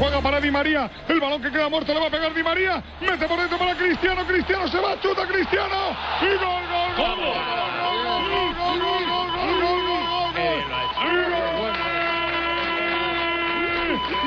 juega 0.00 0.22
para 0.22 0.40
Di 0.40 0.50
María, 0.50 0.90
el 1.08 1.20
balón 1.20 1.42
que 1.42 1.50
queda 1.50 1.68
muerto 1.68 1.92
le 1.92 2.00
va 2.00 2.06
a 2.06 2.10
pegar 2.10 2.32
Di 2.32 2.42
María, 2.42 2.82
mete 3.02 3.28
por 3.28 3.38
dentro 3.38 3.58
para 3.58 3.74
Cristiano, 3.74 4.24
Cristiano 4.26 4.66
se 4.66 4.80
va, 4.80 4.98
chuta 4.98 5.26
Cristiano 5.26 5.94
y 6.22 6.38
gol, 6.38 6.64
gol, 6.70 6.94
gol, 6.96 7.16
gol, 7.16 7.36
gol, 7.36 7.84
gol, 7.84 8.48
gol, 8.48 8.56
gol, 8.56 8.80
gol, 8.80 8.96
gol, 9.06 9.28
gol, 9.28 9.46
gol, 9.50 10.00
gol, 10.00 10.60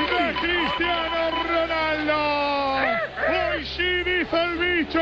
de 0.06 0.34
Cristiano 0.40 1.20
Ronaldo. 1.42 2.53
Hoy 3.26 3.64
sí 3.76 3.90
dice 4.04 4.36
el 4.36 4.58
bicho, 4.58 5.00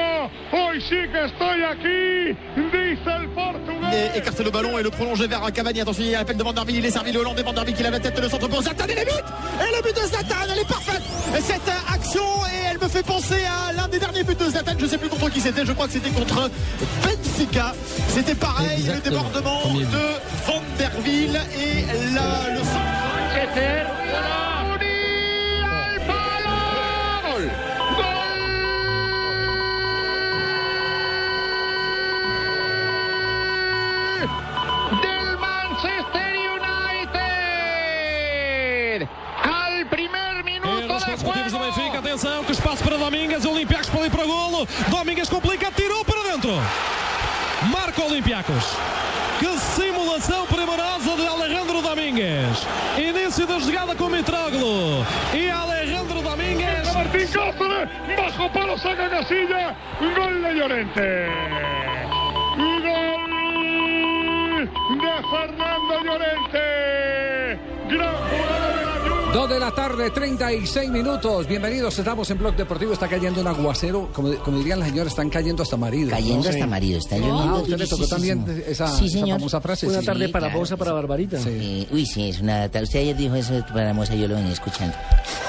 hoy 0.52 0.80
sí 0.80 0.96
que 1.10 1.24
estoy 1.24 1.62
aquí, 1.64 2.38
dice 2.56 3.10
el 3.20 3.28
portugués. 3.30 3.94
Et 4.14 4.18
écarte 4.18 4.40
le 4.40 4.50
ballon 4.50 4.78
et 4.78 4.82
le 4.82 4.90
prolonger 4.90 5.26
vers 5.26 5.52
Cavani. 5.52 5.80
Attention, 5.80 6.04
il 6.04 6.10
y 6.10 6.14
a 6.14 6.18
l'appel 6.18 6.36
de 6.36 6.42
Van 6.44 6.52
der 6.52 6.64
Beek, 6.64 6.76
il 6.76 6.86
est 6.86 6.90
servi 6.90 7.12
le 7.12 7.18
Hollandais. 7.20 7.42
Van 7.42 7.52
der 7.52 7.64
Beek, 7.64 7.78
il 7.80 7.86
a 7.86 7.90
la 7.90 7.98
tête, 8.00 8.18
le 8.20 8.28
centre 8.28 8.48
pour 8.48 8.62
Zlatan. 8.62 8.84
Et 8.86 8.94
le 8.94 9.04
but 9.04 9.24
Et 9.60 9.76
le 9.76 9.82
but 9.82 9.94
de 9.96 10.06
Zlatan, 10.06 10.36
elle 10.52 10.58
est 10.60 10.68
parfaite. 10.68 11.02
Cette 11.40 11.72
action, 11.92 12.22
et 12.46 12.70
elle 12.70 12.78
me 12.78 12.88
fait 12.88 13.02
penser 13.04 13.42
à 13.44 13.72
l'un 13.72 13.88
des 13.88 13.98
derniers 13.98 14.22
buts 14.22 14.34
de 14.34 14.44
Zlatan, 14.44 14.72
je 14.78 14.86
sais 14.86 14.98
plus 14.98 15.08
contre 15.08 15.28
qui 15.30 15.40
c'était, 15.40 15.66
je 15.66 15.72
crois 15.72 15.86
que 15.86 15.92
c'était 15.94 16.10
contre 16.10 16.48
Benfica. 17.02 17.74
C'était 18.08 18.34
pareil, 18.34 18.78
Exactement. 18.78 19.24
le 19.34 19.40
débordement 19.40 19.74
de 19.74 20.46
Van 20.46 20.62
der 20.78 20.90
Wiel. 21.04 21.30
Et 21.58 22.14
la, 22.14 22.54
le 22.54 22.58
centre. 22.58 24.01
Do. 41.20 41.58
Benfica, 41.58 41.98
atenção, 41.98 42.44
que 42.44 42.52
espaço 42.52 42.82
para 42.82 42.96
Domingues, 42.96 43.44
Olympiacos 43.44 43.90
para 43.90 44.00
ali 44.00 44.10
para 44.10 44.24
golo, 44.24 44.66
Domingues 44.88 45.28
complica, 45.28 45.70
tirou 45.70 46.04
para 46.04 46.22
dentro, 46.22 46.50
marca 47.70 48.02
Olympiacos. 48.04 48.76
Que 49.38 49.58
simulação 49.58 50.46
primorosa 50.46 51.16
de 51.16 51.26
Alejandro 51.26 51.82
Domingues. 51.82 52.66
Início 52.96 53.46
da 53.46 53.58
jogada 53.58 53.94
com 53.94 54.08
Mitroglou 54.08 55.04
e 55.34 55.50
Alejandro 55.50 56.22
Domingues. 56.22 56.94
Martín 56.94 57.26
Cáceres, 57.26 57.88
bajo 58.16 58.50
palo, 58.50 58.78
saca 58.78 59.08
Casilla, 59.08 59.76
gol 60.00 60.42
de 60.42 60.54
Llorente. 60.54 61.26
Gol 62.56 62.82
de 64.98 65.28
Fernando 65.28 66.04
Llorente. 66.04 67.58
Gran 67.88 68.16
jugada 68.30 68.71
de 69.32 69.38
la 69.38 69.40
Juve. 69.40 69.42
Dos 69.42 69.50
de 69.50 69.58
la 69.60 69.70
tarde, 69.72 70.10
36 70.10 70.90
minutos. 70.90 71.46
Bienvenidos, 71.46 71.98
estamos 71.98 72.30
en 72.30 72.38
Blog 72.38 72.54
Deportivo. 72.56 72.92
Está 72.92 73.08
cayendo 73.08 73.40
un 73.40 73.46
aguacero. 73.46 74.10
Como, 74.12 74.34
como 74.38 74.58
dirían 74.58 74.78
las 74.78 74.88
señoras, 74.88 75.12
están 75.12 75.30
cayendo 75.30 75.62
hasta 75.62 75.76
marido. 75.76 76.10
Cayendo 76.10 76.48
hasta 76.48 76.66
marido, 76.66 76.98
está 76.98 77.16
lloviendo 77.16 77.42
Ah, 77.42 77.58
¿usted 77.60 77.78
le 77.78 77.86
tocó 77.86 78.06
también 78.06 78.64
esa, 78.66 78.86
Sí, 78.88 79.06
esa 79.06 79.26
famosa 79.26 79.60
frase? 79.60 79.86
Una 79.88 80.00
Sí. 80.00 80.06
tarde 80.06 80.26
Sí, 80.26 80.32
para 80.32 80.46
claro, 80.46 80.58
Bosa, 80.60 80.76
para 80.76 80.90
sí. 80.90 80.94
Barbarita. 80.94 81.38
Eh, 81.46 81.86
uy, 81.90 82.06
sí, 82.06 82.28
es 82.28 82.40
una... 82.40 82.68
ta- 82.68 82.82
Usted 82.82 83.00
ayer 83.00 83.16
dijo 83.16 83.34
eso 83.34 83.64
para 83.72 83.94
Moza, 83.94 84.14
yo 84.14 84.28
lo 84.28 84.34
venía 84.34 84.52
escuchando. 84.52 84.94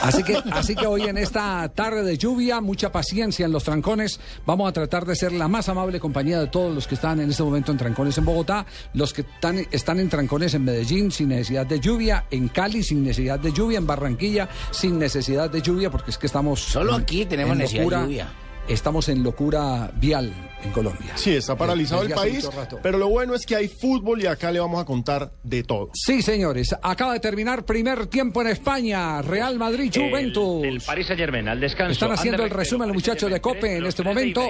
Así 0.01 0.23
que, 0.23 0.37
así 0.51 0.75
que 0.75 0.85
hoy 0.87 1.03
en 1.03 1.17
esta 1.17 1.69
tarde 1.73 2.03
de 2.03 2.17
lluvia, 2.17 2.61
mucha 2.61 2.91
paciencia 2.91 3.45
en 3.45 3.51
los 3.51 3.63
trancones. 3.63 4.19
Vamos 4.45 4.69
a 4.69 4.73
tratar 4.73 5.05
de 5.05 5.15
ser 5.15 5.31
la 5.33 5.47
más 5.47 5.67
amable 5.69 5.99
compañía 5.99 6.39
de 6.39 6.47
todos 6.47 6.73
los 6.73 6.87
que 6.87 6.95
están 6.95 7.19
en 7.19 7.29
este 7.29 7.43
momento 7.43 7.71
en 7.71 7.77
trancones 7.77 8.17
en 8.17 8.25
Bogotá, 8.25 8.65
los 8.93 9.13
que 9.13 9.21
están, 9.21 9.65
están 9.71 9.99
en 9.99 10.09
trancones 10.09 10.53
en 10.53 10.63
Medellín 10.63 11.11
sin 11.11 11.29
necesidad 11.29 11.65
de 11.65 11.79
lluvia, 11.79 12.25
en 12.31 12.47
Cali 12.49 12.83
sin 12.83 13.03
necesidad 13.03 13.39
de 13.39 13.51
lluvia, 13.51 13.72
en 13.77 13.87
Barranquilla 13.87 14.49
sin 14.71 14.99
necesidad 14.99 15.49
de 15.49 15.61
lluvia, 15.61 15.89
porque 15.89 16.11
es 16.11 16.17
que 16.17 16.27
estamos. 16.27 16.61
Solo 16.61 16.95
aquí 16.95 17.25
tenemos 17.25 17.53
en 17.53 17.59
necesidad 17.59 17.89
de 17.89 18.03
lluvia. 18.03 18.27
Estamos 18.67 19.09
en 19.09 19.23
locura 19.23 19.91
vial 19.95 20.33
en 20.63 20.71
Colombia. 20.71 21.11
Sí, 21.15 21.35
está 21.35 21.55
paralizado 21.55 22.03
el 22.03 22.11
país, 22.13 22.47
pero 22.81 22.97
lo 22.97 23.07
bueno 23.09 23.33
es 23.35 23.45
que 23.45 23.55
hay 23.55 23.67
fútbol 23.67 24.21
y 24.21 24.25
acá 24.27 24.51
le 24.51 24.59
vamos 24.59 24.81
a 24.81 24.85
contar 24.85 25.31
de 25.43 25.63
todo. 25.63 25.89
Sí, 25.93 26.21
señores, 26.21 26.75
acaba 26.81 27.13
de 27.13 27.19
terminar 27.19 27.65
primer 27.65 28.07
tiempo 28.07 28.41
en 28.41 28.47
España. 28.47 29.21
Real 29.21 29.57
Madrid, 29.57 29.91
Juventus. 29.93 30.63
El, 30.63 30.73
el 30.75 30.81
Paris 30.81 31.07
Saint 31.07 31.19
Germain 31.19 31.47
al 31.47 31.59
descanso. 31.59 31.91
Están 31.93 32.11
haciendo 32.11 32.43
el 32.43 32.49
resumen 32.49 32.87
los 32.87 32.95
muchachos 32.95 33.29
de 33.31 33.39
Cope 33.41 33.77
en 33.77 33.85
este 33.85 34.03
momento. 34.03 34.41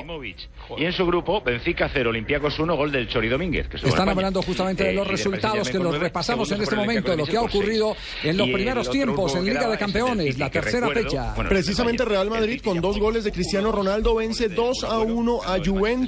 Y 0.77 0.85
en 0.85 0.93
su 0.93 1.05
grupo, 1.05 1.41
Benfica 1.41 1.89
0, 1.91 2.09
Olympiacos 2.09 2.57
1, 2.59 2.75
gol 2.75 2.91
del 2.91 3.07
Chori 3.07 3.29
Domínguez. 3.29 3.67
Que 3.67 3.77
Están 3.77 4.09
hablando 4.09 4.41
justamente 4.41 4.83
de 4.83 4.91
Eh, 4.91 4.93
los 4.93 5.07
resultados 5.07 5.69
que 5.69 5.79
los 5.79 5.97
repasamos 5.97 6.51
en 6.51 6.61
este 6.61 6.75
momento, 6.75 7.15
lo 7.15 7.25
que 7.25 7.37
ha 7.37 7.41
ocurrido 7.41 7.95
en 8.23 8.37
los 8.37 8.49
primeros 8.49 8.89
tiempos 8.89 9.35
en 9.35 9.45
Liga 9.45 9.67
de 9.69 9.77
Campeones, 9.77 10.37
la 10.37 10.49
tercera 10.49 10.87
recuerdo, 10.87 11.09
fecha. 11.09 11.33
bueno, 11.35 11.49
Precisamente 11.49 12.05
Real 12.05 12.29
Madrid 12.29 12.61
con 12.63 12.81
dos 12.81 12.99
goles 12.99 13.23
de 13.23 13.31
Cristiano 13.31 13.71
Ronaldo 13.71 14.15
vence 14.15 14.49
2 14.49 14.83
a 14.83 14.99
1 14.99 15.39
a 15.43 15.57
Juventus. 15.63 16.02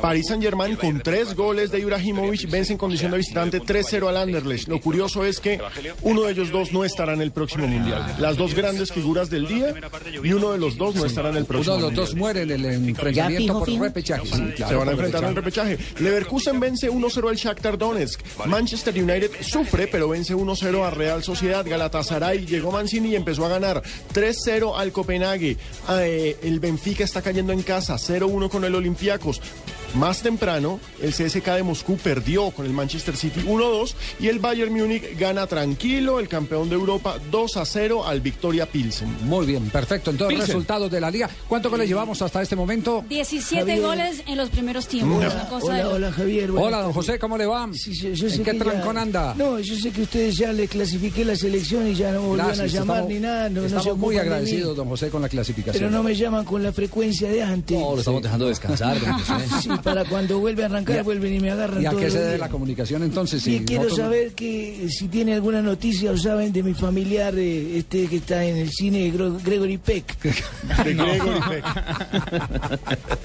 Paris 0.00 0.26
Saint 0.28 0.42
Germain 0.42 0.76
con 0.76 1.00
tres 1.00 1.34
goles 1.34 1.70
de 1.70 1.80
Ibrahimovic 1.80 2.48
vence 2.50 2.72
en 2.72 2.78
condición 2.78 3.10
de 3.12 3.18
visitante 3.18 3.60
3-0 3.60 4.08
al 4.08 4.16
Anderlecht. 4.16 4.68
Lo 4.68 4.80
curioso 4.80 5.24
es 5.24 5.40
que 5.40 5.60
uno 6.02 6.22
de 6.22 6.32
ellos 6.32 6.50
dos 6.50 6.72
no 6.72 6.84
estará 6.84 7.14
en 7.14 7.22
el 7.22 7.32
próximo 7.32 7.66
mundial. 7.66 8.16
Las 8.18 8.36
dos 8.36 8.54
grandes 8.54 8.92
figuras 8.92 9.30
del 9.30 9.46
día 9.46 9.74
y 10.22 10.32
uno 10.32 10.52
de 10.52 10.58
los 10.58 10.76
dos 10.76 10.94
no 10.94 11.04
estará 11.04 11.30
en 11.30 11.36
el 11.36 11.42
Uno 11.42 11.48
próximo 11.48 11.76
de 11.76 11.80
los 11.82 11.90
mundial. 11.90 12.06
dos 12.06 12.14
muere 12.16 12.42
en 12.42 12.50
el 12.50 12.64
enfrentamiento 12.66 13.58
por 13.58 13.68
repechaje. 13.68 14.26
Sí, 14.26 14.42
claro, 14.56 14.68
Se 14.70 14.74
van 14.76 14.88
a 14.88 14.92
enfrentar 14.92 15.24
en 15.24 15.36
repechaje. 15.36 15.78
Leverkusen 16.00 16.60
vence 16.60 16.90
1-0 16.90 17.28
al 17.28 17.36
Shakhtar 17.36 17.78
Donetsk. 17.78 18.20
Manchester 18.46 18.94
United 18.94 19.30
sufre, 19.42 19.86
pero 19.86 20.08
vence 20.08 20.34
1-0 20.34 20.84
a 20.86 20.90
Real 20.90 21.22
Sociedad. 21.22 21.64
Galatasaray 21.66 22.46
llegó 22.46 22.72
Mancini 22.72 23.10
y 23.10 23.16
empezó 23.16 23.44
a 23.44 23.48
ganar 23.48 23.82
3-0 24.14 24.74
al 24.76 24.92
Copenhague. 24.92 25.56
Ah, 25.86 26.00
eh, 26.04 26.36
el 26.42 26.60
Benfica 26.60 27.04
está 27.04 27.22
cayendo 27.22 27.52
en 27.52 27.62
casa 27.62 27.96
0-1 27.96 28.48
con 28.48 28.64
el 28.64 28.74
Olympiacos. 28.74 29.29
trabajos 29.38 29.79
Más 29.94 30.22
temprano, 30.22 30.78
el 31.02 31.10
CSK 31.12 31.46
de 31.56 31.62
Moscú 31.64 31.96
perdió 31.96 32.50
con 32.52 32.64
el 32.64 32.72
Manchester 32.72 33.16
City 33.16 33.40
1-2 33.40 33.94
y 34.20 34.28
el 34.28 34.38
Bayern 34.38 34.72
Múnich 34.72 35.18
gana 35.18 35.48
tranquilo, 35.48 36.20
el 36.20 36.28
campeón 36.28 36.68
de 36.68 36.76
Europa 36.76 37.16
2-0 37.32 38.04
al 38.06 38.20
Victoria 38.20 38.66
Pilsen. 38.66 39.08
Muy 39.26 39.46
bien, 39.46 39.68
perfecto. 39.68 40.12
Entonces, 40.12 40.38
resultados 40.46 40.90
de 40.92 41.00
la 41.00 41.10
liga. 41.10 41.28
¿Cuánto 41.48 41.70
goles 41.70 41.88
llevamos 41.88 42.22
hasta 42.22 42.40
este 42.40 42.54
momento? 42.54 43.04
17 43.08 43.60
Javier. 43.66 43.80
goles 43.84 44.22
en 44.26 44.36
los 44.36 44.48
primeros 44.50 44.86
tiempos. 44.86 45.24
cosa 45.50 45.74
de 45.74 45.80
Hola, 45.84 45.94
hola 45.94 46.12
Javier. 46.12 46.50
Hola, 46.52 46.82
don. 46.82 46.92
José, 46.92 47.18
¿cómo 47.18 47.36
le 47.36 47.46
va? 47.46 47.68
Sí, 47.72 47.92
sí, 47.94 48.14
yo 48.14 48.28
sé 48.30 48.36
¿En 48.36 48.44
qué 48.44 48.52
ya- 48.56 48.64
trancón 48.64 48.96
anda? 48.96 49.34
No, 49.36 49.58
yo 49.58 49.74
sé 49.76 49.90
que 49.90 50.02
ustedes 50.02 50.36
ya 50.36 50.52
le 50.52 50.68
clasifiqué 50.68 51.24
la 51.24 51.34
selección 51.34 51.88
y 51.88 51.94
ya 51.94 52.12
no 52.12 52.30
Gracias, 52.32 52.60
a 52.60 52.66
llamar 52.66 52.96
estamos, 52.98 53.12
ni 53.12 53.18
nada. 53.20 53.48
No, 53.50 53.64
estamos 53.64 53.98
muy 53.98 54.16
agradecidos, 54.18 54.76
don 54.76 54.88
José, 54.88 55.10
con 55.10 55.20
la 55.20 55.28
clasificación. 55.28 55.80
Pero 55.84 55.90
no 55.90 56.02
me 56.04 56.14
llaman 56.14 56.44
con 56.44 56.62
la 56.62 56.72
frecuencia 56.72 57.28
de 57.28 57.42
antes. 57.42 57.76
No, 57.78 57.92
lo 57.94 57.98
estamos 57.98 58.22
dejando 58.22 58.46
descansar, 58.48 59.00
don 59.00 59.12
José. 59.18 59.34
Sí, 59.62 59.68
para 59.84 60.04
cuando 60.04 60.38
vuelve 60.38 60.62
a 60.62 60.66
arrancar, 60.66 60.96
¿Y 60.96 60.98
a- 60.98 61.02
vuelven 61.02 61.34
y 61.34 61.40
me 61.40 61.50
agarran 61.50 61.82
¿Y 61.82 61.86
a 61.86 61.90
qué 61.90 62.10
se 62.10 62.18
debe 62.20 62.38
la 62.38 62.48
comunicación 62.48 63.02
entonces? 63.02 63.46
Y 63.46 63.58
Si 63.58 63.64
quiero 63.64 63.84
nosotros- 63.84 64.06
saber 64.06 64.32
que 64.32 64.88
si 64.90 65.08
tiene 65.08 65.34
alguna 65.34 65.62
noticia 65.62 66.10
o 66.12 66.16
saben 66.16 66.52
de 66.52 66.62
mi 66.62 66.74
familiar 66.74 67.34
eh, 67.36 67.78
este 67.78 68.06
que 68.06 68.16
está 68.16 68.44
en 68.44 68.56
el 68.56 68.70
cine, 68.70 69.10
Gregory 69.44 69.78
Peck. 69.78 70.16
De 70.84 70.94
Gregory 70.94 71.40
Peck. 71.48 71.64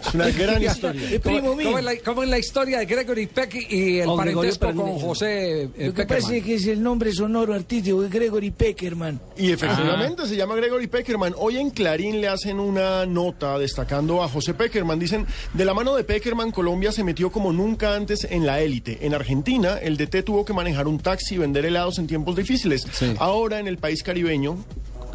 Es 0.08 0.14
una 0.14 0.30
gran 0.30 0.64
historia. 0.64 1.10
Es 1.12 1.22
¿Cómo, 1.22 1.36
primo 1.38 1.56
mío. 1.56 1.66
cómo 1.68 1.80
es 1.80 1.86
la, 1.86 1.98
cómo 2.04 2.24
es 2.24 2.30
la 2.30 2.40
historia 2.40 2.80
de 2.80 2.86
Gregory 2.86 3.28
Peck 3.28 3.72
y 3.72 4.00
el 4.00 4.06
Con 4.08 4.18
parentesco 4.18 4.68
Gregorio 4.68 4.94
con. 4.94 5.02
José 5.02 5.62
eh, 5.64 5.70
Lo 5.88 5.94
que 5.94 6.06
pasa 6.06 6.28
Peckerman? 6.30 6.36
es 6.38 6.44
que 6.44 6.56
es 6.56 6.68
el 6.68 6.84
nombre 6.84 7.12
sonoro 7.12 7.54
artístico 7.54 8.02
de 8.02 8.10
Gregory 8.10 8.52
Peckerman. 8.52 9.20
Y 9.38 9.52
efectivamente 9.52 10.26
se 10.28 10.36
llama 10.36 10.56
Gregory 10.56 10.88
Peckerman. 10.88 11.34
Hoy 11.38 11.58
en 11.58 11.70
Clarín 11.72 12.22
le 12.22 12.28
hacen 12.28 12.60
una 12.60 13.06
nota 13.06 13.58
destacando 13.58 14.24
a 14.24 14.28
José 14.30 14.54
Peckerman. 14.54 15.00
Dicen, 15.00 15.26
de 15.54 15.66
la 15.66 15.74
mano 15.74 15.96
de 15.96 16.04
Peckerman, 16.04 16.44
Colombia 16.51 16.91
se 16.91 17.03
metió 17.03 17.31
como 17.31 17.51
nunca 17.51 17.95
antes 17.95 18.25
en 18.29 18.45
la 18.45 18.61
élite. 18.61 19.06
En 19.06 19.13
Argentina, 19.13 19.78
el 19.78 19.97
DT 19.97 20.23
tuvo 20.23 20.45
que 20.45 20.53
manejar 20.53 20.88
un 20.88 21.00
taxi 21.00 21.36
y 21.36 21.38
vender 21.38 21.65
helados 21.65 22.00
en 22.00 22.07
tiempos 22.07 22.36
difíciles. 22.36 22.88
Sí. 22.92 23.13
Ahora, 23.19 23.59
en 23.59 23.68
el 23.68 23.77
país 23.77 24.03
caribeño, 24.03 24.57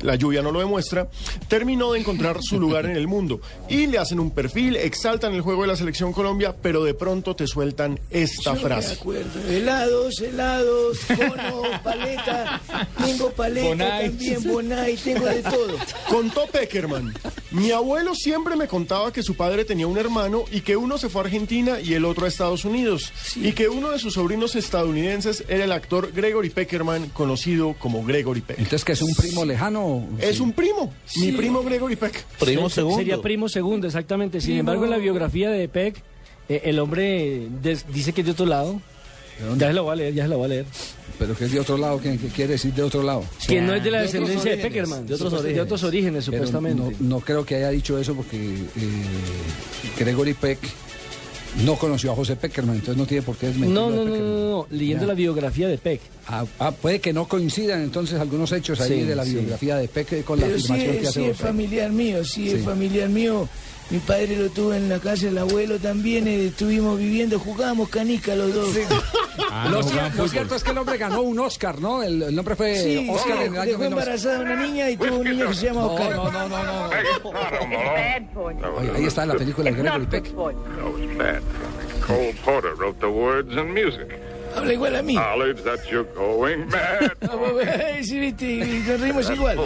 la 0.03 0.15
lluvia 0.17 0.43
no 0.43 0.51
lo 0.53 0.59
demuestra, 0.61 1.09
terminó 1.49 1.93
de 1.93 2.01
encontrar 2.01 2.39
su 2.43 2.59
lugar 2.61 2.87
en 2.87 2.97
el 2.97 3.07
mundo. 3.09 3.41
Y 3.69 3.87
le 3.87 3.99
hacen 3.99 4.21
un 4.21 4.31
perfil, 4.31 4.77
exaltan 4.77 5.35
el 5.35 5.41
juego 5.43 5.63
de 5.63 5.69
la 5.69 5.77
selección 5.77 6.13
Colombia, 6.13 6.55
pero 6.61 6.85
de 6.85 6.95
pronto 6.95 7.35
te 7.37 7.47
sueltan 7.47 7.99
esta 8.11 8.51
Yo 8.51 8.55
me 8.55 8.61
frase. 8.61 8.93
acuerdo. 8.95 9.41
Helados, 9.49 10.21
helados, 10.21 10.99
cono, 11.07 11.63
paleta. 11.83 12.61
Tengo 13.05 13.31
paleta 13.31 13.69
Bonai. 13.69 14.09
también, 14.09 14.43
bonai, 14.45 14.97
tengo 14.97 15.27
de 15.27 15.43
todo. 15.43 15.77
Contó 16.09 16.47
Peckerman. 16.47 17.15
Mi 17.51 17.73
abuelo 17.73 18.15
siempre 18.15 18.55
me 18.57 18.69
contaba 18.69 19.13
que 19.13 19.23
su 19.23 19.35
padre 19.35 19.65
tenía 19.65 19.87
un 19.87 19.99
hermano 19.99 20.45
y 20.53 20.61
que 20.61 20.77
uno 20.77 20.99
se 20.99 21.09
fue 21.09 21.23
a 21.23 21.25
Argentina 21.25 21.81
y 21.81 21.95
el 21.95 22.05
otro 22.05 22.25
a 22.27 22.29
Estados 22.29 22.65
Unidos. 22.65 23.13
Y 23.37 23.53
que 23.53 23.69
uno 23.69 23.91
de 23.91 23.99
sus 23.99 24.15
sobrinos 24.15 24.55
estadounidenses 24.55 25.45
era 25.49 25.65
el 25.65 25.73
actor 25.73 26.13
Gregory 26.13 26.51
Peckerman, 26.51 27.09
conocido 27.09 27.75
como 27.79 28.05
Gregory 28.05 28.41
Peck. 28.41 28.59
Entonces, 28.59 28.85
que 28.85 28.93
es 28.93 29.03
un 29.03 29.15
primo 29.15 29.45
lejano. 29.45 29.90
Es 30.19 30.37
Sí. 30.37 30.43
un 30.43 30.53
primo, 30.53 30.93
mi 31.17 31.33
primo 31.33 31.63
Gregory 31.63 31.97
Peck. 31.97 32.25
Primo 32.39 32.69
segundo. 32.69 32.99
Sería 32.99 33.21
primo 33.21 33.49
segundo, 33.49 33.87
exactamente. 33.87 34.41
Sin 34.41 34.57
embargo, 34.57 34.85
en 34.85 34.91
la 34.91 34.99
biografía 34.99 35.51
de 35.51 35.69
Peck, 35.69 36.03
eh, 36.49 36.63
el 36.65 36.79
hombre 36.79 37.49
des- 37.63 37.85
dice 37.93 38.13
que 38.13 38.21
es 38.23 38.27
de 38.27 38.33
otro 38.33 38.47
lado. 38.47 38.81
Ya 39.57 39.69
se 39.69 39.73
lo 39.73 39.85
voy 39.85 39.93
a 39.93 39.97
leer, 39.97 40.13
ya 40.15 40.25
se 40.25 40.29
lo 40.29 40.37
voy 40.37 40.45
a 40.45 40.49
leer. 40.49 40.67
Pero 41.19 41.35
que 41.35 41.45
es 41.47 41.53
de 41.53 41.61
otro 41.61 41.79
lado, 41.79 41.99
¿qué, 42.01 42.19
qué 42.19 42.29
quiere 42.29 42.53
decir 42.53 42.75
de 42.75 42.83
otro 42.83 43.03
lado? 43.03 43.25
Que 43.49 43.61
no 43.63 43.75
es 43.75 43.83
de 43.83 43.91
la 43.91 43.99
De 43.99 44.03
descendencia 44.05 44.51
de 44.51 44.51
orígenes, 44.57 44.67
Peckerman. 44.67 45.07
de 45.07 45.15
otros 45.15 45.33
orígenes. 45.33 45.55
De 45.55 45.61
otros 45.63 45.83
orígenes, 45.85 46.25
Pero 46.27 46.37
supuestamente. 46.47 46.83
No, 47.01 47.09
no 47.17 47.21
creo 47.21 47.45
que 47.47 47.55
haya 47.57 47.71
dicho 47.71 47.99
eso 47.99 48.15
porque 48.15 48.37
eh, 48.37 49.99
Gregory 49.99 50.35
Peck 50.35 50.59
no 51.65 51.77
conoció 51.77 52.13
a 52.13 52.15
José 52.15 52.37
Peckerman, 52.37 52.77
entonces 52.77 52.97
no 52.97 53.07
tiene 53.07 53.23
por 53.23 53.37
qué 53.37 53.47
desmentirlo 53.49 53.91
No, 53.91 53.91
no, 53.91 53.97
no, 54.05 54.11
Peckerman. 54.13 54.33
no, 54.35 54.51
no, 54.51 54.67
leyendo 54.71 55.05
Ya. 55.05 55.09
la 55.09 55.15
biografía 55.15 55.69
de 55.69 55.79
Peck. 55.79 56.01
Ah, 56.29 56.45
ah, 56.59 56.71
puede 56.73 57.01
que 57.01 57.13
no 57.13 57.27
coincidan 57.29 57.83
entonces 57.83 58.19
algunos 58.21 58.53
hechos 58.53 58.81
ahí 58.81 59.03
de 59.03 59.17
la 59.17 59.25
sí. 59.25 59.33
biografía 59.35 59.77
de 59.77 59.89
Peck 59.89 60.25
con 60.25 60.39
la 60.41 60.47
afirmación 60.47 60.97
que 60.99 61.09
hace 61.09 61.21
sí 61.21 61.25
es 61.27 61.37
familiar 61.37 61.91
mío, 61.91 62.25
sí, 62.25 62.49
Sí. 62.49 62.57
es 62.57 62.65
familiar 62.65 63.09
mío. 63.09 63.49
Mi 63.91 63.99
padre 63.99 64.37
lo 64.37 64.49
tuvo 64.51 64.73
en 64.73 64.89
la 64.89 65.01
casa, 65.01 65.27
el 65.27 65.37
abuelo 65.39 65.79
también, 65.81 66.29
eh, 66.29 66.47
estuvimos 66.47 66.97
viviendo, 66.97 67.41
jugábamos 67.41 67.89
canica 67.89 68.37
los 68.37 68.55
dos. 68.55 68.69
Lo, 69.71 69.83
cier- 69.83 70.15
lo 70.15 70.29
cierto 70.29 70.55
es 70.55 70.65
que 70.65 70.71
el 70.71 70.79
hombre 70.79 70.97
ganó 70.99 71.23
un 71.23 71.39
Oscar, 71.39 71.81
¿no? 71.81 72.03
El, 72.03 72.23
el 72.23 72.35
nombre 72.35 72.57
fue 72.57 72.75
Sí, 72.77 73.09
Oscar 73.11 73.37
sí, 73.39 73.43
en 73.45 73.55
el 73.55 73.61
año 73.61 73.71
dejó 73.71 73.79
1900. 73.81 73.93
embarazada 73.93 74.41
una 74.41 74.57
niña 74.67 74.91
y 74.91 74.97
tuvo 74.97 75.17
un 75.19 75.25
niño 75.25 75.49
que 75.49 75.55
se 75.55 75.67
llama 75.67 75.81
No, 75.83 75.93
Oscar. 75.95 76.17
no, 76.17 76.31
no, 76.31 76.49
no, 76.49 76.65
no. 76.65 76.91
Oye, 78.77 78.91
ahí 78.97 79.05
está 79.07 79.27
la 79.27 79.35
película 79.35 79.71
de 79.71 79.77
Gregory 79.77 80.07
Peck. 80.07 80.25
That 80.25 80.35
was 80.37 81.17
bad. 81.19 81.43
Cole 82.07 82.35
Porter 82.45 82.75
wrote 82.77 82.99
the 83.01 83.07
words 83.07 83.57
and 83.57 83.71
music. 83.73 84.09
Habla 84.57 84.73
igual 84.73 84.97
a 84.97 85.03
mí. 85.03 85.15
Knowledge 85.15 85.63
that 85.63 85.79
you're 85.91 86.09
going 86.15 86.67
mad. 86.69 87.13
sí, 88.03 88.19
viste, 88.19 88.65
nos 88.89 89.01
reímos 89.01 89.31
igual. 89.31 89.59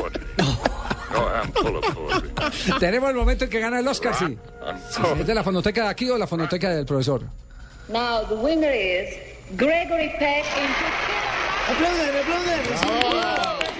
I'm 1.15 1.53
full 1.53 1.77
of 1.77 1.85
poetry. 1.95 2.73
Tenemos 2.81 3.09
el 3.11 3.17
momento 3.17 3.45
en 3.45 3.51
que 3.51 3.61
gana 3.61 3.79
el 3.79 3.89
Oscar, 3.89 4.15
sí. 4.15 4.37
Sí, 4.91 5.01
¿Es 5.21 5.27
de 5.27 5.35
la 5.35 5.43
fonoteca 5.45 5.85
de 5.85 5.89
aquí 5.89 6.11
o 6.11 6.19
la 6.19 6.27
fonoteca 6.27 6.71
del 6.71 6.85
profesor? 6.85 7.23
Now 7.89 8.25
the 8.29 8.35
winner 8.35 8.73
is 8.73 9.15
Gregory 9.53 10.09
Peck 10.19 10.45
Aplaudan, 11.71 12.09
aplaudan. 12.21 13.75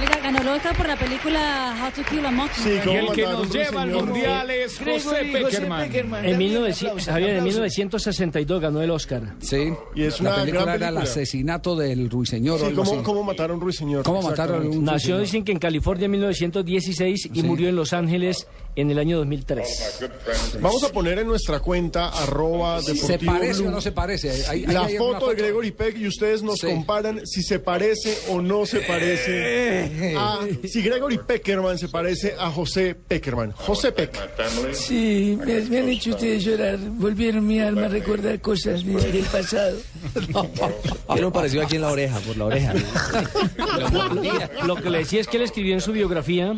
Oiga, 0.00 0.20
ganó 0.22 0.40
el 0.40 0.48
Oscar 0.48 0.76
por 0.76 0.86
la 0.86 0.96
película 0.96 1.74
How 1.82 1.90
to 1.90 2.08
Kill 2.08 2.24
a 2.24 2.30
Mockingbird. 2.30 2.86
Y 2.86 2.90
el 2.96 3.12
que 3.12 3.22
nos 3.22 3.50
lleva 3.50 3.82
al 3.82 3.90
mundial 3.90 4.48
es 4.50 4.78
José 4.78 5.30
Peckerman. 5.32 6.24
En 6.24 6.38
1900, 6.38 7.04
Javier, 7.04 7.30
en 7.36 7.44
1962 7.44 8.60
ganó 8.60 8.80
el 8.80 8.90
Oscar. 8.92 9.34
Sí. 9.40 9.72
Y 9.96 10.04
es 10.04 10.20
la 10.20 10.30
una 10.30 10.38
película 10.40 10.62
gran 10.64 10.76
era 10.76 10.88
el 10.88 10.94
película. 10.94 11.00
asesinato 11.10 11.74
del 11.76 12.08
ruiseñor 12.10 12.60
Sí, 12.60 12.72
¿cómo, 12.74 13.02
cómo 13.02 13.24
mataron 13.24 13.58
a 13.58 13.60
Ruiseñor? 13.60 14.04
¿Cómo 14.04 14.22
mataron 14.22 14.38
a 14.38 14.58
Exactamente. 14.58 14.78
un 14.78 14.84
Nació, 14.84 15.18
dicen 15.18 15.44
que 15.44 15.50
en 15.52 15.58
California 15.58 16.04
en 16.04 16.10
1916 16.12 17.30
y 17.34 17.42
murió 17.42 17.68
en 17.68 17.74
Los 17.76 17.92
Ángeles 17.92 18.46
en 18.80 18.90
el 18.90 18.98
año 18.98 19.18
2003. 19.18 20.00
Vamos 20.60 20.82
a 20.84 20.92
poner 20.92 21.18
en 21.18 21.26
nuestra 21.26 21.60
cuenta 21.60 22.08
arroba 22.10 22.80
¿Se 22.82 22.92
deportivo 22.94 23.32
parece 23.32 23.60
Blue 23.60 23.68
o 23.68 23.70
no 23.72 23.80
se 23.80 23.92
parece? 23.92 24.38
La 24.38 24.50
hay 24.50 24.64
una 24.64 24.88
foto 24.88 25.28
de 25.30 25.34
Gregory 25.36 25.70
Peck 25.72 25.96
y 25.98 26.06
ustedes 26.06 26.42
nos 26.42 26.58
Sí. 26.60 26.66
comparan 26.68 27.26
si 27.26 27.42
se 27.42 27.58
parece 27.58 28.16
o 28.28 28.40
no 28.40 28.66
se 28.66 28.80
parece 28.80 30.14
a 30.16 30.40
si 30.66 30.82
Gregory 30.82 31.18
Peckerman 31.18 31.78
se 31.78 31.88
parece 31.88 32.34
a 32.38 32.50
José 32.50 32.94
Peckerman. 32.94 33.52
José 33.52 33.92
Peck. 33.92 34.16
Sí, 34.74 35.38
me, 35.44 35.60
me 35.62 35.78
han 35.78 35.88
hecho 35.88 36.10
ustedes 36.10 36.44
llorar. 36.44 36.78
Volvieron 36.78 37.46
mi 37.46 37.60
alma 37.60 37.86
a 37.86 37.88
recordar 37.88 38.40
cosas 38.40 38.84
de- 38.84 38.92
del 39.12 39.24
pasado. 39.24 39.76
Un 41.28 41.32
parecido 41.32 41.62
aquí 41.62 41.76
en 41.76 41.82
la 41.82 41.90
oreja, 41.92 42.18
por 42.20 42.36
la 42.36 42.44
oreja. 42.46 42.74
Lo 44.66 44.76
que 44.76 44.90
le 44.90 44.98
decía 44.98 45.20
es 45.20 45.26
que 45.28 45.36
él 45.36 45.42
escribió 45.42 45.74
en 45.74 45.80
su 45.80 45.92
biografía 45.92 46.56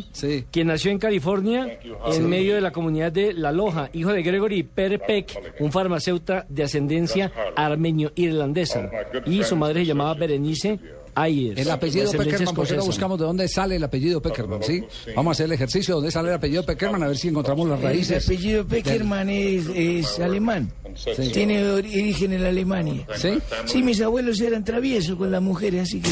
que 0.51 0.63
nació 0.63 0.91
en 0.91 0.99
California 0.99 1.79
en 2.11 2.23
Sí. 2.23 2.27
medio 2.27 2.55
de 2.55 2.61
la 2.61 2.71
comunidad 2.71 3.11
de 3.11 3.33
La 3.33 3.51
Loja, 3.51 3.89
hijo 3.93 4.11
de 4.13 4.21
Gregory 4.23 4.63
Per 4.63 4.99
Peck, 4.99 5.55
un 5.59 5.71
farmacéutico 5.71 6.41
de 6.49 6.63
ascendencia 6.63 7.31
armenio-irlandesa. 7.55 8.89
Y 9.25 9.43
su 9.43 9.55
madre 9.55 9.81
se 9.81 9.87
llamaba 9.87 10.13
Berenice 10.13 10.79
Ayers. 11.13 11.59
El 11.59 11.69
apellido 11.69 12.09
Peckerman, 12.11 12.55
¿por 12.55 12.65
qué 12.67 12.75
no 12.77 12.85
buscamos 12.85 13.19
de 13.19 13.25
dónde 13.25 13.47
sale 13.49 13.75
el 13.75 13.83
apellido 13.83 14.21
Peckerman? 14.21 14.63
¿sí? 14.63 14.81
Vamos 15.15 15.31
a 15.31 15.33
hacer 15.33 15.45
el 15.47 15.51
ejercicio 15.51 15.93
de 15.93 15.97
dónde 15.97 16.11
sale 16.11 16.29
el 16.29 16.35
apellido 16.35 16.65
Peckerman, 16.65 17.03
a 17.03 17.07
ver 17.07 17.17
si 17.17 17.27
encontramos 17.27 17.67
las 17.67 17.79
El 17.79 17.85
raíces. 17.85 18.25
apellido 18.25 18.65
Peckerman 18.65 19.29
es, 19.29 19.67
es 19.75 20.19
alemán. 20.19 20.71
Sí. 20.95 21.11
Tiene 21.31 21.63
origen 21.65 22.33
en 22.33 22.45
Alemania. 22.45 23.05
¿Sí? 23.15 23.29
Sí, 23.65 23.83
mis 23.83 24.01
abuelos 24.01 24.39
eran 24.41 24.63
traviesos 24.63 25.15
con 25.17 25.31
las 25.31 25.41
mujeres, 25.41 25.83
así 25.83 25.99
que... 26.01 26.11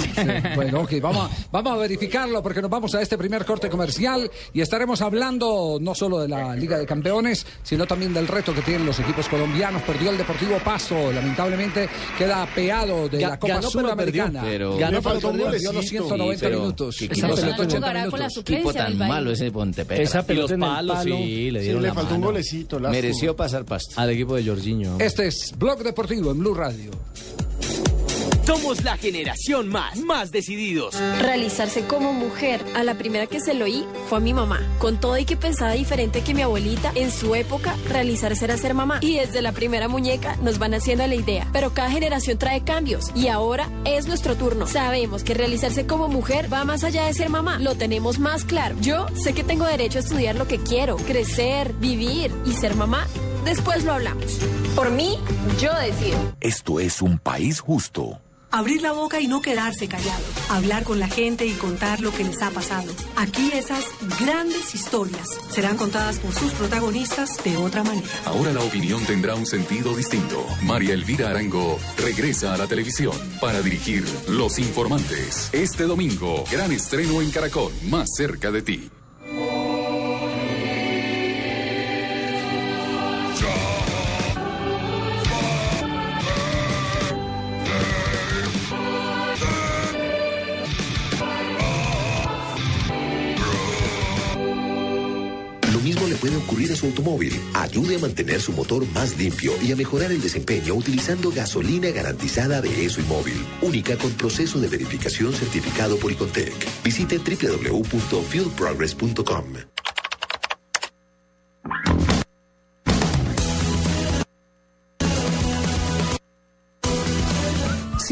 Bueno, 0.55 0.81
ok, 0.81 0.93
vamos 1.01 1.29
a, 1.31 1.47
vamos 1.51 1.73
a 1.73 1.77
verificarlo 1.77 2.41
porque 2.43 2.61
nos 2.61 2.69
vamos 2.69 2.93
a 2.95 3.01
este 3.01 3.17
primer 3.17 3.45
corte 3.45 3.69
comercial 3.69 4.29
y 4.53 4.61
estaremos 4.61 5.01
hablando 5.01 5.77
no 5.81 5.93
solo 5.95 6.19
de 6.19 6.27
la 6.27 6.55
Liga 6.55 6.77
de 6.77 6.85
Campeones, 6.85 7.45
sino 7.63 7.85
también 7.85 8.13
del 8.13 8.27
reto 8.27 8.53
que 8.53 8.61
tienen 8.61 8.85
los 8.85 8.99
equipos 8.99 9.27
colombianos. 9.27 9.81
Perdió 9.83 10.11
el 10.11 10.17
Deportivo 10.17 10.57
Pasto, 10.63 11.11
lamentablemente 11.11 11.87
queda 12.17 12.47
peado 12.53 13.07
de 13.09 13.19
Ga- 13.19 13.29
la 13.29 13.39
Copa 13.39 13.53
ganó, 13.55 13.67
pero 13.71 13.81
Sudamericana. 13.83 14.41
perdió. 14.41 14.49
Pero- 14.49 14.77
Ganó, 14.77 14.97
Le 14.97 15.01
pero 15.01 15.19
perdió, 15.19 15.31
los 15.31 15.63
golecito. 15.73 15.81
190 15.81 16.35
Sí, 16.39 16.45
pero 16.45 16.59
minutos. 16.59 16.95
qué 16.97 17.05
Los 17.07 17.11
equipo 17.17 17.27
tan- 17.27 17.37
180 17.37 17.77
Jugará 17.87 18.09
con 18.09 18.19
la 18.19 18.27
minutos. 18.27 18.53
Equipo 18.53 18.73
tan 18.73 18.97
malo 18.97 19.31
ese 19.31 19.51
Pontepera. 19.51 20.01
Esa 20.03 20.17
y 20.17 20.19
los 20.19 20.25
pelota 20.27 20.53
en 20.53 20.63
el 20.63 20.69
palos, 20.69 20.97
palo. 20.97 21.15
sí, 21.17 21.51
le 21.51 21.59
Sí, 21.59 21.63
dieron 21.65 21.81
le 21.81 21.87
la 21.87 21.93
faltó 21.93 22.15
un 22.15 22.21
golecito. 22.21 22.79
lástima. 22.79 22.91
Mereció 23.01 23.35
pasar 23.35 23.65
pasto. 23.65 23.93
Al 23.99 24.09
equipo 24.11 24.35
de 24.35 24.43
Jorginho. 24.69 24.97
Este 24.99 25.27
es 25.27 25.53
Blog 25.57 25.83
Deportivo 25.83 26.31
en 26.31 26.39
Blue 26.39 26.53
Radio. 26.53 26.91
Somos 28.45 28.83
la 28.83 28.97
generación 28.97 29.69
más, 29.69 29.99
más 29.99 30.31
decididos. 30.31 30.99
Realizarse 31.19 31.85
como 31.85 32.13
mujer. 32.13 32.59
A 32.73 32.83
la 32.83 32.97
primera 32.97 33.27
que 33.27 33.39
se 33.39 33.53
lo 33.53 33.65
oí 33.65 33.85
fue 34.07 34.17
a 34.17 34.21
mi 34.21 34.33
mamá. 34.33 34.59
Con 34.79 34.99
todo 34.99 35.19
y 35.19 35.25
que 35.25 35.37
pensaba 35.37 35.73
diferente 35.73 36.21
que 36.21 36.33
mi 36.33 36.41
abuelita, 36.41 36.91
en 36.95 37.11
su 37.11 37.35
época, 37.35 37.75
realizarse 37.87 38.45
era 38.45 38.57
ser 38.57 38.73
mamá. 38.73 39.01
Y 39.01 39.17
desde 39.17 39.43
la 39.43 39.51
primera 39.51 39.87
muñeca 39.87 40.35
nos 40.37 40.57
van 40.57 40.73
haciendo 40.73 41.05
la 41.05 41.13
idea. 41.13 41.47
Pero 41.53 41.75
cada 41.75 41.91
generación 41.91 42.39
trae 42.39 42.63
cambios. 42.63 43.11
Y 43.13 43.27
ahora 43.27 43.69
es 43.85 44.07
nuestro 44.07 44.35
turno. 44.35 44.65
Sabemos 44.65 45.23
que 45.23 45.35
realizarse 45.35 45.85
como 45.85 46.07
mujer 46.07 46.51
va 46.51 46.63
más 46.63 46.83
allá 46.83 47.05
de 47.05 47.13
ser 47.13 47.29
mamá. 47.29 47.59
Lo 47.59 47.75
tenemos 47.75 48.17
más 48.17 48.45
claro. 48.45 48.75
Yo 48.81 49.05
sé 49.13 49.33
que 49.33 49.43
tengo 49.43 49.67
derecho 49.67 49.99
a 49.99 50.01
estudiar 50.01 50.35
lo 50.35 50.47
que 50.47 50.57
quiero, 50.57 50.95
crecer, 50.97 51.73
vivir 51.73 52.31
y 52.47 52.53
ser 52.53 52.73
mamá. 52.75 53.05
Después 53.43 53.83
lo 53.83 53.93
hablamos. 53.93 54.39
Por 54.75 54.91
mí, 54.91 55.17
yo 55.59 55.73
decido. 55.75 56.17
Esto 56.41 56.79
es 56.79 57.01
un 57.01 57.19
país 57.19 57.59
justo. 57.59 58.19
Abrir 58.51 58.81
la 58.81 58.93
boca 58.93 59.21
y 59.21 59.27
no 59.27 59.41
quedarse 59.41 59.87
callado. 59.87 60.23
Hablar 60.49 60.83
con 60.83 60.99
la 60.99 61.07
gente 61.07 61.45
y 61.45 61.51
contar 61.51 62.01
lo 62.01 62.11
que 62.11 62.23
les 62.23 62.41
ha 62.41 62.49
pasado. 62.49 62.91
Aquí 63.15 63.51
esas 63.53 63.85
grandes 64.19 64.73
historias 64.73 65.29
serán 65.51 65.77
contadas 65.77 66.17
por 66.17 66.33
sus 66.33 66.51
protagonistas 66.53 67.43
de 67.43 67.57
otra 67.57 67.83
manera. 67.83 68.07
Ahora 68.25 68.51
la 68.51 68.61
opinión 68.61 69.05
tendrá 69.05 69.35
un 69.35 69.45
sentido 69.45 69.95
distinto. 69.95 70.43
María 70.63 70.95
Elvira 70.95 71.29
Arango 71.29 71.77
regresa 71.97 72.55
a 72.55 72.57
la 72.57 72.65
televisión 72.65 73.15
para 73.39 73.61
dirigir 73.61 74.03
Los 74.27 74.57
Informantes. 74.57 75.49
Este 75.53 75.83
domingo, 75.83 76.43
gran 76.51 76.71
estreno 76.71 77.21
en 77.21 77.29
Caracol, 77.29 77.71
más 77.83 78.09
cerca 78.15 78.49
de 78.49 78.63
ti. 78.63 78.89
Le 96.69 96.69
puede 96.69 96.69
ocurrir 96.69 96.71
a 96.71 96.75
su 96.75 96.85
automóvil. 96.85 97.33
Ayude 97.53 97.95
a 97.95 97.99
mantener 97.99 98.41
su 98.41 98.51
motor 98.51 98.85
más 98.93 99.17
limpio 99.17 99.53
y 99.61 99.71
a 99.71 99.75
mejorar 99.75 100.11
el 100.11 100.21
desempeño 100.21 100.75
utilizando 100.75 101.31
gasolina 101.31 101.89
garantizada 101.91 102.61
de 102.61 102.85
ESO 102.85 103.01
y 103.01 103.05
única 103.61 103.97
con 103.97 104.11
proceso 104.11 104.59
de 104.59 104.67
verificación 104.67 105.33
certificado 105.33 105.97
por 105.97 106.11
Icontec. 106.11 106.53
Visite 106.83 107.17
www.fuelprogress.com. 107.17 109.78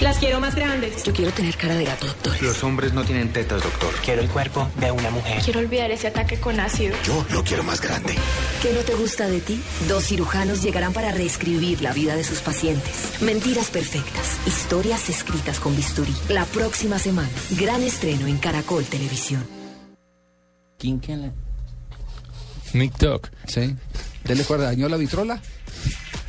Las 0.00 0.18
quiero 0.18 0.40
más 0.40 0.54
grandes. 0.56 1.04
Yo 1.04 1.12
quiero 1.12 1.30
tener 1.32 1.56
cara 1.56 1.76
de 1.76 1.84
gato, 1.84 2.06
doctor. 2.06 2.42
Los 2.42 2.62
hombres 2.64 2.92
no 2.92 3.04
tienen 3.04 3.32
tetas, 3.32 3.62
doctor. 3.62 3.94
Quiero 4.04 4.20
el 4.22 4.28
cuerpo 4.28 4.68
de 4.80 4.90
una 4.90 5.10
mujer. 5.10 5.40
Quiero 5.42 5.60
olvidar 5.60 5.90
ese 5.92 6.08
ataque 6.08 6.40
con 6.40 6.58
ácido. 6.58 6.96
Yo 7.04 7.24
lo 7.30 7.44
quiero 7.44 7.62
más 7.62 7.80
grande. 7.80 8.14
¿Qué 8.62 8.72
no 8.72 8.80
te 8.80 8.94
gusta 8.94 9.28
de 9.28 9.40
ti? 9.40 9.62
Dos 9.88 10.04
cirujanos 10.06 10.62
llegarán 10.62 10.92
para 10.92 11.12
reescribir 11.12 11.82
la 11.82 11.92
vida 11.92 12.16
de 12.16 12.24
sus 12.24 12.40
pacientes. 12.40 13.20
Mentiras 13.20 13.70
perfectas. 13.70 14.38
Historias 14.46 15.08
escritas 15.08 15.60
con 15.60 15.76
bisturí. 15.76 16.14
La 16.28 16.44
próxima 16.46 16.98
semana. 16.98 17.28
Gran 17.52 17.82
estreno 17.82 18.26
en 18.26 18.38
Caracol 18.38 18.84
Televisión. 18.84 19.46
¿Quién 20.78 20.98
que 21.00 21.16
la- 21.16 21.32
Nick 22.72 22.96
Tuck. 22.98 23.28
Sí. 23.46 23.76
¿Dele 24.24 24.44
cuerda? 24.44 24.66
¿Dañó 24.66 24.88
la 24.88 24.96
vitrola? 24.96 25.40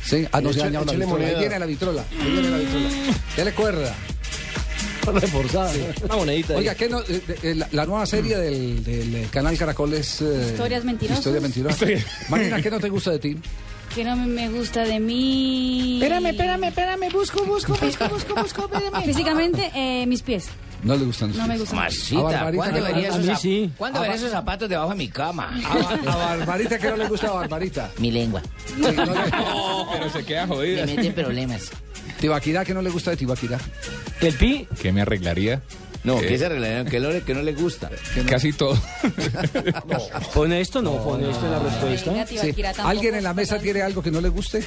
Sí. 0.04 0.26
Ah, 0.32 0.40
no 0.40 0.52
se 0.52 0.60
ha 0.60 0.64
dañado 0.64 0.84
la 0.84 0.92
vitrola. 0.92 1.14
Ahí 1.14 1.22
moneda. 1.24 1.38
viene 1.40 1.58
la 1.58 1.66
vitrola. 1.66 2.04
Ahí 2.20 2.30
viene 2.30 2.50
la 2.50 2.58
vitrola. 2.58 2.88
Dele 3.36 3.52
cuerda. 3.52 3.94
Reforzada. 5.06 5.70
Una 6.04 6.16
monedita. 6.16 6.52
ahí. 6.54 6.58
Oiga, 6.60 6.74
¿qué 6.74 6.88
no, 6.88 7.00
eh, 7.02 7.22
eh, 7.42 7.54
la, 7.54 7.68
la 7.72 7.84
nueva 7.86 8.06
serie 8.06 8.36
del, 8.38 8.82
del, 8.82 9.14
eh, 9.16 9.26
canal 9.30 9.56
Caracol 9.58 9.92
es... 9.94 10.22
eh, 10.22 10.46
Historias 10.50 10.84
mentirosas. 10.84 11.18
Historias 11.18 11.42
mentirosas. 11.42 11.88
Marina, 12.30 12.60
¿qué 12.62 12.70
no 12.70 12.80
te 12.80 12.88
gusta 12.88 13.10
de 13.10 13.18
ti? 13.18 13.36
Que 13.94 14.02
no 14.02 14.16
me- 14.16 14.26
me 14.26 14.48
gusta 14.48 14.82
de 14.84 14.98
mí. 15.00 15.98
Espérame, 16.02 16.26
espérame, 16.30 16.64
espérame, 16.64 17.12
busco, 17.12 17.44
busco, 17.44 17.74
busco, 17.74 18.08
busco, 18.08 18.34
busco, 18.34 18.64
espérame. 18.64 19.04
Físicamente, 19.04 19.70
eh, 19.74 20.06
mis 20.06 20.22
pies. 20.22 20.46
No 20.84 20.96
le 20.96 21.04
gustan 21.06 21.28
los 21.30 21.36
No 21.38 21.42
me 21.44 21.48
pies. 21.54 21.60
gustan. 21.60 21.78
Masita, 21.78 22.22
Barbarita 22.22 22.56
¿cuándo 22.62 22.78
no- 22.80 22.84
vería 22.86 23.08
esos, 23.08 23.24
zap- 23.26 23.38
sí. 23.38 23.72
¿cuándo 23.76 23.98
A 23.98 24.02
vería 24.02 24.12
Bar- 24.16 24.18
esos 24.24 24.30
zapatos 24.32 24.68
debajo 24.68 24.90
de 24.90 24.96
mi 24.96 25.08
cama? 25.08 25.50
A, 25.66 26.12
a 26.12 26.16
Barbarita, 26.36 26.78
¿qué 26.78 26.90
no 26.90 26.96
le 26.96 27.08
gusta 27.08 27.28
a 27.28 27.32
Barbarita? 27.32 27.90
Mi 27.98 28.10
lengua. 28.12 28.42
pero 28.80 30.10
se 30.12 30.24
queda 30.24 30.46
jodida. 30.46 30.86
Me 30.86 30.94
mete 30.96 31.10
problemas. 31.12 31.70
Tibaquirá, 32.20 32.64
¿qué 32.64 32.74
no 32.74 32.82
le 32.82 32.90
gusta 32.90 33.10
de 33.10 33.16
Tibaquirá? 33.16 33.58
¿El 34.20 34.34
pi? 34.34 34.68
¿Qué 34.80 34.92
me 34.92 35.02
arreglaría? 35.02 35.62
No, 36.04 36.18
Eh, 36.20 36.26
¿qué 36.28 36.36
se 36.38 36.44
arreglaría? 36.46 36.84
¿Qué, 36.84 37.00
lo- 37.00 37.24
que 37.24 37.34
no 37.34 37.40
le 37.42 37.54
gusta? 37.54 37.90
Casi 38.28 38.52
todo. 38.52 38.78
¿Pone 40.34 40.60
esto? 40.60 40.82
No, 40.82 41.02
pone 41.02 41.30
esto 41.30 41.46
en 41.46 41.52
la 41.52 41.58
respuesta. 41.60 42.26
Sí. 42.26 42.54
¿Alguien 42.82 43.14
en 43.14 43.24
la 43.24 43.32
mesa 43.32 43.58
tiene 43.58 43.80
algo 43.82 44.02
que 44.02 44.10
no 44.10 44.20
le 44.20 44.28
guste? 44.28 44.62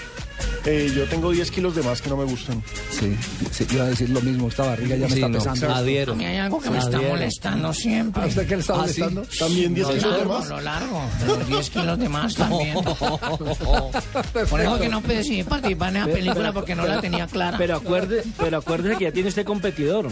Eh, 0.65 0.91
yo 0.95 1.05
tengo 1.05 1.31
10 1.31 1.49
kilos 1.51 1.75
de 1.75 1.83
más 1.83 2.01
que 2.01 2.09
no 2.09 2.17
me 2.17 2.25
gustan. 2.25 2.61
Sí, 2.91 3.15
sí, 3.51 3.65
iba 3.71 3.83
a 3.85 3.87
decir 3.87 4.09
lo 4.09 4.19
mismo. 4.21 4.47
Esta 4.49 4.63
barriga 4.63 4.95
ya 4.97 5.07
me 5.07 5.13
Sí, 5.13 5.15
está 5.15 5.27
no. 5.29 5.37
pesando. 5.37 5.73
Adhiero. 5.75 6.13
A 6.13 6.15
mí 6.15 6.25
hay 6.25 6.37
algo 6.37 6.59
que 6.59 6.69
me 6.69 6.77
está 6.79 6.99
molestando 7.01 7.73
siempre. 7.73 8.23
¿A 8.23 8.25
usted 8.27 8.47
qué 8.47 8.55
le 8.55 8.61
está 8.61 8.73
¿Ah, 8.73 8.77
molestando? 8.77 9.25
sí? 9.29 9.39
También 9.39 9.73
10 9.73 9.87
Lo 9.87 9.93
kilos 9.93 10.11
de 10.11 10.17
largo, 10.17 10.39
más. 10.39 10.49
Lo 10.49 10.61
largo, 10.61 11.01
pero 11.19 11.35
10 11.45 11.69
kilos 11.69 11.99
de 11.99 12.09
más 12.09 12.35
también. 12.35 12.73
Por 14.49 14.61
eso 14.61 14.79
que 14.79 14.89
no 14.89 15.01
decidí 15.01 15.43
participar 15.43 15.95
en 15.95 16.07
la 16.07 16.13
película 16.13 16.51
porque 16.53 16.75
no 16.75 16.85
la 16.85 16.99
tenía 17.01 17.27
clara. 17.27 17.57
Pero 17.57 17.77
acuerde, 17.77 18.23
pero 18.37 18.57
acuérdese 18.57 18.97
que 18.97 19.03
ya 19.05 19.11
tiene 19.11 19.29
este 19.29 19.45
competidor. 19.45 20.07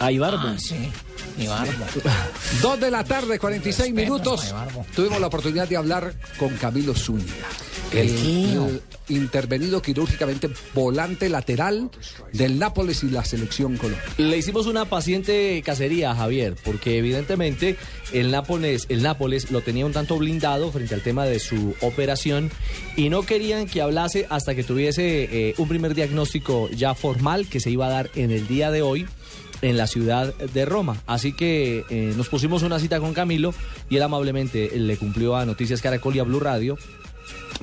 Ahí 0.00 0.18
Barbo. 0.18 0.38
Ah, 0.48 0.56
sí. 0.58 0.76
Dos 2.60 2.80
de 2.80 2.90
la 2.90 3.04
tarde, 3.04 3.38
46 3.38 3.92
minutos. 3.94 4.54
Tuvimos 4.94 5.20
la 5.20 5.28
oportunidad 5.28 5.68
de 5.68 5.76
hablar 5.76 6.14
con 6.38 6.50
Camilo 6.56 6.94
Zúñiga. 6.94 7.46
El, 7.92 8.10
el 8.10 8.82
intervenido 9.08 9.80
quirúrgicamente 9.80 10.50
volante 10.74 11.28
lateral 11.28 11.90
del 12.32 12.58
Nápoles 12.58 13.02
y 13.02 13.10
la 13.10 13.24
selección 13.24 13.76
Colombia. 13.76 14.02
Le 14.18 14.36
hicimos 14.36 14.66
una 14.66 14.84
paciente 14.84 15.62
cacería 15.64 16.10
a 16.10 16.16
Javier, 16.16 16.54
porque 16.64 16.98
evidentemente 16.98 17.76
el 18.12 18.30
Nápoles, 18.30 18.86
el 18.88 19.02
Nápoles 19.02 19.50
lo 19.50 19.62
tenía 19.62 19.86
un 19.86 19.92
tanto 19.92 20.18
blindado 20.18 20.70
frente 20.70 20.94
al 20.94 21.02
tema 21.02 21.24
de 21.24 21.38
su 21.38 21.74
operación 21.80 22.50
y 22.96 23.08
no 23.08 23.22
querían 23.22 23.66
que 23.66 23.80
hablase 23.80 24.26
hasta 24.28 24.54
que 24.54 24.64
tuviese 24.64 25.48
eh, 25.50 25.54
un 25.58 25.68
primer 25.68 25.94
diagnóstico 25.94 26.68
ya 26.70 26.94
formal 26.94 27.46
que 27.48 27.60
se 27.60 27.70
iba 27.70 27.86
a 27.86 27.90
dar 27.90 28.10
en 28.14 28.30
el 28.30 28.46
día 28.46 28.70
de 28.70 28.82
hoy 28.82 29.06
en 29.62 29.76
la 29.76 29.86
ciudad 29.86 30.34
de 30.34 30.64
Roma. 30.64 30.96
Así 31.06 31.32
que 31.32 31.84
eh, 31.90 32.12
nos 32.16 32.28
pusimos 32.28 32.62
una 32.62 32.78
cita 32.78 33.00
con 33.00 33.14
Camilo 33.14 33.54
y 33.90 33.96
él 33.96 34.02
amablemente 34.02 34.70
le 34.78 34.96
cumplió 34.96 35.36
a 35.36 35.44
Noticias 35.46 35.80
Caracol 35.82 36.16
y 36.16 36.18
a 36.20 36.24
Blue 36.24 36.40
Radio 36.40 36.76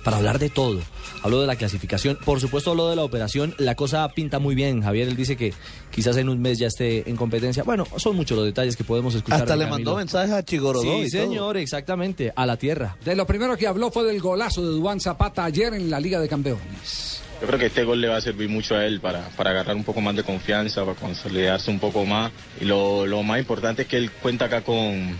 para 0.03 0.17
hablar 0.17 0.39
de 0.39 0.49
todo. 0.49 0.79
Habló 1.23 1.41
de 1.41 1.47
la 1.47 1.55
clasificación, 1.55 2.19
por 2.23 2.39
supuesto 2.39 2.69
habló 2.71 2.87
de 2.89 2.95
la 2.95 3.03
operación. 3.03 3.55
La 3.57 3.73
cosa 3.73 4.07
pinta 4.09 4.37
muy 4.37 4.53
bien, 4.53 4.83
Javier. 4.83 5.07
Él 5.07 5.15
dice 5.15 5.35
que 5.35 5.53
quizás 5.89 6.17
en 6.17 6.29
un 6.29 6.39
mes 6.39 6.59
ya 6.59 6.67
esté 6.67 7.09
en 7.09 7.15
competencia. 7.15 7.63
Bueno, 7.63 7.87
son 7.97 8.15
muchos 8.15 8.37
los 8.37 8.45
detalles 8.45 8.75
que 8.75 8.83
podemos 8.83 9.15
escuchar. 9.15 9.41
Hasta 9.41 9.55
le 9.55 9.63
Camilo. 9.63 9.75
mandó 9.91 9.95
mensajes 9.97 10.31
a 10.31 10.43
Chigorodó 10.45 10.83
Sí, 10.83 11.05
y 11.07 11.09
todo. 11.09 11.21
señor, 11.23 11.57
exactamente, 11.57 12.31
a 12.35 12.45
la 12.45 12.57
tierra. 12.57 12.95
De 13.03 13.15
lo 13.15 13.25
primero 13.25 13.57
que 13.57 13.65
habló 13.65 13.89
fue 13.89 14.03
del 14.03 14.19
golazo 14.21 14.61
de 14.61 14.67
Duan 14.77 14.99
Zapata 14.99 15.45
ayer 15.45 15.73
en 15.73 15.89
la 15.89 15.99
Liga 15.99 16.19
de 16.19 16.27
Campeones. 16.27 17.21
Yo 17.41 17.47
creo 17.47 17.59
que 17.59 17.65
este 17.65 17.83
gol 17.83 17.99
le 17.99 18.07
va 18.07 18.17
a 18.17 18.21
servir 18.21 18.47
mucho 18.49 18.75
a 18.75 18.85
él 18.85 19.01
para, 19.01 19.27
para 19.35 19.49
agarrar 19.49 19.75
un 19.75 19.83
poco 19.83 19.99
más 19.99 20.15
de 20.15 20.23
confianza, 20.23 20.85
para 20.85 20.97
consolidarse 20.97 21.69
un 21.69 21.79
poco 21.79 22.05
más. 22.05 22.31
Y 22.61 22.65
lo, 22.65 23.05
lo 23.05 23.23
más 23.23 23.39
importante 23.39 23.83
es 23.83 23.87
que 23.87 23.97
él 23.97 24.09
cuenta 24.11 24.45
acá 24.45 24.61
con, 24.61 25.17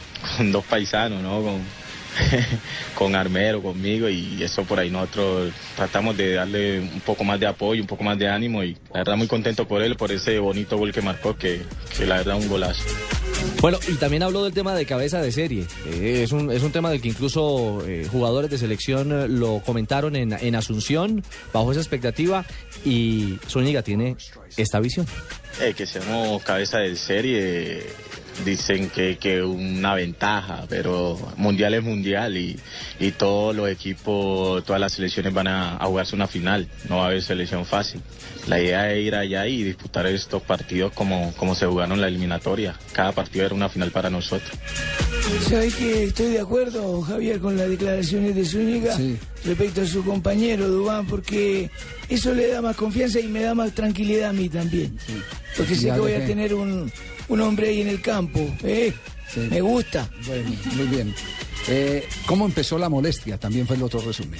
dos 0.51 0.63
paisanos, 0.65 1.21
¿no? 1.21 1.59
con 2.95 3.15
Armero, 3.15 3.61
conmigo, 3.61 4.09
y 4.09 4.41
eso 4.41 4.63
por 4.63 4.79
ahí 4.79 4.89
nosotros 4.89 5.53
tratamos 5.75 6.15
de 6.17 6.33
darle 6.33 6.79
un 6.79 7.01
poco 7.01 7.23
más 7.23 7.39
de 7.39 7.47
apoyo, 7.47 7.81
un 7.81 7.87
poco 7.87 8.03
más 8.03 8.17
de 8.17 8.27
ánimo, 8.27 8.63
y 8.63 8.73
la 8.93 8.99
verdad 8.99 9.17
muy 9.17 9.27
contento 9.27 9.67
por 9.67 9.81
él, 9.81 9.95
por 9.95 10.11
ese 10.11 10.39
bonito 10.39 10.77
gol 10.77 10.91
que 10.91 11.01
marcó, 11.01 11.35
que, 11.37 11.61
que 11.97 12.05
la 12.05 12.17
verdad 12.17 12.37
un 12.37 12.47
golazo. 12.47 12.83
Bueno, 13.61 13.79
y 13.87 13.93
también 13.95 14.23
habló 14.23 14.43
del 14.43 14.53
tema 14.53 14.73
de 14.75 14.85
cabeza 14.85 15.21
de 15.21 15.31
serie. 15.31 15.65
Eh, 15.87 16.21
es, 16.23 16.31
un, 16.31 16.51
es 16.51 16.63
un 16.63 16.71
tema 16.71 16.89
del 16.89 17.01
que 17.01 17.09
incluso 17.09 17.83
eh, 17.87 18.07
jugadores 18.11 18.49
de 18.49 18.57
selección 18.57 19.11
eh, 19.11 19.27
lo 19.27 19.61
comentaron 19.65 20.15
en, 20.15 20.33
en 20.33 20.55
Asunción, 20.55 21.23
bajo 21.53 21.71
esa 21.71 21.81
expectativa, 21.81 22.45
y 22.83 23.37
Zúñiga 23.47 23.81
tiene 23.81 24.15
esta 24.57 24.79
visión. 24.79 25.05
Eh, 25.61 25.73
que 25.73 25.85
seamos 25.85 26.43
cabeza 26.43 26.79
de 26.79 26.95
serie, 26.97 27.83
dicen 28.43 28.89
que 28.89 29.17
que 29.17 29.41
una 29.41 29.95
ventaja, 29.95 30.65
pero 30.67 31.17
mundial 31.37 31.73
es 31.73 31.83
mundial 31.83 32.37
y, 32.37 32.59
y 32.99 33.11
todos 33.11 33.55
los 33.55 33.69
equipos, 33.69 34.63
todas 34.65 34.81
las 34.81 34.93
selecciones 34.93 35.33
van 35.33 35.47
a, 35.47 35.77
a 35.77 35.85
jugarse 35.85 36.15
una 36.15 36.27
final, 36.27 36.67
no 36.89 36.97
va 36.97 37.03
a 37.03 37.07
haber 37.07 37.21
selección 37.21 37.65
fácil. 37.65 38.01
La 38.47 38.59
idea 38.59 38.93
es 38.93 39.05
ir 39.05 39.15
allá 39.15 39.47
y 39.47 39.63
disputar 39.63 40.05
estos 40.05 40.41
partidos 40.43 40.93
como, 40.93 41.33
como 41.35 41.55
se 41.55 41.65
jugaron 41.65 41.99
la 41.99 42.07
eliminatoria. 42.07 42.77
Cada 42.91 43.11
partido 43.11 43.45
era 43.45 43.55
una 43.55 43.69
final 43.69 43.91
para 43.91 44.09
nosotros. 44.09 44.51
¿Sabes 45.49 45.73
que 45.75 46.03
estoy 46.03 46.27
de 46.27 46.39
acuerdo, 46.39 47.01
Javier, 47.01 47.39
con 47.39 47.57
las 47.57 47.67
declaraciones 47.67 48.35
de 48.35 48.45
Zúñiga 48.45 48.95
respecto 49.43 49.81
a 49.81 49.85
su 49.85 50.03
compañero 50.03 50.67
Dubán? 50.67 51.07
Porque 51.07 51.71
eso 52.07 52.33
le 52.35 52.47
da 52.47 52.61
más 52.61 52.75
confianza 52.75 53.19
y 53.19 53.27
me 53.27 53.41
da 53.41 53.55
más 53.55 53.73
tranquilidad 53.73 54.29
a 54.29 54.33
mí 54.33 54.47
también. 54.49 54.95
Porque 55.57 55.75
sé 55.75 55.91
que 55.91 55.99
voy 55.99 56.13
a 56.13 56.25
tener 56.25 56.53
un, 56.53 56.91
un 57.27 57.41
hombre 57.41 57.69
ahí 57.69 57.81
en 57.81 57.89
el 57.89 58.01
campo. 58.01 58.39
¿eh? 58.63 58.93
Me 59.49 59.61
gusta. 59.61 60.09
Bueno, 60.25 60.49
muy 60.75 60.85
bien. 60.87 61.13
Eh, 61.67 62.07
¿Cómo 62.25 62.45
empezó 62.45 62.77
la 62.77 62.89
molestia? 62.89 63.37
También 63.37 63.65
fue 63.65 63.75
el 63.75 63.83
otro 63.83 63.99
resumen. 64.01 64.39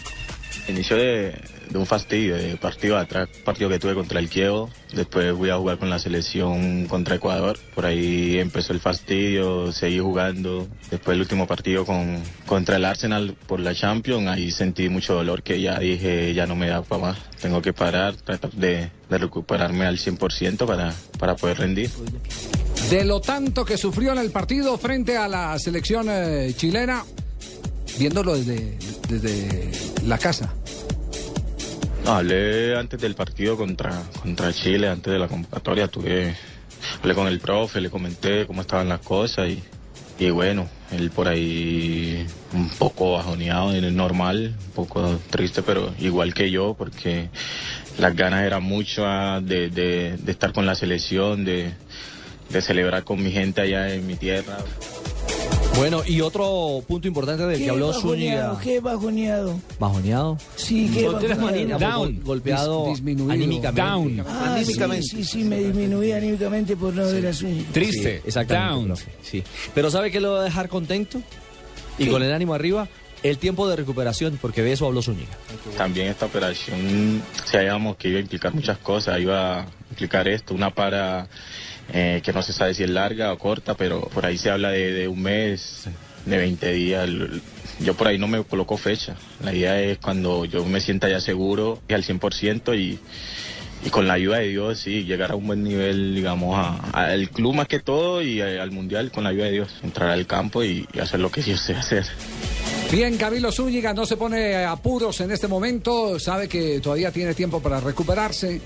Inició 0.68 0.98
de, 0.98 1.34
un 1.80 1.86
fastidio, 1.86 2.36
de 2.36 2.58
partido 2.58 2.98
atrás, 2.98 3.30
partido 3.44 3.70
que 3.70 3.80
tuve 3.80 3.94
contra 3.94 4.20
el 4.20 4.30
Kievo, 4.30 4.70
después 4.94 5.34
fui 5.36 5.50
a 5.50 5.58
jugar 5.58 5.78
con 5.78 5.90
la 5.90 6.00
selección 6.00 6.86
contra 6.88 7.16
Ecuador, 7.16 7.58
por 7.74 7.86
ahí 7.86 8.40
empezó 8.40 8.74
el 8.74 8.80
fastidio, 8.80 9.72
seguí 9.72 10.00
jugando, 10.00 10.68
después 10.90 11.16
el 11.16 11.22
último 11.22 11.48
partido 11.48 11.86
con, 11.86 12.22
contra 12.46 12.78
el 12.78 12.86
Arsenal 12.86 13.36
por 13.48 13.60
la 13.60 13.74
Champions, 13.74 14.28
ahí 14.28 14.52
sentí 14.52 14.90
mucho 14.90 15.14
dolor 15.14 15.44
que 15.44 15.62
ya 15.62 15.80
dije, 15.80 16.34
ya 16.34 16.46
no 16.46 16.56
me 16.56 16.68
da 16.68 16.82
para 16.82 17.02
más, 17.02 17.18
tengo 17.42 17.62
que 17.62 17.74
parar, 17.74 18.16
tratar 18.16 18.52
de, 18.52 18.90
de 19.10 19.18
recuperarme 19.18 19.86
al 19.86 19.98
100% 19.98 20.66
para, 20.66 20.94
para 21.20 21.36
poder 21.36 21.60
rendir. 21.60 21.90
De 22.90 23.04
lo 23.04 23.20
tanto 23.20 23.66
que 23.66 23.78
sufrió 23.78 24.12
en 24.12 24.20
el 24.20 24.32
partido 24.32 24.78
frente 24.78 25.18
a 25.18 25.28
la 25.28 25.58
selección 25.58 26.08
eh, 26.10 26.54
chilena, 26.56 27.04
viéndolo 27.98 28.36
desde, 28.36 28.78
desde 29.10 29.72
la 30.06 30.18
casa. 30.18 30.54
Hablé 32.06 32.76
antes 32.78 33.00
del 33.02 33.16
partido 33.16 33.58
contra, 33.58 33.92
contra 34.22 34.54
Chile, 34.54 34.88
antes 34.90 35.12
de 35.12 35.18
la 35.20 35.28
convocatoria, 35.28 35.88
tuve, 35.88 36.36
hablé 37.02 37.16
con 37.16 37.28
el 37.28 37.40
profe, 37.40 37.82
le 37.82 37.90
comenté 37.90 38.46
cómo 38.46 38.62
estaban 38.62 38.90
las 38.90 39.00
cosas 39.00 39.50
y, 39.50 39.64
y 40.20 40.30
bueno, 40.30 40.70
él 40.92 41.10
por 41.10 41.28
ahí 41.28 42.26
un 42.54 42.70
poco 42.70 43.14
bajoneado, 43.14 43.74
es 43.74 43.82
normal, 43.92 44.56
un 44.68 44.72
poco 44.74 45.20
triste, 45.32 45.64
pero 45.64 45.94
igual 46.00 46.34
que 46.36 46.52
yo, 46.52 46.76
porque 46.78 47.30
las 47.98 48.16
ganas 48.16 48.44
eran 48.44 48.62
mucho 48.62 49.04
ah, 49.08 49.42
de, 49.44 49.70
de- 49.70 50.18
de 50.18 50.32
estar 50.32 50.54
con 50.54 50.68
la 50.68 50.76
selección, 50.76 51.44
de, 51.44 51.74
de 52.50 52.62
celebrar 52.62 53.04
con 53.04 53.22
mi 53.24 53.32
gente 53.32 53.62
allá 53.62 53.92
en 53.94 54.06
mi 54.06 54.16
tierra. 54.16 54.58
Bueno, 55.78 56.04
y 56.08 56.22
otro 56.22 56.82
punto 56.88 57.08
importante 57.08 57.46
del 57.46 57.60
que 57.60 57.70
habló? 57.70 57.92
Zúñiga. 57.92 58.58
¿Qué 58.64 58.80
bajoneado? 58.80 59.60
¿Bajoneado? 59.78 60.38
Sí, 60.56 60.90
¿qué 60.94 61.04
No 61.04 61.18
tienes 61.18 61.38
bajoneado? 61.38 61.80
Down. 61.80 62.22
Golpeado 62.24 62.88
Disminuido. 62.88 63.34
anímicamente. 63.34 64.24
Ah, 64.28 64.58
sí, 64.64 64.74
sí, 65.02 65.24
sí, 65.26 65.44
me 65.44 65.60
disminuí 65.60 66.14
anímicamente 66.14 66.78
por 66.78 66.94
no 66.94 67.04
ver 67.06 67.28
a 67.28 67.34
Zúñiga. 67.34 67.66
Sí, 67.74 68.08
exactamente. 68.26 68.86
profe, 68.88 69.12
Sí. 69.22 69.44
Pero 69.74 69.92
¿sabe 69.92 70.12
qué 70.12 70.22
lo 70.22 70.32
va 70.34 70.42
a 70.42 70.44
dejar 70.44 70.70
contento? 70.70 71.20
Y 71.98 72.06
¿Qué? 72.06 72.12
con 72.12 72.24
el 72.24 72.32
ánimo 72.34 72.54
arriba, 72.54 72.88
el 73.22 73.38
tiempo 73.38 73.68
de 73.68 73.76
recuperación, 73.76 74.38
porque 74.42 74.62
de 74.64 74.72
eso 74.72 74.86
habló 74.86 75.02
Zúñiga. 75.02 75.32
También 75.78 76.08
esta 76.08 76.26
operación 76.28 77.22
sabíamos 77.46 77.98
que 77.98 78.08
iba 78.10 78.20
a 78.20 78.22
implicar 78.22 78.54
muchas 78.54 78.78
cosas, 78.78 79.20
iba 79.20 79.62
a 79.64 79.68
implicar 79.90 80.26
esto, 80.30 80.54
una 80.54 80.74
para 80.74 81.28
eh, 81.94 82.22
que 82.24 82.34
no 82.34 82.42
se 82.42 82.54
sabe 82.54 82.74
si 82.74 82.84
es 82.84 82.90
larga 82.90 83.32
o 83.34 83.38
corta, 83.38 83.76
pero 83.76 84.02
por 84.14 84.26
ahí 84.26 84.38
se 84.38 84.50
habla 84.50 84.72
de, 84.72 84.92
de 84.92 85.08
un 85.08 85.22
mes, 85.22 85.86
de 86.26 86.38
20 86.38 86.72
días. 86.74 87.10
Yo 87.80 87.94
por 87.94 88.08
ahí 88.08 88.18
no 88.18 88.28
me 88.28 88.44
coloco 88.44 88.78
fecha. 88.78 89.16
La 89.44 89.54
idea 89.54 89.80
es 89.82 89.98
cuando 90.00 90.46
yo 90.46 90.66
me 90.66 90.82
sienta 90.82 91.10
ya 91.10 91.20
seguro 91.22 91.82
y 91.88 91.94
al 91.94 92.04
100% 92.04 92.78
y, 92.80 92.98
y 93.86 93.90
con 93.90 94.08
la 94.08 94.14
ayuda 94.16 94.40
de 94.40 94.48
Dios, 94.48 94.80
sí, 94.80 95.04
llegar 95.04 95.32
a 95.32 95.36
un 95.36 95.46
buen 95.46 95.64
nivel, 95.64 96.16
digamos, 96.16 96.58
a- 96.58 96.78
al 97.12 97.30
club 97.30 97.54
más 97.54 97.68
que 97.68 97.80
todo 97.80 98.22
y 98.22 98.42
a- 98.42 98.64
al 98.64 98.72
mundial 98.72 99.12
con 99.12 99.24
la 99.26 99.30
ayuda 99.32 99.46
de 99.46 99.52
Dios. 99.52 99.70
Entrar 99.84 100.10
al 100.10 100.26
campo 100.26 100.64
y, 100.64 100.88
y 100.94 101.00
hacer 101.00 101.20
lo 101.20 101.30
que 101.30 101.42
yo 101.42 101.56
sé 101.58 101.76
hacer. 101.76 102.06
Bien, 102.92 103.18
Camilo 103.18 103.52
Zúñiga 103.52 103.94
no 103.94 104.06
se 104.06 104.16
pone 104.16 104.64
apuros 104.64 105.20
en 105.20 105.32
este 105.32 105.48
momento, 105.48 106.20
sabe 106.20 106.48
que 106.48 106.80
todavía 106.80 107.12
tiene 107.12 107.34
tiempo 107.34 107.60
para 107.60 107.80
recuperarse. 107.80 108.62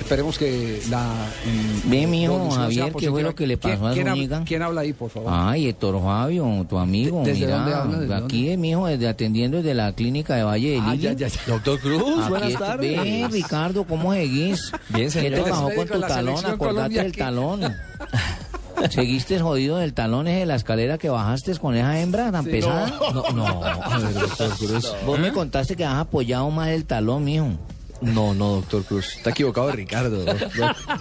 Esperemos 0.00 0.36
que 0.38 0.82
la. 0.90 1.02
mm, 1.04 1.90
Ve, 1.90 2.06
mijo, 2.06 2.50
Javier, 2.50 2.92
¿qué 2.98 3.10
fue 3.10 3.22
lo 3.22 3.34
que 3.34 3.46
le 3.46 3.56
¿Quién- 3.58 3.74
pasó 3.78 3.86
a 3.88 3.92
quién, 3.94 4.06
hab- 4.08 4.10
Zúñiga? 4.10 4.42
¿Quién 4.44 4.62
habla 4.62 4.80
ahí, 4.82 4.92
por 4.92 5.08
favor? 5.10 5.30
Ay, 5.32 5.68
Héctor 5.68 6.02
Fabio, 6.02 6.66
tu 6.68 6.78
amigo. 6.78 7.22
¿Desde 7.24 7.46
mira, 7.46 7.56
dónde 7.58 7.74
habla? 7.74 7.98
¿Desde 8.00 8.14
aquí, 8.14 8.50
eh, 8.50 8.56
mijo, 8.56 8.86
desde 8.86 9.08
atendiendo 9.08 9.58
desde 9.58 9.72
la 9.74 9.92
clínica 9.92 10.34
de 10.34 10.42
Valle 10.42 10.70
de 10.72 10.78
Ah, 10.78 10.90
Lili. 10.92 11.02
ya, 11.02 11.12
ya, 11.12 11.28
ya. 11.28 11.40
Doctor 11.46 11.78
Cruz, 11.80 12.18
Aquí 12.20 12.28
buenas 12.28 12.52
tardes. 12.58 13.00
Ve, 13.02 13.28
Ricardo, 13.30 13.84
¿cómo 13.84 14.12
seguís? 14.12 14.72
Bien, 14.90 15.04
¿Qué 15.06 15.10
señor. 15.10 15.44
te 15.44 15.50
pasó 15.50 15.62
con 15.62 15.74
de 15.76 15.86
tu 15.86 16.00
talón? 16.00 16.46
Acordate 16.46 16.94
del 17.02 17.12
talón. 17.16 17.60
¿Seguiste 18.90 19.40
jodido 19.40 19.78
del 19.78 19.94
talón 19.94 20.26
ese 20.26 20.40
de 20.40 20.46
la 20.46 20.56
escalera 20.56 20.98
que 20.98 21.08
bajaste 21.08 21.56
con 21.58 21.74
esa 21.76 21.98
hembra 22.00 22.30
tan 22.32 22.44
pesada? 22.44 22.92
No, 23.14 23.22
no, 23.32 23.64
a 23.64 23.98
ver, 23.98 24.12
doctor 24.12 24.50
Cruz. 24.58 24.92
Vos 25.06 25.18
me 25.18 25.32
contaste 25.32 25.76
que 25.76 25.84
has 25.84 25.94
apoyado 26.00 26.50
más 26.50 26.68
el 26.68 26.84
talón, 26.84 27.24
mijo. 27.24 27.48
No, 28.04 28.34
no, 28.34 28.56
doctor 28.56 28.84
Cruz. 28.84 29.16
Está 29.16 29.30
equivocado 29.30 29.70
Ricardo. 29.72 30.24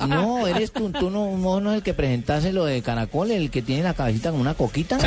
No, 0.07 0.47
eres 0.47 0.71
tú, 0.71 0.91
tú 0.91 1.09
no, 1.09 1.37
no, 1.37 1.59
no 1.59 1.71
es 1.71 1.77
el 1.77 1.83
que 1.83 1.93
presentaste 1.93 2.53
lo 2.53 2.65
de 2.65 2.81
Caracol, 2.81 3.31
el 3.31 3.49
que 3.51 3.61
tiene 3.61 3.83
la 3.83 3.93
cabecita 3.93 4.29
como 4.31 4.41
una 4.41 4.53
coquita. 4.53 4.97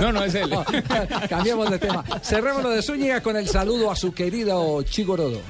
No, 0.00 0.12
no 0.12 0.24
es 0.24 0.34
él. 0.34 0.50
Cambiemos 1.28 1.70
de 1.70 1.78
tema. 1.78 2.04
Cerremos 2.22 2.62
lo 2.62 2.70
de 2.70 2.82
Zúñiga 2.82 3.22
con 3.22 3.36
el 3.36 3.48
saludo 3.48 3.90
a 3.90 3.96
su 3.96 4.12
querido 4.12 4.82
Chigorodo. 4.82 5.40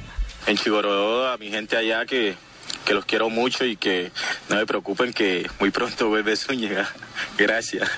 en 0.46 0.56
Chigorodó 0.56 1.28
a 1.28 1.38
mi 1.38 1.48
gente 1.50 1.76
allá 1.76 2.04
que, 2.04 2.34
que 2.84 2.94
los 2.94 3.04
quiero 3.04 3.30
mucho 3.30 3.64
y 3.64 3.76
que 3.76 4.10
no 4.48 4.56
me 4.56 4.66
preocupen 4.66 5.12
que 5.12 5.48
muy 5.60 5.70
pronto 5.70 6.08
vuelve 6.08 6.36
Zúñiga. 6.36 6.88
Gracias. 7.38 7.88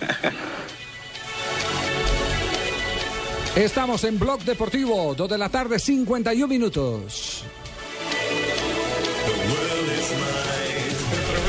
Estamos 3.56 4.02
en 4.02 4.18
Blog 4.18 4.40
Deportivo, 4.40 5.14
2 5.14 5.28
de 5.30 5.38
la 5.38 5.48
tarde, 5.48 5.78
51 5.78 6.48
minutos. 6.48 7.44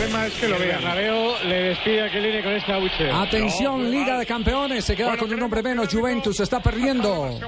Problema 0.06 0.28
es 0.28 0.34
que 0.34 0.48
lo 0.48 0.60
vea. 0.60 0.78
Bernabéu 0.78 1.34
le 1.48 1.56
despide 1.64 2.02
a 2.04 2.12
Chiellini 2.12 2.44
con 2.44 2.54
esta 2.54 2.78
buche. 2.78 3.12
Atención, 3.12 3.92
Liga 3.92 4.18
de 4.20 4.26
Campeones, 4.26 4.86
se 4.86 4.96
queda 4.96 5.18
con 5.18 5.34
un 5.34 5.42
hombre 5.42 5.64
menos, 5.64 5.92
Juventus 5.92 6.40
está 6.40 6.60
perdiendo. 6.60 7.40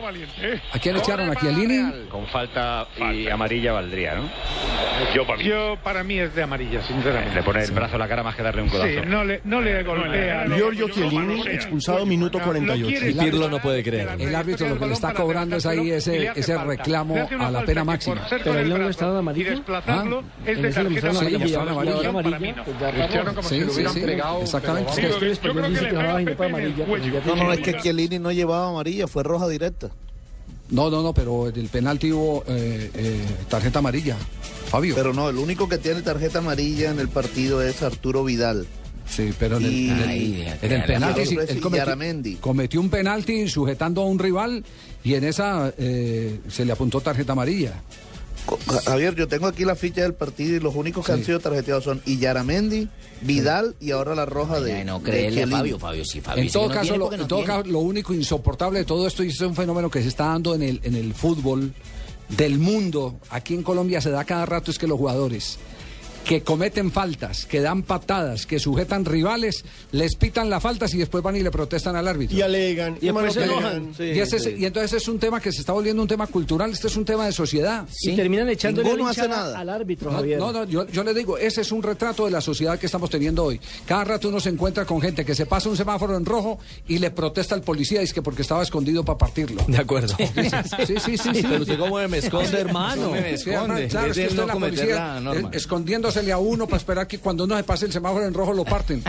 ¿A 0.72 0.80
quién 0.80 0.98
echaron? 0.98 1.30
¿A 1.30 1.36
Chiellini? 1.36 2.08
Con 2.10 2.28
falta 2.28 2.88
y 3.14 3.28
amarilla 3.30 3.74
valdría, 3.74 4.16
¿no? 4.16 4.30
Yo 5.14 5.26
para, 5.26 5.38
mí. 5.38 5.44
Yo, 5.44 5.78
para 5.84 6.04
mí 6.04 6.20
es 6.20 6.34
de 6.34 6.44
amarilla, 6.44 6.82
sinceramente. 6.84 7.36
Le 7.36 7.44
pone 7.44 7.64
el 7.64 7.72
brazo 7.72 7.96
a 7.96 8.00
la 8.00 8.08
cara 8.08 8.24
más 8.24 8.36
que 8.36 8.44
darle 8.44 8.62
un 8.64 8.70
codazo. 8.70 8.88
Sí, 8.88 9.00
no 9.06 9.24
le, 9.24 9.42
no 9.44 9.62
le 9.62 9.84
golpea. 9.84 10.46
Giorgio 10.48 10.90
Chiellini, 10.90 11.42
expulsado 11.48 12.06
minuto 12.06 12.40
48. 12.40 13.08
Y 13.08 13.14
Pirlo 13.14 13.50
no 13.50 13.60
puede 13.60 13.84
creer. 13.84 14.10
El 14.20 14.36
árbitro 14.36 14.68
lo 14.70 14.80
que 14.80 14.86
le 14.88 14.94
está 14.94 15.14
cobrando 15.14 15.58
es 15.58 15.66
ahí 15.66 15.92
ese, 15.92 16.32
ese 16.36 16.58
reclamo 16.58 17.16
a 17.40 17.52
la 17.52 17.64
pena 17.64 17.84
máxima. 17.84 18.26
Pero 18.30 18.60
ahí 18.60 18.70
no 18.70 18.78
dando 18.78 19.20
amarillo. 19.20 19.64
¿Ah? 19.68 20.04
es 20.46 20.58
En 20.58 20.64
de 20.64 20.72
tarjeta 20.72 21.38
mostraron 21.40 21.78
Pues 22.54 22.94
Cristiano 22.94 23.36
como 23.36 23.50
Sí, 23.50 23.56
si 23.56 23.62
lo 23.62 23.68
sí, 23.70 23.76
hubieran 23.76 23.94
sí, 23.94 24.00
pegado. 24.02 24.42
exactamente. 24.42 24.90
Yo 24.90 24.96
creo 25.18 25.30
dice 25.30 25.42
que 25.42 25.48
que 25.50 25.54
le 25.54 26.46
amarilla, 26.46 26.86
ya 26.86 27.26
No, 27.26 27.36
no, 27.36 27.54
es 27.54 27.60
que 27.60 27.70
amarilla. 27.72 27.82
Chiellini 27.82 28.20
no 28.20 28.32
llevaba 28.32 28.70
amarilla, 28.70 29.08
fue 29.08 29.24
roja 29.24 29.48
directa. 29.48 29.90
No, 30.70 30.90
no, 30.90 31.02
no, 31.02 31.14
pero 31.14 31.48
el 31.48 31.70
penalti 31.70 32.12
hubo 32.12 32.44
eh, 32.48 32.92
eh, 32.94 33.26
tarjeta 33.50 33.80
amarilla. 33.80 34.18
Fabio. 34.70 34.96
Pero 34.96 35.14
no, 35.14 35.30
el 35.30 35.38
único 35.38 35.70
que 35.70 35.78
tiene 35.78 36.02
tarjeta 36.02 36.40
amarilla 36.40 36.92
en 36.92 37.00
el 37.00 37.08
partido 37.08 37.62
es 37.62 37.82
Arturo 37.84 38.24
Vidal. 38.26 38.68
Sí, 39.10 39.34
pero 39.40 39.56
en 39.56 39.64
el, 39.64 39.72
Y- 39.74 39.90
en 39.90 39.98
el- 40.00 40.10
Ay, 40.10 40.48
en 40.62 40.72
el 40.74 40.84
penalti 40.84 41.26
sí, 41.26 41.36
él 41.40 41.62
cometió, 41.62 41.86
Yaramendi. 41.86 42.36
cometió 42.36 42.82
un 42.82 42.90
penalti 42.90 43.48
sujetando 43.48 44.02
a 44.02 44.06
un 44.06 44.20
rival 44.20 44.66
y 45.06 45.14
en 45.14 45.24
esa 45.24 45.72
eh, 45.78 46.42
se 46.50 46.66
le 46.66 46.74
apuntó 46.74 47.00
tarjeta 47.00 47.32
amarilla. 47.32 47.72
Javier, 48.86 49.16
yo 49.16 49.28
tengo 49.28 49.48
aquí 49.48 49.66
la 49.66 49.76
ficha 49.76 50.02
del 50.02 50.14
partido 50.14 50.56
y 50.56 50.60
los 50.60 50.76
únicos 50.76 51.06
que 51.06 51.12
Sí. 51.14 51.20
han 51.20 51.26
sido 51.26 51.40
tarjeteados 51.40 51.84
son 51.84 52.02
Iyaramendi, 52.06 52.88
Vidal 53.22 53.76
y 53.80 53.92
ahora 53.92 54.16
la 54.16 54.26
roja 54.26 54.60
de. 54.62 54.74
Ay, 54.74 54.86
no 54.86 55.00
de 55.00 55.06
creerle 55.06 55.44
a. 55.44 55.48
Fabio, 55.48 55.80
Fabio, 55.80 56.06
sí, 56.06 56.22
Fabio. 56.22 56.44
En 56.44 56.52
todo, 56.52 56.68
no 56.68 56.74
caso, 56.74 56.82
tiene 56.84 56.98
lo, 56.98 57.14
en 57.14 57.28
todo 57.28 57.44
caso, 57.44 57.64
lo 57.68 57.80
único 57.80 58.14
insoportable 58.14 58.80
de 58.80 58.86
todo 58.86 59.08
esto, 59.08 59.24
y 59.24 59.30
es 59.30 59.42
un 59.42 59.56
fenómeno 59.56 59.90
que 59.90 60.02
se 60.02 60.08
está 60.08 60.28
dando 60.28 60.56
en 60.56 60.62
el, 60.64 60.80
en 60.84 60.96
el 60.96 61.14
fútbol 61.14 61.74
del 62.30 62.60
mundo, 62.60 63.20
aquí 63.30 63.54
en 63.54 63.64
Colombia 63.64 64.02
se 64.02 64.10
da 64.12 64.24
cada 64.26 64.46
rato, 64.46 64.70
es 64.72 64.78
que 64.78 64.88
los 64.88 64.98
jugadores 64.98 65.58
que 66.28 66.44
cometen 66.44 66.92
faltas, 66.92 67.46
que 67.46 67.62
dan 67.62 67.84
patadas, 67.84 68.46
que 68.46 68.60
sujetan 68.60 69.06
rivales, 69.06 69.64
les 69.94 70.16
pitan 70.16 70.50
las 70.50 70.62
faltas 70.62 70.94
y 70.94 70.98
después 70.98 71.24
van 71.24 71.38
y 71.38 71.42
le 71.42 71.52
protestan 71.52 71.96
al 71.96 72.06
árbitro. 72.06 72.38
Y 72.38 72.42
alegan, 72.42 72.98
y, 73.02 73.06
después 73.06 73.34
se 73.34 73.46
enojan. 73.46 73.94
y, 73.98 74.20
ese 74.20 74.58
y 74.58 74.66
entonces 74.66 75.02
es 75.02 75.08
un 75.08 75.20
tema 75.20 75.40
que 75.40 75.54
se 75.54 75.62
está 75.62 75.72
volviendo 75.72 76.02
un 76.02 76.08
tema 76.08 76.28
cultural, 76.28 76.70
este 76.72 76.88
es 76.88 76.98
un 76.98 77.06
tema 77.06 77.26
de 77.26 77.32
sociedad. 77.32 77.88
Y 78.02 78.14
terminan 78.16 78.50
echándole 78.50 78.94
la 78.98 79.10
hace 79.10 79.28
nada. 79.28 79.58
al 79.58 79.70
árbitro, 79.70 80.12
No, 80.12 80.18
Javier. 80.18 80.38
no, 80.38 80.52
no, 80.52 80.66
yo, 80.66 80.86
yo 80.88 81.04
le 81.06 81.14
digo, 81.14 81.38
ese 81.38 81.62
es 81.62 81.72
un 81.72 81.82
retrato 81.82 82.26
de 82.26 82.32
la 82.32 82.42
sociedad 82.42 82.78
que 82.78 82.88
estamos 82.88 83.10
teniendo 83.10 83.46
hoy. 83.46 83.62
Cada 83.86 84.04
rato 84.04 84.28
uno 84.28 84.42
se 84.42 84.50
encuentra 84.50 84.84
con 84.84 85.02
gente 85.02 85.24
que 85.24 85.34
se 85.34 85.46
pasa 85.46 85.70
un 85.70 85.78
semáforo 85.78 86.18
en 86.18 86.26
rojo 86.26 86.60
y 86.90 86.98
le 86.98 87.10
protesta 87.10 87.56
al 87.56 87.62
policía, 87.62 88.02
es 88.02 88.12
que 88.12 88.22
porque 88.22 88.42
estaba 88.42 88.64
escondido 88.64 89.06
para 89.06 89.18
partirlo. 89.18 89.64
De 89.66 89.78
acuerdo. 89.78 90.14
Sí, 90.18 91.00
sí, 91.00 91.18
sí, 91.18 91.18
sí. 91.18 91.42
Pero 91.42 91.62
usted 91.62 91.80
cómo 91.80 92.06
me 92.08 92.18
esconde, 92.18 92.60
hermano. 92.60 93.04
No 93.04 93.12
me 93.12 93.34
esconde. 93.34 93.88
claro, 93.88 94.12
es 94.12 94.18
que 94.18 94.28
usted 94.28 94.36
no 94.36 94.46
la 94.46 94.54
policía, 94.54 95.20
la 95.22 95.38
escondiéndosele 96.18 96.32
a 96.32 96.38
uno 96.38 96.66
para 96.66 96.78
esperar 96.78 97.08
que 97.08 97.20
cuando 97.20 97.44
uno 97.46 97.56
se 97.58 97.64
pase 97.64 97.86
el 97.86 97.92
semáforo 97.92 98.26
en 98.26 98.34
rojo 98.34 98.54
lo 98.54 98.66
parten. 98.66 99.04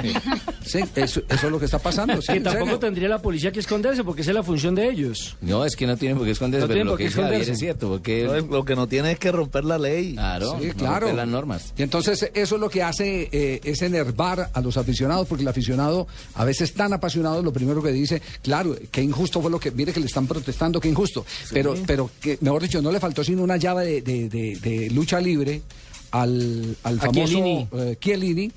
Sí, 0.65 0.81
eso, 0.95 1.23
eso 1.29 1.47
es 1.47 1.51
lo 1.53 1.59
que 1.59 1.65
está 1.65 1.79
pasando. 1.79 2.21
sí, 2.21 2.33
Que 2.35 2.41
tampoco 2.41 2.65
serio. 2.67 2.79
tendría 2.79 3.09
la 3.09 3.21
policía 3.23 3.51
que 3.53 3.61
esconderse 3.61 4.05
porque 4.05 4.23
esa 4.23 4.31
es 4.33 4.35
la 4.35 4.43
función 4.43 4.75
de 4.75 4.89
ellos. 4.91 5.37
No, 5.41 5.65
es 5.65 5.77
que 5.77 5.87
no 5.87 5.97
tienen 5.97 6.17
por 6.19 6.27
qué 6.27 6.33
esconderse, 6.33 6.67
No 6.67 6.73
pero 6.73 6.85
lo 6.85 6.97
que 6.97 7.07
esconderse. 7.07 7.53
es 7.53 7.59
cierto, 7.59 7.89
porque 7.89 8.25
No, 8.25 8.59
Lo 8.59 8.65
que 8.65 8.77
no 8.77 8.87
tiene 8.87 9.13
es 9.13 9.19
que 9.19 9.33
romper 9.33 9.65
la 9.65 9.79
ley. 9.79 10.15
claro, 10.15 10.59
Sí, 10.61 10.71
claro. 10.73 11.01
romper 11.01 11.15
las 11.17 11.29
normas. 11.29 11.73
Y 11.77 11.83
entonces 11.83 12.31
eso 12.35 12.55
es 12.55 12.61
lo 12.61 12.69
que 12.69 12.83
hace 12.83 13.29
eh, 13.33 13.61
es 13.65 13.83
enervar 13.83 14.51
a 14.53 14.61
los 14.61 14.77
aficionados, 14.77 15.27
porque 15.27 15.43
el 15.43 15.49
aficionado 15.49 16.07
a 16.35 16.45
veces 16.45 16.73
tan 16.75 16.93
apasionado, 16.93 17.43
lo 17.43 17.53
primero 17.53 17.83
que 17.83 17.93
dice, 17.93 18.21
claro, 18.43 18.77
qué 18.91 19.03
injusto 19.03 19.41
fue 19.41 19.51
lo 19.51 19.59
que, 19.61 19.71
mire 19.71 19.93
que 19.93 20.01
le 20.01 20.07
están 20.07 20.27
protestando, 20.27 20.81
qué 20.81 20.89
injusto. 20.89 21.25
Pero, 21.53 21.75
pero 21.87 22.11
que, 22.21 22.39
mejor 22.41 22.63
dicho, 22.63 22.83
no 22.83 22.93
le 22.93 23.01
faltó 23.01 23.25
sino 23.25 23.43
una 23.43 23.57
llave 23.57 23.87
de, 23.87 24.03
de- 24.03 24.29
de- 24.29 24.59
de 24.61 24.91
lucha 24.91 25.21
libre 25.21 25.63
al, 26.11 26.77
al 26.83 26.99
famoso 27.01 27.13
Chiellini. 27.27 27.69
eh, 27.73 27.97
Chiellini 28.01 28.53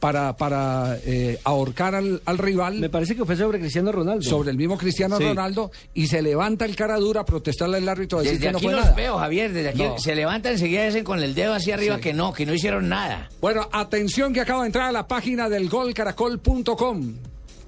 para, 0.00 0.36
para 0.36 0.98
eh, 1.06 1.38
ahorcar 1.44 1.94
al, 1.94 2.20
al 2.26 2.36
rival. 2.36 2.78
Me 2.78 2.90
parece 2.90 3.16
que 3.16 3.24
fue 3.24 3.36
sobre 3.36 3.58
Cristiano 3.58 3.90
Ronaldo. 3.90 4.22
sobre 4.22 4.50
el 4.50 4.58
mismo 4.58 4.76
Cristiano 4.76 5.16
Sí. 5.16 5.24
Ronaldo 5.24 5.70
y 5.94 6.08
se 6.08 6.20
levanta 6.20 6.66
el 6.66 6.76
cara 6.76 6.98
dura 6.98 7.22
a 7.22 7.24
protestarle 7.24 7.78
al 7.78 7.88
árbitro 7.88 8.18
a 8.18 8.22
decir 8.22 8.38
Desde 8.38 8.46
que 8.48 8.52
no 8.52 8.58
aquí 8.58 8.66
fue 8.66 8.74
los 8.74 8.84
nada. 8.84 8.96
veo, 8.96 9.16
Javier, 9.16 9.52
desde 9.54 9.68
aquí 9.70 9.82
No. 9.82 9.98
se 9.98 10.14
levantan 10.14 10.52
enseguida 10.52 10.84
y 10.84 10.88
hacen 10.88 11.04
con 11.04 11.22
el 11.22 11.34
dedo 11.34 11.54
hacia 11.54 11.74
arriba 11.74 11.94
Sí. 11.96 12.00
que 12.02 12.12
no, 12.12 12.34
que 12.34 12.44
no 12.44 12.52
hicieron 12.52 12.88
nada. 12.90 13.30
Bueno, 13.40 13.66
atención 13.72 14.34
que 14.34 14.40
acaba 14.42 14.60
de 14.62 14.66
entrar 14.66 14.88
a 14.88 14.92
la 14.92 15.08
página 15.08 15.48
del 15.48 15.70
golcaracol.com. 15.70 17.14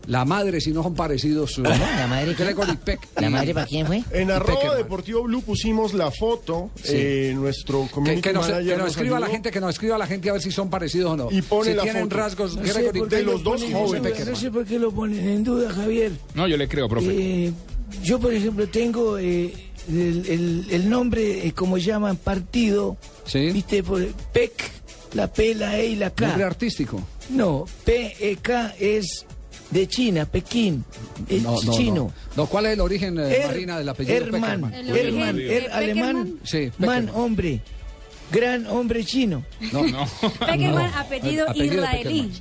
La 0.07 0.25
madre, 0.25 0.61
si 0.61 0.71
no 0.71 0.83
son 0.83 0.95
parecidos. 0.95 1.59
¿no? 1.59 1.69
¿La 1.69 2.07
madre? 2.07 2.35
Gregory 2.35 2.77
Peck. 2.77 3.09
¿La 3.21 3.29
madre 3.31 3.53
para 3.55 3.67
quién 3.67 3.87
fue? 3.87 4.03
En 4.13 4.31
arroba 4.31 4.55
Peckerman. 4.55 4.79
Deportivo 4.79 5.23
Blue 5.25 5.43
pusimos 5.43 5.95
la 5.95 6.11
foto, 6.11 6.71
Sí. 6.77 6.93
eh, 6.95 7.33
nuestro 7.35 7.85
Que, 7.87 7.91
community 7.91 8.23
que 8.23 8.33
nos, 8.33 8.43
manager 8.49 8.65
que 8.65 8.71
nos 8.77 8.79
nos 8.81 8.91
escriba 8.91 9.19
la 9.21 9.27
ayudó. 9.27 9.33
gente, 9.35 9.51
que 9.51 9.61
nos 9.61 9.71
escriba 9.71 9.99
la 9.99 10.07
gente 10.07 10.31
a 10.31 10.33
ver 10.35 10.43
si 10.43 10.51
son 10.53 10.71
parecidos 10.71 11.13
o 11.13 11.17
no. 11.17 11.29
Y 11.31 11.43
pone 11.43 11.71
si 11.71 11.77
la 11.77 11.83
tienen 11.83 12.03
foto. 12.05 12.17
rasgos 12.17 12.57
No 12.57 12.63
Gregory 12.63 13.09
de 13.09 13.23
los 13.23 13.43
lo 13.43 13.51
dos 13.51 13.65
jóvenes. 13.73 14.27
No 14.27 14.37
sé 14.37 14.51
por 14.51 14.65
qué 14.65 14.79
lo 14.79 14.93
ponen 14.93 15.29
en 15.29 15.45
duda, 15.45 15.73
Javier. 15.73 16.13
No, 16.35 16.47
yo 16.47 16.57
le 16.57 16.69
creo, 16.69 16.89
profe. 16.89 17.09
Eh, 17.47 17.53
yo, 18.03 18.19
por 18.21 18.33
ejemplo, 18.33 18.69
tengo 18.69 19.19
eh, 19.19 19.53
el, 19.89 20.27
el- 20.29 20.67
el 20.71 20.89
nombre, 20.91 21.47
eh, 21.47 21.53
como 21.53 21.79
llaman, 21.79 22.17
partido, 22.17 22.97
¿viste? 23.33 23.83
Por 23.83 24.07
PEC, 24.33 24.53
La 25.15 25.33
P, 25.33 25.55
la 25.55 25.79
E 25.79 25.87
y 25.87 25.97
la 25.97 26.11
K. 26.11 26.27
Nombre 26.29 26.45
artístico. 26.45 27.01
No, 27.31 27.65
P-E-K 27.85 28.75
es 28.79 29.27
de 29.71 29.89
China, 29.89 30.25
Pekín. 30.27 30.85
Es 31.29 31.43
No, 31.43 31.61
no, 31.63 31.73
chino. 31.73 31.95
no. 31.95 32.13
No, 32.37 32.47
¿Cuál 32.47 32.67
es 32.67 32.73
el 32.75 32.81
origen, 32.81 33.19
eh, 33.19 33.37
Er- 33.43 33.47
Marina, 33.49 33.79
del 33.79 33.89
apellido 33.89 34.17
Herman, 34.17 34.41
Peckerman? 34.71 34.75
Herman, 34.97 35.39
er, 35.41 35.71
alemán, 35.73 36.35
Sí, 36.45 36.71
man, 36.79 37.11
hombre, 37.15 37.61
gran 38.31 38.67
hombre 38.67 39.05
chino. 39.05 39.45
No, 39.73 39.85
no. 39.87 40.07
Peckerman, 40.39 40.91
No. 40.93 40.99
apellido 40.99 41.49
Apellido 41.51 41.75
israelí. 41.75 42.33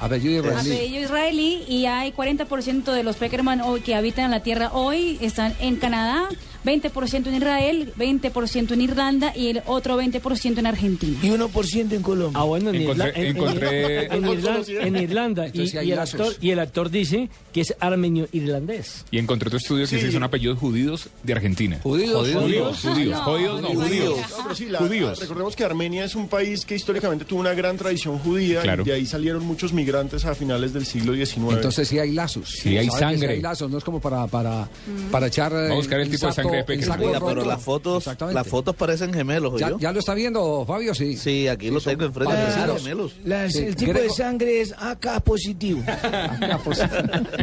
Apellido 0.00 0.40
israelí. 0.42 0.70
Apellido 0.72 1.02
israelí 1.04 1.64
y 1.68 1.84
hay 1.86 2.12
40% 2.12 2.92
de 2.92 3.02
los 3.02 3.16
Peckerman 3.16 3.60
hoy 3.60 3.80
que 3.82 3.94
habitan 3.94 4.24
en 4.26 4.30
la 4.30 4.42
tierra 4.42 4.70
hoy 4.72 5.18
están 5.20 5.54
en 5.60 5.76
Canadá, 5.76 6.26
20% 6.64 7.26
en 7.28 7.34
Israel, 7.34 7.92
20% 7.98 8.72
en 8.72 8.80
Irlanda 8.80 9.32
y 9.36 9.48
el 9.48 9.62
otro 9.66 10.00
20% 10.00 10.58
en 10.58 10.66
Argentina. 10.66 11.18
Y 11.22 11.28
1% 11.30 11.92
en 11.92 12.02
Colombia. 12.02 12.40
Ah, 12.40 12.44
bueno, 12.44 12.70
en, 12.70 12.76
Encontré- 12.82 12.94
Irla- 12.94 13.12
en- 13.14 13.24
en- 13.26 13.36
encontré- 13.36 14.06
en 14.14 14.26
Irlanda, 14.26 14.86
en 14.86 14.96
Irlanda 14.96 15.42
y, 15.44 15.46
Entonces 15.48 15.70
sí 15.70 15.78
hay 15.78 15.88
y 15.88 15.92
el 15.92 15.98
actor, 15.98 16.34
y 16.40 16.50
el 16.50 16.58
actor 16.58 16.90
dice 16.90 17.28
que 17.52 17.60
es 17.62 17.74
armenio-irlandés. 17.80 19.04
Y 19.10 19.18
encontré 19.18 19.48
otro 19.48 19.58
estudio 19.58 19.86
que 19.86 19.96
dice 19.96 20.06
que 20.08 20.12
son 20.12 20.22
apellidos 20.22 20.58
judíos 20.58 21.08
de 21.22 21.32
Argentina. 21.32 21.78
¿Judíos? 21.82 22.10
Judíos. 22.28 22.42
¿Judíos? 22.42 22.80
Judíos. 22.80 23.10
No, 23.18 23.24
Judíos, 23.24 23.60
no, 23.62 23.68
judíos. 23.68 23.88
judíos. 23.88 24.16
No, 24.30 24.42
pero 24.42 24.54
sí, 24.54 24.66
la- 24.66 24.78
Judíos. 24.78 25.20
recordemos 25.20 25.56
que 25.56 25.64
Armenia 25.64 26.04
es 26.04 26.14
un 26.14 26.28
país 26.28 26.64
que 26.64 26.74
históricamente 26.74 27.24
tuvo 27.24 27.40
una 27.40 27.54
gran 27.54 27.76
tradición 27.76 28.18
judía 28.18 28.60
Claro. 28.62 28.82
y 28.82 28.86
de 28.86 28.92
ahí 28.94 29.06
salieron 29.06 29.44
muchos 29.46 29.72
migrantes 29.72 30.24
a 30.24 30.34
finales 30.34 30.72
del 30.72 30.86
siglo 30.86 31.14
XIX. 31.14 31.54
Entonces 31.56 31.88
sí 31.88 31.98
hay 31.98 32.12
lazos. 32.12 32.50
Sí 32.50 32.76
hay 32.76 32.88
sangre. 32.90 33.34
hay 33.34 33.40
lazos, 33.40 33.70
no 33.70 33.78
es 33.78 33.84
como 33.84 34.00
para, 34.00 34.26
para, 34.26 34.68
para 35.10 35.26
echar. 35.26 35.52
Vamos 35.52 35.70
a 35.70 35.74
buscar 35.76 36.00
el 36.00 36.10
tipo 36.10 36.26
de 36.26 36.32
sangre 36.32 36.49
Oiga, 36.50 37.20
pero 37.24 37.44
las 37.44 37.62
fotos, 37.62 38.08
las 38.32 38.46
fotos 38.46 38.74
parecen 38.76 39.12
gemelos, 39.12 39.58
¿Ya, 39.60 39.72
ya 39.78 39.92
lo 39.92 39.98
está 40.00 40.14
viendo, 40.14 40.64
Fabio? 40.66 40.94
Sí. 40.94 41.16
Sí, 41.16 41.48
aquí 41.48 41.70
lo 41.70 41.80
tengo 41.80 42.04
enfrente. 42.04 42.34
parecen 42.34 42.76
gemelos. 42.78 43.14
Las- 43.24 43.52
Sí, 43.52 43.58
el 43.64 43.76
tipo 43.76 43.92
Grego- 43.92 44.08
de 44.08 44.10
sangre 44.14 44.60
es 44.60 44.74
AK 44.78 45.20
positivo. 45.24 45.82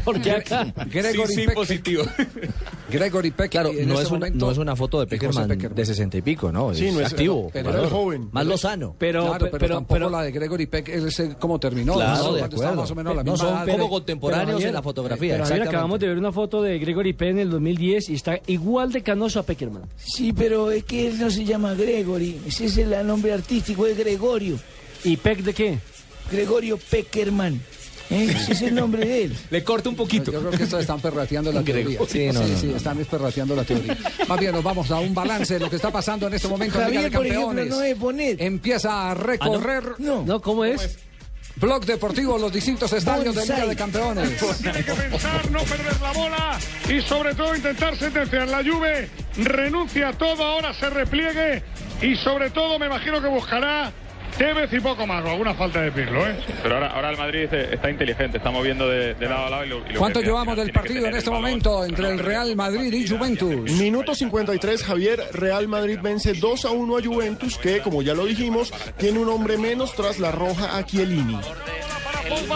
Porque 0.03 0.31
acá. 0.31 0.73
Gregory 0.91 1.27
Sí, 1.27 1.33
sí, 1.41 1.45
Peck- 1.47 1.53
positivo. 1.55 2.03
Gregory 2.91 3.31
Peck. 3.31 3.51
Claro, 3.51 3.71
no 3.73 3.79
este 3.79 3.93
es, 3.93 4.09
una, 4.11 4.19
momento- 4.19 4.45
no 4.45 4.51
es 4.51 4.57
una 4.57 4.75
foto 4.75 4.99
de 4.99 5.07
Peckerman, 5.07 5.47
Peckerman. 5.49 5.75
de 5.75 5.85
sesenta 5.85 6.17
y 6.17 6.21
pico, 6.21 6.51
¿no? 6.51 6.73
Sí, 6.73 6.87
es 6.87 6.93
no 6.93 7.01
es- 7.01 7.07
activo. 7.11 7.49
pero 7.51 7.69
claro. 7.71 7.85
es 7.85 7.91
joven. 7.91 8.29
Más 8.31 8.45
lozano. 8.45 8.95
Pero, 8.97 9.25
Claro, 9.25 9.45
pero, 9.45 9.57
pero, 9.57 9.75
tampoco 9.75 9.93
pero- 9.95 10.09
la 10.09 10.21
de 10.23 10.31
Gregory 10.31 10.65
Peck, 10.67 10.89
él 10.89 11.11
sé 11.11 11.35
cómo 11.39 11.59
terminó. 11.59 11.95
Claro, 11.95 12.23
¿no? 12.23 12.33
de 12.33 12.43
acuerdo. 12.43 12.75
más 12.75 12.91
o 12.91 12.95
menos 12.95 13.15
la 13.15 13.23
misma 13.23 13.37
son 13.37 13.69
como 13.69 13.89
contemporáneos 13.89 14.63
en 14.63 14.73
la 14.73 14.81
fotografía. 14.81 15.43
Acabamos 15.43 15.99
de 15.99 16.07
ver 16.07 16.17
una 16.17 16.31
foto 16.31 16.61
de 16.61 16.79
Gregory 16.79 17.13
Penn 17.13 17.27
en 17.37 17.39
el 17.39 17.49
2010 17.49 18.09
y 18.09 18.15
está 18.15 18.39
igual 18.47 18.91
de 18.91 18.96
canoso 19.03 19.39
a 19.39 19.43
Peckerman. 19.43 19.83
Sí, 19.97 20.33
pero 20.33 20.71
es 20.71 20.83
que 20.83 21.07
él 21.07 21.19
no 21.19 21.29
se 21.29 21.43
llama 21.45 21.73
Gregory. 21.73 22.39
Ese 22.45 22.65
es 22.65 22.77
el 22.77 23.05
nombre 23.05 23.33
artístico, 23.33 23.85
es 23.87 23.97
Gregorio. 23.97 24.59
¿Y 25.03 25.17
Peck 25.17 25.39
de 25.39 25.53
qué? 25.53 25.79
Gregorio 26.31 26.77
Peckerman. 26.77 27.61
¿eh? 28.09 28.33
Ese 28.35 28.51
es 28.53 28.61
el 28.63 28.75
nombre 28.75 29.05
de 29.05 29.23
él. 29.25 29.37
Le 29.49 29.63
corta 29.63 29.89
un 29.89 29.95
poquito. 29.95 30.31
Yo 30.31 30.39
creo 30.39 30.51
que 30.51 30.63
estos 30.63 30.81
están 30.81 30.99
perrateando 30.99 31.51
la 31.51 31.61
teoría. 31.63 31.99
Sí, 32.07 32.27
no, 32.27 32.41
no, 32.45 32.57
sí, 32.57 32.67
no. 32.67 32.77
están 32.77 32.97
perrateando 32.97 33.55
la 33.55 33.63
teoría. 33.63 33.97
Más 34.27 34.39
bien, 34.39 34.51
nos 34.51 34.63
vamos 34.63 34.89
a 34.91 34.99
un 34.99 35.13
balance 35.13 35.53
de 35.55 35.59
lo 35.59 35.69
que 35.69 35.75
está 35.77 35.91
pasando 35.91 36.27
en 36.27 36.33
este 36.33 36.47
momento 36.47 36.81
en 36.81 36.89
Liga 36.89 37.01
de 37.03 37.11
por 37.11 37.25
ejemplo, 37.25 37.47
Campeones. 37.47 37.69
no 37.75 37.81
es 37.83 37.95
poner. 37.95 38.41
Empieza 38.41 39.11
a 39.11 39.13
recorrer 39.13 39.83
No. 39.99 40.23
No, 40.25 40.41
¿cómo 40.41 40.65
es? 40.65 40.97
Blog 41.59 41.85
Deportivo, 41.85 42.37
los 42.37 42.51
distintos 42.51 42.93
estadios 42.93 43.33
de 43.33 43.41
Liga 43.41 43.65
de 43.65 43.75
Campeones. 43.75 44.37
Tiene 44.61 44.83
que 44.83 44.93
pensar, 44.93 45.49
no 45.49 45.59
perder 45.63 46.01
la 46.01 46.11
bola 46.11 46.59
y 46.87 47.01
sobre 47.01 47.33
todo 47.33 47.55
intentar 47.55 47.97
sentenciar. 47.97 48.47
La 48.47 48.63
Juve 48.63 49.09
renuncia 49.37 50.09
a 50.09 50.13
todo, 50.13 50.43
ahora 50.43 50.73
se 50.75 50.89
repliegue 50.89 51.63
y 52.01 52.15
sobre 52.15 52.51
todo 52.51 52.77
me 52.77 52.85
imagino 52.85 53.19
que 53.21 53.27
buscará 53.27 53.91
Tevez 54.37 54.71
y 54.71 54.79
poco 54.79 55.07
más, 55.07 55.25
o 55.25 55.29
alguna 55.29 55.53
falta 55.55 55.81
de 55.81 55.89
decirlo, 55.89 56.27
¿eh? 56.27 56.35
Pero 56.61 56.75
ahora, 56.75 56.87
ahora 56.87 57.09
el 57.09 57.17
Madrid 57.17 57.47
eh, 57.51 57.69
está 57.73 57.89
inteligente, 57.89 58.37
está 58.37 58.51
moviendo 58.51 58.87
de, 58.87 59.15
de 59.15 59.27
lado 59.27 59.47
a 59.47 59.49
lado. 59.49 59.65
Y 59.65 59.69
lo, 59.69 59.77
y 59.89 59.93
lo 59.93 59.99
¿Cuánto 59.99 60.21
llevamos 60.21 60.53
final 60.53 60.65
del 60.65 60.73
partido 60.73 61.07
en 61.07 61.15
este 61.15 61.29
momento 61.31 61.83
entre 61.83 62.09
el 62.09 62.19
Real 62.19 62.55
Madrid 62.55 62.93
y 62.93 63.07
Juventus? 63.07 63.71
Minuto 63.71 64.13
53, 64.13 64.83
Javier, 64.83 65.23
Real 65.33 65.67
Madrid 65.67 65.99
vence 66.01 66.33
2 66.33 66.65
a 66.65 66.71
1 66.71 66.97
a 66.97 67.01
Juventus, 67.01 67.57
que, 67.57 67.79
como 67.79 68.01
ya 68.01 68.13
lo 68.13 68.25
dijimos, 68.25 68.71
tiene 68.97 69.19
un 69.19 69.29
hombre 69.29 69.57
menos 69.57 69.93
tras 69.95 70.19
la 70.19 70.31
roja 70.31 70.77
a 70.77 70.85
Chiellini. 70.85 71.39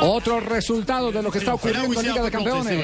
Otro 0.01 0.39
resultado 0.39 1.11
de 1.11 1.21
lo 1.21 1.31
que 1.31 1.39
está 1.39 1.53
ocurriendo 1.53 1.99
en 1.99 2.07
Liga 2.07 2.23
de 2.23 2.31
Campeones. 2.31 2.79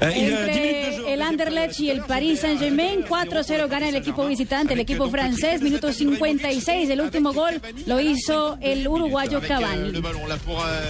Entre 0.00 1.12
el 1.12 1.22
Anderlecht 1.22 1.80
y 1.80 1.90
el 1.90 2.02
Paris 2.02 2.40
Saint-Germain, 2.40 3.04
4-0 3.04 3.68
gana 3.68 3.88
el 3.88 3.96
equipo 3.96 4.26
visitante, 4.26 4.74
el 4.74 4.80
equipo 4.80 5.10
francés, 5.10 5.62
minuto 5.62 5.92
56. 5.92 6.90
El 6.90 7.00
último 7.00 7.32
gol 7.32 7.60
lo 7.86 8.00
hizo 8.00 8.58
el 8.60 8.86
uruguayo 8.86 9.40
Cavani. 9.40 9.92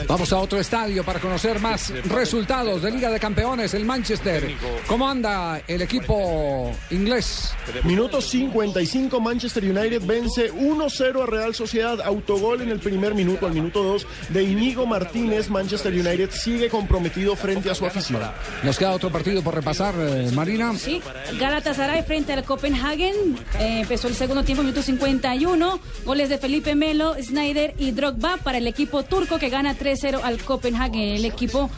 Vamos 0.06 0.32
a 0.32 0.38
otro 0.38 0.58
estadio 0.58 1.04
para 1.04 1.20
conocer 1.20 1.60
más 1.60 1.90
resultados 2.06 2.82
de 2.82 2.90
Liga 2.90 3.10
de 3.10 3.20
Campeones, 3.20 3.74
el 3.74 3.84
Manchester. 3.84 4.56
¿Cómo 4.86 5.08
anda 5.08 5.62
el 5.66 5.82
equipo 5.82 6.72
inglés? 6.90 7.52
Minuto 7.84 8.20
55, 8.20 9.20
Manchester 9.20 9.64
United 9.64 10.02
vence 10.04 10.52
1-0 10.52 11.22
a 11.22 11.26
Real 11.26 11.54
Sociedad. 11.54 12.00
Autogol 12.00 12.62
en 12.62 12.70
el 12.70 12.80
primer 12.80 13.14
minuto, 13.14 13.46
al 13.46 13.52
minuto 13.52 13.82
2 13.82 14.06
de 14.30 14.42
Inigo 14.50 14.86
Martínez. 14.86 15.48
Manchester 15.48 15.92
United 15.92 16.30
sigue 16.30 16.68
comprometido 16.68 17.36
frente 17.36 17.70
a 17.70 17.74
su 17.74 17.86
afición. 17.86 18.22
Nos 18.62 18.78
queda 18.78 18.92
otro 18.92 19.10
partido 19.10 19.42
por 19.42 19.54
repasar, 19.54 19.94
eh, 19.98 20.30
Marina. 20.34 20.72
Sí, 20.76 21.00
Galatasaray 21.38 22.02
frente 22.02 22.32
al 22.32 22.44
Copenhagen. 22.44 23.14
Eh, 23.58 23.80
empezó 23.80 24.08
el 24.08 24.14
segundo 24.14 24.44
tiempo, 24.44 24.62
minuto 24.62 24.82
51. 24.82 25.80
Goles 26.04 26.28
de 26.28 26.38
Felipe 26.38 26.74
Melo, 26.74 27.14
Snyder 27.20 27.74
y 27.78 27.92
Drogba 27.92 28.36
para 28.38 28.58
el 28.58 28.66
equipo 28.66 29.02
turco 29.02 29.38
que 29.38 29.48
gana 29.48 29.76
3-0 29.76 30.20
al 30.22 30.38
Copenhagen. 30.38 31.00
El 31.00 31.24
equipo 31.24 31.70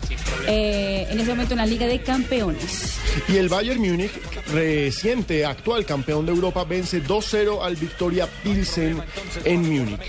eh, 0.46 1.06
en 1.10 1.20
ese 1.20 1.30
momento 1.30 1.54
en 1.54 1.58
la 1.58 1.66
Liga 1.66 1.86
de 1.86 2.02
Campeones. 2.02 2.98
Y 3.28 3.36
el 3.36 3.48
Bayern 3.48 3.80
Múnich, 3.80 4.12
reciente 4.52 5.44
actual 5.44 5.84
campeón 5.84 6.26
de 6.26 6.32
Europa, 6.32 6.64
vence 6.64 7.02
2-0 7.02 7.62
al 7.62 7.76
Victoria 7.76 8.26
Pilsen 8.42 9.02
en 9.44 9.60
Múnich. 9.60 10.00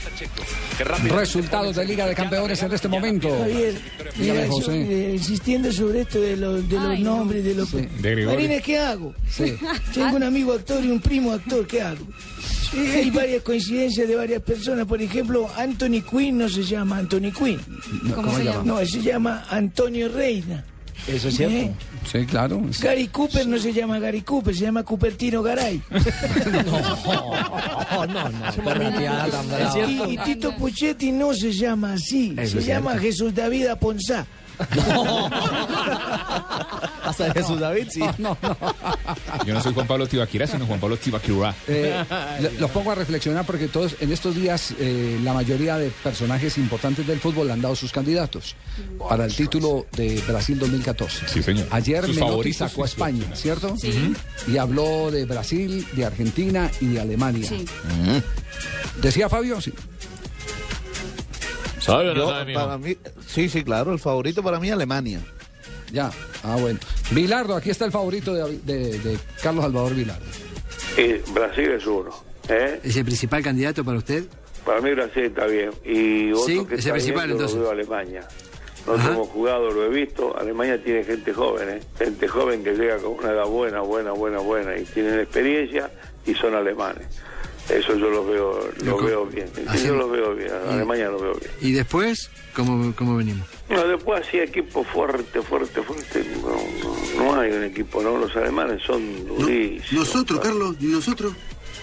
Resultados 1.10 1.76
de 1.76 1.86
Liga 1.86 2.08
de 2.08 2.16
Campeones 2.16 2.53
en 2.62 2.74
este 2.74 2.88
momento. 2.88 3.30
Javier, 3.40 3.74
Dígame, 4.18 4.40
mira, 4.42 4.46
yo, 4.48 4.52
José. 4.52 4.82
eh, 4.82 5.14
insistiendo 5.16 5.72
sobre 5.72 6.02
esto 6.02 6.22
de, 6.22 6.38
los 6.38 6.68
de 6.70 6.76
los 6.76 6.86
Ay, 6.90 7.04
nombres, 7.04 7.44
de 7.44 7.56
los... 7.56 7.70
Sí. 7.70 7.88
De. 8.02 8.26
Marina, 8.26 8.60
¿qué 8.62 8.78
hago? 8.78 9.14
Sí. 9.30 9.56
Tengo 9.94 10.16
un 10.18 10.24
amigo 10.24 10.54
actor 10.54 10.84
y 10.84 10.92
un 10.92 11.00
primo 11.00 11.32
actor, 11.32 11.66
¿qué 11.66 11.82
hago? 11.82 12.06
Eh, 12.76 13.02
Hay 13.04 13.10
varias 13.12 13.42
coincidencias 13.44 14.08
de 14.08 14.16
varias 14.16 14.42
personas. 14.42 14.86
Por 14.86 15.02
ejemplo, 15.02 15.50
Anthony 15.58 16.02
Quinn 16.10 16.38
no 16.38 16.50
se 16.50 16.64
llama 16.64 16.98
Anthony 16.98 17.32
Quinn. 17.32 17.60
No, 18.04 18.16
¿Cómo 18.16 18.36
se 18.38 18.44
llama? 18.44 18.64
No, 18.64 18.80
él 18.80 18.88
se 18.88 19.02
llama 19.02 19.46
Antonio 19.50 20.10
Reina. 20.10 20.66
Eso 21.08 21.28
es 21.28 21.36
cierto. 21.36 21.56
¿Eh? 21.56 21.72
Sí, 22.10 22.26
claro. 22.26 22.62
Gary 22.82 23.08
Cooper 23.08 23.48
no 23.48 23.58
se 23.58 23.74
llama 23.74 24.00
Gary 24.00 24.22
Cooper, 24.22 24.56
se 24.56 24.62
llama 24.62 24.84
Cupertino 24.84 25.42
Garay. 25.44 25.82
No, 27.94 28.08
no, 28.08 28.30
no. 28.30 29.88
Y, 29.88 30.14
y 30.14 30.18
Tito 30.18 30.56
Puchetti 30.56 31.12
no 31.12 31.34
se 31.34 31.52
llama 31.52 31.94
así, 31.94 32.36
Eso 32.38 32.60
se 32.60 32.68
llama. 32.68 32.98
Jesús 32.98 33.34
David 33.34 33.68
Aponzá. 33.68 34.26
Hasta 37.04 37.34
Jesús 37.34 37.60
David, 37.60 37.88
sí. 37.92 38.00
No, 38.18 38.38
no. 38.42 38.58
Yo 39.46 39.54
no 39.54 39.62
soy 39.62 39.74
Juan 39.74 39.88
Pablo 39.88 40.08
Tibaquira, 40.08 40.48
sino 40.48 40.66
Juan 40.66 40.80
Pablo 40.80 40.98
Tibaquira. 40.98 41.54
Eh, 41.68 42.04
lo- 42.40 42.52
los 42.62 42.72
pongo 42.72 42.92
a 42.92 42.96
reflexionar 42.96 43.46
porque 43.46 43.68
todos 43.68 43.96
en 44.00 44.12
estos 44.12 44.36
días 44.36 44.74
eh, 44.80 45.20
la 45.24 45.34
mayoría 45.34 45.78
de 45.78 45.90
personajes 45.90 46.58
importantes 46.58 47.06
del 47.06 47.20
fútbol 47.20 47.52
han 47.52 47.62
dado 47.62 47.76
sus 47.76 47.92
candidatos 47.92 48.56
para 49.10 49.26
el 49.26 49.36
título 49.36 49.86
de 49.96 50.22
Brasil 50.28 50.58
2014. 50.60 51.28
Sí, 51.28 51.44
señor. 51.44 51.68
Ayer 51.72 52.08
Menotti 52.08 52.54
sacó 52.54 52.84
a 52.84 52.88
sí. 52.88 52.94
España, 52.94 53.36
¿cierto? 53.36 53.76
Y 54.48 54.58
habló 54.58 55.12
de 55.12 55.26
Brasil, 55.26 55.86
de 55.94 56.06
Argentina 56.06 56.70
y 56.82 56.88
de 56.88 57.02
Alemania. 57.02 57.48
Sí. 57.50 57.66
¿Decía 59.02 59.30
Fabio? 59.30 59.60
Sí. 59.62 59.74
Yo, 61.86 62.26
para 62.54 62.78
mí, 62.78 62.96
sí, 63.28 63.50
sí, 63.50 63.64
claro, 63.64 63.92
el 63.94 64.00
favorito 64.00 64.42
para 64.42 64.60
mí 64.60 64.70
Alemania. 64.70 65.20
Ya. 65.92 66.12
Ah, 66.44 66.56
bueno. 66.60 66.80
Vilardo, 67.12 67.56
aquí 67.56 67.70
está 67.70 67.86
el 67.86 67.92
favorito 67.92 68.34
de, 68.34 68.58
de- 68.60 69.00
de 69.00 69.18
Carlos 69.42 69.64
Salvador 69.64 69.94
Vilardo. 69.94 70.26
Y 70.98 71.14
Brasil 71.32 71.72
es 71.72 71.86
uno. 71.86 72.12
¿eh? 72.50 72.80
¿Es 72.84 72.96
el 72.96 73.06
principal 73.06 73.44
candidato 73.44 73.84
para 73.84 73.98
usted? 73.98 74.24
Para 74.66 74.82
mí 74.82 74.92
Brasil 74.94 75.24
está 75.26 75.46
bien. 75.46 75.72
Y 75.86 76.32
otro 76.32 76.46
Sí, 76.46 76.66
que 76.66 76.76
es 76.76 76.86
el 76.86 76.94
principal, 76.94 77.32
entonces. 77.32 77.56
lo 77.56 77.62
veo 77.64 77.70
a 77.70 77.74
Alemania. 77.74 78.28
No 78.88 78.96
hemos 78.96 79.30
jugado, 79.30 79.72
lo 79.72 79.86
he 79.86 79.90
visto. 79.90 80.38
Alemania 80.38 80.82
tiene 80.84 81.04
gente 81.04 81.34
joven, 81.34 81.70
¿eh? 81.70 81.80
gente 81.98 82.28
joven 82.28 82.64
que 82.64 82.74
llega 82.74 82.98
con 82.98 83.14
una 83.14 83.32
edad 83.32 83.46
buena, 83.46 83.80
buena, 83.82 84.12
buena, 84.12 84.40
buena 84.40 84.78
y 84.78 84.84
tienen 84.84 85.20
experiencia 85.20 85.90
y 86.26 86.34
son 86.34 86.54
alemanes. 86.56 87.08
Eso 87.70 87.96
yo 87.96 88.10
lo 88.10 88.26
veo, 88.26 88.70
lo 88.84 88.98
veo 88.98 89.26
bien. 89.26 89.50
Así- 89.68 89.88
Yo 89.88 89.96
lo 89.96 90.10
veo 90.10 90.36
bien. 90.36 90.52
Alemania 90.70 91.10
lo 91.10 91.20
veo 91.20 91.34
bien. 91.36 91.52
¿Y 91.62 91.72
después 91.72 92.30
cómo, 92.56 92.94
cómo 92.96 93.16
venimos? 93.18 93.48
No, 93.70 93.88
después 93.88 94.28
así 94.28 94.38
equipo 94.40 94.84
fuerte, 94.84 95.42
fuerte, 95.42 95.82
fuerte. 95.82 96.26
No, 96.42 96.58
no, 97.18 97.24
no 97.34 97.40
hay 97.40 97.52
un 97.54 97.64
equipo, 97.64 98.02
¿no? 98.04 98.18
Los 98.18 98.36
alemanes 98.36 98.82
son 98.84 99.26
durísimos. 99.28 99.92
Nosotros, 100.08 100.40
Carlos, 100.42 100.76
¿y 100.82 100.86
nosotros? 100.88 101.34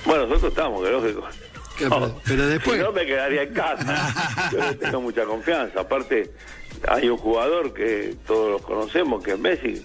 Bueno, 0.05 0.27
nosotros 0.27 0.53
estamos, 0.53 0.85
que 0.85 0.91
lógico. 0.91 1.23
No, 1.89 2.21
pero 2.27 2.47
después- 2.47 2.77
Si 2.77 2.83
no, 2.85 2.93
me 2.93 3.07
quedaría 3.07 3.43
en 3.45 3.55
casa. 3.55 4.51
Yo 4.53 4.59
le 4.59 4.75
tengo 4.75 5.01
mucha 5.01 5.25
confianza. 5.25 5.81
Aparte, 5.81 6.31
hay 6.89 7.09
un 7.09 7.17
jugador 7.17 7.73
que 7.73 8.15
todos 8.27 8.51
los 8.51 8.63
conocemos, 8.63 9.25
que 9.25 9.33
es 9.33 9.39
Messi, 9.39 9.83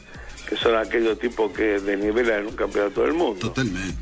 que 0.49 0.57
son 0.57 0.75
aquellos 0.75 1.17
tipos 1.19 1.51
que 1.53 1.79
desnivelan 1.79 2.41
en 2.41 2.47
un 2.47 2.55
campeonato 2.55 3.01
del 3.03 3.13
mundo. 3.13 3.39
Totalmente. 3.47 3.95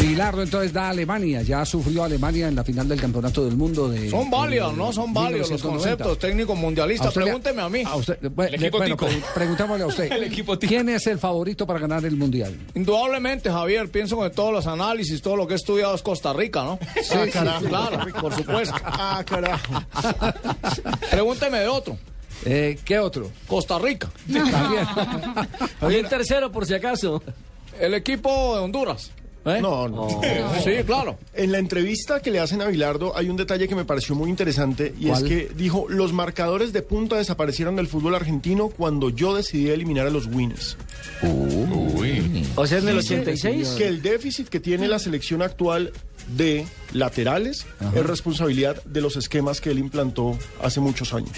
Bilardo 0.00 0.42
entonces 0.42 0.72
da 0.72 0.86
a 0.86 0.90
Alemania, 0.90 1.42
ya 1.42 1.64
sufrió 1.64 2.04
Alemania 2.04 2.46
en 2.48 2.54
la 2.54 2.62
final 2.62 2.86
del 2.88 3.00
Campeonato 3.00 3.44
del 3.44 3.56
Mundo 3.56 3.88
de 3.88 4.08
Son 4.10 4.30
válidos, 4.30 4.76
¿no? 4.76 4.92
Son 4.92 5.12
válidos 5.12 5.50
los 5.50 5.62
1990. 5.62 6.04
conceptos 6.04 6.18
técnicos 6.18 6.56
mundialistas. 6.56 7.12
Pregúnteme 7.12 7.62
a 7.62 7.68
mí. 7.68 7.82
A 7.84 7.96
usted, 7.96 8.16
bueno, 8.30 8.48
El 8.54 8.62
equipo 8.62 8.78
bueno, 8.78 8.94
tico. 8.96 9.06
pre- 9.06 9.22
preguntémosle 9.34 9.84
a 9.84 9.86
usted. 9.88 10.12
El 10.12 10.24
equipo 10.24 10.58
¿Quién 10.58 10.88
es 10.88 11.06
el 11.08 11.18
favorito 11.18 11.66
para 11.66 11.80
ganar 11.80 12.04
el 12.04 12.16
Mundial? 12.16 12.56
Indudablemente, 12.74 13.50
Javier, 13.50 13.90
pienso 13.90 14.20
que 14.22 14.30
todos 14.30 14.52
los 14.52 14.66
análisis, 14.68 15.20
todo 15.20 15.36
lo 15.36 15.46
que 15.48 15.54
he 15.54 15.56
estudiado 15.56 15.94
es 15.94 16.02
Costa 16.02 16.32
Rica, 16.32 16.62
¿no? 16.62 16.78
Sí, 17.02 17.14
Ah, 17.14 17.26
carajo. 17.32 17.64
Claro, 17.66 17.98
por 18.20 18.34
supuesto. 18.34 18.74
Ah, 18.84 19.22
carajo. 19.26 19.74
Pregúnteme 21.10 21.58
de 21.60 21.68
otro. 21.68 21.98
Eh, 22.44 22.78
¿Qué 22.84 22.98
otro? 23.00 23.30
Costa 23.48 23.78
Rica. 23.78 24.08
Y 24.28 25.94
el 25.94 26.08
tercero, 26.08 26.52
por 26.52 26.66
si 26.66 26.74
acaso. 26.74 27.22
El 27.80 27.94
equipo 27.94 28.54
de 28.56 28.62
Honduras. 28.62 29.10
¿Eh? 29.44 29.60
No, 29.60 29.88
no. 29.88 30.08
Sí, 30.64 30.72
claro. 30.84 31.18
En 31.34 31.52
la 31.52 31.58
entrevista 31.58 32.20
que 32.20 32.30
le 32.30 32.40
hacen 32.40 32.60
a 32.62 32.66
Bilardo 32.66 33.16
hay 33.16 33.28
un 33.28 33.36
detalle 33.36 33.68
que 33.68 33.74
me 33.74 33.84
pareció 33.84 34.14
muy 34.14 34.28
interesante 34.30 34.94
y 34.98 35.06
¿Cuál? 35.06 35.22
es 35.22 35.28
que 35.28 35.50
dijo, 35.54 35.86
los 35.88 36.12
marcadores 36.12 36.72
de 36.72 36.82
punta 36.82 37.16
desaparecieron 37.16 37.76
del 37.76 37.86
fútbol 37.86 38.14
argentino 38.14 38.68
cuando 38.68 39.10
yo 39.10 39.34
decidí 39.34 39.70
eliminar 39.70 40.06
a 40.06 40.10
los 40.10 40.26
winners. 40.26 40.76
O 42.56 42.66
sea, 42.66 42.78
en 42.78 42.88
el 42.88 42.98
Dice 42.98 43.20
86. 43.20 43.68
Que 43.78 43.86
el 43.86 44.02
déficit 44.02 44.48
que 44.48 44.60
tiene 44.60 44.88
la 44.88 44.98
selección 44.98 45.42
actual 45.42 45.92
de 46.36 46.66
laterales 46.92 47.66
es 47.94 48.06
responsabilidad 48.06 48.82
de 48.84 49.00
los 49.00 49.16
esquemas 49.16 49.60
que 49.60 49.70
él 49.70 49.78
implantó 49.78 50.38
hace 50.62 50.80
muchos 50.80 51.14
años. 51.14 51.32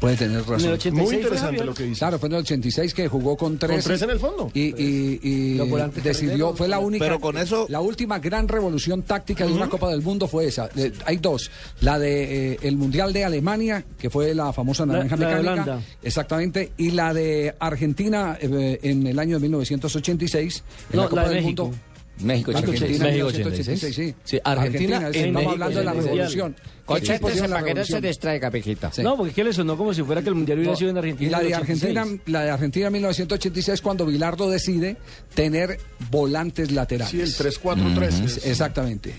Puede 0.00 0.16
tener 0.16 0.40
razón. 0.40 0.68
el 0.68 0.72
86 0.74 0.94
Muy 1.06 1.14
interesante 1.16 1.64
lo 1.64 1.74
que 1.74 1.84
dice. 1.84 1.98
Claro, 1.98 2.18
fue 2.18 2.28
en 2.28 2.34
el 2.34 2.40
86 2.40 2.94
que 2.94 3.08
jugó 3.08 3.36
con 3.36 3.58
tres. 3.58 3.84
tres 3.84 4.02
en 4.02 4.10
el 4.10 4.18
fondo. 4.20 4.50
Y, 4.54 4.74
y- 4.82 5.58
decidió, 6.02 6.54
fue 6.54 6.68
la 6.68 6.78
única. 6.78 7.04
Pero 7.04 7.20
con 7.20 7.36
eso- 7.38 7.66
La 7.68 7.80
última 7.80 8.18
gran 8.18 8.48
revolución 8.48 9.02
táctica 9.02 9.46
de 9.46 9.52
una 9.52 9.68
Copa 9.68 9.90
del 9.90 10.02
Mundo 10.02 10.28
fue 10.28 10.46
esa. 10.46 10.68
Eh, 10.76 10.92
hay 11.04 11.16
dos. 11.16 11.50
La 11.80 11.98
de 11.98 12.52
eh, 12.52 12.58
el 12.62 12.76
Mundial 12.76 13.12
de 13.12 13.24
Alemania, 13.24 13.84
que 13.98 14.10
fue 14.10 14.34
la 14.34 14.52
famosa 14.52 14.84
naranja 14.86 15.16
la 15.16 15.28
de 15.28 15.42
mecánica. 15.42 15.80
Exactamente. 16.02 16.72
Y 16.76 16.90
la 16.92 17.12
de 17.14 17.54
Argentina 17.58 18.36
eh, 18.40 18.78
en 18.82 19.06
el 19.06 19.18
año 19.18 19.36
de 19.36 19.40
1986. 19.42 20.62
En 20.90 20.96
No, 20.96 21.02
la 21.04 21.08
Copa 21.08 21.22
la 21.22 21.28
de 21.28 21.34
del 21.36 21.44
México. 21.44 21.62
Mundo. 21.64 21.78
México 22.20 22.50
Argentina, 22.50 23.06
86. 23.06 23.12
1986, 23.14 23.94
sí. 23.94 24.14
Sí, 24.24 24.40
Argentina 24.42 24.96
es- 24.96 25.02
en 25.02 25.08
estamos 25.26 25.32
México 25.34 25.50
hablando 25.52 25.78
de 25.78 25.84
la 25.84 25.90
86. 25.92 26.04
revolución. 26.16 26.56
¿Qué 26.86 26.94
equipos 26.98 27.32
dieron 27.32 27.50
la 27.50 27.60
revolución? 27.60 28.00
distraiga, 28.02 28.50
pejita. 28.50 28.92
Sí. 28.92 29.02
No, 29.02 29.16
porque 29.16 29.32
¿qué 29.34 29.44
le 29.44 29.52
sonó 29.52 29.76
como 29.76 29.92
si 29.92 30.02
fuera 30.02 30.22
que 30.22 30.28
el 30.28 30.34
mundial 30.36 30.58
hubiera 30.58 30.72
No, 30.72 30.78
sido 30.78 30.90
en 30.90 30.98
Argentina. 30.98 31.26
Y 31.28 31.30
la 31.30 31.38
de 31.40 31.46
86. 31.56 31.96
Argentina, 31.96 32.22
la 32.26 32.42
de 32.44 32.50
Argentina 32.50 32.90
1986 32.90 33.80
cuando 33.82 34.06
Bilardo 34.06 34.48
decide 34.48 34.96
tener 35.34 35.78
volantes 36.10 36.70
laterales. 36.72 37.10
Sí, 37.10 37.20
el 37.20 37.34
3-4-3 37.34 38.14
Ujú. 38.14 38.26
es. 38.26 38.46
Exactamente. 38.46 39.14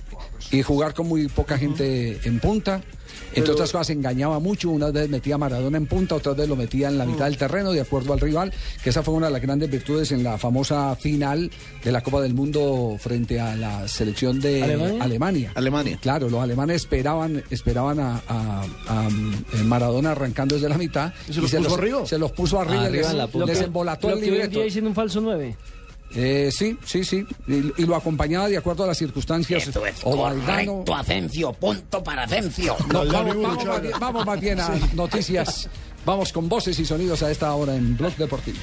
Y 0.51 0.61
jugar 0.61 0.93
con 0.93 1.07
muy 1.07 1.27
poca 1.27 1.57
gente 1.57 2.19
en 2.23 2.39
punta. 2.39 2.81
Entre 3.33 3.51
otras 3.53 3.71
cosas 3.71 3.89
engañaba 3.91 4.39
mucho, 4.39 4.69
una 4.69 4.89
vez 4.91 5.09
metía 5.09 5.35
a 5.35 5.37
Maradona 5.37 5.77
en 5.77 5.85
punta, 5.85 6.15
otra 6.15 6.33
vez 6.33 6.47
lo 6.49 6.55
metía 6.55 6.87
en 6.87 6.97
la 6.97 7.05
mitad 7.05 7.25
del 7.25 7.37
terreno 7.37 7.71
de 7.71 7.81
acuerdo 7.81 8.13
al 8.13 8.19
rival, 8.19 8.51
que 8.83 8.89
esa 8.89 9.03
fue 9.03 9.13
una 9.13 9.27
de 9.27 9.33
las 9.33 9.41
grandes 9.41 9.69
virtudes 9.69 10.11
en 10.11 10.23
la 10.23 10.37
famosa 10.37 10.95
final 10.95 11.51
de 11.83 11.91
la 11.91 12.01
Copa 12.01 12.21
del 12.21 12.33
Mundo 12.33 12.95
frente 12.99 13.39
a 13.39 13.55
la 13.55 13.87
selección 13.87 14.39
de 14.39 14.63
¿Alemania? 14.63 15.03
Alemania. 15.03 15.51
Alemania. 15.55 15.97
Claro, 16.01 16.29
los 16.29 16.41
alemanes 16.41 16.77
esperaban, 16.77 17.43
esperaban 17.49 17.99
a, 17.99 18.21
a- 18.27 18.65
a, 18.87 19.07
um, 19.07 19.33
Maradona 19.65 20.11
arrancando 20.11 20.55
desde 20.55 20.69
la 20.69 20.77
mitad 20.77 21.13
¿Y 21.29 21.33
se 21.33 21.41
los 21.41 21.51
puso 21.51 21.75
arriba? 21.75 22.05
se 22.05 22.17
los 22.17 22.31
puso 22.31 22.59
arriba, 22.59 22.85
Arriba 22.85 23.13
les, 23.13 23.37
la 23.37 23.45
les 23.45 23.61
embolató 23.61 24.09
Lo 24.09 24.15
el 24.15 24.19
que 24.19 24.25
hoy 24.25 24.29
en 24.29 24.33
libreto. 24.35 24.55
día 24.55 24.63
dicen 24.65 24.87
un 24.87 24.95
falso 24.95 25.21
9. 25.21 25.55
Eh, 26.15 26.49
sí, 26.51 26.77
sí, 26.85 27.03
sí. 27.03 27.25
Y, 27.47 27.81
y 27.81 27.85
lo 27.85 27.95
acompañaba 27.95 28.47
de 28.47 28.57
acuerdo 28.57 28.83
a 28.83 28.87
las 28.87 28.97
circunstancias. 28.97 29.69
o 30.03 30.17
Valdano. 30.17 30.83
Acencio, 30.95 31.53
punto 31.53 32.03
para 32.03 32.23
Acencio. 32.23 32.75
No, 32.91 33.05
vamos, 33.05 33.35
vamos 33.41 33.65
más 33.65 33.81
bien, 33.81 33.93
vamos 33.99 34.25
más 34.25 34.39
bien 34.39 34.59
a 34.59 34.69
noticias. 34.93 35.69
Vamos 36.05 36.31
con 36.31 36.47
voces 36.47 36.79
y 36.79 36.85
sonidos 36.85 37.21
a 37.23 37.29
esta 37.31 37.53
hora 37.53 37.75
en 37.75 37.97
Blog 37.97 38.15
Deportivo. 38.15 38.57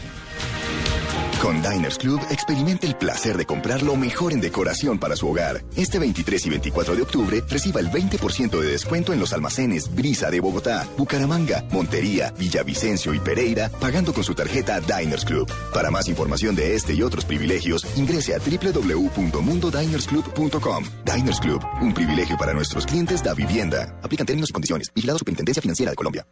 Con 1.45 1.61
Diners 1.61 1.99
Club 1.99 2.21
experimente 2.31 2.87
el 2.87 2.97
placer 2.97 3.37
de 3.37 3.45
comprar 3.45 3.83
lo 3.83 3.97
mejor 3.97 4.33
en 4.33 4.41
decoración 4.41 4.99
para 4.99 5.15
su 5.15 5.29
hogar. 5.29 5.63
Este 5.77 5.99
23 5.99 6.47
y 6.47 6.49
24 6.49 6.97
de 6.97 7.03
octubre 7.03 7.45
reciba 7.47 7.83
el 7.83 7.91
20% 7.91 8.59
de 8.59 8.67
descuento 8.67 9.13
en 9.13 9.21
los 9.21 9.35
almacenes 9.35 9.95
Brisa 9.95 10.31
de 10.31 10.41
Bogotá, 10.41 10.89
Bucaramanga, 10.97 11.63
Montería, 11.71 12.33
Villavicencio 12.39 13.13
y 13.13 13.19
Pereira, 13.19 13.69
pagando 13.79 14.15
con 14.15 14.25
su 14.25 14.35
tarjeta 14.35 14.81
Diners 14.81 15.27
Club. 15.27 15.53
Para 15.75 15.91
más 15.91 16.09
información 16.09 16.57
de 16.57 16.77
este 16.77 16.95
y 16.95 17.03
otros 17.03 17.27
privilegios, 17.27 17.87
ingrese 17.95 18.35
a 18.35 18.39
www.mundodinersclub.com. 18.39 20.85
Diners 21.05 21.41
Club, 21.41 21.63
un 21.83 21.93
privilegio 21.93 22.39
para 22.39 22.55
nuestros 22.55 22.87
clientes 22.87 23.23
da 23.23 23.35
vivienda. 23.35 24.01
Aplican 24.03 24.25
términos 24.25 24.49
y 24.49 24.55
condiciones. 24.55 24.91
Vigilado 24.95 25.19
Superintendencia 25.19 25.61
Financiera 25.61 25.91
de 25.91 25.97
Colombia. 25.97 26.27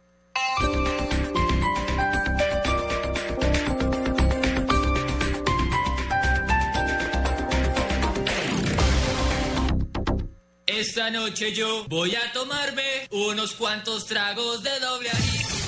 Esta 10.95 11.09
noche 11.09 11.51
yo 11.51 11.85
voy 11.89 12.13
a 12.13 12.31
tomarme 12.33 13.07
unos 13.09 13.53
cuantos 13.53 14.05
tragos 14.05 14.61
de 14.61 14.79
doble 14.79 15.09
anís. 15.09 15.52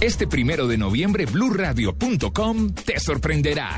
Este 0.00 0.26
primero 0.26 0.66
de 0.66 0.78
noviembre, 0.78 1.26
blurradio.com 1.26 2.74
te 2.74 2.98
sorprenderá. 2.98 3.76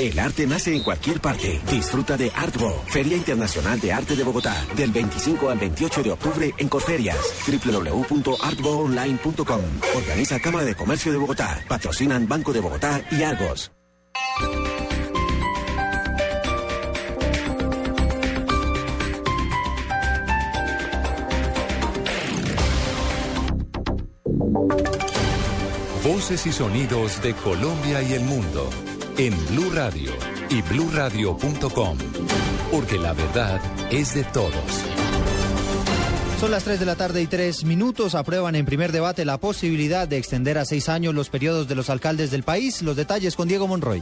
El 0.00 0.18
arte 0.18 0.46
nace 0.46 0.74
en 0.74 0.82
cualquier 0.82 1.20
parte. 1.20 1.60
Disfruta 1.70 2.16
de 2.16 2.32
Artbo, 2.34 2.82
Feria 2.88 3.18
Internacional 3.18 3.78
de 3.78 3.92
Arte 3.92 4.16
de 4.16 4.24
Bogotá, 4.24 4.56
del 4.74 4.92
25 4.92 5.50
al 5.50 5.58
28 5.58 6.02
de 6.02 6.12
octubre 6.12 6.54
en 6.56 6.68
Corferias. 6.68 7.18
www.artboonline.com. 7.46 9.60
Organiza 9.94 10.40
Cámara 10.40 10.64
de 10.64 10.74
Comercio 10.74 11.12
de 11.12 11.18
Bogotá. 11.18 11.62
Patrocinan 11.68 12.26
Banco 12.26 12.54
de 12.54 12.60
Bogotá 12.60 13.02
y 13.10 13.22
Argos. 13.22 13.70
Y 26.30 26.52
sonidos 26.52 27.20
de 27.22 27.34
Colombia 27.34 28.00
y 28.02 28.12
el 28.12 28.22
mundo 28.22 28.70
en 29.18 29.34
Blue 29.48 29.68
Radio 29.74 30.12
y 30.48 30.62
bluradio.com, 30.62 31.98
porque 32.70 32.98
la 32.98 33.12
verdad 33.14 33.60
es 33.90 34.14
de 34.14 34.22
todos. 34.22 34.54
Son 36.38 36.52
las 36.52 36.62
3 36.62 36.78
de 36.78 36.86
la 36.86 36.94
tarde 36.94 37.20
y 37.20 37.26
3 37.26 37.64
minutos. 37.64 38.14
Aprueban 38.14 38.54
en 38.54 38.64
primer 38.64 38.92
debate 38.92 39.24
la 39.24 39.38
posibilidad 39.38 40.06
de 40.06 40.18
extender 40.18 40.56
a 40.56 40.64
seis 40.64 40.88
años 40.88 41.16
los 41.16 41.30
periodos 41.30 41.66
de 41.66 41.74
los 41.74 41.90
alcaldes 41.90 42.30
del 42.30 42.44
país. 42.44 42.80
Los 42.80 42.94
detalles 42.94 43.34
con 43.34 43.48
Diego 43.48 43.66
Monroy. 43.66 44.00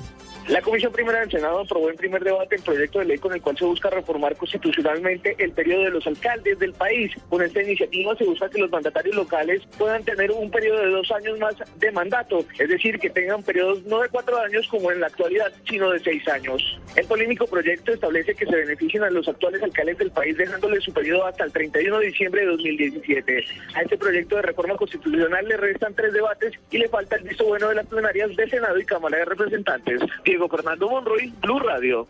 La 0.48 0.62
Comisión 0.62 0.90
Primera 0.92 1.20
del 1.20 1.30
Senado 1.30 1.60
aprobó 1.60 1.90
en 1.90 1.96
primer 1.96 2.24
debate 2.24 2.56
el 2.56 2.62
proyecto 2.62 3.00
de 3.00 3.04
ley 3.04 3.18
con 3.18 3.34
el 3.34 3.42
cual 3.42 3.58
se 3.58 3.66
busca 3.66 3.90
reformar 3.90 4.34
constitucionalmente 4.34 5.36
el 5.38 5.52
periodo 5.52 5.84
de 5.84 5.90
los 5.90 6.06
alcaldes 6.06 6.58
del 6.58 6.72
país. 6.72 7.12
Con 7.28 7.42
esta 7.42 7.62
iniciativa 7.62 8.16
se 8.16 8.24
busca 8.24 8.48
que 8.48 8.58
los 8.58 8.70
mandatarios 8.70 9.14
locales 9.14 9.60
puedan 9.76 10.02
tener 10.04 10.30
un 10.30 10.50
periodo 10.50 10.80
de 10.80 10.90
dos 10.90 11.10
años 11.10 11.38
más 11.38 11.54
de 11.76 11.92
mandato, 11.92 12.42
es 12.58 12.66
decir, 12.66 12.98
que 12.98 13.10
tengan 13.10 13.42
periodos 13.42 13.82
no 13.84 14.00
de 14.00 14.08
cuatro 14.08 14.38
años 14.40 14.66
como 14.68 14.90
en 14.90 15.00
la 15.00 15.08
actualidad, 15.08 15.52
sino 15.68 15.90
de 15.90 16.00
seis 16.00 16.26
años. 16.28 16.62
El 16.96 17.06
polémico 17.06 17.46
proyecto 17.46 17.92
establece 17.92 18.34
que 18.34 18.46
se 18.46 18.56
beneficien 18.56 19.02
a 19.02 19.10
los 19.10 19.28
actuales 19.28 19.62
alcaldes 19.62 19.98
del 19.98 20.10
país 20.10 20.34
dejándole 20.38 20.80
su 20.80 20.94
periodo 20.94 21.26
hasta 21.26 21.44
el 21.44 21.52
31 21.52 21.98
de 21.98 22.06
diciembre 22.06 22.40
de 22.40 22.46
2017. 22.46 23.44
A 23.74 23.82
este 23.82 23.98
proyecto 23.98 24.36
de 24.36 24.42
reforma 24.42 24.76
constitucional 24.76 25.46
le 25.46 25.58
restan 25.58 25.94
tres 25.94 26.14
debates 26.14 26.54
y 26.70 26.78
le 26.78 26.88
falta 26.88 27.16
el 27.16 27.24
visto 27.24 27.44
bueno 27.44 27.68
de 27.68 27.74
las 27.74 27.86
plenarias 27.86 28.34
de 28.34 28.48
Senado 28.48 28.78
y 28.78 28.84
Cámara 28.86 29.18
de 29.18 29.26
Representantes. 29.26 30.00
Fernando 30.46 30.88
Monroy, 30.88 31.32
Blue 31.40 31.58
Radio. 31.58 32.06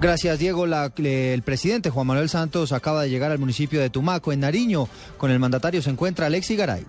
Gracias, 0.00 0.38
Diego. 0.38 0.64
El 0.64 1.42
presidente 1.42 1.90
Juan 1.90 2.06
Manuel 2.06 2.30
Santos 2.30 2.72
acaba 2.72 3.02
de 3.02 3.10
llegar 3.10 3.32
al 3.32 3.38
municipio 3.38 3.80
de 3.80 3.90
Tumaco, 3.90 4.32
en 4.32 4.40
Nariño. 4.40 4.88
Con 5.18 5.30
el 5.30 5.38
mandatario 5.38 5.82
se 5.82 5.90
encuentra 5.90 6.26
Alexi 6.26 6.56
Garay. 6.56 6.86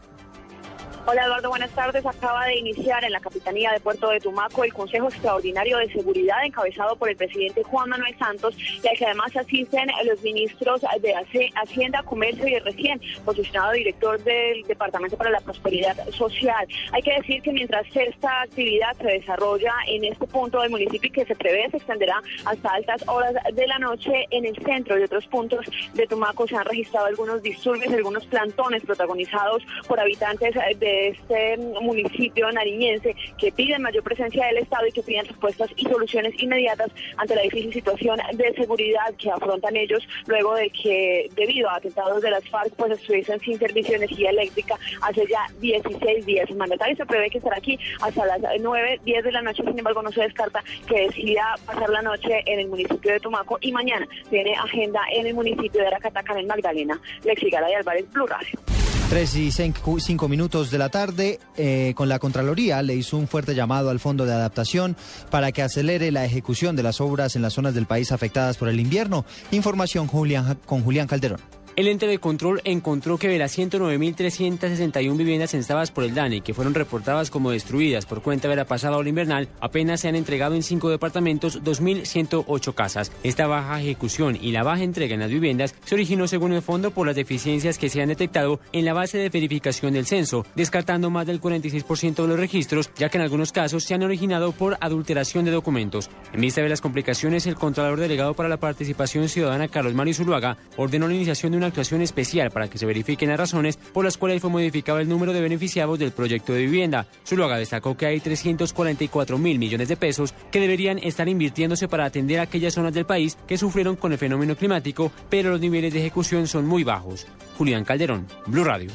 Hola 1.03 1.25
Eduardo, 1.25 1.49
buenas 1.49 1.71
tardes. 1.71 2.05
Acaba 2.05 2.45
de 2.45 2.59
iniciar 2.59 3.03
en 3.03 3.11
la 3.11 3.19
Capitanía 3.19 3.71
de 3.71 3.79
Puerto 3.79 4.09
de 4.09 4.19
Tumaco 4.19 4.63
el 4.63 4.71
Consejo 4.71 5.07
Extraordinario 5.07 5.79
de 5.79 5.91
Seguridad 5.91 6.45
encabezado 6.45 6.95
por 6.95 7.09
el 7.09 7.15
presidente 7.15 7.63
Juan 7.63 7.89
Manuel 7.89 8.15
Santos 8.19 8.55
y 8.83 8.87
al 8.87 8.95
que 8.95 9.05
además 9.05 9.35
asisten 9.35 9.89
los 10.05 10.21
ministros 10.21 10.81
de 11.01 11.13
Hacienda, 11.55 12.03
Comercio 12.03 12.47
y 12.47 12.59
recién 12.59 13.01
posicionado 13.25 13.71
director 13.71 14.23
del 14.23 14.61
Departamento 14.63 15.17
para 15.17 15.31
la 15.31 15.39
Prosperidad 15.39 15.97
Social. 16.11 16.67
Hay 16.91 17.01
que 17.01 17.15
decir 17.15 17.41
que 17.41 17.51
mientras 17.51 17.85
esta 17.95 18.43
actividad 18.43 18.95
se 18.97 19.07
desarrolla 19.07 19.73
en 19.87 20.05
este 20.05 20.27
punto 20.27 20.61
del 20.61 20.69
municipio 20.69 21.07
y 21.07 21.11
que 21.11 21.25
se 21.25 21.35
prevé 21.35 21.67
se 21.71 21.77
extenderá 21.77 22.21
hasta 22.45 22.69
altas 22.69 23.03
horas 23.07 23.33
de 23.51 23.67
la 23.67 23.79
noche 23.79 24.27
en 24.29 24.45
el 24.45 24.55
centro 24.63 24.99
y 24.99 25.03
otros 25.03 25.25
puntos 25.27 25.65
de 25.93 26.05
Tumaco 26.05 26.47
se 26.47 26.55
han 26.55 26.65
registrado 26.65 27.07
algunos 27.07 27.41
disturbios, 27.41 27.91
algunos 27.91 28.25
plantones 28.27 28.83
protagonizados 28.83 29.63
por 29.87 29.99
habitantes 29.99 30.53
de 30.77 30.90
este 31.09 31.57
municipio 31.57 32.51
nariñense 32.51 33.15
que 33.37 33.51
piden 33.51 33.81
mayor 33.81 34.03
presencia 34.03 34.45
del 34.47 34.57
Estado 34.57 34.87
y 34.87 34.91
que 34.91 35.03
piden 35.03 35.25
respuestas 35.25 35.69
y 35.75 35.83
soluciones 35.83 36.33
inmediatas 36.41 36.91
ante 37.17 37.35
la 37.35 37.41
difícil 37.43 37.73
situación 37.73 38.19
de 38.33 38.53
seguridad 38.53 39.13
que 39.17 39.29
afrontan 39.29 39.75
ellos 39.75 40.07
luego 40.27 40.55
de 40.55 40.69
que 40.69 41.29
debido 41.35 41.69
a 41.69 41.75
atentados 41.75 42.21
de 42.21 42.31
las 42.31 42.47
FARC 42.49 42.73
pues 42.75 42.91
estuviesen 42.91 43.39
sin 43.39 43.57
servicio 43.57 43.91
de 43.91 44.05
energía 44.05 44.29
eléctrica 44.29 44.77
hace 45.01 45.25
ya 45.27 45.47
16 45.59 46.25
días. 46.25 46.49
El 46.49 46.57
mandatario 46.57 46.95
se 46.95 47.05
prevé 47.05 47.29
que 47.29 47.37
estará 47.37 47.57
aquí 47.57 47.79
hasta 48.01 48.25
las 48.25 48.41
9, 48.59 48.99
10 49.03 49.23
de 49.23 49.31
la 49.31 49.41
noche, 49.41 49.63
sin 49.63 49.77
embargo 49.77 50.01
no 50.01 50.11
se 50.11 50.21
descarta 50.21 50.63
que 50.87 51.07
decida 51.07 51.55
pasar 51.65 51.89
la 51.89 52.01
noche 52.01 52.43
en 52.45 52.59
el 52.59 52.67
municipio 52.67 53.13
de 53.13 53.19
Tumaco 53.19 53.57
y 53.61 53.71
mañana 53.71 54.07
tiene 54.29 54.55
agenda 54.55 55.01
en 55.13 55.27
el 55.27 55.33
municipio 55.33 55.81
de 55.81 55.87
Aracataca 55.87 56.39
en 56.39 56.47
Magdalena. 56.47 56.99
Lexi 57.23 57.49
Garay 57.49 57.73
Álvarez, 57.73 58.09
Blue 58.11 58.27
Radio. 58.27 58.80
Tres 59.11 59.35
y 59.35 59.51
cinco, 59.51 59.99
cinco 59.99 60.29
minutos 60.29 60.71
de 60.71 60.77
la 60.77 60.87
tarde, 60.87 61.37
eh, 61.57 61.91
con 61.97 62.07
la 62.07 62.17
Contraloría 62.17 62.81
le 62.81 62.95
hizo 62.95 63.17
un 63.17 63.27
fuerte 63.27 63.53
llamado 63.53 63.89
al 63.89 63.99
Fondo 63.99 64.25
de 64.25 64.31
Adaptación 64.31 64.95
para 65.29 65.51
que 65.51 65.61
acelere 65.61 66.11
la 66.11 66.23
ejecución 66.23 66.77
de 66.77 66.83
las 66.83 67.01
obras 67.01 67.35
en 67.35 67.41
las 67.41 67.51
zonas 67.51 67.73
del 67.73 67.87
país 67.87 68.13
afectadas 68.13 68.55
por 68.55 68.69
el 68.69 68.79
invierno. 68.79 69.25
Información 69.51 70.07
con 70.07 70.81
Julián 70.81 71.07
Calderón. 71.07 71.60
El 71.77 71.87
ente 71.87 72.05
de 72.05 72.19
control 72.19 72.59
encontró 72.65 73.17
que 73.17 73.29
de 73.29 73.37
las 73.37 73.57
109.361 73.57 75.15
viviendas 75.15 75.51
censadas 75.51 75.89
por 75.89 76.03
el 76.03 76.13
DANE 76.13 76.41
que 76.41 76.53
fueron 76.53 76.73
reportadas 76.73 77.31
como 77.31 77.51
destruidas 77.51 78.05
por 78.05 78.21
cuenta 78.21 78.49
de 78.49 78.57
la 78.57 78.65
pasada 78.65 78.97
ola 78.97 79.07
invernal, 79.07 79.47
apenas 79.61 80.01
se 80.01 80.09
han 80.09 80.17
entregado 80.17 80.55
en 80.55 80.63
cinco 80.63 80.89
departamentos 80.89 81.63
2.108 81.63 82.73
casas. 82.73 83.13
Esta 83.23 83.47
baja 83.47 83.79
ejecución 83.81 84.37
y 84.41 84.51
la 84.51 84.63
baja 84.63 84.83
entrega 84.83 85.13
en 85.13 85.21
las 85.21 85.29
viviendas 85.29 85.73
se 85.85 85.95
originó 85.95 86.27
según 86.27 86.51
el 86.51 86.61
fondo 86.61 86.91
por 86.91 87.07
las 87.07 87.15
deficiencias 87.15 87.77
que 87.77 87.87
se 87.87 88.01
han 88.01 88.09
detectado 88.09 88.59
en 88.73 88.83
la 88.83 88.93
base 88.93 89.17
de 89.17 89.29
verificación 89.29 89.93
del 89.93 90.05
censo, 90.05 90.45
descartando 90.55 91.09
más 91.09 91.25
del 91.25 91.39
46% 91.39 92.15
de 92.15 92.27
los 92.27 92.39
registros, 92.39 92.89
ya 92.97 93.07
que 93.07 93.17
en 93.17 93.23
algunos 93.23 93.53
casos 93.53 93.85
se 93.85 93.93
han 93.93 94.03
originado 94.03 94.51
por 94.51 94.77
adulteración 94.81 95.45
de 95.45 95.51
documentos. 95.51 96.09
En 96.33 96.41
vista 96.41 96.61
de 96.61 96.67
las 96.69 96.81
complicaciones, 96.81 97.47
el 97.47 97.55
Contralor 97.55 97.99
Delegado 97.99 98.33
para 98.33 98.49
la 98.49 98.57
Participación 98.57 99.29
Ciudadana, 99.29 99.69
Carlos 99.69 99.93
Mario 99.93 100.13
Zuluaga, 100.13 100.57
ordenó 100.75 101.07
la 101.07 101.13
iniciación 101.13 101.53
de 101.53 101.57
una 101.57 101.70
actuación 101.71 102.01
especial 102.01 102.51
para 102.51 102.69
que 102.69 102.77
se 102.77 102.85
verifiquen 102.85 103.29
las 103.29 103.39
razones 103.39 103.77
por 103.77 104.05
las 104.05 104.17
cuales 104.17 104.41
fue 104.41 104.49
modificado 104.49 104.99
el 104.99 105.09
número 105.09 105.33
de 105.33 105.41
beneficiados 105.41 105.97
del 105.97 106.11
proyecto 106.11 106.53
de 106.53 106.61
vivienda. 106.61 107.07
Zuluaga 107.27 107.57
destacó 107.57 107.97
que 107.97 108.05
hay 108.05 108.19
344 108.19 109.37
mil 109.37 109.57
millones 109.57 109.87
de 109.87 109.97
pesos 109.97 110.33
que 110.51 110.59
deberían 110.59 110.99
estar 110.99 111.27
invirtiéndose 111.27 111.87
para 111.87 112.05
atender 112.05 112.39
aquellas 112.39 112.73
zonas 112.73 112.93
del 112.93 113.05
país 113.05 113.37
que 113.47 113.57
sufrieron 113.57 113.95
con 113.95 114.11
el 114.11 114.17
fenómeno 114.17 114.55
climático, 114.55 115.11
pero 115.29 115.49
los 115.49 115.59
niveles 115.59 115.93
de 115.93 115.99
ejecución 115.99 116.47
son 116.47 116.65
muy 116.65 116.83
bajos. 116.83 117.25
Julián 117.57 117.83
Calderón, 117.83 118.27
Blue 118.45 118.63
Radio. 118.63 118.91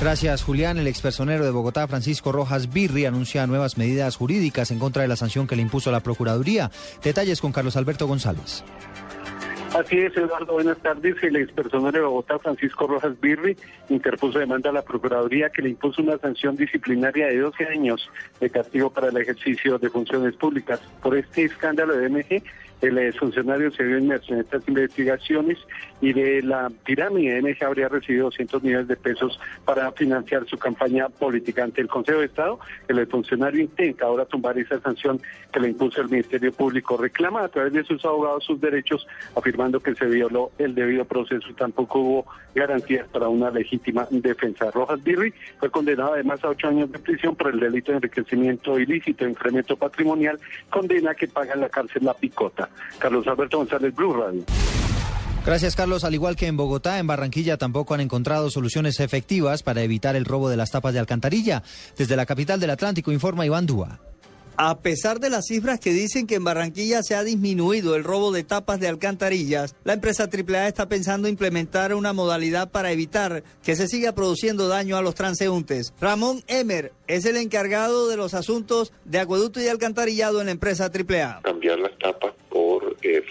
Gracias, 0.00 0.42
Julián. 0.42 0.78
El 0.78 0.86
expersonero 0.86 1.44
de 1.44 1.50
Bogotá, 1.50 1.86
Francisco 1.86 2.32
Rojas 2.32 2.72
Birri, 2.72 3.04
anuncia 3.04 3.46
nuevas 3.46 3.76
medidas 3.76 4.16
jurídicas 4.16 4.70
en 4.70 4.78
contra 4.78 5.02
de 5.02 5.08
la 5.08 5.16
sanción 5.16 5.46
que 5.46 5.56
le 5.56 5.62
impuso 5.62 5.90
la 5.90 6.00
Procuraduría. 6.00 6.70
Detalles 7.04 7.42
con 7.42 7.52
Carlos 7.52 7.76
Alberto 7.76 8.06
González. 8.06 8.64
Así 9.74 9.98
es, 9.98 10.16
Eduardo, 10.16 10.54
buenas 10.54 10.78
tardes. 10.78 11.22
El 11.22 11.36
expersonero 11.36 11.98
de 11.98 12.04
Bogotá, 12.04 12.40
Francisco 12.40 12.88
Rojas 12.88 13.18
Birri, 13.20 13.56
interpuso 13.88 14.40
demanda 14.40 14.70
a 14.70 14.72
la 14.72 14.82
Procuraduría 14.82 15.48
que 15.48 15.62
le 15.62 15.70
impuso 15.70 16.02
una 16.02 16.18
sanción 16.18 16.56
disciplinaria 16.56 17.28
de 17.28 17.38
12 17.38 17.66
años 17.66 18.10
de 18.40 18.50
castigo 18.50 18.90
para 18.90 19.08
el 19.08 19.16
ejercicio 19.16 19.78
de 19.78 19.88
funciones 19.88 20.34
públicas. 20.34 20.80
Por 21.00 21.16
este 21.16 21.44
escándalo 21.44 21.96
de 21.96 22.08
MG, 22.08 22.42
el 22.82 23.14
funcionario 23.14 23.70
se 23.70 23.84
vio 23.84 23.98
inmerso 23.98 24.34
en 24.34 24.40
estas 24.40 24.66
investigaciones 24.66 25.58
y 26.00 26.12
de 26.12 26.42
la 26.42 26.70
pirámide 26.84 27.34
de 27.34 27.42
MG 27.42 27.64
habría 27.64 27.88
recibido 27.88 28.24
200 28.26 28.62
millones 28.62 28.88
de 28.88 28.96
pesos 28.96 29.38
para 29.64 29.90
financiar 29.92 30.46
su 30.46 30.56
campaña 30.58 31.08
política. 31.08 31.64
Ante 31.64 31.80
el 31.80 31.88
Consejo 31.88 32.20
de 32.20 32.26
Estado, 32.26 32.58
el 32.88 33.06
funcionario 33.06 33.60
intenta 33.60 34.06
ahora 34.06 34.24
tumbar 34.24 34.58
esa 34.58 34.80
sanción 34.80 35.20
que 35.52 35.60
le 35.60 35.68
impuso 35.68 36.00
el 36.00 36.08
Ministerio 36.08 36.52
Público. 36.52 36.96
Reclama 36.96 37.44
a 37.44 37.48
través 37.48 37.72
de 37.72 37.84
sus 37.84 38.04
abogados 38.04 38.44
sus 38.44 38.60
derechos, 38.60 39.06
afirmando 39.36 39.80
que 39.80 39.94
se 39.94 40.06
violó 40.06 40.52
el 40.58 40.74
debido 40.74 41.04
proceso 41.04 41.48
y 41.48 41.54
tampoco 41.54 41.98
hubo 41.98 42.26
garantías 42.54 43.06
para 43.08 43.28
una 43.28 43.50
legítima 43.50 44.06
defensa. 44.10 44.70
Rojas 44.70 45.02
Birri 45.02 45.32
fue 45.58 45.70
condenado 45.70 46.14
además 46.14 46.42
a 46.44 46.48
ocho 46.48 46.68
años 46.68 46.90
de 46.90 46.98
prisión 46.98 47.36
por 47.36 47.52
el 47.52 47.60
delito 47.60 47.92
de 47.92 47.98
enriquecimiento 47.98 48.78
ilícito, 48.78 49.28
incremento 49.28 49.76
patrimonial, 49.76 50.38
condena 50.68 51.14
que 51.14 51.28
paga 51.28 51.54
en 51.54 51.60
la 51.60 51.68
cárcel 51.68 52.04
la 52.04 52.14
picota. 52.14 52.68
Carlos 52.98 53.26
Alberto 53.26 53.58
González, 53.58 53.94
Blue 53.94 54.14
Radio. 54.14 54.44
Gracias, 55.44 55.74
Carlos. 55.74 56.04
Al 56.04 56.14
igual 56.14 56.36
que 56.36 56.46
en 56.46 56.56
Bogotá, 56.56 56.98
en 56.98 57.06
Barranquilla 57.06 57.56
tampoco 57.56 57.94
han 57.94 58.00
encontrado 58.00 58.50
soluciones 58.50 59.00
efectivas 59.00 59.62
para 59.62 59.82
evitar 59.82 60.14
el 60.14 60.26
robo 60.26 60.50
de 60.50 60.56
las 60.56 60.70
tapas 60.70 60.92
de 60.92 61.00
alcantarilla. 61.00 61.62
Desde 61.96 62.14
la 62.14 62.26
capital 62.26 62.60
del 62.60 62.70
Atlántico 62.70 63.10
informa 63.10 63.46
Iván 63.46 63.66
Dúa. 63.66 64.00
A 64.62 64.80
pesar 64.80 65.20
de 65.20 65.30
las 65.30 65.46
cifras 65.46 65.80
que 65.80 65.94
dicen 65.94 66.26
que 66.26 66.34
en 66.34 66.44
Barranquilla 66.44 67.02
se 67.02 67.14
ha 67.14 67.24
disminuido 67.24 67.96
el 67.96 68.04
robo 68.04 68.30
de 68.30 68.44
tapas 68.44 68.78
de 68.78 68.88
alcantarillas, 68.88 69.74
la 69.84 69.94
empresa 69.94 70.28
AAA 70.30 70.68
está 70.68 70.86
pensando 70.86 71.28
implementar 71.28 71.94
una 71.94 72.12
modalidad 72.12 72.70
para 72.70 72.92
evitar 72.92 73.42
que 73.62 73.74
se 73.74 73.88
siga 73.88 74.12
produciendo 74.12 74.68
daño 74.68 74.98
a 74.98 75.02
los 75.02 75.14
transeúntes. 75.14 75.94
Ramón 75.98 76.42
Emer 76.46 76.92
es 77.06 77.24
el 77.24 77.38
encargado 77.38 78.08
de 78.08 78.18
los 78.18 78.34
asuntos 78.34 78.92
de 79.06 79.20
acueducto 79.20 79.62
y 79.62 79.68
alcantarillado 79.68 80.40
en 80.40 80.46
la 80.46 80.52
empresa 80.52 80.90
AAA. 80.92 81.40
cambiar 81.42 81.78
las 81.78 81.96
tapas 81.98 82.34
por 82.50 82.69
eh, 83.02 83.22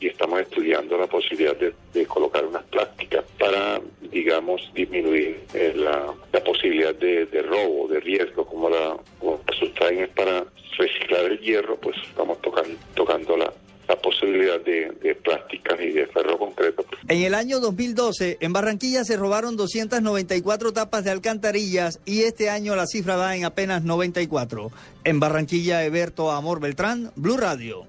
y 0.00 0.06
estamos 0.08 0.40
estudiando 0.40 0.96
la 0.98 1.06
posibilidad 1.06 1.56
de, 1.56 2.06
colocar 2.06 2.44
unas 2.44 2.62
plásticas 2.64 3.24
para, 3.38 3.80
digamos, 4.10 4.70
disminuir 4.74 5.40
eh, 5.54 5.72
la, 5.74 6.14
la 6.32 6.44
posibilidad 6.44 6.94
de, 6.94 7.42
robo, 7.42 7.88
de 7.88 8.00
riesgo, 8.00 8.46
como 8.46 8.68
la, 8.70 8.96
como 9.18 9.40
la 9.46 9.54
sustraen 9.56 10.02
es 10.02 10.08
para 10.10 10.44
reciclar 10.78 11.24
el 11.24 11.40
hierro, 11.40 11.76
pues 11.76 11.96
estamos 12.08 12.40
tocando, 12.42 12.76
tocando 12.94 13.36
la, 13.36 13.52
la 13.88 13.96
posibilidad 13.96 14.60
de, 14.60 14.92
de 15.02 15.14
plásticas 15.14 15.78
y 15.80 15.92
de 15.92 16.06
ferro 16.06 16.38
concreto. 16.38 16.84
En 17.08 17.22
el 17.22 17.34
año 17.34 17.60
2012, 17.60 18.38
en 18.40 18.52
Barranquilla 18.52 19.04
se 19.04 19.16
robaron 19.16 19.56
294 19.56 20.72
tapas 20.72 21.04
de 21.04 21.10
alcantarillas 21.10 22.00
y 22.04 22.22
este 22.22 22.50
año 22.50 22.74
la 22.76 22.86
cifra 22.86 23.16
va 23.16 23.36
en 23.36 23.44
apenas 23.44 23.84
94. 23.84 24.70
En 25.04 25.20
Barranquilla, 25.20 25.84
Eberto 25.84 26.30
Amor 26.30 26.60
Beltrán, 26.60 27.12
Blue 27.16 27.36
Radio. 27.36 27.86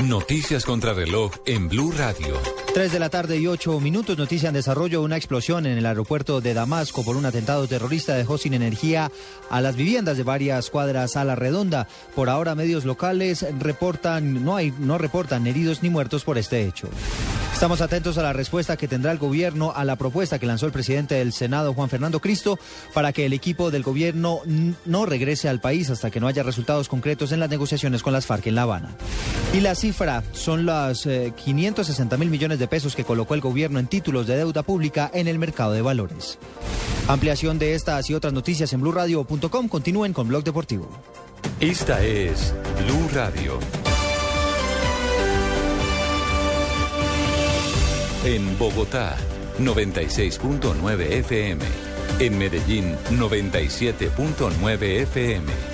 Noticias 0.00 0.64
contra 0.64 0.92
reloj 0.92 1.30
en 1.46 1.68
Blue 1.68 1.92
Radio. 1.96 2.34
Tres 2.74 2.90
de 2.90 2.98
la 2.98 3.10
tarde 3.10 3.38
y 3.38 3.46
ocho 3.46 3.78
minutos. 3.78 4.18
Noticia 4.18 4.48
en 4.48 4.54
desarrollo. 4.54 5.02
Una 5.02 5.16
explosión 5.16 5.66
en 5.66 5.78
el 5.78 5.86
aeropuerto 5.86 6.40
de 6.40 6.52
Damasco 6.52 7.04
por 7.04 7.16
un 7.16 7.24
atentado 7.26 7.68
terrorista 7.68 8.14
dejó 8.14 8.36
sin 8.36 8.54
energía 8.54 9.12
a 9.50 9.60
las 9.60 9.76
viviendas 9.76 10.16
de 10.16 10.24
varias 10.24 10.68
cuadras 10.68 11.16
a 11.16 11.24
la 11.24 11.36
redonda. 11.36 11.86
Por 12.16 12.28
ahora, 12.28 12.56
medios 12.56 12.84
locales 12.84 13.46
reportan, 13.60 14.44
no 14.44 14.56
hay, 14.56 14.74
no 14.80 14.98
reportan 14.98 15.46
heridos 15.46 15.82
ni 15.84 15.90
muertos 15.90 16.24
por 16.24 16.38
este 16.38 16.66
hecho. 16.66 16.88
Estamos 17.54 17.80
atentos 17.80 18.18
a 18.18 18.22
la 18.22 18.32
respuesta 18.32 18.76
que 18.76 18.88
tendrá 18.88 19.12
el 19.12 19.18
gobierno 19.18 19.72
a 19.74 19.84
la 19.84 19.94
propuesta 19.94 20.40
que 20.40 20.44
lanzó 20.44 20.66
el 20.66 20.72
presidente 20.72 21.14
del 21.14 21.32
Senado, 21.32 21.72
Juan 21.72 21.88
Fernando 21.88 22.20
Cristo, 22.20 22.58
para 22.92 23.12
que 23.12 23.26
el 23.26 23.32
equipo 23.32 23.70
del 23.70 23.84
gobierno 23.84 24.40
no 24.84 25.06
regrese 25.06 25.48
al 25.48 25.60
país 25.60 25.88
hasta 25.88 26.10
que 26.10 26.18
no 26.18 26.26
haya 26.26 26.42
resultados 26.42 26.88
concretos 26.88 27.30
en 27.30 27.38
las 27.38 27.48
negociaciones 27.48 28.02
con 28.02 28.12
las 28.12 28.26
FARC 28.26 28.48
en 28.48 28.56
La 28.56 28.62
Habana. 28.62 28.96
Y 29.54 29.60
la 29.60 29.76
cifra 29.84 30.24
son 30.32 30.64
los 30.64 31.04
eh, 31.04 31.34
560 31.36 32.16
mil 32.16 32.30
millones 32.30 32.58
de 32.58 32.66
pesos 32.66 32.96
que 32.96 33.04
colocó 33.04 33.34
el 33.34 33.42
gobierno 33.42 33.78
en 33.78 33.86
títulos 33.86 34.26
de 34.26 34.34
deuda 34.34 34.62
pública 34.62 35.10
en 35.12 35.28
el 35.28 35.38
mercado 35.38 35.72
de 35.72 35.82
valores. 35.82 36.38
Ampliación 37.06 37.58
de 37.58 37.74
estas 37.74 38.08
y 38.08 38.14
otras 38.14 38.32
noticias 38.32 38.72
en 38.72 38.80
blurradio.com. 38.80 39.68
Continúen 39.68 40.14
con 40.14 40.26
Blog 40.26 40.42
Deportivo. 40.42 40.88
Esta 41.60 42.02
es 42.02 42.54
Blue 42.82 43.10
Radio. 43.12 43.58
En 48.24 48.58
Bogotá, 48.58 49.16
96.9 49.60 51.00
FM. 51.10 51.62
En 52.20 52.38
Medellín, 52.38 52.96
97.9 53.10 54.82
FM. 55.02 55.73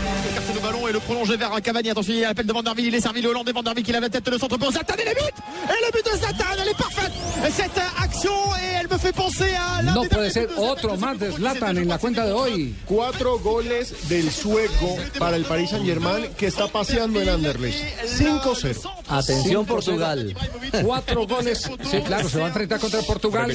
Le 0.53 0.59
ballon 0.59 0.87
et 0.87 0.91
le 0.91 0.99
prolonger 0.99 1.37
vers 1.37 1.61
Cavani. 1.61 1.89
Attention, 1.89 2.13
il 2.13 2.19
y 2.19 2.25
a 2.25 2.29
l'appel 2.29 2.45
de 2.45 2.53
Vanderville. 2.53 2.87
Il 2.87 2.95
est 2.95 3.01
servi 3.01 3.21
le 3.21 3.29
Hollandais 3.29 3.51
Vanderville 3.51 3.83
qui 3.83 3.91
lève 3.91 4.01
la 4.01 4.09
tête 4.09 4.25
de 4.25 4.37
centre 4.37 4.57
pour 4.57 4.71
Zlatan 4.71 4.95
et 4.95 5.05
le 5.05 5.13
but 5.13 5.33
Et 5.69 5.85
le 5.85 5.91
but 5.91 6.05
de 6.05 6.17
Zlatan, 6.17 6.45
elle 6.61 6.69
est 6.69 6.77
parfaite 6.77 7.11
Cette 7.51 7.81
action 8.01 8.31
et 8.61 8.75
elle 8.79 8.87
me 8.87 8.97
fait 8.97 9.13
penser 9.13 9.53
à 9.55 9.81
l'un 9.81 9.93
No 9.93 10.01
des 10.03 10.09
puede 10.09 10.31
ser 10.31 10.47
otro 10.57 10.97
más 10.97 11.17
de 11.17 11.31
Zlatan 11.31 11.77
en 11.77 11.87
la 11.87 11.97
cuenta 11.97 12.25
de 12.25 12.33
hoy. 12.33 12.75
Cuatro 12.85 13.39
goles 13.39 14.09
del 14.09 14.31
sueco 14.31 14.97
para 15.19 15.37
el 15.37 15.43
Paris 15.43 15.69
Saint 15.69 15.85
Germain 15.85 16.29
que 16.37 16.47
está 16.47 16.67
paseando 16.67 17.21
en 17.21 17.29
Anderlecht. 17.29 17.79
5-0. 18.05 18.89
Atención, 19.07 19.65
Portugal. 19.65 20.35
Cuatro 20.83 21.27
goles. 21.27 21.69
Sí, 21.91 21.99
claro, 22.01 22.29
se 22.29 22.37
va 22.37 22.45
a 22.45 22.47
enfrentar 22.47 22.79
contra 22.79 23.01
Portugal 23.01 23.51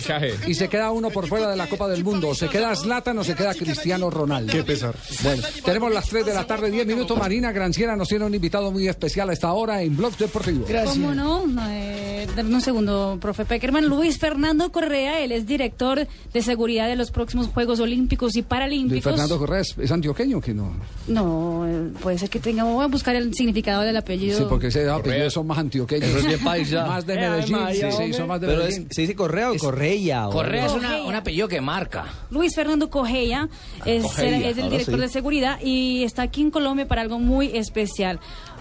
y 0.46 0.54
se 0.54 0.68
queda 0.68 0.90
uno 0.90 1.10
por 1.10 1.26
fuera 1.26 1.48
de 1.48 1.56
la 1.56 1.68
Copa 1.68 1.88
del 1.88 2.04
Mundo. 2.04 2.34
Se 2.34 2.48
queda 2.48 2.74
Zlatan 2.76 3.16
o 3.18 3.24
se 3.24 3.34
queda 3.34 3.54
Cristiano 3.54 4.10
Ronaldo. 4.10 4.52
Qué 4.52 4.62
pesar. 4.62 4.94
Bueno, 5.22 5.42
tenemos 5.64 5.92
las 5.92 6.06
3 6.08 6.26
de 6.26 6.34
la 6.34 6.46
tarde, 6.46 6.70
10 6.70 6.85
minutos. 6.86 7.18
Marina 7.18 7.52
Granciera 7.52 7.96
nos 7.96 8.08
tiene 8.08 8.24
un 8.24 8.34
invitado 8.34 8.70
muy 8.70 8.88
especial 8.88 9.28
a 9.30 9.32
esta 9.32 9.52
hora 9.52 9.82
en 9.82 9.96
Blog 9.96 10.16
Deportivo. 10.16 10.66
¿Cómo 10.86 11.14
no? 11.14 11.46
No, 11.46 11.62
eh, 11.70 12.26
dame 12.36 12.54
un 12.54 12.60
segundo, 12.60 13.18
profe 13.20 13.44
Peckerman. 13.44 13.86
Luis 13.86 14.18
Fernando 14.18 14.70
Correa, 14.72 15.20
él 15.20 15.32
es 15.32 15.46
director 15.46 16.06
de 16.32 16.42
seguridad 16.42 16.88
de 16.88 16.96
los 16.96 17.10
próximos 17.10 17.48
Juegos 17.48 17.80
Olímpicos 17.80 18.34
y 18.34 18.38
Luis 18.40 18.46
Paralímpicos. 18.48 19.04
Fernando 19.04 19.38
Correa 19.38 19.60
es, 19.60 19.74
es 19.78 19.90
antioqueño 19.90 20.40
que 20.40 20.54
no. 20.54 20.72
No, 21.08 21.66
eh, 21.66 21.90
puede 22.02 22.18
ser 22.18 22.30
que 22.30 22.40
tenga. 22.40 22.64
Voy 22.64 22.84
a 22.84 22.88
buscar 22.88 23.16
el 23.16 23.32
significado 23.34 23.82
del 23.82 23.96
apellido. 23.96 24.38
Sí, 24.38 24.44
porque 24.48 24.68
ese 24.68 24.88
apellido 24.88 25.30
son 25.30 25.46
más 25.46 25.58
antioqueños. 25.58 26.08
Eso 26.10 26.28
es 26.28 26.38
paisa. 26.38 26.86
Más 26.86 27.06
de 27.06 27.14
Eh, 27.14 27.18
ay, 27.24 27.30
Medellín. 27.30 27.52
María, 27.56 27.90
sí, 27.92 27.96
sí, 28.06 28.12
son 28.12 28.28
más 28.28 28.40
de 28.40 28.46
Pero 28.46 28.58
Medellín. 28.60 28.86
es- 28.90 28.94
¿se 28.94 29.00
dice 29.02 29.14
Correa 29.14 29.52
o 29.52 29.56
Correia? 29.56 30.28
o- 30.28 30.32
Correa 30.32 30.66
es 30.66 30.72
una- 30.72 30.88
Correa. 30.88 31.04
un 31.04 31.14
apellido 31.14 31.48
que 31.48 31.60
marca. 31.60 32.04
Luis 32.30 32.54
Fernando 32.54 32.90
Correa 32.90 33.48
es, 33.84 34.02
Correia, 34.04 34.50
es 34.50 34.58
el 34.58 34.70
director 34.70 34.96
sí. 34.96 35.00
de 35.00 35.08
seguridad 35.08 35.58
y 35.62 36.02
está 36.04 36.22
aquí 36.22 36.42
en 36.42 36.50
Colombia 36.50 36.75
para 36.84 37.02
algo 37.02 37.18
muy 37.18 37.56
especial. 37.56 38.18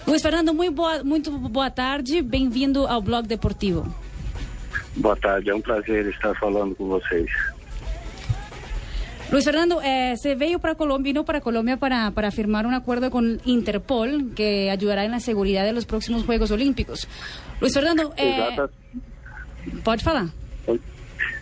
Luis 0.07 0.21
Fernando, 0.21 0.53
muy 0.53 0.69
boa, 0.69 1.03
muito 1.03 1.31
boa 1.31 1.71
tarde. 1.71 2.21
Bem-vindo 2.21 2.87
ao 2.87 3.01
Blog 3.01 3.27
Deportivo. 3.27 3.85
Boa 4.95 5.15
tarde, 5.15 5.49
é 5.49 5.55
um 5.55 5.61
prazer 5.61 6.05
estar 6.07 6.33
falando 6.35 6.75
com 6.75 6.87
vocês. 6.87 7.29
Luis 9.31 9.43
Fernando, 9.43 9.81
eh, 9.81 10.15
se 10.17 10.35
veio 10.35 10.59
para 10.59 10.75
Colombia, 10.75 11.11
vino 11.11 11.25
para 11.25 11.41
Colombia 11.41 11.77
para, 11.77 12.11
para 12.11 12.29
firmar 12.29 12.67
un 12.67 12.73
acuerdo 12.73 13.09
con 13.09 13.41
Interpol 13.45 14.31
que 14.35 14.69
ayudará 14.69 15.03
en 15.03 15.11
la 15.11 15.19
seguridad 15.19 15.65
de 15.65 15.73
los 15.73 15.85
próximos 15.85 16.23
Juegos 16.23 16.51
Olímpicos. 16.51 17.07
Luis 17.59 17.73
Fernando, 17.73 18.13
eh, 18.17 18.55
pode 19.83 20.03
falar. 20.03 20.27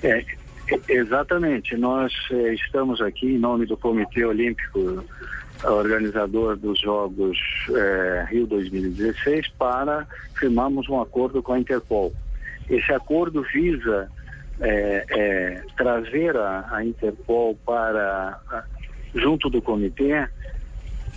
É, 0.01 0.25
e- 0.71 0.81
exatamente, 0.87 1.75
nós 1.75 2.13
eh, 2.31 2.53
estamos 2.53 3.01
aqui 3.01 3.35
em 3.35 3.37
nome 3.37 3.65
do 3.65 3.75
Comitê 3.75 4.23
Olímpico 4.23 5.03
organizador 5.65 6.57
dos 6.57 6.79
Jogos 6.79 7.37
eh, 7.69 8.25
Rio 8.29 8.47
2016 8.47 9.47
para 9.57 10.07
firmarmos 10.35 10.89
um 10.89 11.01
acordo 11.01 11.41
com 11.41 11.53
a 11.53 11.59
Interpol. 11.59 12.13
Esse 12.69 12.91
acordo 12.91 13.43
visa 13.43 14.09
eh, 14.59 15.05
eh, 15.09 15.63
trazer 15.77 16.35
a, 16.35 16.67
a 16.71 16.85
Interpol 16.85 17.55
para 17.65 18.39
junto 19.15 19.49
do 19.49 19.61
comitê, 19.61 20.27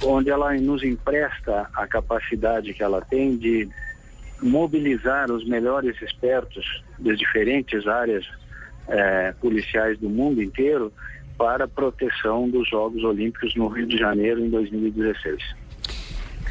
onde 0.02 0.30
ela 0.30 0.52
nos 0.54 0.82
empresta 0.82 1.68
a 1.74 1.86
capacidade 1.86 2.74
que 2.74 2.82
ela 2.82 3.00
tem 3.00 3.36
de 3.36 3.68
mobilizar 4.42 5.30
os 5.30 5.46
melhores 5.46 6.00
expertos 6.02 6.84
das 6.98 7.18
diferentes 7.18 7.86
áreas 7.86 8.26
policiais 9.40 9.98
do 9.98 10.08
mundo 10.08 10.40
inteiro 10.40 10.92
para 11.36 11.64
a 11.64 11.68
proteção 11.68 12.48
dos 12.48 12.68
Jogos 12.68 13.02
Olímpicos 13.04 13.54
no 13.56 13.68
Rio 13.68 13.86
de 13.86 13.98
Janeiro 13.98 14.44
em 14.44 14.50
2016. 14.50 15.42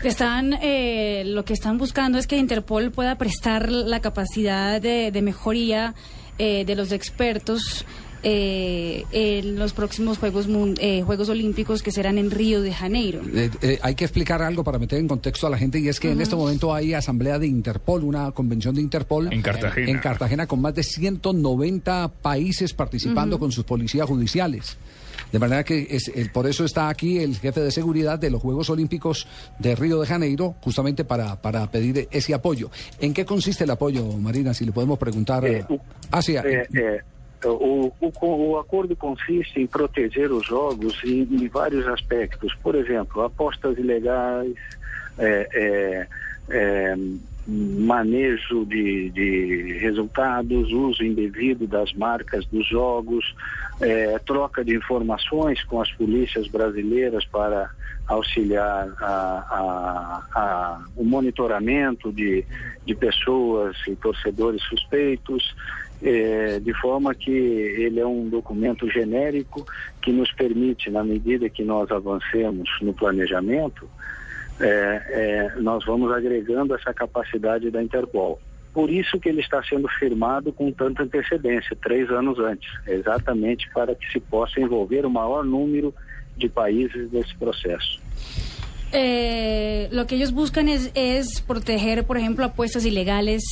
Están, 0.04 0.54
eh, 0.62 1.24
lo 1.26 1.44
que 1.44 1.54
están 1.54 1.78
buscando 1.78 2.18
es 2.18 2.28
que 2.28 2.38
Interpol 2.38 2.92
pueda 2.92 3.18
prestar 3.18 3.72
la 3.72 4.02
capacidad 4.02 4.80
de, 4.80 5.10
de 5.12 5.22
mejoría 5.22 5.96
eh, 6.38 6.66
de 6.66 6.76
los 6.76 6.92
expertos 6.92 7.86
eh, 8.28 9.04
en 9.12 9.58
los 9.60 9.74
próximos 9.74 10.18
Juegos, 10.18 10.48
Mun- 10.48 10.76
eh, 10.80 11.04
Juegos 11.04 11.30
Olímpicos 11.30 11.84
que 11.84 11.92
serán 11.92 12.18
en 12.18 12.32
Río 12.32 12.62
de 12.62 12.74
Janeiro. 12.74 13.22
Eh, 13.34 13.52
eh, 13.62 13.80
hay 13.84 13.94
que 13.94 14.04
explicar 14.04 14.42
algo 14.42 14.64
para 14.64 14.80
meter 14.80 14.98
en 15.00 15.08
contexto 15.08 15.46
a 15.46 15.50
la 15.52 15.58
gente 15.60 15.80
y 15.80 15.88
es 15.90 16.00
que 16.00 16.12
en 16.12 16.20
este 16.22 16.36
momento 16.36 16.74
hay 16.74 16.96
asamblea 16.96 17.38
de 17.38 17.46
Interpol, 17.46 18.04
una 18.04 18.32
convención 18.32 18.74
de 18.74 18.82
Interpol 18.82 19.32
en 19.32 19.42
Cartagena. 19.44 19.92
en 19.92 20.00
Cartagena 20.00 20.48
con 20.48 20.60
más 20.60 20.74
de 20.74 20.82
190 20.84 22.08
países 22.22 22.74
participando 22.74 23.38
con 23.40 23.52
sus 23.52 23.64
policías 23.64 24.08
judiciales. 24.08 24.76
De 25.32 25.40
manera 25.40 25.64
que 25.64 25.88
es, 25.90 26.08
el- 26.14 26.32
por 26.32 26.48
eso 26.48 26.66
está 26.66 26.90
aquí 26.90 27.20
el 27.20 27.38
jefe 27.38 27.60
de 27.60 27.72
seguridad 27.72 28.18
de 28.20 28.30
los 28.30 28.42
Juegos 28.42 28.70
Olímpicos 28.70 29.28
de 29.60 29.76
Río 29.76 30.00
de 30.02 30.08
Janeiro, 30.08 30.56
justamente 30.62 31.04
para, 31.04 31.42
para 31.42 31.70
pedir 31.70 32.08
ese 32.12 32.34
apoyo. 32.34 32.70
¿En 33.00 33.14
qué 33.14 33.26
consiste 33.26 33.64
el 33.66 33.72
apoyo, 33.72 34.06
Marina? 34.18 34.54
Si 34.54 34.66
le 34.66 34.72
podemos 34.72 34.98
preguntar. 34.98 35.44
É, 35.46 35.66
o, 35.70 35.80
Ah, 36.12 36.22
sí, 36.22 36.36
é, 36.36 36.68
é, 36.74 37.02
o, 37.46 37.92
o, 38.00 38.50
o 38.52 38.58
acordo 38.60 38.96
consiste 38.96 39.60
em 39.62 39.68
proteger 39.68 40.32
os 40.32 40.46
jogos 40.46 41.02
em, 41.04 41.22
em 41.24 41.48
vários 41.48 41.88
aspectos. 41.88 42.54
Por 42.64 42.76
exemplo, 42.76 43.22
apostas 43.24 43.78
ilegais, 43.78 44.54
é, 45.18 45.50
é, 45.54 46.08
é, 46.50 46.96
manejo 47.48 48.66
de, 48.66 49.10
de 49.12 49.78
resultados, 49.80 50.72
uso 50.72 51.04
indevido 51.04 51.68
das 51.68 51.94
marcas 51.94 52.46
dos 52.48 52.66
jogos, 52.68 53.36
é, 53.82 54.18
troca 54.20 54.64
de 54.64 54.76
informações 54.76 55.64
com 55.64 55.82
as 55.82 55.92
polícias 55.92 56.48
brasileiras 56.48 57.24
para 57.26 57.70
auxiliar 58.08 58.88
a, 59.02 59.46
a- 59.50 60.24
a- 60.40 60.86
o 60.96 61.04
monitoramento 61.04 62.12
de, 62.12 62.46
de 62.86 62.94
pessoas 62.96 63.76
e 63.88 63.96
torcedores 63.96 64.62
suspeitos, 64.64 65.56
é, 66.02 66.60
de 66.60 66.74
forma 66.80 67.14
que 67.14 67.32
ele 67.32 68.00
é 68.00 68.06
um 68.06 68.28
documento 68.30 68.90
genérico 68.90 69.66
que 70.02 70.12
nos 70.12 70.32
permite, 70.34 70.90
na 70.90 71.04
medida 71.04 71.50
que 71.50 71.64
nós 71.64 71.90
avancemos 71.92 72.70
no 72.82 72.94
planejamento, 72.94 73.90
é, 74.60 74.66
é, 74.68 75.62
nós 75.62 75.86
vamos 75.86 76.12
agregando 76.12 76.76
essa 76.76 76.94
capacidade 76.94 77.70
da 77.70 77.82
Interpol. 77.82 78.40
Por 78.74 78.90
isso 78.90 79.20
que 79.20 79.30
ele 79.30 79.40
está 79.40 79.64
sendo 79.64 79.88
firmado 79.88 80.52
com 80.52 80.72
tanta 80.72 81.04
antecedência, 81.04 81.78
três 81.82 82.10
anos 82.10 82.38
antes, 82.40 82.70
exatamente 82.86 83.70
para 83.74 83.96
que 83.96 84.06
se 84.12 84.20
possa 84.20 84.60
envolver 84.60 85.06
o 85.06 85.10
maior 85.10 85.46
número 85.46 85.94
de 86.36 86.50
países 86.50 87.12
nesse 87.12 87.34
processo. 87.38 88.02
Eh, 88.92 89.90
lo 89.92 90.06
que 90.06 90.16
ellos 90.16 90.32
buscan 90.32 90.70
es, 90.70 90.92
es 90.94 91.42
proteger, 91.42 92.06
por 92.06 92.18
ejemplo, 92.18 92.46
apuestas 92.46 92.86
ilegales, 92.86 93.44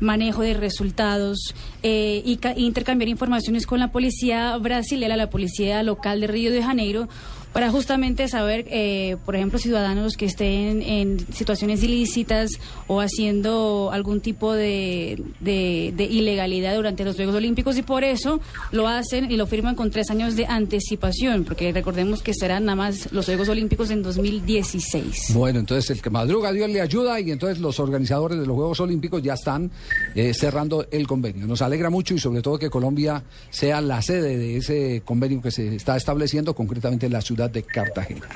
manejo 0.00 0.42
de 0.42 0.54
resultados 0.54 1.54
eh, 1.82 2.22
y 2.24 2.36
ca- 2.36 2.54
intercambiar 2.56 3.08
informaciones 3.08 3.66
con 3.66 3.78
la 3.80 3.92
policía 3.92 4.56
brasileña, 4.58 5.16
la 5.16 5.30
policía 5.30 5.82
local 5.82 6.20
de 6.20 6.26
Río 6.26 6.50
de 6.50 6.62
Janeiro, 6.62 7.08
para 7.54 7.70
justamente 7.70 8.26
saber, 8.26 8.66
eh, 8.68 9.16
por 9.24 9.36
ejemplo, 9.36 9.60
ciudadanos 9.60 10.16
que 10.16 10.26
estén 10.26 10.82
en 10.82 11.24
situaciones 11.32 11.84
ilícitas 11.84 12.50
o 12.88 13.00
haciendo 13.00 13.90
algún 13.92 14.20
tipo 14.20 14.52
de, 14.52 15.22
ilegalidad 15.40 16.74
durante 16.74 17.04
los 17.04 17.14
Juegos 17.14 17.36
Olímpicos 17.36 17.78
y 17.78 17.82
por 17.82 18.02
eso 18.02 18.40
lo 18.72 18.88
hacen 18.88 19.30
y 19.30 19.36
lo 19.36 19.46
firman 19.46 19.76
con 19.76 19.92
tres 19.92 20.10
años 20.10 20.34
de 20.34 20.46
anticipación, 20.46 21.44
porque 21.44 21.70
recordemos 21.70 22.22
que 22.22 22.34
serán 22.34 22.64
nada 22.64 22.74
más 22.74 23.12
los 23.12 23.26
Juegos 23.26 23.48
Olímpicos 23.48 23.88
en 23.90 24.02
2016. 24.02 25.32
Bueno, 25.32 25.60
entonces 25.60 25.88
el 25.90 26.02
que 26.02 26.10
madruga 26.10 26.50
Dios 26.50 26.68
le 26.68 26.80
ayuda 26.80 27.20
y 27.20 27.30
entonces 27.30 27.60
los 27.60 27.78
organizadores 27.78 28.36
de 28.36 28.46
los 28.46 28.56
Juegos 28.56 28.80
Olímpicos 28.80 29.22
ya 29.22 29.34
están 29.34 29.70
eh, 30.16 30.34
cerrando 30.34 30.88
el 30.90 31.06
convenio. 31.06 31.46
Nos 31.46 31.62
alegra 31.62 31.88
mucho 31.88 32.14
y 32.14 32.18
sobre 32.18 32.42
todo 32.42 32.58
que 32.58 32.68
Colombia 32.68 33.22
sea 33.50 33.80
la 33.80 34.02
sede 34.02 34.36
de 34.36 34.56
ese 34.56 35.02
convenio 35.04 35.40
que 35.40 35.52
se 35.52 35.76
está 35.76 35.96
estableciendo 35.96 36.52
concretamente 36.52 37.06
en 37.06 37.12
la 37.12 37.20
ciudad 37.20 37.43
de 37.48 37.62
Cartagena. 37.62 38.26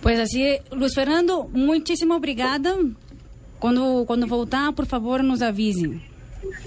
Pues 0.00 0.18
así. 0.18 0.58
Luiz 0.72 0.94
Fernando, 0.94 1.48
muitíssimo 1.52 2.14
obrigada. 2.14 2.76
Quando, 3.58 4.04
quando 4.06 4.26
voltar, 4.26 4.72
por 4.72 4.86
favor, 4.86 5.22
nos 5.22 5.42
avise. 5.42 6.00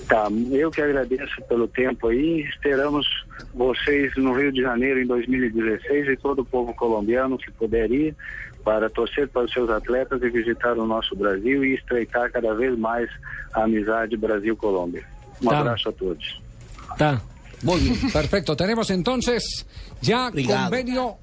Tá, 0.07 0.27
eu 0.51 0.69
que 0.69 0.81
agradeço 0.81 1.41
pelo 1.49 1.67
tempo 1.67 2.07
aí. 2.09 2.41
Esperamos 2.41 3.07
vocês 3.53 4.15
no 4.15 4.33
Rio 4.33 4.51
de 4.51 4.61
Janeiro 4.61 5.01
em 5.01 5.07
2016 5.07 6.09
e 6.09 6.17
todo 6.17 6.43
o 6.43 6.45
povo 6.45 6.73
colombiano 6.75 7.37
que 7.37 7.51
puder 7.51 7.91
ir 7.91 8.15
para 8.63 8.89
torcer 8.89 9.27
para 9.27 9.43
os 9.43 9.51
seus 9.51 9.69
atletas 9.69 10.21
e 10.21 10.29
visitar 10.29 10.77
o 10.77 10.85
nosso 10.85 11.15
Brasil 11.15 11.65
e 11.65 11.73
estreitar 11.73 12.31
cada 12.31 12.53
vez 12.53 12.77
mais 12.77 13.09
a 13.53 13.63
amizade 13.63 14.15
Brasil-Colômbia. 14.15 15.03
Um 15.41 15.49
Tá. 15.49 15.59
abraço 15.59 15.89
a 15.89 15.91
todos. 15.91 16.41
Muy 17.63 17.79
bien, 17.79 18.11
perfecto. 18.11 18.55
Tenemos 18.55 18.89
entonces 18.89 19.65
ya 20.03 20.27
Obrigado. 20.27 20.63
convenio 20.65 21.17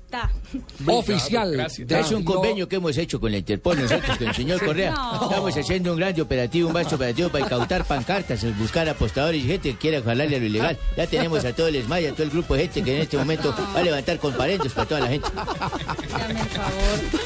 oficial. 0.87 1.61
Es 1.61 2.11
un 2.13 2.25
convenio 2.25 2.69
que 2.69 2.77
hemos 2.77 2.97
hecho 2.99 3.21
con 3.21 3.31
la 3.31 3.39
Interpol 3.39 3.81
nosotros, 3.81 4.17
con 4.19 4.29
el 4.29 4.35
señor. 4.35 4.65
Correa. 4.65 4.91
No. 4.91 5.23
Estamos 5.25 5.57
haciendo 5.57 5.93
un 5.93 5.99
gran 5.99 6.21
operativo, 6.21 6.69
un 6.69 6.75
vasto 6.75 6.97
operativo 6.97 7.29
para 7.29 7.45
incautar 7.45 7.85
pancartas, 7.85 8.45
buscar 8.59 8.89
apostadores 8.89 9.43
y 9.45 9.47
gente 9.47 9.71
que 9.73 9.79
quiera 9.79 10.03
jalarle 10.03 10.37
a 10.37 10.39
lo 10.41 10.47
ilegal. 10.47 10.79
Ya 10.97 11.07
tenemos 11.07 11.45
a 11.45 11.53
todo 11.55 11.69
el 11.69 11.77
ESMAD 11.77 12.07
a 12.07 12.13
todo 12.13 12.23
el 12.25 12.31
grupo 12.31 12.55
de 12.55 12.63
gente 12.63 12.83
que 12.83 12.97
en 12.97 13.03
este 13.03 13.17
momento 13.17 13.55
va 13.75 13.81
a 13.81 13.83
levantar 13.83 14.19
comparendos 14.19 14.73
para 14.73 14.89
toda 14.89 15.01
la 15.01 15.09
gente. 15.09 15.29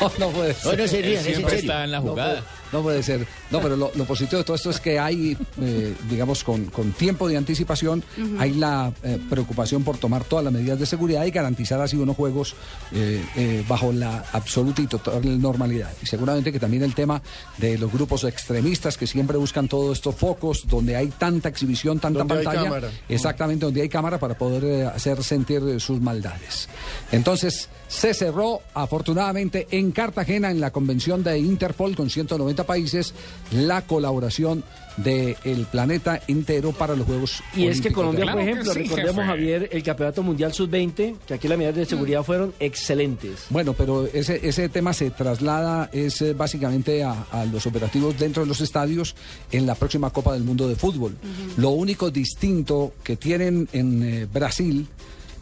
No, 0.01 0.13
no 0.19 0.29
puede 0.31 0.55
ser. 0.55 0.77
No, 0.77 0.83
no 0.85 0.89
se 0.89 1.03
rían, 1.03 1.27
es 1.27 1.39
en 1.39 1.49
serio. 1.49 1.87
No 1.89 2.15
puede- 2.15 2.43
No 2.73 2.83
puede 2.83 3.03
ser. 3.03 3.27
No, 3.55 3.61
pero 3.61 3.77
lo, 3.77 3.93
lo 3.95 4.05
positivo 4.05 4.39
de 4.39 4.45
todo 4.45 4.57
esto 4.57 4.71
es 4.71 4.81
que 4.81 4.99
hay, 4.99 5.39
eh, 5.61 5.95
digamos, 6.11 6.43
con, 6.43 6.65
con 6.67 6.91
tiempo 6.91 7.29
de 7.29 7.37
anticipación, 7.37 8.03
hay 8.37 8.55
la 8.55 8.93
eh, 9.05 9.17
preocupación 9.31 9.85
por 9.85 9.97
tomar 9.97 10.25
todas 10.25 10.45
las 10.45 10.53
medidas 10.53 10.81
de 10.81 10.87
seguridad 10.87 11.25
y 11.25 11.31
garantizar 11.31 11.81
así 11.81 11.97
unos 11.97 12.17
juegos 12.17 12.57
eh, 12.93 13.25
eh, 13.37 13.65
bajo 13.69 13.93
la 13.93 14.25
absoluta 14.33 14.83
y 14.83 14.89
total 14.89 15.41
normalidad. 15.41 15.93
Y 16.03 16.07
seguramente 16.07 16.51
que 16.51 16.59
también 16.59 16.83
el 16.83 16.97
tema 16.97 17.23
de 17.59 17.79
los 17.79 17.93
grupos 17.93 18.25
extremistas 18.25 18.97
que 18.97 19.07
siempre 19.07 19.37
buscan 19.37 19.69
todos 19.69 19.99
estos 19.99 20.17
focos 20.17 20.67
donde 20.67 20.97
hay 20.97 21.09
tanta 21.09 21.49
exhibición, 21.49 22.01
tanta 22.01 22.21
Donde 22.21 22.39
hay 22.39 22.45
pantalla. 22.45 22.65
cámara. 22.65 22.91
Exactamente, 23.09 23.67
donde 23.67 23.83
hay 23.83 23.89
cámara 23.89 24.19
para 24.19 24.37
poder 24.37 24.65
eh, 24.65 24.87
hacer 24.87 25.23
sentir 25.23 25.63
eh, 25.63 25.79
sus 25.79 26.01
maldades. 26.01 26.69
Entonces, 27.13 27.69
se 27.89 28.15
cerró 28.15 28.61
afortunadamente 28.75 29.69
en 29.71 29.93
Cartagena, 29.93 30.51
en 30.51 30.61
la 30.61 30.73
convención 30.73 31.23
de 31.23 31.39
Interpol 31.39 31.95
con 31.95 32.11
190 32.11 32.65
países, 32.65 33.15
la 33.53 33.83
colaboración 33.83 34.65
del 34.97 35.67
planeta 35.71 36.21
entero 36.29 36.71
para 36.73 36.95
los 36.95 37.07
Juegos 37.07 37.43
Y 37.57 37.67
es 37.67 37.81
que 37.81 37.93
Colombia, 37.93 38.27
de 38.27 38.31
por 38.31 38.41
ejemplo, 38.41 38.75
recordemos, 38.75 39.25
Javier, 39.25 39.69
el 39.73 39.83
Campeonato 39.83 40.23
Mundial 40.23 40.53
Sub-20, 40.53 41.17
que 41.27 41.35
aquí 41.35 41.49
las 41.49 41.59
medidas 41.59 41.75
de 41.77 41.87
seguridad 41.87 42.23
fueron 42.23 42.55
excelentes. 42.61 43.47
Bueno, 43.51 43.73
pero 43.73 44.07
ese, 44.07 44.47
ese 44.47 44.69
tema 44.69 44.93
se 44.93 45.11
traslada 45.11 45.91
es 45.93 46.23
eh, 46.23 46.33
básicamente 46.33 47.03
a, 47.03 47.27
a 47.33 47.45
los 47.45 47.67
operativos 47.67 48.17
dentro 48.19 48.45
de 48.45 48.49
los 48.49 48.61
estadios 48.61 49.17
en 49.51 49.67
la 49.67 49.75
próxima 49.75 50.11
Copa 50.11 50.33
del 50.33 50.45
Mundo 50.45 50.69
de 50.69 50.77
Fútbol. 50.77 51.17
Lo 51.57 51.71
único 51.71 52.11
distinto 52.11 52.95
que 53.03 53.17
tienen 53.17 53.69
en 53.73 54.03
eh, 54.03 54.27
Brasil, 54.33 54.87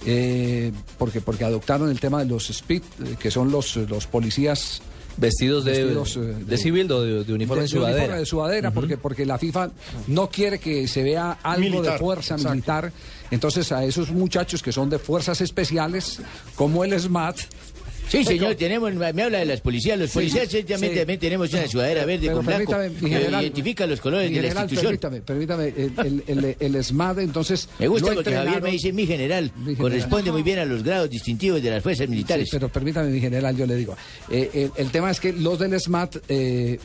eh, 0.07 0.73
porque, 0.99 1.21
porque 1.21 1.45
adoptaron 1.45 1.91
el 1.91 2.01
tema 2.01 2.21
de 2.21 2.27
los 2.27 2.49
SPID, 2.49 2.83
eh, 2.83 3.17
que 3.19 3.31
son 3.31 3.51
los, 3.51 3.77
los 3.77 4.07
policías 4.07 4.83
Vestidos 5.17 5.65
de, 5.65 5.85
Vestidos, 5.85 6.17
eh, 6.17 6.45
de 6.47 6.57
civil 6.59 6.91
o 6.91 7.03
de, 7.03 7.25
de 7.25 7.33
uniforme 7.33 7.63
de, 7.63 7.69
de 7.69 7.69
sudadera. 7.69 7.99
uniforme 7.99 8.19
de 8.21 8.27
sudadera, 8.27 8.71
porque, 8.71 8.97
porque 8.97 9.27
la 9.27 9.39
FIFA 9.39 9.71
no 10.09 10.29
quiere 10.29 10.59
que 10.59 10.89
se 10.89 11.03
vea 11.03 11.39
algo 11.43 11.61
Militar, 11.61 11.93
de 11.95 11.99
fuerza 11.99 12.35
exacto. 12.35 12.51
militar. 12.55 12.93
Entonces 13.31 13.73
a 13.73 13.85
esos 13.85 14.11
muchachos 14.11 14.63
que 14.63 14.73
son 14.73 14.91
de 14.91 14.99
fuerzas 14.99 15.41
especiales, 15.41 16.21
como 16.55 16.85
el 16.85 16.99
SMAT. 16.99 17.39
Sí, 18.09 18.25
señor, 18.25 18.55
tenemos, 18.57 18.93
me 18.95 19.07
habla 19.23 19.39
de 19.39 19.45
las 19.47 19.61
policías. 19.61 19.99
Los 19.99 20.11
Sí, 20.11 20.15
policías 20.19 20.49
sí. 20.49 20.63
también 20.65 21.19
tenemos 21.19 21.53
una 21.53 21.67
sudadera 21.67 22.05
verde 22.05 22.27
Pero 22.27 22.37
con 22.37 22.47
blanco 22.47 22.75
general, 23.01 23.43
identifica 23.43 23.87
los 23.87 24.01
colores 24.01 24.31
de 24.31 24.43
la 24.43 24.49
institución. 24.49 24.99
Permítame, 24.99 25.21
permítame, 25.21 25.69
el, 25.77 26.23
el, 26.27 26.55
el, 26.61 26.75
el 26.77 26.85
SMAT, 26.85 27.19
entonces. 27.19 27.69
Me 27.79 27.89
gusta 27.89 28.09
lo 28.11 28.17
porque 28.17 28.33
Javier 28.35 28.63
me 28.63 28.71
dice 28.73 28.93
mi 28.93 29.07
general. 29.07 29.51
general. 29.55 29.77
Corresponde 29.79 30.31
muy 30.33 30.43
bien 30.43 30.59
a 30.59 30.65
los 30.65 30.83
grados 30.83 31.09
distintivos 31.09 31.63
de 31.63 31.71
las 31.71 31.83
fuerzas 31.83 32.09
militares. 32.09 32.49
Sí, 32.49 32.57
pero 32.57 32.69
permítame, 32.69 33.11
mi 33.11 33.21
general, 33.21 33.57
yo 33.57 33.67
le 33.67 33.77
digo. 33.77 33.97
eh, 34.31 34.69
el, 34.77 34.91
tema 34.91 35.11
es 35.11 35.21
que 35.21 35.33
los 35.33 35.59
del 35.59 35.79
SMAT 35.81 36.17
eh, 36.29 36.79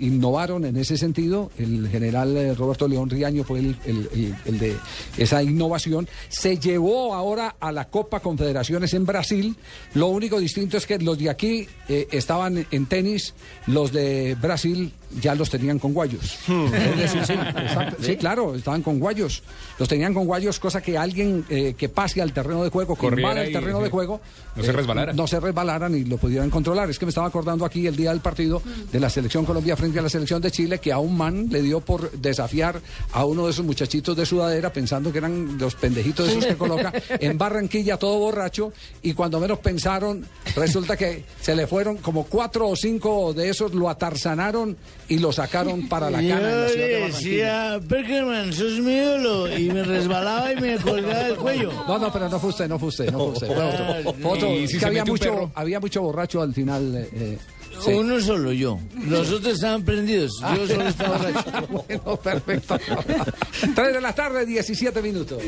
innovaron 0.00 0.64
en 0.64 0.76
ese 0.76 0.96
sentido. 0.96 1.50
El 1.58 1.88
general 1.88 2.36
eh, 2.36 2.54
Roberto 2.54 2.88
León 2.88 3.10
Riaño 3.10 3.44
fue 3.44 3.58
el 3.60 4.58
de 4.58 4.76
esa 5.18 5.42
innovación. 5.42 6.08
Se 6.28 6.58
llevó 6.58 7.14
ahora 7.14 7.56
a 7.60 7.72
la 7.72 7.88
Copa 7.88 8.20
Confederaciones 8.20 8.94
en 8.94 9.04
Brasil. 9.04 9.56
Lo 9.94 10.06
único 10.08 10.38
distinto 10.40 10.59
es 10.76 10.86
que 10.86 10.98
los 10.98 11.18
de 11.18 11.30
aquí 11.30 11.66
eh, 11.88 12.08
estaban 12.10 12.66
en 12.70 12.86
tenis, 12.86 13.34
los 13.66 13.92
de 13.92 14.36
Brasil 14.40 14.92
ya 15.20 15.34
los 15.34 15.50
tenían 15.50 15.78
con 15.78 15.92
guayos. 15.92 16.38
Es 16.48 16.96
decir, 17.16 17.38
sí, 18.00 18.16
claro, 18.16 18.54
estaban 18.54 18.82
con 18.82 18.98
guayos. 19.00 19.42
Los 19.78 19.88
tenían 19.88 20.14
con 20.14 20.26
guayos, 20.26 20.58
cosa 20.60 20.80
que 20.80 20.96
alguien 20.96 21.44
eh, 21.48 21.74
que 21.76 21.88
pase 21.88 22.20
al 22.22 22.32
terreno 22.32 22.62
de 22.62 22.70
juego, 22.70 22.96
que 22.96 23.06
invada 23.06 23.42
el 23.42 23.50
y- 23.50 23.52
terreno 23.52 23.80
de 23.80 23.90
juego, 23.90 24.20
No 24.56 24.62
se 24.62 24.72
resbalara. 24.72 25.12
no 25.12 25.26
se 25.26 25.40
resbalaran 25.40 25.94
y 25.94 26.04
lo 26.04 26.16
pudieran 26.18 26.50
controlar. 26.50 26.88
Es 26.90 26.98
que 26.98 27.06
me 27.06 27.10
estaba 27.10 27.26
acordando 27.26 27.64
aquí 27.64 27.86
el 27.86 27.96
día 27.96 28.10
del 28.10 28.20
partido 28.20 28.62
de 28.92 29.00
la 29.00 29.10
selección 29.10 29.44
Colombia 29.44 29.76
frente 29.76 29.98
a 29.98 30.02
la 30.02 30.08
selección 30.08 30.40
de 30.40 30.50
Chile, 30.50 30.78
que 30.78 30.92
a 30.92 30.98
un 30.98 31.16
man 31.16 31.46
le 31.50 31.62
dio 31.62 31.80
por 31.80 32.10
desafiar 32.12 32.80
a 33.12 33.24
uno 33.24 33.46
de 33.46 33.52
esos 33.52 33.64
muchachitos 33.64 34.16
de 34.16 34.26
sudadera, 34.26 34.72
pensando 34.72 35.10
que 35.12 35.18
eran 35.18 35.58
los 35.58 35.74
pendejitos 35.74 36.26
de 36.26 36.32
esos 36.32 36.46
que 36.46 36.56
coloca, 36.56 36.92
en 37.20 37.36
Barranquilla 37.38 37.96
todo 37.96 38.18
borracho, 38.18 38.72
y 39.02 39.12
cuando 39.14 39.40
menos 39.40 39.58
pensaron, 39.58 40.24
resulta 40.54 40.96
que 40.96 41.24
se 41.40 41.54
le 41.56 41.66
fueron 41.66 41.96
como 41.98 42.24
cuatro 42.24 42.68
o 42.68 42.76
cinco 42.76 43.32
de 43.32 43.48
esos, 43.48 43.74
lo 43.74 43.88
atarzanaron 43.88 44.76
y 45.10 45.18
lo 45.18 45.32
sacaron 45.32 45.88
para 45.88 46.08
la 46.08 46.18
cana 46.18 46.38
en 46.38 46.42
la 46.62 46.66
Yo 46.68 46.72
ciudad 46.72 46.86
de 46.86 47.00
decía, 47.06 47.80
Perkerman, 47.88 48.52
sos 48.52 48.78
mi 48.78 48.92
ídolo. 48.94 49.58
Y 49.58 49.68
me 49.68 49.82
resbalaba 49.82 50.52
y 50.52 50.56
me 50.56 50.76
colgaba 50.76 51.26
el 51.26 51.36
cuello. 51.36 51.72
No, 51.88 51.98
no, 51.98 52.12
pero 52.12 52.28
no 52.28 52.38
fue 52.38 52.50
usted, 52.50 52.68
no 52.68 52.78
fue 52.78 52.88
usted, 52.88 53.10
no 53.10 53.18
fue 53.18 53.28
usted. 53.32 53.46
Fue 53.48 53.64
otro. 53.64 54.14
Fue 54.14 54.30
otro. 54.30 54.48
Si 54.68 54.78
que 54.78 54.86
había 54.86 55.04
mucho, 55.04 55.50
había 55.54 55.80
mucho 55.80 56.00
borracho 56.02 56.40
al 56.40 56.54
final. 56.54 56.94
eh, 56.96 57.08
eh, 57.12 57.38
sí. 57.84 57.90
Uno 57.92 58.20
solo 58.20 58.52
yo. 58.52 58.78
Los 59.08 59.30
otros 59.32 59.54
estaban 59.54 59.82
prendidos. 59.84 60.32
Yo 60.56 60.66
solo 60.68 60.86
estaba 60.88 61.18
borracho. 61.18 61.66
bueno, 61.88 62.16
perfecto. 62.16 62.78
3 63.74 63.92
de 63.92 64.00
la 64.00 64.14
tarde, 64.14 64.46
17 64.46 65.02
minutos. 65.02 65.42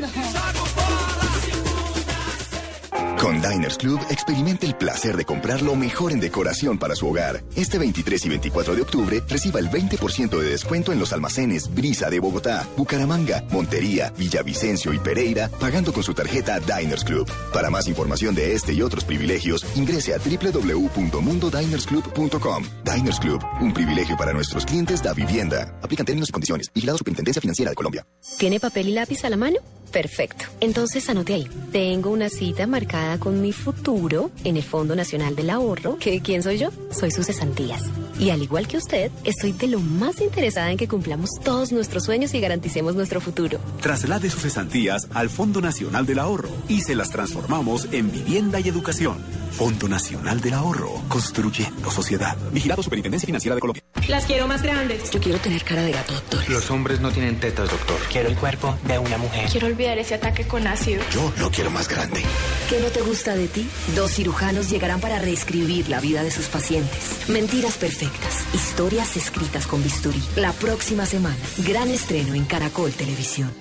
Con 3.23 3.41
Diners 3.41 3.79
Club, 3.79 3.99
experimente 4.11 4.67
el 4.67 4.75
placer 4.75 5.17
de 5.17 5.25
comprar 5.25 5.63
lo 5.63 5.77
mejor 5.77 6.11
en 6.11 6.19
decoración 6.19 6.77
para 6.77 6.97
su 6.97 7.07
hogar. 7.07 7.45
Este 7.55 7.79
23 7.79 8.27
y 8.27 8.29
24 8.29 8.75
de 8.75 8.83
octubre, 8.83 9.23
reciba 9.29 9.61
el 9.61 9.71
20% 9.71 10.41
de 10.41 10.51
descuento 10.51 10.93
en 10.93 10.99
los 10.99 11.13
almacenes 11.13 11.73
Brisa 11.73 12.11
de 12.11 12.19
Bogotá, 12.19 12.67
Bucaramanga, 12.77 13.45
Montería, 13.53 14.13
Villavicencio 14.19 14.93
y 14.93 14.99
Pereira, 14.99 15.49
pagando 15.61 15.93
con 15.93 16.03
su 16.03 16.15
tarjeta 16.15 16.59
Diners 16.59 17.05
Club. 17.05 17.31
Para 17.53 17.71
más 17.71 17.87
información 17.87 18.35
de 18.35 18.55
este 18.55 18.73
y 18.73 18.83
otros 18.83 19.05
privilegios, 19.05 19.65
ingrese 19.77 20.15
a 20.15 20.19
www.mundodinersclub.com. 20.19 22.65
Diners 22.83 23.21
Club, 23.21 23.41
un 23.61 23.73
privilegio 23.73 24.17
para 24.17 24.33
nuestros 24.33 24.67
clientes 24.67 25.01
da 25.01 25.13
vivienda. 25.13 25.79
Aplican 25.81 26.07
términos 26.07 26.31
y 26.31 26.33
condiciones. 26.33 26.73
Vigilado 26.75 26.99
Superintendencia 26.99 27.41
Financiera 27.41 27.71
de 27.71 27.77
Colombia. 27.77 28.05
¿Tiene 28.41 28.59
papel 28.59 28.89
y 28.89 28.95
lápiz 28.95 29.25
a 29.25 29.31
la 29.31 29.37
mano? 29.37 29.61
Perfecto. 29.93 30.47
Entonces 30.61 31.09
anote 31.09 31.35
ahí. 31.35 31.49
Tengo 31.71 32.11
una 32.11 32.29
cita 32.31 32.67
marcada 32.67 33.19
con 33.19 33.43
mi 33.43 33.53
futuro 33.53 34.31
en 34.43 34.57
el 34.57 34.63
Fondo 34.63 34.97
Nacional 34.97 35.37
del 35.37 35.51
Ahorro. 35.51 35.99
¿Que 35.99 36.21
quién 36.21 36.43
soy 36.43 36.59
yo? 36.59 36.71
Soy 36.91 37.11
sus 37.11 37.27
cesantías. 37.27 37.83
Y 38.19 38.31
al 38.31 38.43
igual 38.43 38.67
que 38.69 38.79
usted, 38.79 39.11
estoy 39.25 39.53
de 39.53 39.67
lo 39.67 39.81
más 39.81 40.21
interesada 40.21 40.71
en 40.71 40.79
que 40.79 40.89
cumplamos 40.89 41.31
todos 41.45 41.73
nuestros 41.73 42.05
sueños 42.05 42.33
y 42.35 42.41
garanticemos 42.41 42.95
nuestro 42.95 43.21
futuro. 43.21 43.59
Traslade 43.81 44.31
sus 44.31 44.43
cesantías 44.43 45.09
al 45.13 45.29
Fondo 45.29 45.61
Nacional 45.61 46.07
del 46.07 46.19
Ahorro 46.19 46.51
y 46.69 46.81
se 46.81 46.95
las 46.95 47.11
transformamos 47.11 47.89
en 47.93 48.11
vivienda 48.11 48.61
y 48.61 48.69
educación. 48.69 49.19
Fondo 49.53 49.87
Nacional 49.87 50.41
del 50.41 50.55
Ahorro, 50.55 51.03
construyendo 51.09 51.91
sociedad. 51.91 52.37
Vigilado 52.53 52.83
Superintendencia 52.83 53.27
Financiera 53.27 53.55
de 53.55 53.61
Colombia. 53.61 53.83
Las 54.09 54.25
quiero 54.25 54.49
más 54.49 54.63
grandes. 54.63 55.11
Yo 55.11 55.21
quiero 55.21 55.39
tener 55.39 55.63
cara 55.63 55.83
de 55.83 55.93
gato, 55.93 56.15
doctor. 56.15 56.49
Los 56.49 56.71
hombres 56.71 57.01
no 57.01 57.11
tienen 57.11 57.39
tetas, 57.39 57.71
doctor. 57.71 57.97
Quiero 58.11 58.29
el 58.29 58.37
cuerpo 58.37 58.77
de 58.87 58.99
una 58.99 59.19
mujer. 59.19 59.49
Quiero 59.51 59.67
olvidar 59.83 59.99
ese 59.99 60.15
ataque 60.15 60.45
con 60.47 60.67
ácido. 60.67 61.03
Yo 61.11 61.33
lo 61.39 61.51
quiero 61.51 61.71
más 61.71 61.89
grande. 61.89 62.23
¿Qué 62.69 62.79
no 62.81 62.89
te 62.89 63.03
gusta 63.03 63.35
de 63.35 63.49
ti? 63.49 63.69
Dos 63.97 64.13
cirujanos 64.13 64.71
llegarán 64.71 65.01
para 65.01 65.19
reescribir 65.19 65.89
la 65.89 66.01
vida 66.01 66.23
de 66.23 66.31
sus 66.31 66.47
pacientes. 66.47 67.29
Mentiras 67.29 67.77
perfectas. 67.79 68.45
Historias 68.55 69.17
escritas 69.17 69.67
con 69.67 69.83
bisturí. 69.83 70.23
La 70.37 70.53
próxima 70.53 71.05
semana. 71.05 71.37
Gran 71.67 71.89
estreno 71.89 72.35
en 72.35 72.45
Caracol 72.45 72.93
Televisión. 72.93 73.53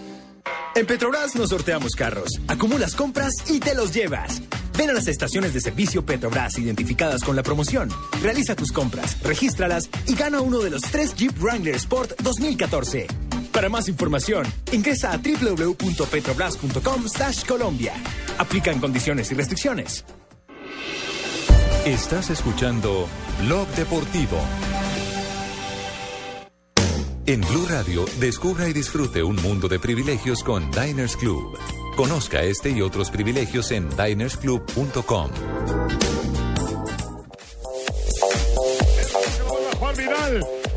En 0.76 0.86
Petrobras 0.86 1.36
nos 1.36 1.50
sorteamos 1.50 1.96
carros, 1.96 2.40
acumulas 2.48 2.96
compras 2.96 3.34
y 3.50 3.60
te 3.60 3.76
los 3.76 3.92
llevas. 3.94 4.42
Ven 4.78 4.90
a 4.90 4.94
las 4.94 5.08
estaciones 5.08 5.54
de 5.54 5.60
servicio 5.60 6.06
Petrobras 6.06 6.58
identificadas 6.58 7.24
con 7.24 7.36
la 7.36 7.44
promoción. 7.44 7.90
Realiza 8.22 8.56
tus 8.56 8.72
compras, 8.72 9.22
regístralas 9.22 9.90
y 10.08 10.16
gana 10.16 10.40
uno 10.40 10.60
de 10.60 10.70
los 10.70 10.84
tres 10.84 11.14
Jeep 11.16 11.38
Wrangler 11.42 11.76
Sport 11.76 12.22
2014. 12.22 13.31
Para 13.52 13.70
más 13.70 13.88
información, 13.88 14.46
ingresa 14.72 15.12
a 15.12 15.18
www.petrobras.com 15.18 17.06
Colombia. 17.48 17.94
Aplican 18.38 18.80
condiciones 18.80 19.32
y 19.32 19.36
restricciones. 19.36 20.06
Estás 21.86 22.30
escuchando 22.30 23.08
Blog 23.44 23.68
Deportivo. 23.70 24.38
En 27.26 27.42
Blue 27.42 27.66
Radio, 27.70 28.06
descubra 28.20 28.68
y 28.68 28.74
disfrute 28.74 29.24
un 29.24 29.36
mundo 29.38 29.68
de 29.68 29.80
privilegios 29.80 30.44
con 30.44 30.70
Diners 30.72 31.16
Club. 31.18 31.58
Conozca 31.96 32.42
este 32.44 32.72
y 32.72 32.82
otros 32.82 33.10
privilegios 33.10 33.72
en 33.72 33.90
dinersclub.com. 33.90 35.32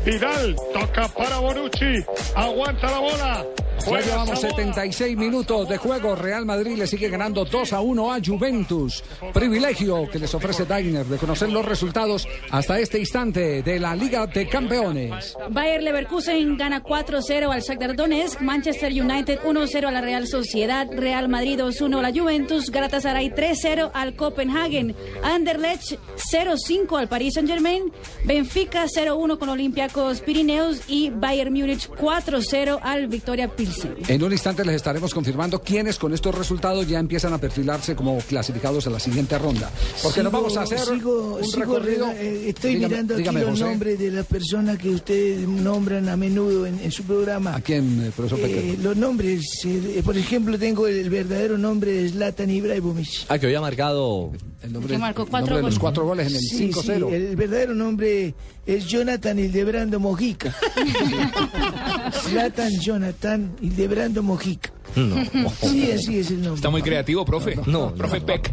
Vidal. 0.05 0.55
Toca 0.71 1.07
para 1.07 1.39
Bonucci. 1.39 2.05
Aguanta 2.35 2.91
la 2.91 2.99
bola. 2.99 3.45
Ya 3.85 4.01
llevamos 4.01 4.39
Zamora. 4.39 4.55
76 4.55 5.17
minutos 5.17 5.69
de 5.69 5.77
juego. 5.77 6.15
Real 6.15 6.45
Madrid 6.45 6.77
le 6.77 6.87
sigue 6.87 7.09
ganando 7.09 7.45
2 7.45 7.73
a 7.73 7.81
1 7.81 8.13
a 8.13 8.19
Juventus. 8.23 9.03
Privilegio 9.33 10.09
que 10.09 10.19
les 10.19 10.33
ofrece 10.33 10.65
Diner 10.65 11.05
de 11.05 11.17
conocer 11.17 11.49
los 11.51 11.65
resultados 11.65 12.27
hasta 12.51 12.79
este 12.79 12.99
instante 12.99 13.61
de 13.61 13.79
la 13.79 13.95
Liga 13.95 14.25
de 14.27 14.47
Campeones. 14.47 15.35
Bayer 15.49 15.83
Leverkusen 15.83 16.57
gana 16.57 16.81
4-0 16.83 17.51
al 17.51 17.61
Shakhtar 17.61 17.95
Donetsk, 17.95 18.41
Manchester 18.41 18.91
United 18.91 19.39
1-0 19.41 19.85
a 19.85 19.91
la 19.91 20.01
Real 20.01 20.27
Sociedad, 20.27 20.87
Real 20.91 21.29
Madrid 21.29 21.59
2-1 21.59 21.99
a 21.99 22.01
la 22.01 22.11
Juventus, 22.11 22.69
Galatasaray 22.71 23.29
3-0 23.29 23.91
al 23.93 24.15
Copenhagen, 24.15 24.95
Anderlecht 25.23 25.99
0-5 26.17 26.97
al 26.97 27.07
Paris 27.07 27.35
Saint-Germain, 27.35 27.91
Benfica 28.23 28.85
0-1 28.85 29.37
con 29.37 29.49
Olympiacos 29.49 30.21
Pirineos 30.21 30.81
y 30.87 31.09
Bayern 31.09 31.53
Múnich 31.53 31.89
4-0 31.89 32.79
al 32.81 33.07
Victoria 33.07 33.47
Pilsen. 33.65 33.95
En 34.07 34.23
un 34.23 34.31
instante 34.31 34.63
les 34.65 34.75
estaremos 34.75 35.13
confirmando 35.13 35.61
quiénes 35.61 35.97
con 35.97 36.13
estos 36.13 36.33
resultados 36.35 36.87
ya 36.87 36.99
empiezan 36.99 37.33
a 37.33 37.37
perfilarse 37.37 37.95
como 37.95 38.17
clasificados 38.19 38.85
a 38.87 38.89
la 38.89 38.99
siguiente 38.99 39.37
ronda. 39.37 39.71
Porque 40.03 40.21
nos 40.23 40.31
Sigo- 40.31 40.37
vamos 40.37 40.57
a 40.57 40.61
hacer 40.63 40.79
sigo- 40.79 41.37
un 41.37 41.43
sigo 41.43 41.59
recorrido. 41.75 42.07
eh, 42.11 42.49
estoy 42.49 42.75
Dígame- 42.75 42.87
mirando 42.89 43.13
aquí 43.15 43.21
dígame, 43.23 43.39
los 43.41 43.49
José. 43.51 43.63
nombres 43.65 43.99
de 43.99 44.11
las 44.11 44.25
personas 44.25 44.77
que 44.77 44.89
ustedes 44.89 45.47
nombran 45.47 46.09
a 46.09 46.15
menudo 46.17 46.65
en, 46.65 46.79
en 46.79 46.91
su 46.91 47.03
programa. 47.03 47.55
¿A 47.55 47.61
quién, 47.61 48.03
eh, 48.05 48.11
profesor 48.15 48.39
Eh, 48.39 48.43
Pequeño? 48.43 48.83
los 48.83 48.97
nombres, 48.97 49.43
eh, 49.65 50.01
por 50.03 50.17
ejemplo, 50.17 50.57
tengo 50.59 50.87
el, 50.87 51.09
verdadero 51.09 51.57
nombre 51.57 51.91
de 51.91 52.09
Zlatan 52.09 52.49
Ibrahimovic. 52.49 53.25
Ah, 53.29 53.39
que 53.39 53.45
había 53.47 53.61
marcado. 53.61 54.31
El 54.65 54.73
nombre, 54.73 54.93
Que 54.93 54.97
marcó 54.97 55.25
cuatro 55.25 55.55
de 55.57 55.61
los 55.61 55.77
cuatro 55.79 56.05
goles 56.05 56.27
en 56.27 56.35
el 56.35 56.41
Sí, 56.41 56.71
5-0. 56.71 57.09
sí, 57.09 57.15
el 57.15 57.35
verdadero 57.35 57.75
nombre 57.75 58.33
es 58.65 58.85
Jonathan 58.87 59.37
Hildebrando 59.37 59.99
Mojica. 59.99 60.55
Zlatan 62.11 62.71
Jonathan 62.81 63.55
Hildebrando 63.61 64.23
Mojica. 64.23 64.71
No. 64.95 65.49
Sí, 65.61 65.91
así 65.91 66.19
es 66.19 66.29
el 66.31 66.41
nombre. 66.41 66.55
Está 66.55 66.69
muy 66.69 66.81
creativo, 66.81 67.25
profe. 67.25 67.57
No, 67.65 67.93
profe 67.93 68.21
Peck. 68.21 68.51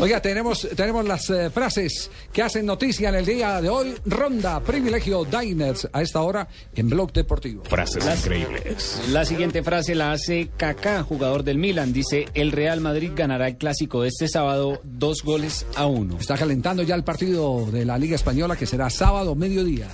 Oiga, 0.00 0.20
tenemos, 0.20 0.68
tenemos 0.76 1.06
las 1.06 1.28
eh, 1.30 1.50
frases 1.50 2.10
que 2.32 2.42
hacen 2.42 2.66
noticia 2.66 3.08
en 3.08 3.16
el 3.16 3.26
día 3.26 3.60
de 3.60 3.68
hoy. 3.68 3.94
Ronda, 4.06 4.60
privilegio, 4.60 5.24
Diners, 5.24 5.88
a 5.92 6.02
esta 6.02 6.22
hora 6.22 6.48
en 6.74 6.88
Blog 6.88 7.12
Deportivo. 7.12 7.64
Frases 7.64 8.04
increíbles. 8.04 9.00
La 9.10 9.24
siguiente 9.24 9.62
frase 9.62 9.94
la 9.94 10.12
hace 10.12 10.50
Kaká, 10.56 11.02
jugador 11.02 11.44
del 11.44 11.58
Milan. 11.58 11.92
Dice, 11.92 12.26
el 12.34 12.52
Real 12.52 12.80
Madrid 12.80 13.12
ganará 13.14 13.48
el 13.48 13.56
clásico 13.56 14.02
de 14.02 14.08
este 14.08 14.28
sábado 14.28 14.80
dos 14.84 15.22
goles 15.22 15.66
a 15.76 15.86
uno. 15.86 16.18
Está 16.18 16.36
calentando 16.36 16.82
ya 16.82 16.94
el 16.94 17.04
partido 17.04 17.66
de 17.70 17.84
la 17.84 17.98
Liga 17.98 18.16
Española 18.16 18.56
que 18.56 18.66
será 18.66 18.90
sábado 18.90 19.34
mediodía. 19.34 19.88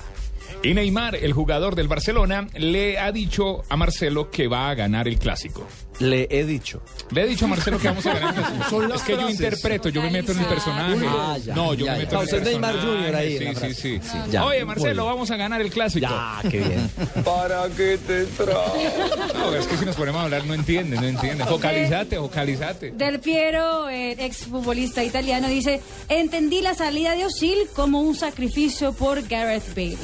Y 0.65 0.73
Neymar, 0.73 1.17
el 1.17 1.35
jugador 1.35 1.75
del 1.75 1.89
Barcelona, 1.89 2.49
le 2.55 2.99
ha 2.99 3.13
dicho 3.13 3.63
a 3.69 3.77
Marcelo 3.77 4.31
que 4.31 4.49
va 4.49 4.71
a 4.71 4.75
ganar 4.75 5.07
el 5.07 5.19
clásico. 5.19 5.67
Le 5.99 6.27
he 6.31 6.45
dicho. 6.45 6.81
Le 7.11 7.23
he 7.23 7.27
dicho 7.27 7.45
a 7.45 7.49
Marcelo 7.49 7.79
que 7.79 7.87
vamos 7.89 8.07
a 8.07 8.15
ganar 8.15 8.35
el 8.35 8.43
clásico. 8.43 8.71
Son 8.71 8.89
las 8.89 9.01
es 9.03 9.07
que 9.07 9.13
yo 9.13 9.29
interpreto, 9.29 9.91
yo 9.91 10.01
me 10.01 10.11
meto 10.11 10.33
en 10.33 10.39
el 10.39 10.47
personaje. 10.47 11.07
Ah, 11.07 11.37
ya, 11.37 11.55
no, 11.55 11.75
yo 11.75 11.85
ya, 11.85 11.93
me 11.93 11.99
ya. 11.99 12.05
meto 12.05 12.23
en 12.23 12.35
el 12.35 12.45
Neymar 12.45 12.75
personaje. 12.77 13.17
Ahí 13.17 13.39
Sí, 13.55 13.75
sí, 13.75 14.01
sí, 14.31 14.37
Oye, 14.39 14.65
Marcelo, 14.65 15.05
vamos 15.05 15.31
a 15.31 15.37
ganar 15.37 15.61
el 15.61 15.71
clásico. 15.71 16.09
Ya, 16.09 16.41
qué 16.51 16.59
bien. 16.61 16.91
¿Para 17.25 17.69
qué 17.69 17.99
te 17.99 18.25
traes? 18.25 19.35
No, 19.35 19.55
es 19.55 19.67
que 19.67 19.77
si 19.77 19.85
nos 19.85 19.97
ponemos 19.97 20.23
a 20.23 20.25
hablar 20.25 20.47
no 20.47 20.55
entiende, 20.55 20.97
no 20.97 21.07
entiende. 21.07 21.45
Focalizate, 21.45 22.17
focalizate. 22.17 22.91
Del 22.93 23.21
Piero, 23.21 23.91
eh, 23.91 24.13
exfutbolista 24.19 25.05
italiano, 25.05 25.47
dice, 25.49 25.83
entendí 26.09 26.63
la 26.63 26.75
salida 26.75 27.15
de 27.15 27.27
Osil 27.27 27.59
como 27.77 28.01
un 28.01 28.15
sacrificio 28.17 28.95
por 28.95 29.29
Gareth 29.29 29.75
Bale. 29.77 29.99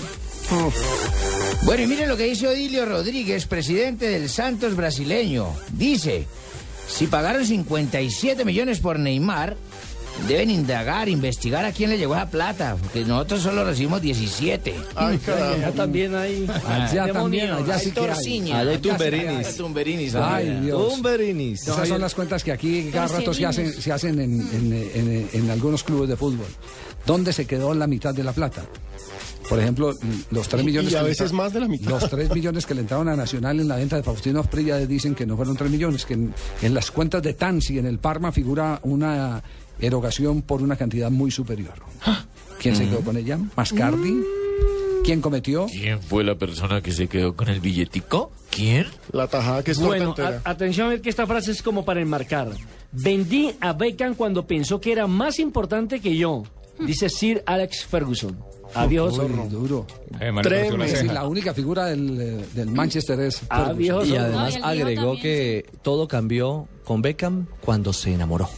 Bueno, 1.65 1.83
y 1.83 1.87
miren 1.87 2.09
lo 2.09 2.17
que 2.17 2.25
dice 2.25 2.49
Odilio 2.49 2.85
Rodríguez, 2.87 3.47
presidente 3.47 4.09
del 4.09 4.29
Santos 4.29 4.75
brasileño. 4.75 5.49
Dice, 5.73 6.27
si 6.89 7.07
pagaron 7.07 7.45
57 7.47 8.45
millones 8.45 8.81
por 8.81 8.99
Neymar, 8.99 9.57
deben 10.27 10.51
indagar, 10.51 11.09
investigar 11.09 11.65
a 11.65 11.73
quién 11.73 11.91
le 11.91 11.99
llegó 11.99 12.15
esa 12.17 12.31
plata, 12.31 12.77
porque 12.81 13.05
nosotros 13.05 13.43
solo 13.43 13.65
recibimos 13.65 14.03
17. 14.03 14.75
Ay, 14.97 15.19
carajo. 15.19 15.55
Allá 15.55 15.73
también 15.73 16.15
hay. 16.15 16.47
Allá 16.67 17.07
demonios. 17.07 17.13
también, 17.15 17.51
allá 17.53 17.79
sí 17.79 17.91
que 17.93 18.01
hay. 18.01 18.07
Torciña. 18.07 18.59
Allá 18.59 18.71
hay 18.71 18.77
Allá 18.77 18.77
sí 18.77 18.83
que 18.83 18.89
tumberinis. 18.89 19.47
hay 19.47 19.55
Tumberinis. 19.55 20.15
Ay, 20.15 20.23
también. 20.47 20.65
Dios. 20.65 20.89
Tumberinis. 20.95 21.63
Esas 21.63 21.89
son 21.89 22.01
las 22.01 22.15
cuentas 22.15 22.43
que 22.43 22.53
aquí 22.53 22.91
cada 22.93 23.07
rato 23.07 23.33
se 23.35 23.47
hacen, 23.47 23.73
se 23.73 23.93
hacen 23.93 24.19
en, 24.21 24.41
en- 24.41 24.73
en- 24.95 25.29
en 25.33 25.51
algunos 25.51 25.85
clubes 25.85 26.09
de 26.09 26.17
fútbol. 26.17 26.47
¿Dónde 27.07 27.33
se 27.33 27.47
quedó 27.47 27.73
la 27.75 27.87
mitad 27.87 28.13
de 28.15 28.25
la 28.25 28.33
plata? 28.33 28.63
Por 29.51 29.61
ejemplo, 29.61 29.93
los 30.31 30.49
3 30.49 30.63
Y- 30.63 30.67
millones 30.67 30.93
y 30.93 30.95
a 30.95 30.99
que 31.01 31.03
le 31.05 31.09
veces 31.11 31.33
más 31.33 31.53
de 31.53 31.61
la 31.61 31.69
mitad. 31.69 31.91
Los 31.91 32.09
3 32.09 32.31
millones 32.35 32.65
que 32.65 32.75
le 32.75 32.81
entraron 32.81 33.09
a 33.09 33.17
Nacional 33.17 33.61
en 33.61 33.69
la 33.69 33.77
venta 33.77 33.97
de 33.97 34.03
Faustino 34.03 34.41
Asprilla 34.41 34.79
dicen 34.79 35.15
que 35.15 35.27
no 35.27 35.37
fueron 35.37 35.57
3 35.57 35.71
millones, 35.71 36.07
que 36.07 36.15
en, 36.15 36.33
en 36.63 36.73
las 36.73 36.91
cuentas 36.91 37.23
de 37.23 37.35
Tansi 37.35 37.79
en 37.79 37.85
el 37.87 37.99
Parma 37.99 38.33
figura 38.33 38.81
una 38.85 39.43
erogación 39.79 40.43
por 40.43 40.63
una 40.63 40.77
cantidad 40.77 41.11
muy 41.11 41.31
superior. 41.31 41.75
¿Quién 42.61 42.77
se 42.77 42.89
quedó 42.89 43.01
con 43.01 43.17
ella? 43.17 43.39
¿Mascardi? 43.57 44.23
¿Quién 45.03 45.21
cometió? 45.23 45.67
¿Quién 45.67 46.01
fue 46.01 46.23
la 46.25 46.35
persona 46.37 46.83
que 46.83 46.93
se 46.93 47.09
quedó 47.09 47.35
con 47.35 47.49
el 47.49 47.61
billetico? 47.61 48.31
¿Quién? 48.51 48.87
La 49.13 49.27
tajada 49.29 49.65
que 49.65 49.71
es 49.71 49.79
Bueno, 49.81 50.15
a- 50.19 50.49
atención 50.51 50.87
a 50.89 50.91
ver 50.91 51.01
que 51.01 51.09
esta 51.09 51.27
frase 51.27 51.53
es 51.53 51.63
como 51.63 51.85
para 51.85 52.01
enmarcar. 52.03 52.51
Vendí 52.93 53.53
a 53.61 53.73
Beckham 53.73 54.15
cuando 54.15 54.47
pensó 54.47 54.81
que 54.81 54.93
era 54.93 55.07
más 55.07 55.39
importante 55.39 56.01
que 56.01 56.17
yo, 56.17 56.43
dice 56.87 57.09
Sir 57.09 57.43
Alex 57.47 57.87
Ferguson. 57.87 58.39
Adiós, 58.75 59.17
zorro. 59.17 59.47
duro. 59.49 59.87
Eh, 60.21 60.33
Tres 60.43 61.05
la 61.13 61.27
única 61.27 61.55
figura 61.55 61.87
del, 61.87 62.21
eh, 62.21 62.45
del 62.55 62.69
Manchester 62.71 63.19
es 63.21 63.43
Adiós, 63.49 64.05
Ferguson. 64.05 64.15
Y 64.15 64.17
además 64.17 64.55
No, 64.55 64.59
y 64.61 64.63
agregó 64.81 65.03
también, 65.15 65.23
que 65.23 65.67
todo 65.83 66.09
cambió 66.09 66.69
con 66.85 67.03
Beckham 67.03 67.47
cuando 67.65 67.93
se 67.93 68.13
enamoró. 68.15 68.49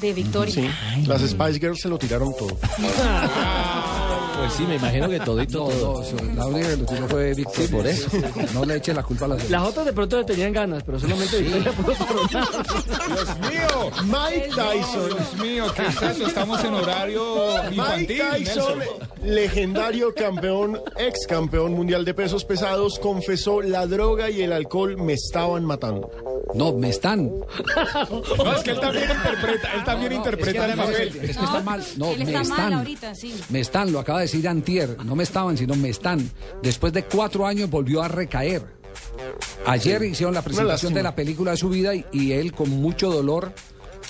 De 0.00 0.12
Victoria. 0.12 0.54
Sí, 0.54 1.06
las 1.06 1.20
Spice 1.22 1.58
Girls 1.60 1.80
se 1.80 1.88
lo 1.88 1.98
tiraron 1.98 2.32
todo. 2.36 2.56
Pues 4.42 4.52
sí, 4.54 4.62
me 4.64 4.74
imagino 4.76 5.08
que 5.08 5.20
todito, 5.20 5.68
No, 5.68 5.68
todo. 5.70 6.04
la 6.36 6.46
única 6.46 6.68
que 6.70 6.76
lo 6.76 6.84
tiró 6.86 7.08
fue 7.08 7.34
Victoria. 7.34 7.66
Sí, 7.66 7.72
por 7.72 7.86
eso. 7.86 8.08
No 8.54 8.64
le 8.64 8.76
eche 8.76 8.92
la 8.94 9.02
culpa 9.02 9.24
a 9.26 9.28
las 9.28 9.50
Las 9.50 9.62
otras 9.62 9.86
de 9.86 9.92
pronto 9.92 10.18
le 10.18 10.24
tenían 10.24 10.52
ganas, 10.52 10.82
pero 10.84 10.98
solamente 10.98 11.38
Victoria 11.40 11.72
pudo 11.72 11.94
coronar. 11.94 12.48
Dios 13.08 13.38
mío. 13.38 13.90
Mike 14.04 14.48
Tyson. 14.48 15.08
Dios 15.08 15.34
mío, 15.40 15.64
¿qué 15.76 15.82
es 15.86 16.02
eso? 16.02 16.26
Estamos 16.26 16.64
en 16.64 16.74
horario 16.74 17.36
Mike 17.70 17.74
infantil, 17.76 18.18
Tyson, 18.44 18.78
Nelson. 18.78 19.08
legendario 19.22 20.14
campeón, 20.14 20.80
ex 20.98 21.26
campeón 21.26 21.72
mundial 21.74 22.04
de 22.04 22.14
pesos 22.14 22.44
pesados, 22.44 22.98
confesó 22.98 23.62
la 23.62 23.86
droga 23.86 24.30
y 24.30 24.42
el 24.42 24.52
alcohol 24.52 24.96
me 24.96 25.12
estaban 25.14 25.64
matando. 25.64 26.10
No, 26.54 26.72
me 26.74 26.90
están. 26.90 27.30
No, 27.30 28.52
es 28.56 28.62
que 28.62 28.72
él 28.72 28.80
también 28.80 29.10
interpreta, 29.10 29.72
él 29.74 29.84
también 29.84 30.12
interpreta 30.12 30.66
el 30.66 30.76
papel. 30.76 31.08
Es 31.22 31.36
que 31.38 31.44
está 31.44 31.60
mal. 31.62 31.82
No, 31.96 32.10
Él 32.12 32.24
me 32.26 32.40
están. 32.40 32.72
ahorita, 32.74 33.14
sí. 33.14 33.34
Me 33.48 33.60
están, 33.60 33.90
lo 33.92 34.00
acaba 34.00 34.18
de 34.18 34.24
decir 34.26 34.31
Antier. 34.46 34.96
No 35.04 35.14
me 35.14 35.22
estaban, 35.22 35.56
sino 35.56 35.74
me 35.74 35.88
están. 35.88 36.30
Después 36.62 36.92
de 36.92 37.04
cuatro 37.04 37.46
años 37.46 37.70
volvió 37.70 38.02
a 38.02 38.08
recaer. 38.08 38.62
Ayer 39.66 40.02
hicieron 40.02 40.34
la 40.34 40.42
presentación 40.42 40.94
de 40.94 41.02
la 41.02 41.14
película 41.14 41.52
de 41.52 41.56
su 41.56 41.68
vida 41.68 41.94
y, 41.94 42.04
y 42.12 42.32
él 42.32 42.52
con 42.52 42.70
mucho 42.70 43.10
dolor 43.10 43.52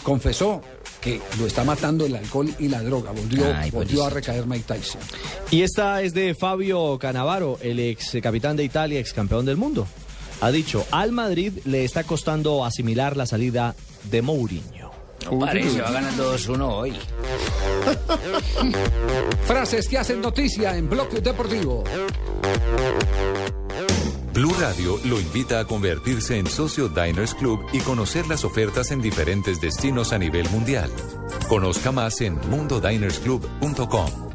confesó 0.02 0.62
que 1.00 1.20
lo 1.38 1.46
está 1.46 1.64
matando 1.64 2.06
el 2.06 2.14
alcohol 2.14 2.48
y 2.58 2.68
la 2.68 2.82
droga. 2.82 3.10
Volvió, 3.10 3.52
Ay, 3.54 3.70
volvió 3.70 4.04
a 4.04 4.10
recaer 4.10 4.46
Mike 4.46 4.64
Tyson. 4.66 5.00
Y 5.50 5.62
esta 5.62 6.00
es 6.02 6.14
de 6.14 6.34
Fabio 6.34 6.98
Canavaro, 6.98 7.58
el 7.60 7.80
ex 7.80 8.16
capitán 8.22 8.56
de 8.56 8.64
Italia, 8.64 9.00
ex 9.00 9.12
campeón 9.12 9.44
del 9.44 9.56
mundo. 9.56 9.86
Ha 10.40 10.50
dicho, 10.50 10.84
al 10.90 11.12
Madrid 11.12 11.52
le 11.64 11.84
está 11.84 12.04
costando 12.04 12.64
asimilar 12.64 13.16
la 13.16 13.26
salida 13.26 13.74
de 14.10 14.22
Mourinho. 14.22 14.81
No 15.24 15.38
parece, 15.38 15.80
va 15.80 15.90
ganando 15.90 16.34
2-1 16.34 16.68
hoy. 16.68 16.92
Frases 19.46 19.88
que 19.88 19.98
hacen 19.98 20.20
noticia 20.20 20.76
en 20.76 20.88
Bloque 20.88 21.20
Deportivo. 21.20 21.84
Blue 24.32 24.54
Radio 24.58 24.98
lo 25.04 25.20
invita 25.20 25.60
a 25.60 25.66
convertirse 25.66 26.38
en 26.38 26.46
socio 26.46 26.88
Diners 26.88 27.34
Club 27.34 27.66
y 27.72 27.80
conocer 27.80 28.26
las 28.26 28.44
ofertas 28.44 28.90
en 28.90 29.02
diferentes 29.02 29.60
destinos 29.60 30.12
a 30.12 30.18
nivel 30.18 30.48
mundial. 30.50 30.90
Conozca 31.48 31.92
más 31.92 32.20
en 32.22 32.38
mundodinersclub.com. 32.48 34.31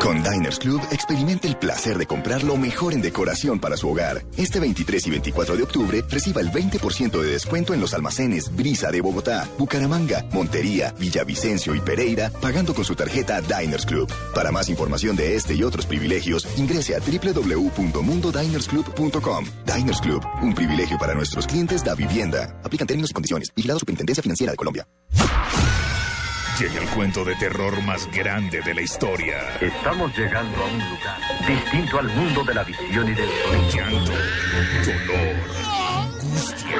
Con 0.00 0.22
Diners 0.22 0.58
Club 0.58 0.80
experimente 0.90 1.46
el 1.46 1.56
placer 1.56 1.98
de 1.98 2.06
comprar 2.06 2.42
lo 2.42 2.56
mejor 2.56 2.94
en 2.94 3.02
decoración 3.02 3.60
para 3.60 3.76
su 3.76 3.90
hogar. 3.90 4.24
Este 4.36 4.58
23 4.58 5.06
y 5.06 5.10
24 5.10 5.56
de 5.56 5.62
octubre 5.62 6.02
reciba 6.08 6.40
el 6.40 6.50
20% 6.50 7.20
de 7.20 7.30
descuento 7.30 7.74
en 7.74 7.80
los 7.80 7.92
almacenes 7.92 8.50
Brisa 8.54 8.90
de 8.90 9.02
Bogotá, 9.02 9.46
Bucaramanga, 9.58 10.24
Montería, 10.32 10.94
Villavicencio 10.98 11.74
y 11.74 11.80
Pereira, 11.80 12.30
pagando 12.40 12.72
con 12.74 12.86
su 12.86 12.94
tarjeta 12.94 13.42
Diners 13.42 13.84
Club. 13.84 14.10
Para 14.34 14.50
más 14.50 14.70
información 14.70 15.16
de 15.16 15.36
este 15.36 15.54
y 15.54 15.62
otros 15.62 15.84
privilegios, 15.84 16.48
ingrese 16.56 16.96
a 16.96 17.00
www.mundodinersclub.com. 17.00 19.44
Diners 19.66 20.00
Club, 20.00 20.24
un 20.42 20.54
privilegio 20.54 20.96
para 20.98 21.12
nuestros 21.14 21.46
clientes 21.46 21.84
da 21.84 21.94
vivienda. 21.94 22.58
Aplican 22.64 22.86
términos 22.86 23.10
y 23.10 23.14
condiciones. 23.14 23.52
Vigilado 23.54 23.80
Superintendencia 23.80 24.22
Financiera 24.22 24.52
de 24.52 24.56
Colombia. 24.56 24.86
Llega 26.60 26.78
el 26.78 26.88
cuento 26.90 27.24
de 27.24 27.34
terror 27.36 27.82
más 27.84 28.06
grande 28.10 28.60
de 28.60 28.74
la 28.74 28.82
historia. 28.82 29.56
Estamos 29.62 30.14
llegando 30.14 30.62
a 30.62 30.66
un 30.66 30.78
lugar 30.90 31.18
distinto 31.48 31.98
al 31.98 32.08
mundo 32.08 32.44
de 32.44 32.52
la 32.52 32.64
visión 32.64 33.08
y 33.08 33.14
del 33.14 33.30
sonido. 33.30 33.72
Llanto, 33.72 34.12
dolor, 34.84 35.36
angustia, 35.96 36.76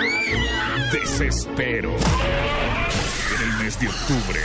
desespero. 0.92 1.96
En 1.96 3.42
el 3.42 3.64
mes 3.64 3.80
de 3.80 3.88
octubre, 3.88 4.40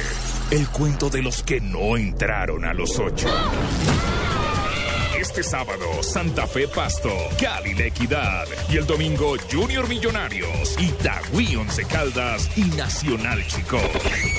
el 0.51 0.69
cuento 0.69 1.09
de 1.09 1.21
los 1.21 1.43
que 1.43 1.59
no 1.59 1.97
entraron 1.97 2.63
a 2.63 2.73
los 2.73 2.97
ocho. 2.97 3.27
Este 5.35 5.49
sábado, 5.49 6.01
Santa 6.01 6.47
Fe 6.47 6.65
Pasto, 6.65 7.11
Cali 7.37 7.73
La 7.73 7.87
Equidad. 7.87 8.47
Y 8.69 8.77
el 8.77 8.87
domingo, 8.87 9.35
Junior 9.51 9.85
Millonarios, 9.85 10.79
Itagüí 10.79 11.57
Once 11.57 11.83
Caldas 11.83 12.49
y 12.57 12.61
Nacional 12.61 13.45
Chico. 13.45 13.77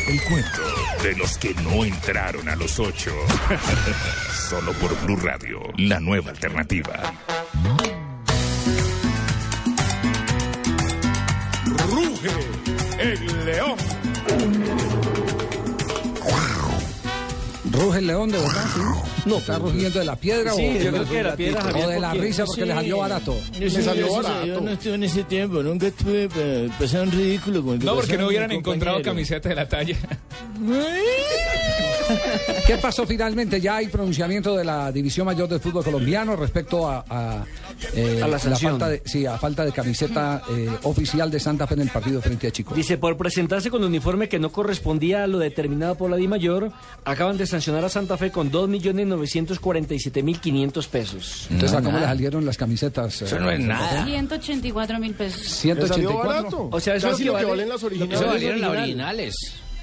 El 0.09 0.23
cuento 0.23 0.63
de 1.03 1.15
los 1.17 1.37
que 1.37 1.53
no 1.57 1.85
entraron 1.85 2.49
a 2.49 2.57
los 2.57 2.79
ocho. 2.79 3.13
Solo 4.49 4.73
por 4.73 4.99
Blue 5.03 5.17
Radio, 5.17 5.61
la 5.77 6.01
nueva 6.01 6.31
alternativa. 6.31 7.13
Ruge 11.91 12.31
el 13.01 13.45
león. 13.45 13.77
Ruge 17.71 17.99
el 17.99 18.07
león 18.07 18.31
de 18.31 18.39
verdad, 18.39 18.65
sí. 18.75 19.16
No, 19.27 19.39
está 19.39 19.59
rugiendo 19.59 19.99
de 19.99 20.05
la 20.05 20.17
piedra 20.17 20.53
Sí, 20.53 20.65
o, 20.65 20.81
yo 20.83 20.91
creo 20.93 21.09
que 21.09 21.23
la 21.23 21.37
piedra, 21.37 21.65
o 21.85 21.89
de 21.89 22.01
la 22.01 22.11
porque- 22.11 22.25
risa 22.27 22.45
porque 22.47 22.63
sí. 22.63 22.69
le 22.69 22.75
salió 22.75 22.99
barato. 22.99 23.37
Yo 23.61 23.71
sí, 23.71 23.83
salió 23.83 24.07
a 24.17 24.23
barato. 24.23 24.45
Dios, 24.45 24.63
no 24.63 24.71
estuve 24.71 24.95
en 24.95 25.03
ese 25.03 25.25
tiempo, 25.25 25.63
nunca 25.63 25.87
estuve 25.89 26.29
pasar 26.79 27.03
un 27.03 27.11
ridículo 27.13 27.61
No, 27.61 27.67
porque 27.67 27.85
pasaron 27.95 28.21
no 28.21 28.29
hubieran 28.29 28.53
encontrado 28.53 28.97
compañeros. 28.99 29.15
camiseta 29.15 29.49
de 29.49 29.55
la 29.57 29.69
talla. 29.69 29.97
¿Qué 32.67 32.77
pasó 32.79 33.07
finalmente? 33.07 33.61
Ya 33.61 33.77
hay 33.77 33.89
pronunciamiento 33.89 34.57
de 34.57 34.65
la 34.65 34.91
División 34.93 35.27
Mayor 35.27 35.49
del 35.49 35.61
Fútbol 35.61 35.85
Colombiano 35.85 36.37
respecto 36.37 36.89
a, 36.89 37.05
a, 37.09 37.45
eh, 37.95 38.21
A 38.23 38.29
la 38.29 38.39
sanción. 38.39 38.73
falta 38.73 38.89
de, 38.89 39.03
sí, 39.05 39.27
a 39.27 39.37
falta 39.39 39.65
de 39.65 39.73
camiseta 39.73 40.43
eh, 40.51 40.69
oficial 40.85 41.31
de 41.31 41.41
Santa 41.41 41.67
Fe 41.67 41.75
en 41.75 41.81
el 41.83 41.89
partido 41.91 42.21
frente 42.23 42.47
a 42.47 42.51
Chico. 42.51 42.75
Dice, 42.75 42.97
por 42.99 43.17
presentarse 43.17 43.71
con 43.71 43.83
uniforme 43.85 44.29
que 44.29 44.39
no 44.39 44.51
correspondía 44.53 45.25
a 45.25 45.27
lo 45.27 45.39
determinado 45.39 45.95
por 45.97 46.11
la 46.11 46.17
DIMAYOR, 46.17 46.71
acaban 47.05 47.37
de 47.37 47.47
sancionar 47.47 47.85
a 47.85 47.89
Santa 47.89 48.17
Fe 48.17 48.31
con 48.31 48.51
2.947.500 48.53 50.89
pesos. 50.89 51.47
Entonces, 51.51 51.77
¿a 51.79 51.83
cómo 51.83 51.99
le 51.99 52.05
salieron 52.05 52.45
las 52.47 52.57
camisetas? 52.57 53.23
Eso 53.23 53.39
no 53.39 53.51
es 53.51 53.61
nada. 53.61 54.05
184 54.05 54.99
mil 54.99 55.15
pesos. 55.15 55.65
Le 55.65 55.89
salió 55.89 56.11
184. 56.11 56.29
barato. 56.29 56.69
O 56.73 56.81
sea, 56.81 56.95
eso 56.95 57.09
es 57.11 57.13
lo 57.13 57.19
que 57.19 57.25
que 57.25 57.31
vale- 57.31 57.49
valen 57.49 57.69
las 57.69 57.83
originales. 57.83 58.21
Eso 58.21 58.29
valieron 58.29 58.61
las 58.61 58.71
original. 58.71 59.15
originales. 59.15 59.35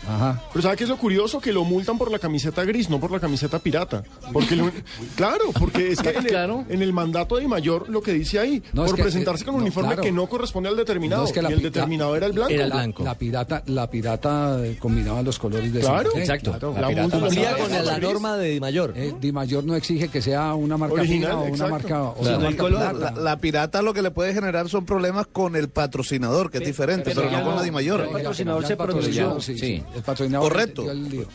Ajá. 0.07 0.41
Pero 0.51 0.61
¿sabe 0.63 0.75
qué 0.77 0.83
es 0.83 0.89
lo 0.89 0.97
curioso? 0.97 1.39
Que 1.39 1.53
lo 1.53 1.63
multan 1.63 1.97
por 1.97 2.11
la 2.11 2.19
camiseta 2.19 2.63
gris, 2.63 2.89
no 2.89 2.99
por 2.99 3.11
la 3.11 3.19
camiseta 3.19 3.59
pirata. 3.59 4.03
Porque 4.31 4.55
lo- 4.55 4.71
claro, 5.15 5.45
porque 5.59 5.91
es 5.91 6.01
que 6.01 6.09
en 6.13 6.17
el, 6.17 6.27
Claro. 6.27 6.65
en 6.69 6.81
el 6.81 6.93
mandato 6.93 7.37
de 7.37 7.47
mayor 7.47 7.89
lo 7.89 8.01
que 8.01 8.13
dice 8.13 8.39
ahí, 8.39 8.61
No, 8.73 8.83
es 8.85 8.91
por 8.91 8.97
que, 8.97 9.03
presentarse 9.03 9.43
eh, 9.43 9.45
con 9.45 9.55
un 9.55 9.61
no, 9.61 9.65
uniforme 9.65 9.89
claro. 9.89 10.03
que 10.03 10.11
no 10.11 10.27
corresponde 10.27 10.69
al 10.69 10.75
determinado. 10.75 11.21
No, 11.23 11.27
es 11.27 11.33
que 11.33 11.41
la 11.41 11.49
y 11.49 11.53
el 11.53 11.61
determinado 11.61 12.11
la- 12.11 12.17
era 12.17 12.25
el 12.27 12.33
blanco. 12.33 12.51
Era 12.53 12.63
el 12.63 12.69
La, 12.69 12.75
blanco. 12.75 13.03
la 13.03 13.15
pirata, 13.17 13.63
la 13.67 13.89
pirata 13.89 14.65
eh, 14.65 14.77
combinaba 14.79 15.21
los 15.21 15.39
colores 15.39 15.71
de 15.73 15.79
Claro. 15.79 16.11
Fe, 16.11 16.19
Exacto. 16.19 16.51
claro. 16.51 16.73
La 16.73 16.81
La 16.81 16.87
pirata 16.89 17.03
multa 17.03 17.19
cumplía 17.19 17.51
con 17.57 17.69
por 17.69 17.85
la 17.85 17.97
norma 17.99 18.37
de 18.37 18.59
Mayor. 18.59 18.93
Eh, 18.95 19.13
Di 19.19 19.31
Mayor 19.31 19.63
no 19.63 19.75
exige 19.75 20.07
que 20.09 20.21
sea 20.21 20.53
una 20.53 20.77
marca 20.77 20.95
Original, 20.95 21.33
o 21.33 21.41
una 21.43 21.67
marca, 21.67 22.03
o 22.03 22.13
Claro. 22.15 22.37
una 22.39 22.47
El 22.49 22.55
marca 22.57 22.69
La, 22.69 22.91
pirata. 22.91 23.21
la 23.21 23.37
pirata 23.37 23.81
lo 23.81 23.93
que 23.93 24.01
le 24.01 24.11
puede 24.11 24.33
generar 24.33 24.69
son 24.69 24.85
problemas 24.85 25.27
con 25.27 25.55
el 25.55 25.69
patrocinador, 25.69 26.51
que 26.51 26.57
es 26.59 26.65
diferente, 26.65 27.11
pero, 27.15 27.29
no 27.29 27.43
con 27.43 27.55
la 27.55 27.61
Dimayor. 27.63 28.01
El 28.01 28.09
patrocinador 28.09 28.65
se 28.65 28.75
pronunció. 28.75 29.39
sí. 29.41 29.83
El 29.95 30.01
patrocinador 30.03 30.51
Correcto. 30.51 30.81
dio 30.83 30.91
el 30.91 31.09
lío. 31.09 31.27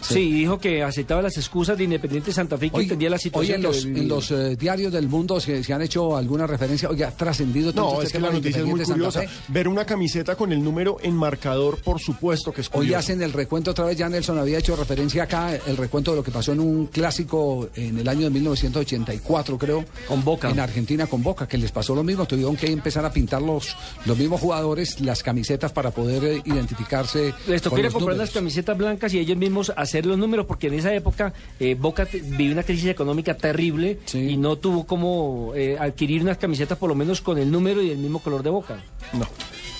Sí, 0.00 0.32
dijo 0.32 0.58
que 0.58 0.82
aceptaba 0.82 1.22
las 1.22 1.36
excusas 1.36 1.76
de 1.76 1.84
Independiente 1.84 2.32
Santa 2.32 2.56
Fe 2.56 2.66
y 2.66 2.70
que 2.70 2.76
Hoy, 2.76 2.82
entendía 2.84 3.10
la 3.10 3.16
hoy 3.16 3.20
situación. 3.20 3.56
en 3.56 3.60
que 3.62 3.66
los, 3.68 3.84
en 3.84 4.08
los 4.08 4.30
eh, 4.30 4.56
diarios 4.56 4.92
del 4.92 5.08
mundo 5.08 5.40
se, 5.40 5.62
se 5.64 5.72
han 5.72 5.82
hecho 5.82 6.16
alguna 6.16 6.46
referencia. 6.46 6.88
Oye, 6.88 7.04
ha 7.04 7.10
trascendido 7.10 7.72
tanto 7.72 7.82
No, 7.82 7.92
este 7.94 8.06
es 8.06 8.12
que 8.12 8.18
tema 8.18 8.28
la 8.28 8.32
de 8.34 8.38
noticia 8.40 8.60
es 8.60 8.64
muy 8.66 8.72
Independiente 8.80 9.10
Santa 9.12 9.20
curiosa. 9.20 9.44
Fe. 9.46 9.52
Ver 9.52 9.68
una 9.68 9.84
camiseta 9.84 10.36
con 10.36 10.52
el 10.52 10.62
número 10.62 10.98
en 11.02 11.14
marcador, 11.14 11.78
por 11.82 12.00
supuesto 12.00 12.52
que 12.52 12.60
es 12.60 12.68
Hoy 12.68 12.72
curioso. 12.72 12.98
hacen 12.98 13.22
el 13.22 13.32
recuento 13.32 13.70
otra 13.72 13.84
vez, 13.86 13.96
ya 13.96 14.08
Nelson 14.08 14.38
había 14.38 14.58
hecho 14.58 14.76
referencia 14.76 15.24
acá, 15.24 15.54
el 15.54 15.76
recuento 15.76 16.12
de 16.12 16.18
lo 16.18 16.22
que 16.22 16.30
pasó 16.30 16.52
en 16.52 16.60
un 16.60 16.86
clásico 16.86 17.68
en 17.74 17.98
el 17.98 18.08
año 18.08 18.22
de 18.24 18.30
1984, 18.30 19.58
creo. 19.58 19.84
Con 20.06 20.24
Boca. 20.24 20.50
En 20.50 20.60
Argentina 20.60 21.06
con 21.06 21.22
Boca, 21.22 21.46
que 21.48 21.58
les 21.58 21.72
pasó 21.72 21.94
lo 21.94 22.02
mismo, 22.04 22.26
tuvieron 22.26 22.56
que 22.56 22.70
empezar 22.70 23.04
a 23.04 23.12
pintar 23.12 23.42
los, 23.42 23.76
los 24.06 24.16
mismos 24.16 24.40
jugadores 24.40 25.00
las 25.00 25.22
camisetas 25.22 25.72
para 25.72 25.90
poder 25.90 26.24
eh, 26.24 26.42
identificarse. 26.44 27.34
Les 27.46 27.62
tocó 27.62 27.76
comprar 27.76 27.92
números. 28.00 28.18
las 28.18 28.30
camisetas 28.30 28.76
blancas 28.76 29.12
y 29.14 29.18
ellos 29.18 29.36
mismos 29.36 29.72
hacer 29.88 30.06
los 30.06 30.18
números, 30.18 30.46
porque 30.46 30.68
en 30.68 30.74
esa 30.74 30.92
época 30.94 31.32
eh, 31.58 31.74
Boca 31.74 32.06
vivió 32.12 32.52
una 32.52 32.62
crisis 32.62 32.86
económica 32.90 33.34
terrible 33.34 33.98
y 34.12 34.36
no 34.36 34.56
tuvo 34.56 34.86
como 34.86 35.52
eh, 35.54 35.76
adquirir 35.78 36.22
unas 36.22 36.38
camisetas 36.38 36.76
por 36.78 36.88
lo 36.88 36.94
menos 36.94 37.20
con 37.20 37.38
el 37.38 37.50
número 37.50 37.82
y 37.82 37.90
el 37.90 37.98
mismo 37.98 38.18
color 38.20 38.42
de 38.42 38.50
Boca. 38.50 38.76
No. 39.14 39.26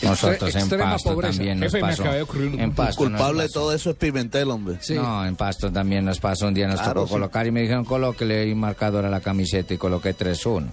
Nosotros 0.00 0.54
en 0.54 0.68
Pasto 0.68 1.12
pobreza. 1.14 1.32
también 1.38 1.58
nos 1.58 1.72
Jefe, 1.72 1.80
pasó. 1.80 2.02
acaba 2.02 2.16
de 2.16 2.22
ocurrir 2.22 2.54
un- 2.54 2.60
En 2.60 2.72
Pasto 2.72 3.02
culpable 3.04 3.42
de 3.42 3.48
todo 3.48 3.72
eso 3.72 3.90
es 3.90 3.96
Pimentel, 3.96 4.48
hombre. 4.50 4.78
No, 4.94 5.26
en 5.26 5.34
Pasto 5.34 5.72
también 5.72 6.04
nos 6.04 6.20
pasó. 6.20 6.46
Un 6.46 6.54
día 6.54 6.68
nos 6.68 6.76
Claro, 6.80 6.94
tocó 7.00 7.06
sí. 7.08 7.12
colocar 7.14 7.46
y 7.46 7.50
me 7.50 7.62
dijeron, 7.62 7.84
colóquele 7.84 8.40
ahí 8.42 8.54
marcador 8.54 9.04
a 9.04 9.10
la 9.10 9.20
camiseta 9.20 9.74
y 9.74 9.76
coloqué 9.76 10.14
3-1. 10.16 10.66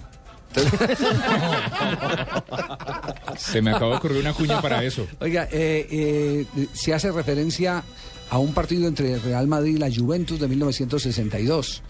Se 3.36 3.60
me 3.60 3.70
acaba 3.72 3.90
de 3.92 3.96
ocurrir 3.96 4.20
una 4.20 4.32
cuña 4.32 4.60
para 4.62 4.82
eso. 4.82 5.06
Oiga, 5.20 5.48
eh, 5.52 5.86
eh, 6.56 6.66
se 6.72 6.94
hace 6.94 7.10
referencia 7.12 7.82
a 8.30 8.38
un 8.38 8.52
partido 8.52 8.88
entre 8.88 9.12
el 9.14 9.22
Real 9.22 9.46
Madrid 9.46 9.76
y 9.76 9.78
la 9.78 9.90
Juventus 9.94 10.38
de 10.40 10.48
1962. 10.48 11.82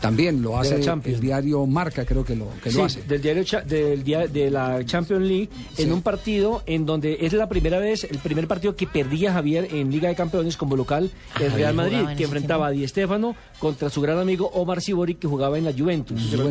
También 0.00 0.42
lo 0.42 0.56
hace 0.56 0.78
Champions. 0.80 1.16
el 1.16 1.20
diario 1.20 1.66
Marca, 1.66 2.04
creo 2.04 2.24
que 2.24 2.36
lo, 2.36 2.46
que 2.62 2.70
Sí, 2.70 2.78
lo 2.78 2.84
hace. 2.84 3.02
del 3.02 3.20
diario 3.20 3.42
cha- 3.42 3.62
del 3.62 4.04
dia- 4.04 4.28
de 4.28 4.48
la 4.48 4.84
Champions 4.86 5.26
League 5.26 5.48
en 5.76 5.92
un 5.92 6.02
partido 6.02 6.62
en 6.66 6.86
donde 6.86 7.18
es 7.22 7.32
la 7.32 7.48
primera 7.48 7.80
vez, 7.80 8.04
el 8.04 8.18
primer 8.18 8.46
partido 8.46 8.76
que 8.76 8.86
perdía 8.86 9.32
Javier 9.32 9.66
en 9.74 9.90
Liga 9.90 10.08
de 10.08 10.14
Campeones 10.14 10.56
como 10.56 10.76
local 10.76 11.10
el 11.34 11.50
Javier 11.50 11.52
Real 11.56 11.74
Madrid, 11.74 12.16
que 12.16 12.24
enfrentaba 12.24 12.68
a 12.68 12.70
Di 12.70 12.86
Stéfano 12.86 13.34
contra 13.58 13.90
su 13.90 14.00
gran 14.00 14.18
amigo 14.20 14.46
Omar 14.54 14.80
Sibori 14.80 15.16
que 15.16 15.26
jugaba 15.26 15.58
en 15.58 15.64
la 15.64 15.72
Juventus. 15.72 16.20
Ah, 16.32 16.44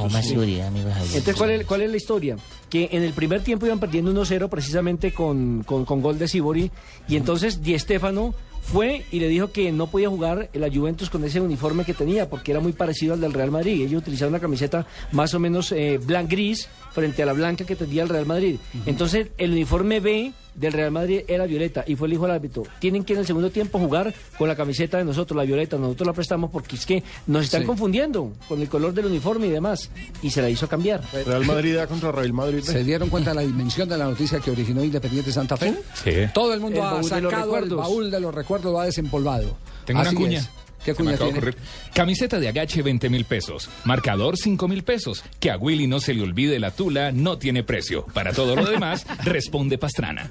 Omar 0.00 0.24
Sibori, 0.24 0.60
amigo 0.60 0.90
Javier. 0.90 1.06
Entonces, 1.18 1.36
¿cuál 1.36 1.50
es, 1.50 1.66
¿cuál 1.66 1.82
es 1.82 1.90
la 1.90 1.96
historia? 1.96 2.36
Que 2.68 2.88
en 2.90 3.04
el 3.04 3.12
primer 3.12 3.42
tiempo 3.42 3.64
iban 3.66 3.78
perdiendo 3.78 4.10
1-0 4.12 4.48
precisamente 4.48 5.12
con, 5.12 5.62
con, 5.64 5.84
con 5.84 6.02
gol 6.02 6.18
de 6.18 6.26
Sibori 6.26 6.68
y 7.08 7.14
entonces 7.14 7.62
Di 7.62 7.78
Stéfano 7.78 8.34
fue 8.62 9.04
y 9.10 9.20
le 9.20 9.28
dijo 9.28 9.52
que 9.52 9.72
no 9.72 9.88
podía 9.88 10.08
jugar 10.08 10.48
la 10.54 10.70
Juventus 10.70 11.10
con 11.10 11.24
ese 11.24 11.40
uniforme 11.40 11.84
que 11.84 11.94
tenía 11.94 12.30
porque 12.30 12.52
era 12.52 12.60
muy 12.60 12.72
parecido 12.72 13.14
al 13.14 13.20
del 13.20 13.32
Real 13.32 13.50
Madrid. 13.50 13.84
Ellos 13.84 14.02
utilizaron 14.02 14.32
una 14.32 14.40
camiseta 14.40 14.86
más 15.10 15.34
o 15.34 15.40
menos 15.40 15.72
eh, 15.72 15.98
blanc 16.02 16.30
gris 16.30 16.68
frente 16.92 17.22
a 17.22 17.26
la 17.26 17.32
blanca 17.32 17.66
que 17.66 17.76
tenía 17.76 18.02
el 18.02 18.08
Real 18.08 18.26
Madrid. 18.26 18.56
Entonces 18.86 19.28
el 19.36 19.52
uniforme 19.52 20.00
B 20.00 20.32
del 20.54 20.72
Real 20.72 20.90
Madrid 20.90 21.22
era 21.28 21.46
violeta 21.46 21.84
y 21.86 21.96
fue 21.96 22.06
el 22.08 22.14
hijo 22.14 22.22
del 22.24 22.32
árbitro. 22.32 22.62
Tienen 22.78 23.04
que 23.04 23.12
en 23.14 23.20
el 23.20 23.26
segundo 23.26 23.50
tiempo 23.50 23.78
jugar 23.78 24.12
con 24.38 24.48
la 24.48 24.56
camiseta 24.56 24.98
de 24.98 25.04
nosotros, 25.04 25.36
la 25.36 25.44
violeta. 25.44 25.76
Nosotros 25.78 26.06
la 26.06 26.12
prestamos 26.12 26.50
porque 26.50 26.76
es 26.76 26.86
que 26.86 27.02
nos 27.26 27.44
están 27.44 27.62
Sí. 27.62 27.66
confundiendo 27.66 28.32
con 28.48 28.60
el 28.60 28.68
color 28.68 28.92
del 28.92 29.06
uniforme 29.06 29.46
y 29.46 29.50
demás. 29.50 29.90
Y 30.22 30.30
se 30.30 30.42
la 30.42 30.50
hizo 30.50 30.68
cambiar. 30.68 31.02
Real 31.26 31.44
Madrid 31.46 31.76
contra 31.88 32.12
Real 32.12 32.32
Madrid. 32.32 32.60
¿Se 32.62 32.84
dieron 32.84 33.08
cuenta 33.08 33.30
de 33.30 33.36
la 33.36 33.42
dimensión 33.42 33.88
de 33.88 33.96
la 33.98 34.04
noticia 34.04 34.40
que 34.40 34.50
originó 34.50 34.84
Independiente 34.84 35.32
Santa 35.32 35.56
Fe? 35.56 35.74
Sí. 35.94 36.10
Todo 36.34 36.52
el 36.54 36.60
mundo 36.60 36.78
El 36.78 36.82
ha 36.84 36.90
baúl 36.92 37.08
de 37.08 37.20
los 37.20 37.30
sacado 37.32 37.44
el 37.56 37.62
recuerdos. 37.62 37.78
baúl 37.78 38.10
de 38.10 38.20
los 38.20 38.34
recuerdos, 38.34 38.72
lo 38.72 38.80
ha 38.80 38.84
desempolvado. 38.84 39.56
Tengo 39.84 40.00
Así 40.00 40.14
una 40.14 40.20
cuña. 40.24 40.38
es. 40.40 40.48
¿Qué 40.84 40.94
Se 40.94 41.02
me 41.02 41.04
cuña 41.04 41.14
acaba 41.14 41.30
de 41.30 41.32
tiene? 41.40 41.48
ocurrir. 41.50 41.68
Camiseta 41.94 42.40
de 42.40 42.48
agache 42.48 42.82
20 42.82 43.08
mil 43.10 43.24
pesos. 43.24 43.68
Marcador 43.84 44.36
5 44.36 44.68
mil 44.68 44.82
pesos. 44.82 45.22
Que 45.40 45.50
a 45.50 45.56
Willy 45.56 45.86
no 45.86 46.00
se 46.00 46.14
le 46.14 46.22
olvide 46.22 46.58
la 46.58 46.70
tula, 46.70 47.12
no 47.12 47.38
tiene 47.38 47.62
precio. 47.62 48.04
Para 48.12 48.32
todo 48.32 48.56
lo 48.56 48.64
demás, 48.64 49.06
responde 49.24 49.78
Pastrana. 49.78 50.30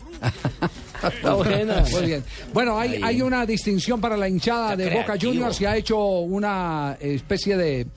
Está 1.03 1.33
buena. 1.33 1.83
Muy 1.91 2.05
bien. 2.05 2.23
Bueno, 2.53 2.77
hay, 2.79 3.01
hay 3.01 3.21
una 3.21 3.45
distinción 3.45 4.01
para 4.01 4.17
la 4.17 4.27
hinchada 4.27 4.75
de 4.75 4.89
Boca. 4.89 5.15
Juniors. 5.19 5.55
Se 5.55 5.67
ha 5.67 5.77
hecho 5.77 5.97
una 5.97 6.97
especie 6.99 7.57
de, 7.57 7.87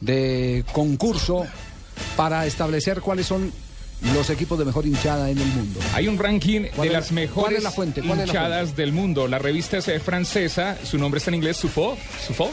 de 0.00 0.64
concurso 0.72 1.46
para 2.16 2.46
establecer 2.46 3.00
cuáles 3.00 3.26
son 3.26 3.52
los 4.14 4.30
equipos 4.30 4.58
de 4.58 4.64
mejor 4.64 4.86
hinchada 4.86 5.30
en 5.30 5.38
el 5.38 5.46
mundo. 5.46 5.80
Hay 5.94 6.08
un 6.08 6.18
ranking 6.18 6.66
¿Cuál 6.74 6.88
de 6.88 6.94
es- 6.94 7.00
las 7.00 7.12
mejores 7.12 7.64
hinchadas 8.06 8.76
del 8.76 8.92
mundo. 8.92 9.26
La 9.28 9.38
revista 9.38 9.78
es 9.78 9.88
eh, 9.88 10.00
francesa, 10.00 10.76
su 10.84 10.98
nombre 10.98 11.18
está 11.18 11.30
en 11.30 11.36
inglés, 11.36 11.56
Sufo, 11.56 11.96
Sufo, 12.26 12.50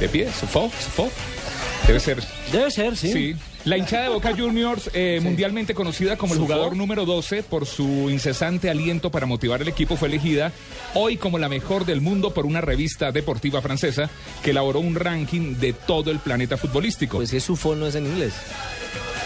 de 0.00 0.08
pie, 0.08 0.28
Sufo, 0.38 0.70
Sufo. 0.82 1.10
Debe 1.86 2.00
ser. 2.00 2.22
Debe 2.50 2.70
ser, 2.70 2.96
sí. 2.96 3.12
Sí. 3.12 3.36
La 3.66 3.78
hinchada 3.78 4.04
de 4.04 4.08
Boca 4.10 4.34
Juniors, 4.36 4.90
eh, 4.92 5.20
mundialmente 5.22 5.74
conocida 5.74 6.16
como 6.16 6.34
el 6.34 6.40
jugador 6.40 6.76
número 6.76 7.06
12 7.06 7.42
por 7.42 7.64
su 7.66 8.10
incesante 8.10 8.68
aliento 8.68 9.10
para 9.10 9.24
motivar 9.26 9.62
al 9.62 9.68
equipo, 9.68 9.96
fue 9.96 10.08
elegida 10.08 10.52
hoy 10.94 11.16
como 11.16 11.38
la 11.38 11.48
mejor 11.48 11.86
del 11.86 12.02
mundo 12.02 12.32
por 12.34 12.44
una 12.44 12.60
revista 12.60 13.10
deportiva 13.10 13.62
francesa 13.62 14.10
que 14.42 14.50
elaboró 14.50 14.80
un 14.80 14.94
ranking 14.94 15.56
de 15.56 15.72
todo 15.72 16.10
el 16.10 16.18
planeta 16.18 16.58
futbolístico. 16.58 17.16
Pues 17.18 17.32
es 17.32 17.44
su 17.44 17.58
no 17.74 17.86
es 17.86 17.94
en 17.94 18.04
inglés. 18.06 18.34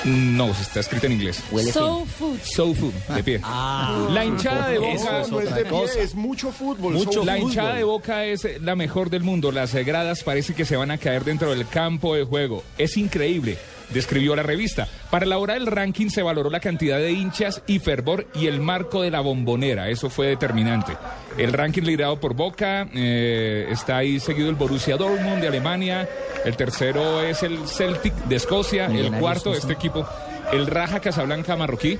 No, 0.04 0.50
está 0.50 0.80
escrito 0.80 1.06
en 1.06 1.12
inglés. 1.12 1.42
Soul 1.72 2.06
food. 2.06 2.38
Soul 2.42 2.76
Food, 2.76 2.94
de 3.14 3.24
pie. 3.24 3.40
Ah. 3.42 4.08
la 4.10 4.24
hinchada 4.24 4.68
de 4.68 4.78
Boca 4.78 5.24
no 5.30 5.40
es 5.40 5.54
de 5.54 5.64
pie, 5.64 5.84
es 5.98 6.14
mucho 6.14 6.52
fútbol. 6.52 6.94
Mucho, 6.94 7.24
la 7.24 7.34
fútbol. 7.34 7.50
hinchada 7.50 7.74
de 7.74 7.84
Boca 7.84 8.24
es 8.24 8.44
eh, 8.44 8.58
la 8.60 8.76
mejor 8.76 9.10
del 9.10 9.22
mundo. 9.22 9.50
Las 9.52 9.74
eh, 9.74 9.84
gradas 9.84 10.22
parece 10.22 10.54
que 10.54 10.64
se 10.64 10.76
van 10.76 10.90
a 10.90 10.98
caer 10.98 11.24
dentro 11.24 11.50
del 11.50 11.66
campo 11.66 12.14
de 12.14 12.24
juego. 12.24 12.62
Es 12.76 12.96
increíble, 12.96 13.58
describió 13.90 14.36
la 14.36 14.42
revista. 14.42 14.88
Para 15.10 15.24
elaborar 15.24 15.56
el 15.56 15.66
ranking 15.66 16.08
se 16.08 16.22
valoró 16.22 16.50
la 16.50 16.60
cantidad 16.60 16.98
de 16.98 17.12
hinchas 17.12 17.62
y 17.66 17.78
fervor 17.78 18.26
y 18.34 18.46
el 18.46 18.60
marco 18.60 19.02
de 19.02 19.10
la 19.10 19.20
bombonera. 19.20 19.88
Eso 19.88 20.10
fue 20.10 20.28
determinante. 20.28 20.96
El 21.36 21.52
ranking 21.52 21.82
liderado 21.82 22.18
por 22.20 22.34
Boca 22.34 22.88
eh, 22.94 23.66
está 23.70 23.98
ahí 23.98 24.20
seguido 24.20 24.50
el 24.50 24.56
Borussia 24.56 24.96
Dortmund 24.96 25.40
de 25.40 25.48
Alemania. 25.48 26.08
El 26.44 26.56
tercero 26.56 27.22
es 27.22 27.42
el 27.42 27.66
Celtic 27.66 28.14
de 28.24 28.36
Escocia. 28.36 28.86
El 28.86 29.12
cuarto, 29.12 29.52
este 29.52 29.72
equipo, 29.72 30.06
el 30.52 30.66
Raja 30.66 31.00
Casablanca 31.00 31.56
marroquí. 31.56 31.98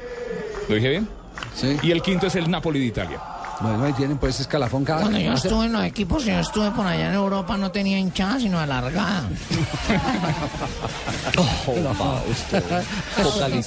¿Lo 0.68 0.74
dije 0.74 0.91
bien? 0.91 1.09
Sí. 1.55 1.76
Y 1.82 1.93
el 1.93 2.03
quinto 2.03 2.26
es 2.26 2.34
el 2.34 2.51
Napoli 2.51 2.80
de 2.80 2.86
Italia. 2.86 3.20
Bueno, 3.61 3.84
ahí 3.84 3.92
tienen 3.92 4.18
pues 4.18 4.38
escalafón 4.40 4.84
cada 4.84 5.00
Cuando 5.00 5.18
yo 5.18 5.32
estuve 5.32 5.66
en 5.66 5.72
los 5.72 5.84
equipos 5.84 6.24
yo 6.24 6.38
estuve 6.38 6.70
por 6.70 6.86
allá 6.86 7.09
en 7.09 7.14
Europa 7.14 7.56
no 7.56 7.70
tenía 7.72 7.98
hinchada 7.98 8.38
sino 8.38 8.59
alargada. 8.59 9.28
Créame. 13.18 13.62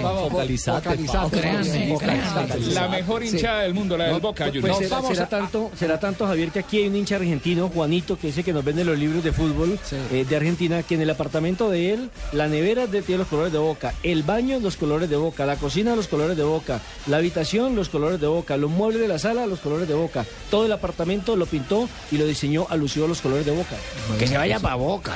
focalizate. 0.00 0.88
Focalizate, 0.88 1.38
Créanme, 1.40 1.88
focalizate. 1.92 2.46
créanme. 2.48 2.74
La 2.74 2.88
mejor 2.88 3.22
hinchada 3.24 3.62
del 3.62 3.74
mundo, 3.74 3.96
la 3.96 4.04
del 4.06 4.20
Boca 4.20 4.44
Pues 4.46 4.56
Juniors. 4.60 4.78
será, 4.78 4.96
vamos 4.96 5.10
será 5.10 5.24
a- 5.24 5.28
tanto, 5.28 5.70
será 5.78 6.00
tanto, 6.00 6.26
Javier, 6.26 6.50
que 6.50 6.58
aquí 6.60 6.78
hay 6.78 6.88
un 6.88 6.96
hincha 6.96 7.16
argentino, 7.16 7.68
Juanito, 7.68 8.18
que 8.18 8.28
dice 8.28 8.42
que 8.44 8.52
nos 8.52 8.64
vende 8.64 8.84
los 8.84 8.98
libros 8.98 9.22
de 9.24 9.32
fútbol 9.32 9.78
eh, 10.12 10.24
de 10.28 10.36
Argentina, 10.36 10.82
que 10.82 10.94
en 10.94 11.02
el 11.02 11.10
apartamento 11.10 11.70
de 11.70 11.94
él, 11.94 12.10
la 12.32 12.48
nevera 12.48 12.86
de, 12.86 13.02
tiene 13.02 13.18
los 13.20 13.28
colores 13.28 13.52
de 13.52 13.58
boca, 13.58 13.94
el 14.02 14.22
baño 14.22 14.58
los 14.60 14.76
colores 14.76 15.08
de 15.10 15.16
boca, 15.16 15.46
la 15.46 15.56
cocina 15.56 15.94
los 15.96 16.08
colores 16.08 16.36
de 16.36 16.44
boca, 16.44 16.80
la 17.06 17.18
habitación 17.18 17.74
los 17.76 17.88
colores 17.88 18.20
de 18.20 18.26
boca, 18.26 18.56
los 18.56 18.70
muebles 18.70 19.00
de 19.00 19.08
la 19.08 19.18
sala 19.18 19.35
los 19.44 19.60
colores 19.60 19.86
de 19.86 19.94
boca. 19.94 20.24
Todo 20.50 20.64
el 20.64 20.72
apartamento 20.72 21.36
lo 21.36 21.44
pintó 21.44 21.88
y 22.10 22.16
lo 22.16 22.24
diseñó 22.24 22.66
alusivo 22.70 23.04
a 23.04 23.08
los 23.08 23.20
colores 23.20 23.44
de 23.44 23.52
boca. 23.52 23.76
Que 24.18 24.26
se 24.26 24.38
vaya 24.38 24.58
para 24.58 24.76
boca. 24.76 25.14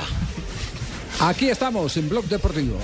Aquí 1.21 1.49
estamos 1.49 1.97
en 1.97 2.09
Blog 2.09 2.25
Deportivo. 2.25 2.77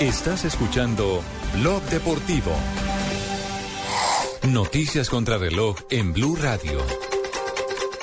Estás 0.00 0.44
escuchando 0.44 1.22
Blog 1.54 1.82
Deportivo. 1.84 2.52
Noticias 4.46 5.08
contra 5.08 5.38
reloj 5.38 5.78
en 5.90 6.12
Blue 6.12 6.36
Radio. 6.36 7.15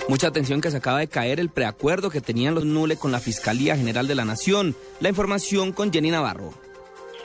Mucha 0.10 0.28
atención 0.28 0.60
que 0.60 0.70
se 0.70 0.78
acaba 0.78 1.00
de 1.00 1.08
caer 1.08 1.40
el 1.40 1.50
preacuerdo 1.50 2.10
que 2.10 2.20
tenían 2.20 2.56
los 2.56 2.66
Nule 2.66 2.98
con 2.98 3.14
la 3.14 3.20
Fiscalía 3.20 3.78
General 3.78 4.06
de 4.06 4.16
la 4.16 4.26
Nación. 4.26 4.76
La 5.00 5.08
información 5.08 5.72
con 5.72 5.94
Jenny 5.94 6.12
Navarro. 6.12 6.54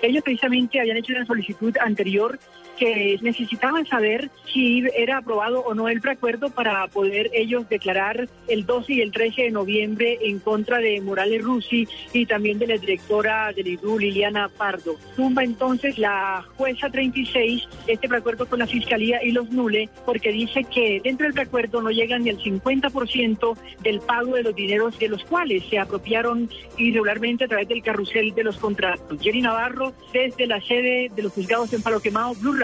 Ellos 0.01 0.23
precisamente 0.23 0.79
habían 0.79 0.97
hecho 0.97 1.13
una 1.13 1.27
solicitud 1.27 1.77
anterior 1.79 2.39
que 2.79 3.19
necesitaban 3.23 3.87
saber 3.87 4.31
si 4.53 4.85
era 4.95 5.19
aprobado 5.19 5.61
o 5.61 5.75
no 5.75 5.89
el 5.89 6.01
preacuerdo 6.01 6.51
para 6.51 6.87
poder 6.89 7.31
ellos 7.33 7.69
declarar 7.69 8.29
el 8.47 8.67
12 8.67 8.95
y 8.95 9.01
el 9.01 9.13
13 9.13 9.43
de 9.43 9.51
noviembre 9.51 10.19
en 10.23 10.39
contra 10.39 10.79
de 10.79 11.01
Morales 11.01 11.43
Rusi 11.43 11.89
y 12.13 12.27
también 12.27 12.59
de 12.59 12.67
la 12.67 12.77
directora 12.77 13.53
del 13.53 13.69
IDU, 13.69 13.99
Liliana 13.99 14.49
Pardo. 14.49 14.97
Tumba 15.17 15.43
entonces 15.43 15.99
la 15.99 16.45
jueza 16.57 16.91
36 16.91 17.69
este 17.87 18.09
preacuerdo 18.09 18.47
con 18.47 18.59
la 18.59 18.67
Fiscalía 18.67 19.23
y 19.25 19.33
los 19.33 19.51
Nule 19.51 19.89
porque 20.05 20.33
dice 20.33 20.65
que 20.65 21.01
dentro 21.03 21.25
del 21.25 21.35
preacuerdo 21.35 21.83
no 21.83 21.91
llegan 21.91 22.25
ni 22.25 22.31
el 22.31 22.39
50% 22.39 23.57
del 23.81 24.01
pago 24.01 24.35
de 24.35 24.43
los 24.43 24.55
dineros 24.55 24.99
de 24.99 25.09
los 25.09 25.25
cuales 25.25 25.65
se 25.69 25.79
apropiaron 25.79 26.51
irregularmente 26.77 27.45
a 27.45 27.49
través 27.49 27.69
del 27.69 27.83
carrusel 27.83 28.35
de 28.35 28.45
los 28.45 28.57
contratos. 28.59 29.21
Jenny 29.21 29.43
Navarro, 29.43 29.93
desde 30.13 30.47
la 30.47 30.61
sede 30.61 31.11
de 31.15 31.23
los 31.23 31.33
juzgados 31.33 31.73
en 31.73 31.83
Palo 31.83 32.01
Quemado, 32.01 32.35
Blue. 32.35 32.59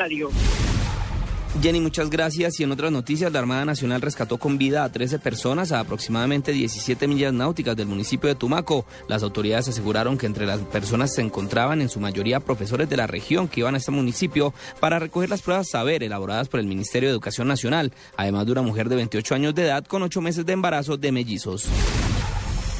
Jenny, 1.62 1.80
muchas 1.80 2.10
gracias. 2.10 2.58
Y 2.58 2.64
en 2.64 2.72
otras 2.72 2.90
noticias, 2.90 3.32
la 3.32 3.38
Armada 3.38 3.64
Nacional 3.64 4.02
rescató 4.02 4.38
con 4.38 4.58
vida 4.58 4.84
a 4.84 4.90
13 4.90 5.18
personas 5.18 5.72
a 5.72 5.80
aproximadamente 5.80 6.52
17 6.52 7.06
millas 7.06 7.32
náuticas 7.32 7.76
del 7.76 7.86
municipio 7.86 8.28
de 8.28 8.34
Tumaco. 8.34 8.86
Las 9.08 9.22
autoridades 9.22 9.68
aseguraron 9.68 10.18
que 10.18 10.26
entre 10.26 10.46
las 10.46 10.60
personas 10.60 11.14
se 11.14 11.22
encontraban 11.22 11.80
en 11.80 11.88
su 11.88 12.00
mayoría 12.00 12.40
profesores 12.40 12.88
de 12.88 12.96
la 12.96 13.06
región 13.06 13.48
que 13.48 13.60
iban 13.60 13.74
a 13.74 13.78
este 13.78 13.92
municipio 13.92 14.52
para 14.80 14.98
recoger 14.98 15.30
las 15.30 15.42
pruebas 15.42 15.68
saber 15.70 16.02
elaboradas 16.02 16.48
por 16.48 16.60
el 16.60 16.66
Ministerio 16.66 17.08
de 17.08 17.12
Educación 17.12 17.46
Nacional, 17.46 17.92
además 18.16 18.46
de 18.46 18.52
una 18.52 18.62
mujer 18.62 18.88
de 18.88 18.96
28 18.96 19.34
años 19.34 19.54
de 19.54 19.62
edad 19.62 19.84
con 19.86 20.02
8 20.02 20.20
meses 20.20 20.44
de 20.44 20.52
embarazo 20.52 20.96
de 20.96 21.12
mellizos. 21.12 21.68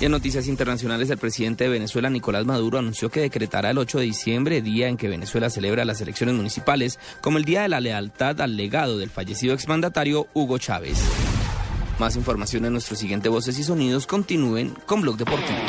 En 0.05 0.11
noticias 0.11 0.49
internacionales, 0.49 1.09
el 1.09 1.17
presidente 1.17 1.65
de 1.65 1.71
Venezuela, 1.71 2.11
Nicolás 2.11 2.45
Maduro, 2.45 2.79
anunció 2.79 3.09
que 3.09 3.21
decretará 3.21 3.71
el 3.71 3.79
8 3.79 4.01
de 4.01 4.05
diciembre, 4.05 4.61
día 4.61 4.89
en 4.89 4.99
que 4.99 5.09
Venezuela 5.09 5.49
celebra 5.49 5.87
las 5.87 5.99
elecciones 6.03 6.35
municipales, 6.35 6.99
como 7.23 7.39
el 7.39 7.47
Día 7.47 7.63
de 7.63 7.71
la 7.71 7.81
Lealtad 7.81 8.39
al 8.43 8.55
legado 8.55 8.99
del 8.99 9.09
fallecido 9.09 9.55
exmandatario 9.55 10.27
Hugo 10.35 10.59
Chávez. 10.59 10.99
Más 11.99 12.17
información 12.17 12.67
en 12.67 12.73
nuestro 12.73 12.97
siguiente 12.97 13.31
Voces 13.31 13.59
y 13.59 13.65
Sonidos. 13.65 14.07
Continúen 14.07 14.75
con 14.85 15.01
Blog 15.01 15.17
Deportivo. 15.17 15.61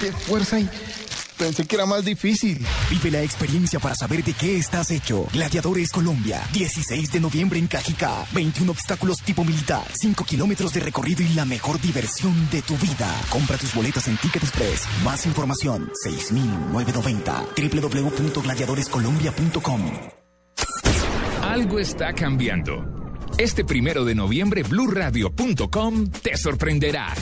De 0.00 0.12
fuerza 0.12 0.58
y 0.58 0.68
pensé 1.38 1.66
que 1.66 1.76
era 1.76 1.86
más 1.86 2.04
difícil. 2.04 2.64
Vive 2.90 3.10
la 3.10 3.22
experiencia 3.22 3.78
para 3.80 3.94
saber 3.94 4.24
de 4.24 4.32
qué 4.32 4.56
estás 4.56 4.90
hecho. 4.90 5.26
Gladiadores 5.32 5.90
Colombia, 5.90 6.42
16 6.52 7.12
de 7.12 7.20
noviembre 7.20 7.58
en 7.58 7.66
Cajicá. 7.66 8.26
21 8.32 8.72
obstáculos 8.72 9.18
tipo 9.22 9.44
militar, 9.44 9.84
5 9.92 10.24
kilómetros 10.24 10.72
de 10.72 10.80
recorrido 10.80 11.22
y 11.22 11.28
la 11.34 11.44
mejor 11.44 11.80
diversión 11.80 12.34
de 12.50 12.62
tu 12.62 12.76
vida. 12.76 13.08
Compra 13.30 13.56
tus 13.56 13.74
boletas 13.74 14.08
en 14.08 14.16
Ticket 14.16 14.42
Express. 14.42 14.86
Más 15.04 15.26
información, 15.26 15.90
6990. 16.02 17.46
www.gladiadorescolombia.com. 17.56 19.92
Algo 21.42 21.78
está 21.78 22.12
cambiando. 22.12 23.00
Este 23.38 23.64
primero 23.64 24.04
de 24.04 24.14
noviembre, 24.14 24.62
BlueRadio.com 24.62 26.10
te 26.22 26.36
sorprenderá. 26.36 27.14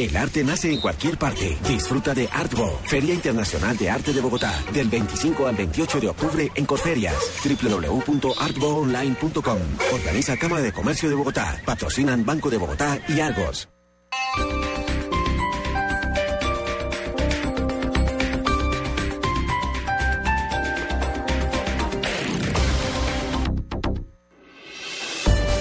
El 0.00 0.16
arte 0.16 0.42
nace 0.42 0.72
en 0.72 0.80
cualquier 0.80 1.18
parte. 1.18 1.58
Disfruta 1.68 2.14
de 2.14 2.26
Artbo, 2.32 2.80
Feria 2.84 3.12
Internacional 3.12 3.76
de 3.76 3.90
Arte 3.90 4.14
de 4.14 4.22
Bogotá, 4.22 4.50
del 4.72 4.88
25 4.88 5.46
al 5.46 5.56
28 5.56 6.00
de 6.00 6.08
octubre 6.08 6.50
en 6.54 6.64
Corferias. 6.64 7.14
www.artboonline.com. 7.44 9.58
Organiza 9.92 10.38
Cámara 10.38 10.62
de 10.62 10.72
Comercio 10.72 11.10
de 11.10 11.16
Bogotá. 11.16 11.60
Patrocinan 11.66 12.24
Banco 12.24 12.48
de 12.48 12.56
Bogotá 12.56 12.98
y 13.08 13.20
Argos. 13.20 13.68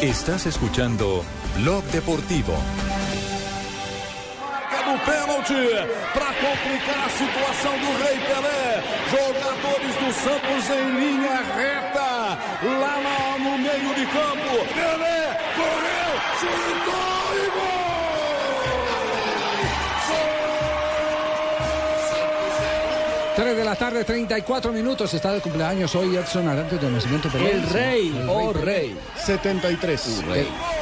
Estás 0.01 0.45
escuchando 0.45 1.25
Blog 1.57 1.83
Deportivo. 1.91 2.53
Pênalti 5.39 5.87
para 6.13 6.33
complicar 6.33 7.05
a 7.05 7.09
situação 7.09 7.71
do 7.79 7.87
Rei 8.03 8.19
Pelé. 8.19 8.83
Jogadores 9.09 9.95
do 9.95 10.11
Santos 10.13 10.69
em 10.69 10.99
linha 10.99 11.37
reta, 11.55 12.37
lá 12.63 12.95
no, 13.39 13.57
meio 13.57 13.95
de 13.95 14.05
campo. 14.07 14.65
Pelé 14.73 15.37
correu, 15.55 16.19
chutou 16.39 17.35
e 17.35 17.49
gol! 17.51 17.79
3 23.35 23.55
de 23.55 23.63
la 23.63 23.75
tarde, 23.75 24.03
34 24.03 24.73
minutos. 24.73 25.13
Está 25.13 25.31
de 25.33 25.39
cumpleaños 25.39 25.95
hoy 25.95 26.17
Edson 26.17 26.47
Arantes 26.49 26.81
de 26.81 26.89
Nacimiento 26.89 27.29
Pelé. 27.29 27.51
El 27.51 27.69
rey, 27.69 28.25
oh 28.27 28.51
rey. 28.51 28.97
73. 29.15 30.78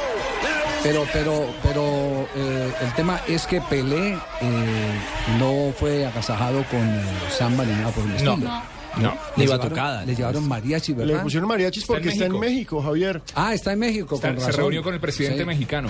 Pero, 0.82 1.04
pero, 1.12 1.46
pero 1.62 2.28
eh, 2.36 2.72
el 2.82 2.94
tema 2.94 3.20
es 3.26 3.46
que 3.46 3.60
Pelé 3.62 4.16
eh, 4.40 4.98
no 5.38 5.72
fue 5.78 6.06
agasajado 6.06 6.64
con 6.70 6.80
eh, 6.80 7.02
samba 7.36 7.64
ni 7.64 7.72
nada 7.72 7.90
por 7.90 8.04
el 8.04 8.10
No. 8.10 8.16
estilo. 8.16 8.36
No. 8.36 8.62
No. 8.96 9.14
Le 9.36 9.44
llevaron- 9.44 9.62
batucada. 9.64 10.04
Le 10.04 10.14
llevaron 10.16 10.48
mariachi, 10.48 10.92
¿verdad? 10.92 11.16
Le 11.16 11.20
pusieron 11.20 11.48
mariachis 11.48 11.84
porque 11.84 12.08
está 12.08 12.24
en 12.26 12.38
México, 12.40 12.82
Javier. 12.82 13.22
Ah, 13.34 13.54
está 13.54 13.72
en 13.72 13.78
México, 13.80 14.16
Está- 14.16 14.34
con 14.34 14.44
se 14.44 14.52
reunió 14.52 14.82
con 14.82 14.94
el 14.94 14.98
presidente 15.00 15.38
Sí. 15.40 15.44
mexicano. 15.44 15.88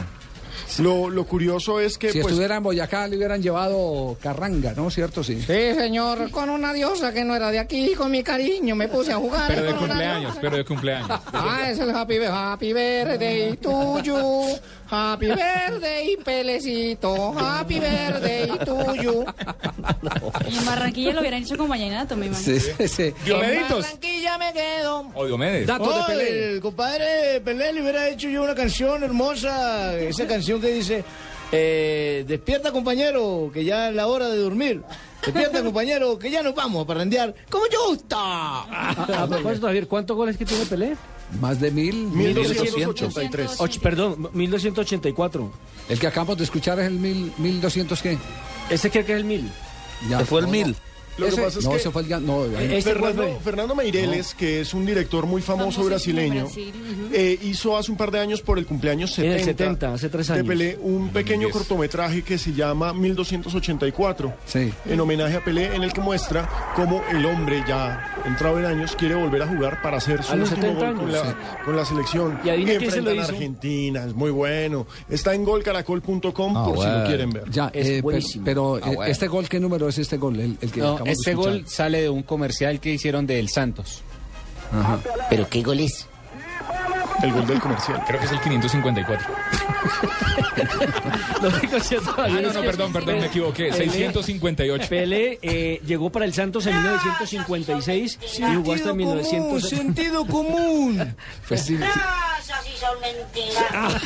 Lo, 0.79 1.11
lo 1.11 1.25
curioso 1.25 1.81
es 1.81 1.99
que 1.99 2.13
Si 2.13 2.21
pues, 2.21 2.33
estuviera 2.33 2.57
en 2.57 2.63
Boyacá 2.63 3.09
le 3.09 3.17
hubieran 3.17 3.43
llevado 3.43 4.17
carranga, 4.23 4.73
¿no? 4.77 4.91
¿Cierto? 4.91 5.25
Sí. 5.25 5.41
Sí, 5.41 5.75
señor, 5.75 6.31
con 6.31 6.51
una 6.51 6.73
diosa 6.73 7.13
que 7.13 7.25
no 7.25 7.35
era 7.35 7.51
de 7.51 7.59
aquí, 7.59 7.95
con 7.95 8.11
mi 8.11 8.23
cariño 8.23 8.75
me 8.77 8.89
puse 8.89 9.13
a 9.13 9.17
jugar. 9.17 9.49
Pero 9.49 9.63
de 9.63 9.75
cumpleaños, 9.75 10.37
pero 10.41 10.57
de 10.57 10.65
cumpleaños. 10.65 11.21
Ah, 11.33 11.69
es 11.71 11.79
el 11.79 11.91
happy, 11.91 12.19
happy 12.25 12.73
birthday 12.73 13.57
tuyo, 13.57 14.45
happy 14.91 15.27
birthday 15.27 16.17
pelecito, 16.25 17.35
happy 17.39 17.81
birthday 17.81 18.49
tuyo. 18.65 19.25
Y 20.49 20.57
en 20.59 20.65
Barranquilla 20.65 21.13
lo 21.15 21.21
hubieran 21.21 21.43
hecho 21.43 21.57
con 21.57 21.69
vallenato, 21.69 22.17
me 22.17 22.27
imagino. 22.27 22.61
Sí, 22.61 22.73
sí, 22.79 22.89
sí. 22.89 23.15
En. 23.27 23.69
Barranquilla 23.69 24.39
me 24.39 24.53
quedo. 24.53 25.11
O 25.15 25.27
Diomedes. 25.27 25.69
Oh, 25.81 26.07
El 26.11 26.61
compadre 26.61 27.41
Pelé 27.45 27.73
le 27.73 27.83
hubiera 27.83 28.09
hecho 28.09 28.29
yo 28.29 28.43
una 28.43 28.55
canción 28.55 29.03
hermosa, 29.03 29.97
esa 29.99 30.27
canción 30.27 30.58
que 30.61 30.73
dice, 30.73 31.05
eh, 31.53 32.25
despierta 32.27 32.73
compañero, 32.73 33.51
que 33.53 33.65
ya 33.65 33.89
es 33.89 33.95
la 33.95 34.07
hora 34.07 34.29
de 34.29 34.39
dormir. 34.39 34.83
Despierta 35.25 35.63
compañero, 35.65 36.19
que 36.19 36.31
ya 36.31 36.43
nos 36.43 36.55
vamos 36.55 36.85
a 36.85 36.87
parrandear. 36.87 37.35
¡Como 37.51 37.65
yo 37.73 37.89
gusta! 37.89 38.17
A, 38.19 38.91
a 39.23 39.27
propósito, 39.29 39.67
Javier, 39.67 39.87
¿cuántos 39.89 40.17
goles 40.17 40.37
que 40.37 40.45
tiene 40.45 40.65
Pelé? 40.67 40.97
Más 41.41 41.61
de 41.61 41.71
mil. 41.71 41.95
1283. 42.07 43.61
Och- 43.61 43.81
perdón, 43.81 44.31
1284. 44.33 45.53
El 45.89 45.99
que 45.99 46.07
acabamos 46.07 46.39
de 46.39 46.45
escuchar 46.45 46.79
es 46.81 46.87
el 46.87 46.95
mil, 46.99 47.33
1200 47.39 48.01
qué. 48.03 48.19
Ese 48.71 48.91
creo 48.91 49.05
que 49.05 49.13
es 49.13 49.19
el 49.19 49.25
1000. 49.25 49.51
Ya. 50.09 50.25
Fue 50.25 50.41
el 50.41 50.47
No, 50.47 50.53
mil. 50.53 50.77
No. 51.19 51.25
Lo 51.25 51.27
que 51.27 51.33
Ese- 51.33 51.43
pasa 51.43 51.59
es 51.59 51.65
no, 51.65 51.71
que- 51.73 51.77
ese 51.77 51.91
fue 51.91 52.03
el... 52.03 52.09
No, 52.27 52.43
Fernando, 52.83 53.23
fue- 53.23 53.39
Fernando 53.43 53.75
Meireles, 53.75 54.35
que 54.35 54.61
es 54.61 54.75
un 54.75 54.87
director 54.87 55.27
muy 55.27 55.43
famoso 55.43 55.85
brasileño, 55.85 56.45
Brasil, 56.45 56.73
eh, 57.13 57.39
hizo 57.43 57.77
hace 57.77 57.91
un 57.91 57.97
par 57.97 58.11
de 58.11 58.21
años 58.21 58.41
por 58.41 58.59
el 58.59 58.67
cumpleaños 58.67 59.11
En 59.19 59.25
70, 59.25 59.37
el 59.39 59.45
70, 59.45 59.95
hace 59.95 60.09
tres 60.09 60.27
de 60.29 60.35
años. 60.35 60.47
Pelé 60.47 60.79
un 60.81 61.09
pequeño 61.11 61.49
2010. 61.49 61.53
cortometraje 61.53 62.23
que 62.23 62.39
se 62.39 62.53
llama 62.53 62.93
1284, 62.93 64.33
Sí. 64.47 64.73
en 64.87 65.01
homenaje 65.01 65.37
a 65.37 65.45
Pelé, 65.45 65.75
en 65.75 65.83
el 65.83 65.93
que 65.93 66.01
muestra 66.01 66.49
cómo 66.77 67.03
el 67.11 67.25
hombre 67.27 67.63
ya 67.69 68.15
entrado 68.25 68.59
en 68.59 68.67
años 68.67 68.95
quiere 68.97 69.15
volver 69.15 69.43
a 69.43 69.47
jugar 69.49 69.83
para 69.83 69.97
hacer 69.99 70.23
su 70.23 70.33
último 70.35 70.47
70 70.57 70.87
gol 70.93 70.97
con 70.97 71.13
la, 71.13 71.59
con 71.65 71.77
la 71.77 71.85
selección. 71.85 72.39
¿Y 72.45 72.49
enfrentan 72.51 73.09
a 73.09 73.13
hizo? 73.23 73.33
Argentina, 73.33 74.05
es 74.05 74.15
muy 74.15 74.31
bueno. 74.31 74.87
Está 75.09 75.35
en 75.35 75.45
golcaracol.com 75.45 76.57
Ah, 76.57 76.65
por 76.65 76.79
si 76.79 76.85
lo 76.87 77.05
quieren 77.07 77.31
ver. 77.31 77.51
Ya, 77.51 77.71
Es 77.73 77.87
eh, 77.89 78.01
buenísimo. 78.03 78.45
pero, 78.45 78.77
Ah, 78.77 78.91
eh, 78.91 78.95
bueno. 78.97 79.11
este 79.11 79.29
gol, 79.29 79.49
¿qué 79.49 79.61
número 79.61 79.89
es 79.89 79.99
este 79.99 80.17
gol? 80.17 80.39
El, 80.39 80.57
el 80.61 80.71
que 80.71 80.81
No, 80.81 80.99
este 81.09 81.35
gol 81.35 81.65
sale 81.67 82.03
de 82.03 82.09
un 82.09 82.23
comercial 82.23 82.81
que 82.81 82.93
hicieron 82.93 83.27
del 83.27 83.49
Santos. 83.49 84.03
Ajá. 84.73 84.99
¿Pero 85.31 85.49
qué 85.49 85.63
gol 85.63 85.81
es? 85.81 86.07
El 87.23 87.33
gol 87.33 87.47
del 87.47 87.61
comercial. 87.61 88.03
Creo 88.07 88.21
que 88.21 88.27
es 88.27 88.33
el 88.33 88.41
554. 88.41 89.27
Lo 91.43 91.61
que 91.61 91.77
es 91.77 91.89
cierto, 91.89 92.15
Ah, 92.19 92.29
no, 92.29 92.41
no, 92.53 92.61
perdón, 92.61 92.93
perdón, 92.93 93.15
Pelé- 93.17 93.21
me 93.21 93.27
equivoqué. 93.27 93.71
Pelé- 93.71 93.91
658. 93.91 94.89
Pelé 94.89 95.39
eh, 95.43 95.81
llegó 95.87 96.11
para 96.11 96.25
el 96.25 96.35
Santos 96.35 96.67
en 96.67 96.77
1956 96.77 98.19
y 98.39 98.43
jugó 98.55 98.73
hasta 98.75 98.89
Sentido 98.89 98.95
común, 98.95 99.17
1900. 99.19 99.69
sentido 99.69 100.27
común. 100.27 101.17
Pues 101.49 101.63
sí, 101.63 101.77
sí. 101.77 101.83
Sí 101.85 102.71
son 102.81 103.01
mentiras. 103.01 104.03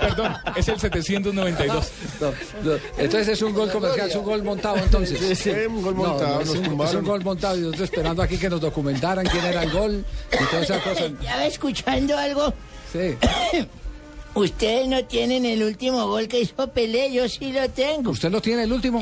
Perdón, 0.00 0.36
es 0.56 0.68
el 0.68 0.80
792. 0.80 1.92
No, 2.20 2.30
no. 2.62 2.72
Entonces 2.96 3.28
es 3.28 3.42
un 3.42 3.52
gol 3.54 3.70
comercial, 3.70 4.08
es 4.08 4.16
un 4.16 4.24
gol 4.24 4.42
montado 4.42 4.76
entonces. 4.78 5.46
Eh, 5.46 5.66
un 5.68 5.82
gol 5.82 5.94
No, 5.96 6.02
no, 6.02 6.08
montado, 6.10 6.40
es, 6.40 6.48
un, 6.50 6.80
es 6.82 6.94
un 6.94 7.04
gol 7.04 7.22
montado 7.24 7.56
y 7.56 7.60
nosotros 7.60 7.82
esperando 7.90 8.22
aquí 8.22 8.36
que 8.38 8.48
nos 8.50 8.60
documentaran 8.60 9.24
quién 9.26 9.44
era 9.44 9.62
el 9.62 9.70
gol 9.70 10.04
y 10.32 10.44
toda 10.50 10.62
esa 10.62 10.80
cosa. 10.80 11.04
¿Estaba 11.06 11.46
escuchando 11.58 12.16
algo? 12.16 12.54
Sí. 12.92 13.16
Ustedes 14.38 14.86
no 14.86 15.04
tienen 15.04 15.44
el 15.44 15.62
último 15.62 16.06
gol 16.06 16.28
que 16.28 16.40
hizo 16.40 16.68
Pelé, 16.72 17.12
yo 17.12 17.28
sí 17.28 17.52
lo 17.52 17.68
tengo. 17.70 18.10
¿Usted 18.12 18.30
lo 18.30 18.40
tiene 18.40 18.62
el 18.64 18.72
último? 18.72 19.00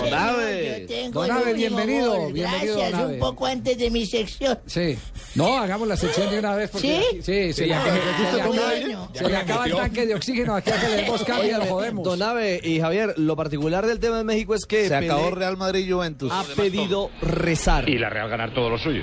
Don 0.00 0.14
Abe. 0.14 0.84
tengo 0.88 1.20
Don 1.26 1.30
Abe, 1.30 1.52
bienvenido, 1.52 2.16
gol. 2.16 2.32
bienvenido, 2.32 2.76
Gracias, 2.76 2.92
don 2.92 3.00
Abe. 3.00 3.14
un 3.14 3.20
poco 3.20 3.46
antes 3.46 3.76
de 3.78 3.90
mi 3.90 4.06
sección. 4.06 4.58
Sí. 4.66 4.96
No, 5.34 5.58
hagamos 5.58 5.86
la 5.86 5.96
sección 5.96 6.30
de 6.30 6.38
una 6.38 6.54
vez 6.56 6.70
porque 6.70 7.02
¿Sí? 7.12 7.22
sí, 7.22 7.52
se, 7.52 7.62
le, 7.62 7.68
ya 7.68 7.82
se 7.84 7.90
que- 7.90 7.94
le- 7.94 8.00
¿Gusta 8.00 8.30
se 8.30 8.36
le 8.36 9.28
tomar 9.28 9.42
acaba- 9.42 9.66
el 9.66 9.76
tanque 9.76 10.06
de 10.06 10.14
oxígeno 10.14 10.54
aquí 10.56 10.70
que 10.72 10.88
le 10.88 10.96
demos 11.02 11.22
cambio 11.24 11.58
lo 11.58 11.66
jodemos. 11.66 12.04
Don 12.04 12.22
Abe 12.22 12.60
y 12.64 12.80
Javier, 12.80 13.14
lo 13.16 13.36
particular 13.36 13.86
del 13.86 14.00
tema 14.00 14.16
de 14.18 14.24
México 14.24 14.54
es 14.54 14.64
que 14.66 14.88
Se 14.88 14.94
acabó 14.96 15.30
Real 15.30 15.56
Madrid 15.56 15.86
y 15.86 15.90
Juventus. 15.92 16.32
ha 16.32 16.44
pedido 16.56 17.10
rezar. 17.22 17.88
Y 17.88 17.98
la 17.98 18.10
Real 18.10 18.28
ganar 18.28 18.52
todo 18.54 18.70
lo 18.70 18.78
suyo. 18.78 19.02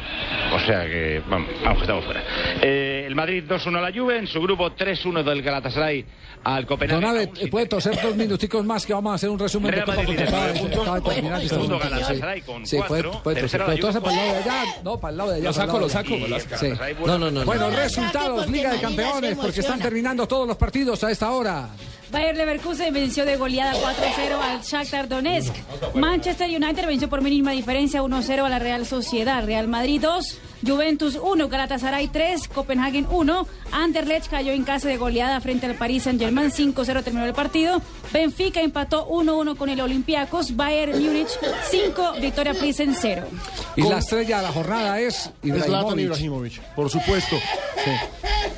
O 0.53 0.59
sea 0.65 0.85
que, 0.85 1.21
vamos, 1.29 1.49
vamos 1.63 1.77
que 1.77 1.83
estamos 1.83 2.05
fuera. 2.05 2.23
Eh, 2.61 2.76
el 3.05 3.15
Madrid 3.15 3.43
2-1 3.47 3.77
a 3.77 3.81
la 3.81 3.91
Juve, 3.97 4.17
en 4.19 4.27
su 4.27 4.41
grupo 4.41 4.69
3-1 4.71 5.23
del 5.23 5.41
Galatasaray 5.41 6.05
al 6.43 6.65
Copenhague. 6.65 7.01
Don 7.01 7.09
Abe, 7.09 7.27
¿puede 7.49 7.65
toser 7.65 7.99
dos 8.01 8.15
minuticos 8.15 8.63
más 8.65 8.85
que 8.85 8.93
vamos 8.93 9.11
a 9.11 9.15
hacer 9.15 9.29
un 9.29 9.39
resumen 9.39 9.71
de 9.71 9.75
Real 9.77 9.87
Madrid 9.87 10.05
porque 10.05 10.23
acaba 10.23 10.47
de- 10.47 10.59
puntos. 10.59 10.81
acaba 10.81 10.99
de 10.99 11.09
terminar 11.09 11.37
este 11.41 11.49
Segundo 11.49 11.75
momento. 11.77 11.95
Galatasaray 11.95 12.39
Sí. 12.39 12.45
con 12.45 12.65
Sí, 12.65 12.77
puede, 12.87 13.03
cuatro. 13.03 13.23
puede 13.23 13.41
toser, 13.41 13.61
pero 13.65 14.01
para 14.01 14.11
el 14.11 14.17
lado 14.17 14.31
de 14.33 14.37
allá. 14.37 14.63
No, 14.83 14.99
para 14.99 15.11
el 15.11 15.17
lado 15.17 15.29
de 15.31 15.35
allá. 15.37 15.43
Lo 15.45 15.53
saco, 15.53 15.79
lo 15.79 15.89
saco. 15.89 16.09
Sí. 16.59 16.67
No, 17.05 17.17
no, 17.17 17.31
no. 17.31 17.43
Bueno, 17.45 17.69
no. 17.69 17.75
resultados, 17.75 18.37
porque 18.45 18.51
Liga 18.57 18.71
de 18.73 18.79
Campeones, 18.79 19.37
porque 19.37 19.59
están 19.59 19.79
terminando 19.79 20.27
todos 20.27 20.47
los 20.47 20.57
partidos 20.57 21.03
a 21.03 21.11
esta 21.11 21.31
hora. 21.31 21.69
Bayer 22.09 22.37
Leverkusen 22.37 22.93
venció 22.93 23.25
de 23.25 23.35
goleada 23.35 23.73
4-0 23.73 24.39
al 24.41 24.61
Shakhtar 24.61 25.09
Donetsk. 25.09 25.53
Manchester 25.95 26.47
United 26.49 26.85
venció 26.85 27.09
por 27.09 27.21
mínima 27.21 27.51
diferencia 27.51 28.01
1-0 28.01 28.45
a 28.45 28.49
la 28.49 28.59
Real 28.59 28.85
Sociedad. 28.85 29.43
Real 29.45 29.67
Madrid 29.67 29.99
2, 30.01 30.37
Juventus 30.65 31.17
1, 31.21 31.47
Galatasaray 31.49 32.07
3, 32.07 32.47
Copenhagen 32.47 33.07
1. 33.09 33.47
Anderlecht 33.71 34.29
cayó 34.29 34.51
en 34.51 34.63
casa 34.63 34.87
de 34.87 34.97
goleada 34.97 35.39
frente 35.41 35.65
al 35.65 35.75
Paris 35.75 36.03
Saint-Germain 36.03 36.51
5-0 36.51 37.03
terminó 37.03 37.25
el 37.25 37.33
partido. 37.33 37.81
Benfica 38.11 38.61
empató 38.61 39.07
1-1 39.09 39.55
con 39.57 39.69
el 39.69 39.79
Olympiacos. 39.81 40.55
Bayern 40.55 40.93
Múnich 41.03 41.29
5, 41.69 42.13
Victoria 42.21 42.53
Pilsen 42.53 42.95
0. 42.99 43.27
Y 43.75 43.81
la 43.83 43.99
estrella 43.99 44.37
de 44.37 44.43
la 44.43 44.51
jornada 44.51 44.99
es 44.99 45.29
Ibrahimovic. 45.43 46.05
Ibrahimovic, 46.05 46.61
por 46.75 46.89
supuesto. 46.89 47.35
Sí. 47.83 47.91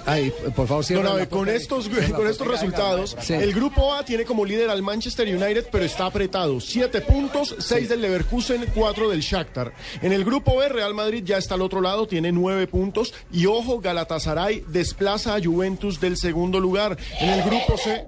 Ay, 0.05 0.31
por 0.55 0.67
favor, 0.67 0.83
cierra 0.85 1.11
Abe, 1.11 1.19
la 1.21 1.29
con 1.29 1.49
estos, 1.49 1.87
la 1.91 2.15
con 2.15 2.27
estos 2.27 2.47
resultados, 2.47 3.15
Sí. 3.19 3.33
el 3.33 3.53
grupo 3.53 3.93
A 3.93 4.03
tiene 4.03 4.23
como 4.25 4.45
líder 4.45 4.69
al 4.69 4.81
Manchester 4.81 5.27
United, 5.27 5.67
pero 5.71 5.83
está 5.85 6.05
apretado. 6.05 6.59
Siete 6.59 7.01
puntos, 7.01 7.55
seis 7.59 7.89
del 7.89 8.01
Leverkusen, 8.01 8.65
cuatro 8.73 9.09
del 9.09 9.19
Shakhtar. 9.21 9.73
En 10.01 10.13
el 10.13 10.23
grupo 10.23 10.57
B, 10.57 10.69
Real 10.69 10.93
Madrid 10.93 11.23
ya 11.25 11.37
está 11.37 11.55
al 11.55 11.61
otro 11.61 11.81
lado, 11.81 11.98
tiene 12.07 12.31
nueve 12.31 12.67
puntos. 12.67 13.13
Y 13.31 13.45
ojo, 13.45 13.79
Galatasaray 13.79 14.63
desplaza 14.67 15.35
a 15.35 15.43
Juventus 15.43 15.99
del 15.99 16.17
segundo 16.17 16.59
lugar. 16.59 16.97
En 17.19 17.29
el 17.29 17.43
grupo 17.43 17.77
C... 17.77 18.07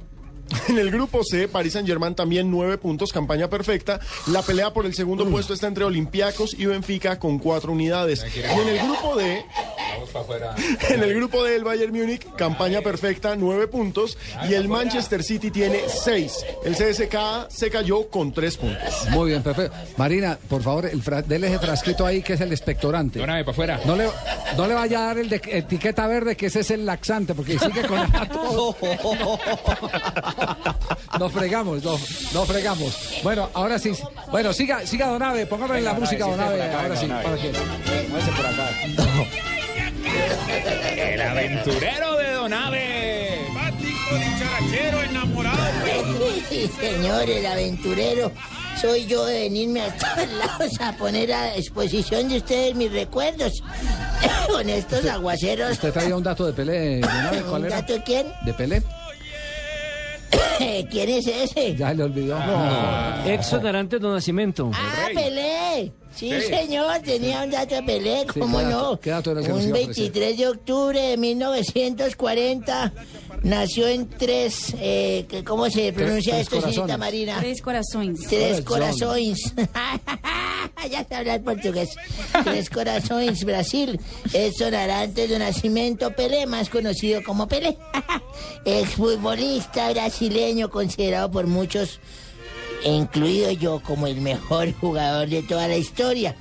En 0.70 0.78
el 0.78 0.92
grupo 0.92 1.24
C, 1.24 1.48
Paris 1.48 1.74
Saint 1.74 1.88
Germain 1.88 2.16
también 2.16 2.50
nueve 2.50 2.78
puntos, 2.78 3.12
campaña 3.12 3.50
perfecta. 3.50 4.00
La 4.28 4.42
pelea 4.42 4.72
por 4.74 4.86
el 4.86 4.94
segundo 4.94 5.26
puesto 5.28 5.54
está 5.54 5.68
entre 5.68 5.84
Olympiacos 5.84 6.54
y 6.58 6.66
Benfica 6.66 7.20
con 7.20 7.40
cuatro 7.40 7.72
unidades. 7.74 8.26
Y 8.36 8.40
en 8.62 8.68
el 8.70 8.80
grupo 8.80 9.16
D, 9.18 9.46
En 10.90 11.04
el 11.04 11.14
grupo 11.16 11.44
del 11.44 11.64
Bayern 11.64 11.92
Múnich, 11.94 12.26
campaña 12.36 12.82
perfecta, 12.82 13.36
nueve 13.36 13.68
puntos. 13.68 14.18
Y 14.50 14.54
el 14.54 14.68
Manchester 14.68 15.24
City 15.24 15.52
tiene 15.52 15.82
seis. 15.88 16.46
El 16.66 16.76
CSKA 16.76 17.48
se 17.50 17.70
cayó 17.70 18.10
con 18.10 18.32
tres 18.34 18.58
puntos. 18.58 19.10
Muy 19.12 19.30
bien, 19.30 19.44
perfecto. 19.44 19.76
Marina, 19.98 20.38
por 20.50 20.62
favor, 20.64 20.86
el 20.86 21.02
fra- 21.02 21.22
dele 21.22 21.48
ese 21.48 21.60
frasquito 21.60 22.06
ahí 22.06 22.22
que 22.22 22.34
es 22.34 22.42
el 22.42 22.52
expectorante. 22.52 23.20
Donave, 23.20 23.44
para 23.44 23.52
afuera. 23.52 23.80
No 23.86 23.96
le, 23.96 24.10
no 24.58 24.68
le 24.68 24.74
vaya 24.74 25.00
a 25.00 25.06
dar 25.08 25.18
el 25.18 25.30
de 25.30 25.42
etiqueta 25.46 26.08
verde 26.08 26.36
que 26.36 26.48
ese 26.48 26.62
es 26.62 26.72
el 26.72 26.86
laxante, 26.86 27.34
porque 27.34 27.58
sigue 27.60 27.82
con 27.84 28.12
todo. 28.30 28.76
Nos 31.20 31.32
fregamos, 31.32 31.84
nos, 31.84 32.34
nos 32.34 32.48
fregamos. 32.48 33.20
Bueno, 33.24 33.50
ahora 33.54 33.78
sí. 33.78 33.92
Bueno, 34.32 34.54
siga, 34.54 34.86
siga 34.88 35.08
Donave, 35.08 35.46
póngale 35.46 35.82
la 35.82 35.92
Venga, 35.94 36.00
música, 36.06 36.26
Donave, 36.26 36.58
Donave. 36.58 36.72
sí, 36.72 36.72
acá, 36.72 36.82
Ahora 36.84 36.98
sí, 36.98 37.08
Donave. 37.08 37.24
para 37.24 37.38
que. 37.38 37.52
Muévese 38.10 38.32
por 38.32 38.46
acá. 38.46 38.70
El 40.98 41.22
aventurero 41.22 42.16
de 42.18 42.32
Donave. 42.34 43.40
dicharachero 44.20 45.02
enamorado. 45.04 45.58
Sí, 46.50 46.70
señor, 46.80 47.30
el 47.30 47.46
aventurero. 47.46 48.32
Soy 48.80 49.06
yo 49.06 49.26
de 49.26 49.42
venirme 49.42 49.82
a 49.82 49.96
todos 49.96 50.30
lados 50.34 50.72
a 50.82 50.94
poner 50.98 51.32
a 51.34 51.56
exposición 51.56 52.28
de 52.30 52.38
ustedes 52.38 52.76
mis 52.76 52.92
recuerdos. 52.92 53.64
Con 54.52 54.70
estos 54.70 55.06
aguaceros. 55.06 55.72
Usted 55.74 55.94
traía 55.94 56.16
un 56.16 56.24
dato 56.24 56.46
de 56.46 56.54
Pelé, 56.54 57.00
Donave, 57.00 57.42
¿cuál 57.44 57.62
¿Un 57.62 57.68
era? 57.68 57.76
dato 57.78 57.94
de 57.94 58.04
quién? 58.04 58.28
¿De 58.44 58.54
Pelé? 58.54 58.82
¿Quién 60.90 61.10
es 61.10 61.28
ese? 61.28 61.76
Ya 61.76 61.94
le 61.94 62.04
olvidó. 62.04 62.38
Arantes 63.66 64.00
do 64.00 64.14
Nascimento. 64.14 64.72
Ah, 64.74 65.08
Pelé. 65.14 65.92
Sí, 66.16 66.30
Sí. 66.42 66.48
señor, 66.48 67.00
tenía 67.00 67.42
un 67.44 67.50
dato 67.52 67.76
de 67.76 67.84
Pelé, 67.84 68.26
Sí, 68.34 68.40
¿cómo 68.40 68.58
¿qué 68.60 68.64
dato- 68.66 68.92
no? 68.92 69.00
qué 69.00 69.10
dato 69.12 69.32
era 69.32 69.40
el 69.40 69.46
que 69.46 69.52
nos 69.54 69.62
Un 69.64 69.68
iba 69.70 69.78
a 69.78 69.82
ofrecer? 69.82 70.04
23 70.12 70.38
de 70.38 70.48
octubre 70.48 71.02
de 71.02 71.18
1940 71.18 72.94
nació 73.44 73.88
en 73.88 74.08
tres, 74.10 74.74
eh, 74.80 75.26
¿cómo 75.46 75.70
se 75.70 75.92
pronuncia 75.94 76.34
tres 76.34 76.48
esto, 76.48 76.62
señorita. 76.62 76.98
Marina? 76.98 77.38
Tres 77.40 77.62
corazones. 77.62 78.20
Tres 78.30 78.62
corazones. 78.62 79.40
ya 80.92 81.04
sé 81.08 81.16
hablar 81.16 81.42
portugués. 81.44 81.90
Tres 82.44 82.70
corazones, 82.70 83.44
Brasil. 83.46 84.00
Edson 84.34 84.76
Arantes 84.76 85.30
de 85.30 85.40
Nacimiento 85.40 86.12
Pelé, 86.16 86.46
más 86.46 86.70
conocido 86.70 87.24
como 87.24 87.48
Pelé. 87.48 87.78
Exfutbolista 88.66 89.92
brasileño 89.92 90.70
considerado 90.70 91.32
por 91.32 91.48
muchos, 91.48 92.00
incluido 92.90 93.52
yo, 93.52 93.82
como 93.82 94.08
el 94.08 94.22
mejor 94.22 94.74
jugador 94.80 95.28
de 95.30 95.42
toda 95.44 95.68
la 95.68 95.78
historia. 95.78 96.36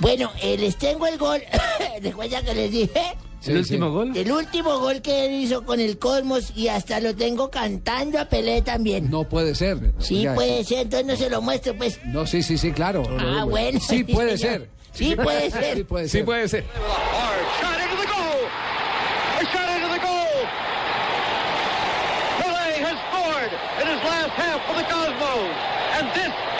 Bueno, 0.00 0.30
eh, 0.42 0.56
les 0.58 0.76
tengo 0.76 1.06
el 1.06 1.18
gol. 1.18 1.42
¿Recuerda 2.02 2.42
que 2.42 2.54
les 2.54 2.70
dije? 2.70 3.02
¿El 3.46 3.56
último 3.58 3.90
gol? 3.90 4.14
El 4.14 4.30
último 4.32 4.78
gol 4.80 5.00
que 5.00 5.24
él 5.26 5.32
hizo 5.32 5.64
con 5.64 5.80
el 5.80 5.98
Cosmos 5.98 6.52
y 6.54 6.68
hasta 6.68 7.00
lo 7.00 7.14
tengo 7.16 7.50
cantando 7.50 8.18
a 8.20 8.26
Pelé 8.26 8.60
también. 8.60 9.10
No 9.10 9.24
puede 9.26 9.54
ser. 9.54 9.94
Sí, 9.98 10.26
puede 10.34 10.62
ser, 10.64 10.80
entonces 10.80 11.06
no 11.06 11.16
se 11.16 11.30
lo 11.30 11.40
muestro, 11.40 11.74
pues. 11.74 11.98
No, 12.04 12.26
sí, 12.26 12.42
sí, 12.42 12.58
sí, 12.58 12.70
claro. 12.72 13.02
Ah, 13.18 13.44
bueno. 13.44 13.80
Sí 13.80 14.04
puede 14.04 14.36
ser. 14.38 14.68
Sí 14.92 15.16
puede 15.16 15.50
ser. 15.50 15.76
Sí 15.76 15.84
puede 15.84 16.04
Sí 16.08 16.10
ser. 16.18 16.24
puede 16.26 16.48
ser. 16.48 16.64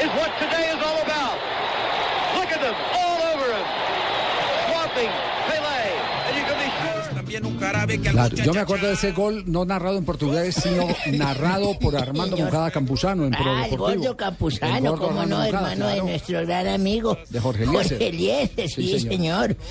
Is 0.02 0.10
what 0.18 0.30
today 0.38 0.70
is 0.74 0.80
all 0.82 0.98
about. 1.02 1.38
Look 2.36 2.50
at 2.52 2.60
them, 2.60 2.74
all 2.94 3.20
over 3.34 3.48
him. 3.54 3.64
Swapping 4.70 5.10
Pelé. 5.48 5.82
And 6.26 6.36
you 6.36 6.44
can 6.44 6.56
be 6.58 6.68
sure. 6.70 7.00
Claro, 8.12 8.34
yo 8.36 8.52
me 8.52 8.60
acuerdo 8.60 8.86
de 8.88 8.94
ese 8.94 9.12
gol 9.12 9.44
no 9.46 9.64
narrado 9.64 9.96
en 9.98 10.04
portugués, 10.04 10.54
sino 10.56 10.88
narrado 11.12 11.78
por 11.78 11.96
Armando 11.96 12.36
Moncada 12.36 12.70
Campuzano 12.70 13.24
en 13.24 13.30
Pro 13.30 13.44
Ah, 13.46 13.64
el 13.64 13.70
Deportivo. 13.70 13.98
gordo 13.98 14.10
El 14.10 14.16
Campuzano, 14.16 14.90
gordo 14.90 15.06
como 15.08 15.20
Armando 15.20 15.36
no, 15.36 15.42
Moncada, 15.42 15.72
hermano 15.72 15.86
de 15.86 15.92
claro. 15.94 16.08
nuestro 16.08 16.46
gran 16.46 16.68
amigo. 16.68 17.18
De 17.28 17.40
Jorge 17.40 17.62
Eliezer. 17.64 17.98
Jorge 17.98 18.08
Eliezer, 18.08 18.68
sí, 18.68 18.98
Sí, 18.98 19.00
señor. 19.00 19.56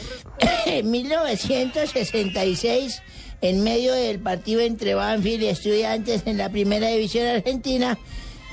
En 0.66 0.90
1966, 0.92 3.02
en 3.42 3.64
medio 3.64 3.94
del 3.94 4.20
partido 4.20 4.62
entre 4.62 4.94
Banfield 4.96 5.44
y 5.44 5.48
Estudiantes 5.48 6.24
en 6.26 6.38
la 6.38 6.50
primera 6.50 6.88
división 6.88 7.28
argentina, 7.28 7.98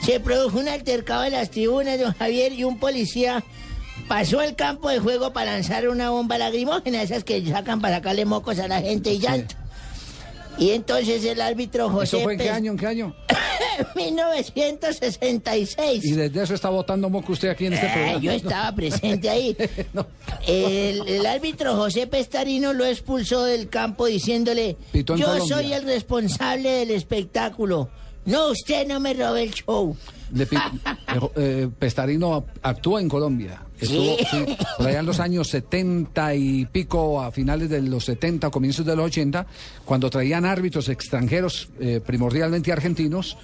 se 0.02 0.20
produjo 0.20 0.58
un 0.58 0.68
altercado 0.68 1.24
en 1.24 1.32
las 1.32 1.50
tribunas, 1.50 1.98
don 1.98 2.12
Javier, 2.14 2.52
y 2.52 2.64
un 2.64 2.78
policía 2.78 3.42
pasó 4.08 4.40
al 4.40 4.54
campo 4.54 4.88
de 4.88 4.98
juego 5.00 5.32
para 5.32 5.52
lanzar 5.52 5.88
una 5.88 6.10
bomba 6.10 6.38
lacrimógena, 6.38 7.02
esas 7.02 7.24
que 7.24 7.44
sacan 7.46 7.80
para 7.80 7.96
sacarle 7.96 8.24
mocos 8.24 8.58
a 8.58 8.68
la 8.68 8.80
gente 8.80 9.12
y 9.12 9.18
llanto. 9.18 9.54
Y 10.58 10.70
entonces 10.70 11.22
el 11.24 11.40
árbitro 11.42 11.90
José 11.90 12.16
¿Eso 12.16 12.20
fue 12.24 12.32
en 12.34 12.38
qué 12.38 12.50
año? 12.50 12.72
¿En 12.72 12.78
qué 12.78 12.86
año? 12.86 13.14
1966. 13.94 16.04
Y 16.04 16.12
desde 16.12 16.42
eso 16.42 16.54
está 16.54 16.70
votando 16.70 17.10
moco 17.10 17.32
usted 17.32 17.48
aquí 17.50 17.66
en 17.66 17.74
este 17.74 17.86
Eh, 17.86 17.90
programa. 17.92 18.20
yo 18.20 18.30
estaba 18.32 18.72
presente 18.74 19.28
ahí. 19.28 19.54
el, 20.46 21.06
el 21.08 21.26
árbitro 21.26 21.74
José 21.76 22.06
Pestarino 22.06 22.72
lo 22.72 22.86
expulsó 22.86 23.44
del 23.44 23.68
campo 23.68 24.06
diciéndole, 24.06 24.76
yo 24.94 25.04
Colombia". 25.04 25.44
soy 25.56 25.72
el 25.72 25.84
responsable 25.84 26.70
del 26.70 26.90
espectáculo. 26.92 27.90
No, 28.26 28.48
usted 28.50 28.86
no 28.86 29.00
me 29.00 29.14
robe 29.14 29.44
el 29.44 29.52
show. 29.54 29.96
Pi- 30.34 30.56
eh, 30.56 31.20
eh, 31.36 31.68
Pestarino 31.78 32.44
actúa 32.62 33.00
en 33.00 33.08
Colombia. 33.08 33.62
Estuvo 33.80 34.16
Sí. 34.18 34.24
sí, 34.30 34.56
por 34.78 34.86
allá 34.88 35.00
en 35.00 35.06
los 35.06 35.20
años 35.20 35.48
70 35.48 36.34
y 36.34 36.64
pico, 36.66 37.20
a 37.22 37.30
finales 37.30 37.68
de 37.70 37.80
los 37.82 38.04
70, 38.06 38.50
comienzos 38.50 38.84
de 38.86 38.96
los 38.96 39.06
80, 39.06 39.46
cuando 39.84 40.10
traían 40.10 40.44
árbitros 40.44 40.88
extranjeros, 40.88 41.68
eh, 41.78 42.00
primordialmente 42.04 42.72
argentinos. 42.72 43.36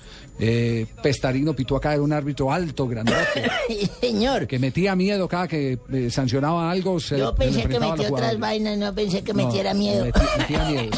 Eh, 0.45 0.87
Pestarino 1.03 1.55
pitó 1.55 1.77
acá, 1.77 1.93
era 1.93 2.03
un 2.03 2.13
árbitro 2.13 2.51
alto, 2.53 2.89
grandote, 2.89 3.49
Señor, 4.01 4.47
que 4.49 4.59
metía 4.59 4.97
miedo 4.97 5.29
cada 5.29 5.47
que 5.47 5.79
eh, 5.93 6.11
sancionaba 6.11 6.69
algo. 6.71 6.99
Se, 6.99 7.17
yo 7.19 7.31
se 7.31 7.37
pensé 7.37 7.57
que 7.59 7.63
enfrentaba 7.63 7.93
a 7.93 7.97
metió 7.97 8.11
los 8.11 8.19
otras 8.21 8.39
vainas, 8.41 8.77
no 8.79 8.93
pensé 8.95 9.23
que 9.23 9.33
No, 9.33 9.47
metiera 9.47 9.73
miedo. 9.73 10.05
meti- 10.07 10.39
metía 10.39 10.65
miedo, 10.65 10.91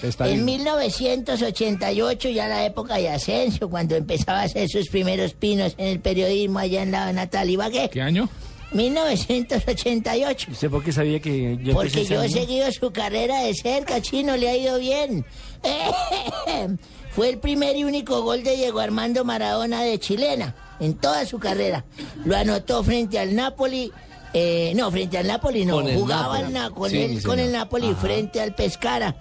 sí. 0.00 0.12
En 0.24 0.44
1988, 0.44 2.28
ya 2.30 2.48
la 2.48 2.64
época 2.64 2.96
de 2.96 3.10
Asensio, 3.10 3.68
cuando 3.68 3.96
empezaba 3.96 4.40
a 4.40 4.44
hacer 4.44 4.68
sus 4.68 4.88
primeros 4.88 5.34
pinos 5.34 5.74
en 5.76 5.88
el 5.88 6.00
periodismo 6.00 6.58
allá 6.58 6.82
en 6.82 6.92
la 6.92 7.12
Natal 7.12 7.50
Ibagué. 7.50 7.90
¿Qué 7.90 8.00
año? 8.00 8.24
¿Usted 8.24 8.78
1988. 8.78 10.48
por 10.70 10.82
qué 10.82 10.92
sabía 10.92 11.20
que 11.20 11.56
yo 11.62 11.72
Porque 11.72 12.04
yo 12.04 12.22
he 12.22 12.28
seguido 12.28 12.70
su 12.72 12.90
carrera 12.90 13.40
de 13.42 13.54
cerca, 13.54 14.00
chino, 14.02 14.36
le 14.36 14.48
ha 14.50 14.56
ido 14.56 14.78
bien. 14.78 15.24
Fue 17.16 17.30
el 17.30 17.38
primer 17.38 17.74
y 17.76 17.82
único 17.84 18.20
gol 18.22 18.42
de 18.44 18.54
Diego 18.56 18.78
Armando 18.78 19.24
Maradona 19.24 19.82
de 19.82 19.98
chilena 19.98 20.54
en 20.78 20.94
toda 20.94 21.24
su 21.24 21.38
carrera. 21.38 21.84
Lo 22.26 22.36
anotó 22.36 22.84
frente 22.84 23.18
al 23.18 23.34
Napoli. 23.34 23.90
eh, 24.34 24.72
no, 24.76 24.90
frente 24.90 25.16
al 25.16 25.26
Napoli 25.26 25.64
no, 25.64 25.76
Con 25.76 25.88
el 25.88 25.96
jugaba 25.96 26.40
Napoli. 26.42 26.74
con, 26.74 26.90
Sí, 26.90 26.98
el, 27.02 27.22
con 27.22 27.38
el 27.38 27.52
Napoli 27.52 27.88
Ajá. 27.88 28.00
frente 28.02 28.40
al 28.42 28.54
Pescara. 28.54 29.16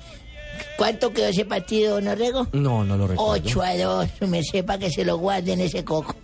¿Cuánto 0.78 1.12
quedó 1.12 1.28
ese 1.28 1.43
partido, 1.43 2.00
Norrego? 2.00 2.48
No, 2.54 2.86
no 2.86 2.96
lo 2.98 3.08
recuerdo. 3.08 3.34
8 3.34 3.62
a 3.62 3.76
2, 3.78 4.08
me 4.30 4.41
sepa 4.41 4.78
que 4.78 4.89
se 4.89 5.04
lo 5.04 5.18
guarden 5.18 5.60
ese 5.62 5.84
coco. 5.84 6.16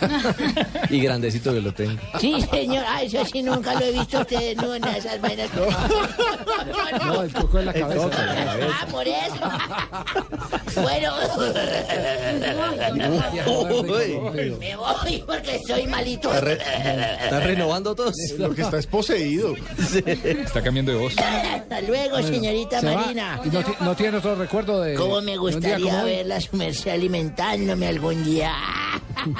Y 0.90 1.00
grandecito 1.00 1.52
que 1.52 1.60
lo 1.60 1.72
tengo. 1.72 2.00
Sí, 2.20 2.34
señor, 2.50 2.84
ah, 2.86 3.02
eso 3.02 3.24
sí 3.24 3.42
nunca 3.42 3.74
lo 3.74 3.80
he 3.86 3.92
visto 3.92 4.20
usted 4.20 4.56
no, 4.56 4.74
en 4.74 4.84
esas 4.84 5.20
vainas. 5.20 5.48
No, 7.06 7.22
el 7.22 7.32
coco 7.32 7.58
en 7.60 7.66
la 7.66 7.72
cabeza. 7.72 8.10
Ah, 8.80 8.86
por 8.90 9.06
eso. 9.08 9.34
Bueno. 10.74 11.12
Me 14.58 14.76
voy 14.76 15.22
porque 15.26 15.56
estoy 15.56 15.86
malito. 15.86 16.28
Está, 16.32 16.40
re- 16.40 16.58
está 17.24 17.40
renovando 17.40 17.94
todos. 17.94 18.14
Lo 18.38 18.54
que 18.54 18.62
está 18.62 18.78
es 18.78 18.86
poseído. 18.86 19.54
Está 20.06 20.62
cambiando 20.62 20.92
de 20.92 20.98
voz. 20.98 21.14
Hasta 21.18 21.80
luego, 21.82 22.18
señorita 22.22 22.80
Se 22.80 22.94
Marina. 22.94 23.40
y 23.44 23.48
no, 23.48 23.62
no 23.80 23.96
tiene 23.96 24.18
otro 24.18 24.34
recuerdo 24.34 24.80
de. 24.80 24.94
¿Cómo 24.94 25.20
me 25.22 25.36
gustaría 25.36 26.02
verla 26.04 26.40
su 26.40 26.56
merced 26.56 26.90
alimentándome 26.92 27.86
algún 27.88 28.24
día? 28.24 28.52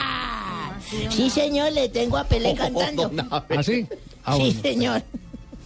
Sí, 1.08 1.30
señor, 1.30 1.72
le 1.72 1.88
tengo 1.88 2.18
a 2.18 2.24
Pelé 2.24 2.54
cantando. 2.54 3.10
¿Ah, 3.30 3.42
sí? 3.62 3.86
Ah, 4.24 4.34
Sí, 4.36 4.42
bueno. 4.42 4.60
señor. 4.60 5.02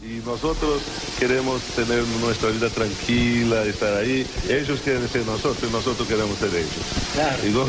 Y 0.09 0.21
nosotros 0.25 0.83
queremos 1.19 1.61
tener 1.75 2.07
nuestra 2.07 2.51
vida 2.51 2.71
tranquila, 2.71 3.65
estar 3.65 3.93
ahí. 3.95 4.25
Ellos 4.49 4.81
quieren 4.81 5.09
ser 5.09 5.27
nosotros 5.27 5.69
y 5.69 5.73
nosotros 5.73 6.07
queremos 6.07 6.39
ser 6.39 6.55
ellos. 6.55 6.71
Y 7.45 7.49
no- 7.51 7.67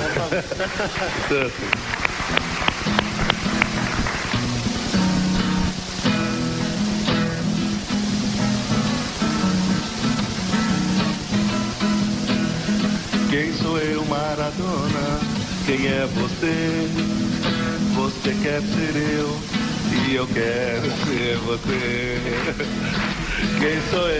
Quem 13.29 13.53
sou 13.53 13.77
eu, 13.79 14.03
Maradona? 14.05 15.19
Quem 15.65 15.87
é 15.87 16.05
você? 16.07 16.87
Você 17.95 18.33
quer 18.41 18.61
ser 18.61 18.95
eu? 19.19 19.56
E 20.07 20.13
E 20.13 20.15
eu? 20.15 20.27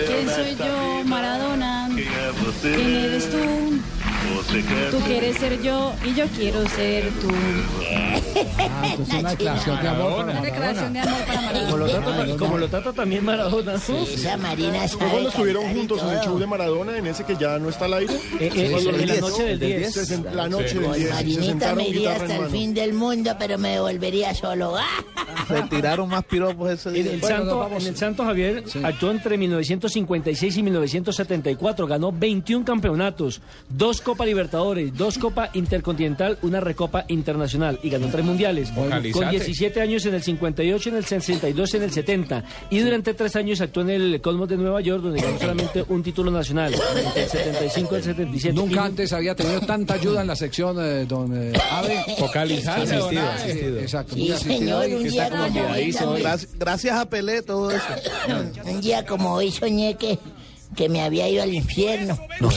¿Quién 0.08 0.30
soy 0.30 0.56
yo? 0.58 1.04
Maradona? 1.06 1.90
¿Quién 1.96 2.96
eres 2.96 3.32
tú? 3.32 3.38
Tú 4.92 5.00
quieres 5.06 5.38
ser 5.38 5.62
yo 5.62 5.94
y 6.06 6.14
yo 6.14 6.26
quiero 6.36 6.68
ser 6.70 7.10
tú. 7.22 7.28
Ah, 8.60 8.84
entonces 8.90 9.20
una 9.20 9.30
declaración 9.32 9.82
de 9.82 9.88
amor 9.88 10.12
para 10.18 10.32
Una 10.32 10.42
declaración 10.42 10.94
de 10.94 11.00
Maradona. 11.00 11.16
amor 11.16 11.28
para 11.28 11.42
Maradona. 11.42 11.68
Como 11.70 11.78
lo 11.78 11.88
trata, 11.90 12.38
como 12.38 12.58
lo 12.58 12.68
trata 12.70 12.94
también 12.94 13.26
Maradona. 13.26 13.74
Esa 13.76 14.38
Marina 14.38 14.88
sabe 14.88 15.22
lo 15.24 15.30
estuvieron 15.30 15.64
juntos 15.74 16.02
en 16.04 16.10
el 16.10 16.20
show 16.22 16.38
de 16.40 16.48
Maradona, 16.48 16.98
en 16.98 17.08
ese 17.08 17.24
que 17.24 17.36
ya 17.36 17.58
no 17.60 17.70
está 17.70 17.86
al 17.86 17.94
aire. 17.96 18.14
Eh, 18.40 18.52
eh, 18.56 18.70
Cuando 18.72 18.90
en 18.92 19.08
la 19.08 19.16
noche 19.20 19.44
del 19.44 19.60
10. 19.60 19.94
se 19.94 20.02
sen- 20.18 20.32
La 20.32 20.48
noche 20.50 20.76
del 20.76 20.84
Con 20.84 20.94
10. 20.94 21.06
y 21.06 21.08
se 21.08 21.14
Marinita 21.14 21.76
me 21.76 21.88
iría 21.88 22.16
hasta 22.16 22.36
en 22.36 22.44
el 22.44 22.50
fin 22.50 22.74
del 22.74 22.94
mundo, 22.94 23.36
pero 23.40 23.58
me 23.58 23.70
devolvería 23.72 24.34
solo. 24.34 24.76
¡Ah! 24.78 24.86
Se 25.48 25.62
tiraron 25.64 26.10
más 26.10 26.26
piropos 26.26 26.70
ese 26.72 26.90
En 26.90 26.96
día. 26.96 27.14
el, 27.14 27.20
Bueno, 27.20 27.38
Santo, 27.38 27.70
en 27.80 27.88
el 27.88 27.96
Santo 27.98 28.26
Javier 28.26 28.64
actuó 28.84 29.12
entre 29.12 29.38
1956 29.38 30.58
y 30.58 30.64
1974, 30.64 31.88
ganó 31.88 32.12
21 32.12 32.66
campeonatos, 32.66 33.42
dos 33.70 34.02
Copa 34.18 34.26
Libertadores, 34.26 34.98
dos 34.98 35.20
Copa 35.20 35.52
Intercontinental, 35.54 36.40
una 36.42 36.60
Recopa 36.60 37.06
Internacional 37.08 37.80
y 37.84 37.90
ganó 37.92 38.08
tres 38.08 38.26
mundiales. 38.26 38.74
Vocalizate. 38.74 39.12
Con 39.12 39.30
17 39.30 39.80
años 39.80 40.04
en 40.08 40.16
el 40.16 40.24
58, 40.24 40.90
en 40.90 40.96
el 40.96 41.06
62, 41.06 41.74
en 41.76 41.84
el 41.84 41.92
70 41.92 42.44
y 42.72 42.80
durante 42.80 43.14
tres 43.14 43.36
años 43.36 43.62
actuó 43.62 43.84
en 43.84 43.92
el 43.92 44.20
Cosmos 44.20 44.50
de 44.50 44.58
Nueva 44.58 44.82
York, 44.82 45.04
donde 45.04 45.22
ganó 45.22 45.38
solamente 45.38 45.86
un 45.88 46.02
título 46.02 46.32
nacional, 46.32 46.74
entre 46.74 47.24
el 47.26 47.30
75 47.30 47.94
y 47.94 47.98
el 47.98 48.04
77. 48.04 48.56
Nunca 48.56 48.74
Y- 48.74 48.80
antes 48.80 49.14
había 49.14 49.36
tenido 49.36 49.60
tanta 49.62 49.94
ayuda 49.94 50.22
en 50.22 50.28
la 50.28 50.36
sección, 50.36 50.78
eh, 50.80 51.06
don 51.06 51.32
eh, 51.40 51.54
Asistido, 52.74 53.12
Abe. 53.12 53.20
asistido. 53.20 53.80
Exacto. 53.80 54.16
Sí, 54.16 54.22
muy 54.22 54.32
asistido 54.32 54.58
señor, 54.60 54.84
hoy. 54.84 54.94
un 54.96 55.04
Que 55.04 55.10
día 55.10 55.24
está 55.26 55.38
como 55.38 55.48
como 55.48 55.60
hoy 55.60 55.68
olvidadizo 55.70 56.00
también. 56.00 56.16
hoy. 56.18 56.22
Gracias, 56.24 56.52
gracias 56.58 56.98
a 56.98 57.06
Pelé, 57.08 57.42
todo 57.44 57.70
eso. 57.70 57.86
Un 58.66 58.82
día 58.82 59.06
como 59.06 59.34
hoy 59.34 59.52
soñé 59.52 59.96
que, 59.96 60.18
que 60.78 60.88
me 60.90 61.02
había 61.02 61.28
ido 61.28 61.42
al 61.42 61.54
infierno. 61.54 62.18
No. 62.40 62.52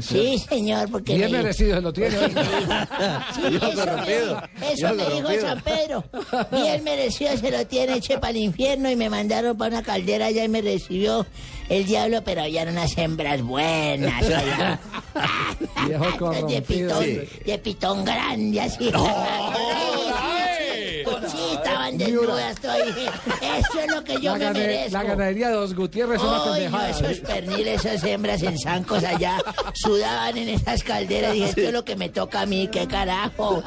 Sí, 0.00 0.38
señor, 0.48 0.88
porque... 0.90 1.16
Bien 1.16 1.32
me- 1.32 1.38
merecido 1.38 1.74
se 1.74 1.82
lo 1.82 1.92
tiene. 1.92 2.16
Sí, 2.18 2.28
eso 4.72 4.94
me 4.94 5.04
dijo. 5.10 5.40
San 5.40 5.60
Pedro. 5.60 6.04
Bien 6.52 6.84
merecido 6.84 7.36
se 7.36 7.50
lo 7.50 7.66
tiene, 7.66 7.96
eche 7.96 8.18
para 8.18 8.30
el 8.30 8.36
infierno 8.36 8.88
y 8.90 8.96
me 8.96 9.10
mandaron 9.10 9.58
para 9.58 9.76
una 9.78 9.82
caldera 9.82 10.26
allá 10.26 10.44
y 10.44 10.48
me 10.48 10.62
recibió 10.62 11.26
el 11.68 11.84
diablo, 11.84 12.22
pero 12.24 12.42
había 12.42 12.62
unas 12.62 12.96
hembras 12.96 13.42
buenas 13.42 14.22
allá. 14.22 14.78
De 16.48 16.62
pitón, 16.62 17.04
de 17.44 17.58
pitón 17.58 18.04
grande 18.04 18.60
así. 18.60 18.90
Sí, 21.30 21.38
estaban 21.54 21.98
desnudas, 21.98 22.56
dije, 22.60 23.06
eso 23.40 23.80
es 23.80 23.90
lo 23.90 24.04
que 24.04 24.14
yo 24.20 24.32
La, 24.32 24.38
me 24.38 24.44
gane- 24.44 24.58
merezco. 24.60 24.92
la 24.92 25.02
ganadería 25.04 25.48
de 25.48 25.54
los 25.54 25.74
Gutiérrez 25.74 26.16
es 26.18 26.22
una 26.22 26.36
no, 26.38 26.44
pendejada. 26.52 26.90
esos 26.90 27.18
perniles, 27.20 27.84
esas 27.84 28.04
hembras 28.04 28.42
en 28.42 28.58
zancos 28.58 29.04
allá 29.04 29.38
sudaban 29.74 30.36
en 30.38 30.48
esas 30.50 30.82
calderas. 30.82 31.32
Dije, 31.32 31.48
esto 31.50 31.60
es 31.62 31.72
lo 31.72 31.84
que 31.84 31.96
me 31.96 32.08
toca 32.08 32.42
a 32.42 32.46
mí, 32.46 32.68
qué 32.70 32.86
carajo. 32.86 33.62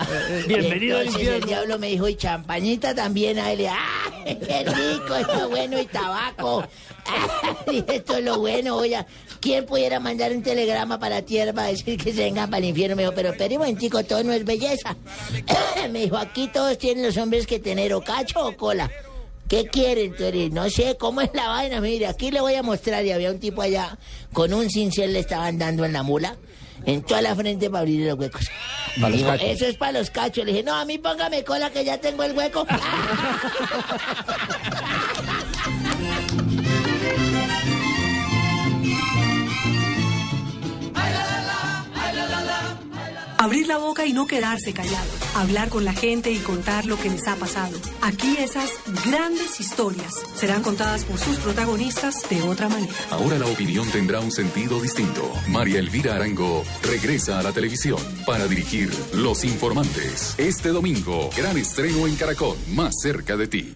Bienvenido 0.48 0.98
al 0.98 1.08
Entonces 1.08 1.28
el 1.28 1.36
infierno. 1.36 1.48
diablo 1.48 1.80
me 1.80 1.88
dijo, 1.88 2.08
y 2.08 2.16
champañita 2.16 2.94
también 2.96 3.40
a 3.40 3.52
él. 3.52 3.66
¡Ah, 3.70 4.12
qué 4.26 4.66
rico, 4.66 5.16
esto 5.16 5.50
bueno! 5.50 5.80
Y 5.80 5.86
tabaco. 5.86 6.64
Dije, 7.72 7.86
esto 7.96 8.18
es 8.18 8.24
lo 8.26 8.40
bueno, 8.40 8.76
oye. 8.78 9.06
¿Quién 9.40 9.66
pudiera 9.66 10.00
mandar 10.00 10.32
un 10.32 10.42
telegrama 10.42 11.00
para 11.00 11.22
tierra 11.22 11.54
para 11.54 11.68
decir 11.68 11.98
que 12.02 12.12
se 12.12 12.22
vengan 12.24 12.50
para 12.50 12.58
el 12.58 12.66
infierno? 12.66 12.96
Me 12.96 13.04
dijo, 13.04 13.14
pero 13.16 13.30
espere 13.30 13.56
un 13.56 13.62
momentico, 13.62 14.04
todo 14.04 14.24
no 14.24 14.34
es 14.34 14.44
belleza. 14.44 14.96
me 15.92 16.00
dijo, 16.00 16.18
aquí 16.18 16.48
todos 16.48 16.78
tienen 16.78 17.06
los 17.06 17.16
hombres 17.18 17.27
que 17.48 17.60
tener 17.60 17.94
o 17.94 18.02
cacho 18.02 18.46
o 18.46 18.56
cola. 18.56 18.90
¿Qué 19.48 19.68
quieren? 19.68 20.12
Entonces, 20.12 20.52
no 20.52 20.70
sé 20.70 20.98
cómo 20.98 21.22
es 21.22 21.30
la 21.34 21.48
vaina. 21.48 21.80
Mire, 21.80 22.08
aquí 22.08 22.32
le 22.32 22.42
voy 22.42 22.56
a 22.56 22.64
mostrar. 22.64 23.06
Y 23.06 23.12
había 23.12 23.32
un 23.32 23.40
tipo 23.40 23.62
allá 23.62 23.98
con 24.34 24.54
un 24.54 24.70
cincel 24.70 25.14
le 25.14 25.20
estaban 25.20 25.58
dando 25.58 25.86
en 25.86 25.94
la 25.94 26.04
mula, 26.04 26.36
en 26.86 27.02
toda 27.02 27.22
la 27.22 27.34
frente 27.36 27.70
para 27.70 27.82
abrir 27.82 28.06
los 28.08 28.20
huecos. 28.20 28.50
Para 29.00 29.16
Dijo. 29.16 29.32
Eso 29.34 29.66
es 29.66 29.78
para 29.78 30.00
los 30.00 30.10
cachos. 30.10 30.46
Le 30.46 30.52
dije, 30.52 30.64
no, 30.64 30.74
a 30.76 30.84
mí 30.84 30.98
póngame 30.98 31.44
cola 31.44 31.70
que 31.70 31.86
ya 31.86 31.98
tengo 31.98 32.24
el 32.24 32.36
hueco. 32.36 32.66
Abrir 43.40 43.68
la 43.68 43.78
boca 43.78 44.06
y 44.06 44.14
no 44.14 44.26
quedarse 44.26 44.74
callado. 44.74 45.10
Hablar 45.36 45.70
con 45.70 45.86
la 45.86 45.94
gente 45.94 46.32
y 46.32 46.40
contar 46.40 46.86
lo 46.86 46.98
que 46.98 47.10
les 47.10 47.28
ha 47.28 47.36
pasado. 47.36 47.78
Aquí 48.02 48.36
esas 48.38 48.72
grandes 49.06 49.60
historias 49.60 50.14
serán 50.34 50.64
contadas 50.64 51.06
por 51.06 51.20
sus 51.20 51.38
protagonistas 51.38 52.28
de 52.30 52.42
otra 52.42 52.68
manera. 52.68 52.94
Ahora 53.12 53.38
la 53.38 53.46
opinión 53.46 53.88
tendrá 53.92 54.20
un 54.22 54.32
sentido 54.32 54.82
distinto. 54.82 55.32
María 55.50 55.80
Elvira 55.80 56.16
Arango 56.16 56.64
regresa 56.82 57.40
a 57.40 57.44
la 57.44 57.52
televisión 57.52 58.00
para 58.26 58.48
dirigir 58.48 58.92
Los 59.14 59.44
Informantes. 59.44 60.34
Este 60.40 60.70
domingo, 60.70 61.30
gran 61.38 61.58
estreno 61.58 62.08
en 62.08 62.16
Caracol, 62.16 62.58
más 62.74 62.96
cerca 63.02 63.38
de 63.38 63.48
ti. 63.48 63.76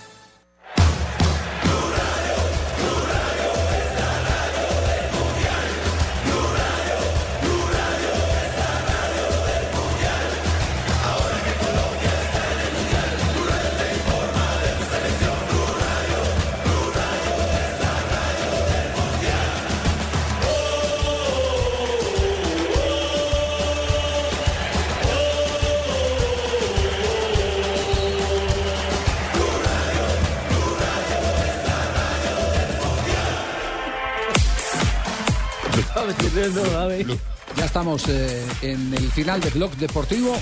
Ya 37.57 37.65
estamos 37.65 38.07
eh, 38.07 38.45
en 38.61 38.93
el 38.93 39.11
final 39.11 39.41
del 39.41 39.51
blog 39.51 39.71
deportivo. 39.75 40.33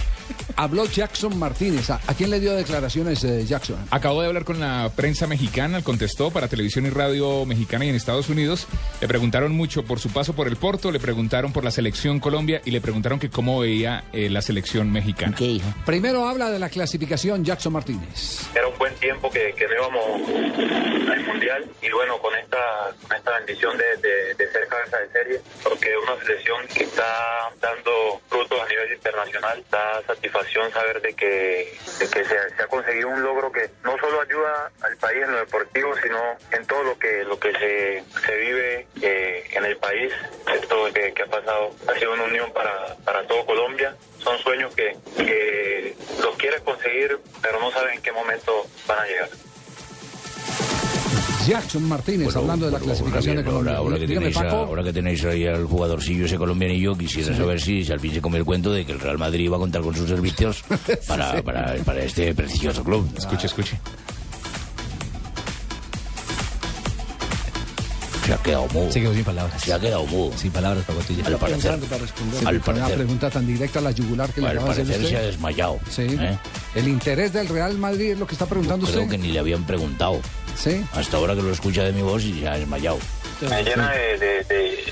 Habló 0.56 0.86
Jackson 0.86 1.38
Martínez. 1.40 1.90
¿A, 1.90 2.02
a 2.08 2.14
quién 2.14 2.30
le 2.30 2.40
dio 2.40 2.54
declaraciones 2.54 3.24
eh, 3.24 3.46
Jackson? 3.46 3.78
Acabo 3.92 4.22
de 4.22 4.28
hablar 4.28 4.44
con 4.44 4.60
la 4.60 4.92
prensa 4.96 5.26
mexicana, 5.28 5.82
contestó 5.82 6.32
para 6.32 6.48
televisión 6.48 6.86
y 6.86 6.90
radio 6.90 7.46
mexicana 7.46 7.86
y 7.86 7.90
en 7.90 7.96
Estados 7.96 8.30
Unidos. 8.30 8.68
Le 9.02 9.08
preguntaron 9.08 9.52
mucho 9.54 9.84
por 9.84 10.00
su 10.00 10.10
paso 10.12 10.34
por 10.34 10.48
el 10.48 10.58
Porto, 10.58 10.92
le 10.92 11.00
preguntaron 11.00 11.54
por 11.54 11.64
la 11.64 11.72
selección 11.72 12.20
Colombia 12.20 12.62
y 12.66 12.72
le 12.72 12.82
preguntaron 12.82 13.20
que 13.20 13.30
cómo 13.30 13.60
veía 13.60 14.04
eh, 14.12 14.30
la 14.30 14.42
selección 14.42 14.92
mexicana. 14.92 15.36
Primero 15.86 16.28
habla 16.28 16.50
de 16.50 16.60
la 16.60 16.70
clasificación 16.70 17.46
Jackson 17.46 17.74
Martínez. 17.74 18.42
Era 18.54 18.68
un 18.68 18.78
buen 18.78 18.94
tiempo 18.96 19.30
que, 19.30 19.54
que 19.56 19.66
no 19.68 19.74
íbamos 19.76 21.10
al 21.10 21.26
mundial 21.26 21.66
y 21.82 21.90
bueno, 21.92 22.18
con 22.20 22.36
esta, 22.36 22.58
con 23.08 23.16
esta 23.16 23.32
bendición 23.40 23.78
de, 23.78 23.86
de- 24.08 24.34
de 24.36 24.52
ser 24.52 24.68
cabeza 24.68 24.98
de 24.98 25.10
serie, 25.12 25.42
porque 25.64 25.88
es 25.90 25.96
una 26.04 26.22
selección 26.26 26.58
que 26.74 26.84
está 26.84 27.50
dando 27.62 28.20
frutos 28.30 28.60
a 28.62 28.68
nivel 28.70 28.94
internacional, 28.94 29.64
da 29.72 30.02
satisfacción 30.20 30.70
saber 30.72 31.02
de 31.02 31.14
que, 31.14 31.78
de 32.00 32.10
que 32.10 32.26
se, 32.26 32.36
ha 32.62 32.68
conseguido 32.68 33.08
un 33.08 33.24
logro 33.24 33.52
que 33.52 33.70
no 33.84 33.98
solo 34.00 34.22
ayuda 34.22 34.70
al 34.82 34.98
país 34.98 35.24
en 35.24 35.32
lo 35.32 35.38
deportivo, 35.38 35.96
sino 36.04 36.20
en 36.52 36.66
todo 36.68 36.84
lo 36.84 37.00
que 37.00 37.24
lo 37.24 37.40
que 37.40 37.54
se, 37.54 38.04
se 38.26 38.36
vive 38.36 38.88
eh, 39.02 39.46
en 39.52 39.66
el 39.66 39.78
país. 39.78 40.12
Esto 40.54 40.92
que, 40.94 41.14
que 41.14 41.24
ha 41.24 41.28
pasado 41.28 41.72
ha 41.88 41.98
sido 41.98 42.14
una 42.14 42.24
unión 42.24 42.52
para, 42.52 42.96
para 43.06 43.26
todo 43.28 43.46
Colombia. 43.46 43.96
Son 44.22 44.38
sueños 44.40 44.76
que, 44.76 44.98
que 45.16 45.96
los 46.22 46.36
quieres 46.36 46.62
conseguir, 46.62 47.18
pero 47.42 47.60
no 47.62 47.72
sabes 47.72 47.96
en 47.96 48.02
qué 48.02 48.12
momento 48.12 48.66
van 48.88 49.00
a 49.00 49.06
llegar. 49.06 49.30
Jackson 51.50 51.84
Martínez, 51.90 52.36
hablando 52.36 52.66
de 52.68 52.72
la 52.72 52.80
clasificación 52.80 53.36
de 53.38 53.44
Colombia. 53.44 53.78
Ahora, 53.78 53.96
ahora 53.96 54.00
que 54.00 54.08
tenéis, 54.14 54.38
a- 54.38 54.50
ahora 54.50 54.84
que 54.84 54.94
tenéis 54.94 55.26
ahí 55.26 55.48
al 55.48 55.66
jugadorcillo 55.66 56.26
ese 56.26 56.38
colombianillo, 56.38 56.96
quisiera 56.98 57.34
Sí. 57.34 57.38
saber 57.40 57.60
si, 57.60 57.84
si 57.84 57.92
al 57.92 58.00
fin 58.00 58.14
se 58.14 58.22
come 58.22 58.38
el 58.38 58.46
cuento 58.46 58.72
de 58.72 58.86
que 58.86 58.92
el 58.92 59.00
Real 59.00 59.18
Madrid 59.18 59.50
va 59.52 59.56
a 59.56 59.60
contar 59.60 59.82
con 59.82 59.96
sus 59.96 60.08
servicios 60.08 60.64
para, 61.08 61.36
Sí. 61.36 61.42
para, 61.42 61.76
para 61.84 62.04
este 62.04 62.34
prestigioso 62.36 62.84
club. 62.84 63.10
Escuche, 63.18 63.48
escuche. 63.48 63.80
Se 68.30 68.34
ha 68.36 68.44
quedado 68.44 68.68
mudo. 68.68 68.92
Se 68.92 69.02
quedó 69.02 69.14
sin 69.14 69.24
palabras. 69.24 69.62
Se 69.62 69.74
ha 69.74 69.80
quedado 69.80 70.06
mudo. 70.06 70.38
Sin 70.38 70.52
palabras, 70.52 70.86
Pacotilla. 70.86 71.26
Al 71.26 71.38
parecer. 71.38 71.80
Sí, 71.80 72.46
al 72.46 72.60
con 72.62 72.74
una 72.76 72.82
parecer. 72.84 72.96
pregunta 72.98 73.30
tan 73.30 73.48
directa 73.48 73.80
a 73.80 73.82
la 73.82 73.92
yugular 73.92 74.32
que 74.32 74.42
le 74.42 74.48
acaba 74.50 74.66
de 74.68 74.72
hacer 74.72 74.86
parecer 74.86 75.08
se 75.10 75.16
ha 75.16 75.20
usted. 75.20 75.32
desmayado. 75.32 75.80
Sí. 75.90 76.08
¿eh? 76.20 76.38
El 76.76 76.88
interés 76.88 77.34
del 77.34 77.48
Real 77.48 77.76
Madrid 77.78 78.12
es 78.12 78.20
lo 78.20 78.28
que 78.28 78.34
está 78.34 78.46
preguntando 78.46 78.86
Creo 78.86 79.02
usted. 79.04 79.12
que 79.12 79.18
ni 79.18 79.32
le 79.32 79.40
habían 79.40 79.66
preguntado. 79.66 80.22
Sí. 80.56 80.86
Hasta 80.94 81.18
ahora 81.18 81.36
que 81.36 81.42
lo 81.42 81.52
escucha 81.52 81.84
de 81.84 81.92
mi 81.92 82.02
voz 82.02 82.24
y 82.24 82.40
se 82.42 82.48
ha 82.48 82.58
desmayado. 82.58 83.00
Me 83.42 83.64
llena 83.64 83.92
de, 83.94 84.18
de- 84.18 84.44
de- 84.44 84.84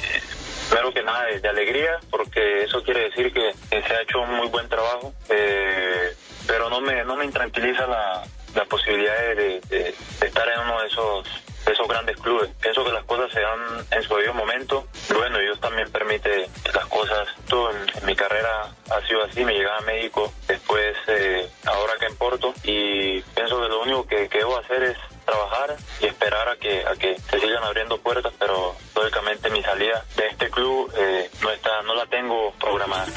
primero 0.70 0.94
que 0.94 1.04
nada, 1.04 1.26
de, 1.26 1.40
de 1.40 1.48
alegría, 1.50 1.92
porque 2.10 2.64
eso 2.64 2.82
quiere 2.84 3.02
decir 3.10 3.32
que, 3.34 3.54
que 3.70 3.82
se 3.84 3.94
ha 3.94 4.02
hecho 4.02 4.20
un 4.22 4.36
muy 4.38 4.48
buen 4.48 4.68
trabajo, 4.68 5.14
eh, 5.30 6.14
pero 6.48 6.70
no 6.70 6.82
me, 6.82 7.04
no 7.06 7.16
me 7.18 7.26
intranquiliza 7.26 7.86
la, 7.88 8.24
la 8.56 8.66
posibilidad 8.66 9.14
de, 9.30 9.36
de- 9.36 9.62
de- 9.70 9.96
de 10.22 10.28
estar 10.28 10.48
en 10.48 10.60
uno 10.62 10.82
de 10.82 10.88
esos 10.88 11.28
esos 11.72 11.88
grandes 11.88 12.18
clubes. 12.18 12.50
Pienso 12.62 12.84
que 12.84 12.92
las 12.92 13.04
cosas 13.06 13.32
se 13.32 13.42
dan 13.42 13.86
en 13.92 14.04
su 14.04 14.16
debido 14.16 14.34
momento. 14.34 14.88
Bueno, 15.14 15.40
Dios 15.40 15.60
también 15.60 15.92
permite 15.92 16.50
que 16.64 16.72
las 16.72 16.86
cosas. 16.88 17.28
Todo 17.48 17.72
en, 17.72 18.06
mi 18.06 18.16
carrera 18.16 18.72
ha 18.90 19.08
sido 19.08 19.24
así. 19.24 19.44
Me 19.44 19.54
llegaba 19.54 19.78
a 19.78 19.82
México, 19.82 20.32
después 20.48 20.96
eh, 21.08 21.50
ahora 21.66 21.94
acá 21.94 22.08
en 22.08 22.16
Porto. 22.16 22.54
Y 22.64 23.22
pienso 23.22 23.62
que 23.62 23.68
lo 23.68 23.82
único 23.82 24.08
que, 24.08 24.30
que 24.30 24.40
debo 24.40 24.58
hacer 24.58 24.84
es 24.84 24.98
trabajar 25.28 25.78
y 26.02 26.06
esperar 26.08 26.50
a 26.50 26.56
que 26.56 26.86
a 26.86 26.96
que 26.96 27.20
se 27.30 27.40
sigan 27.40 27.64
abriendo 27.64 28.00
puertas, 28.00 28.34
pero 28.40 28.76
lógicamente 28.96 29.50
mi 29.52 29.62
salida 29.62 30.04
de 30.16 30.28
este 30.28 30.50
club 30.50 30.92
eh, 30.98 31.30
no 31.44 31.52
está 31.52 31.82
no 31.84 31.94
la 31.94 32.06
tengo 32.08 32.54
programada. 32.60 33.08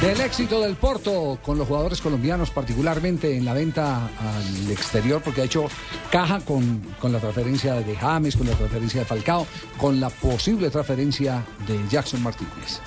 Del 0.00 0.20
éxito 0.20 0.60
del 0.60 0.76
Porto 0.76 1.38
con 1.42 1.56
los 1.56 1.66
jugadores 1.66 2.02
colombianos, 2.02 2.50
particularmente 2.50 3.36
en 3.36 3.44
la 3.44 3.54
venta 3.54 4.06
al 4.06 4.70
exterior, 4.70 5.22
porque 5.22 5.40
ha 5.40 5.44
hecho 5.44 5.66
caja 6.10 6.40
con, 6.40 6.94
con 7.00 7.10
la 7.10 7.20
transferencia 7.20 7.74
de 7.74 7.96
James, 7.96 8.36
con 8.36 8.46
la 8.46 8.54
transferencia 8.54 9.00
de 9.00 9.06
Falcao, 9.06 9.46
con 9.78 10.00
la 10.00 10.10
posible 10.10 10.68
transferencia 10.68 11.42
de 11.66 11.88
Jackson 11.88 12.22
Martínez. 12.22 12.80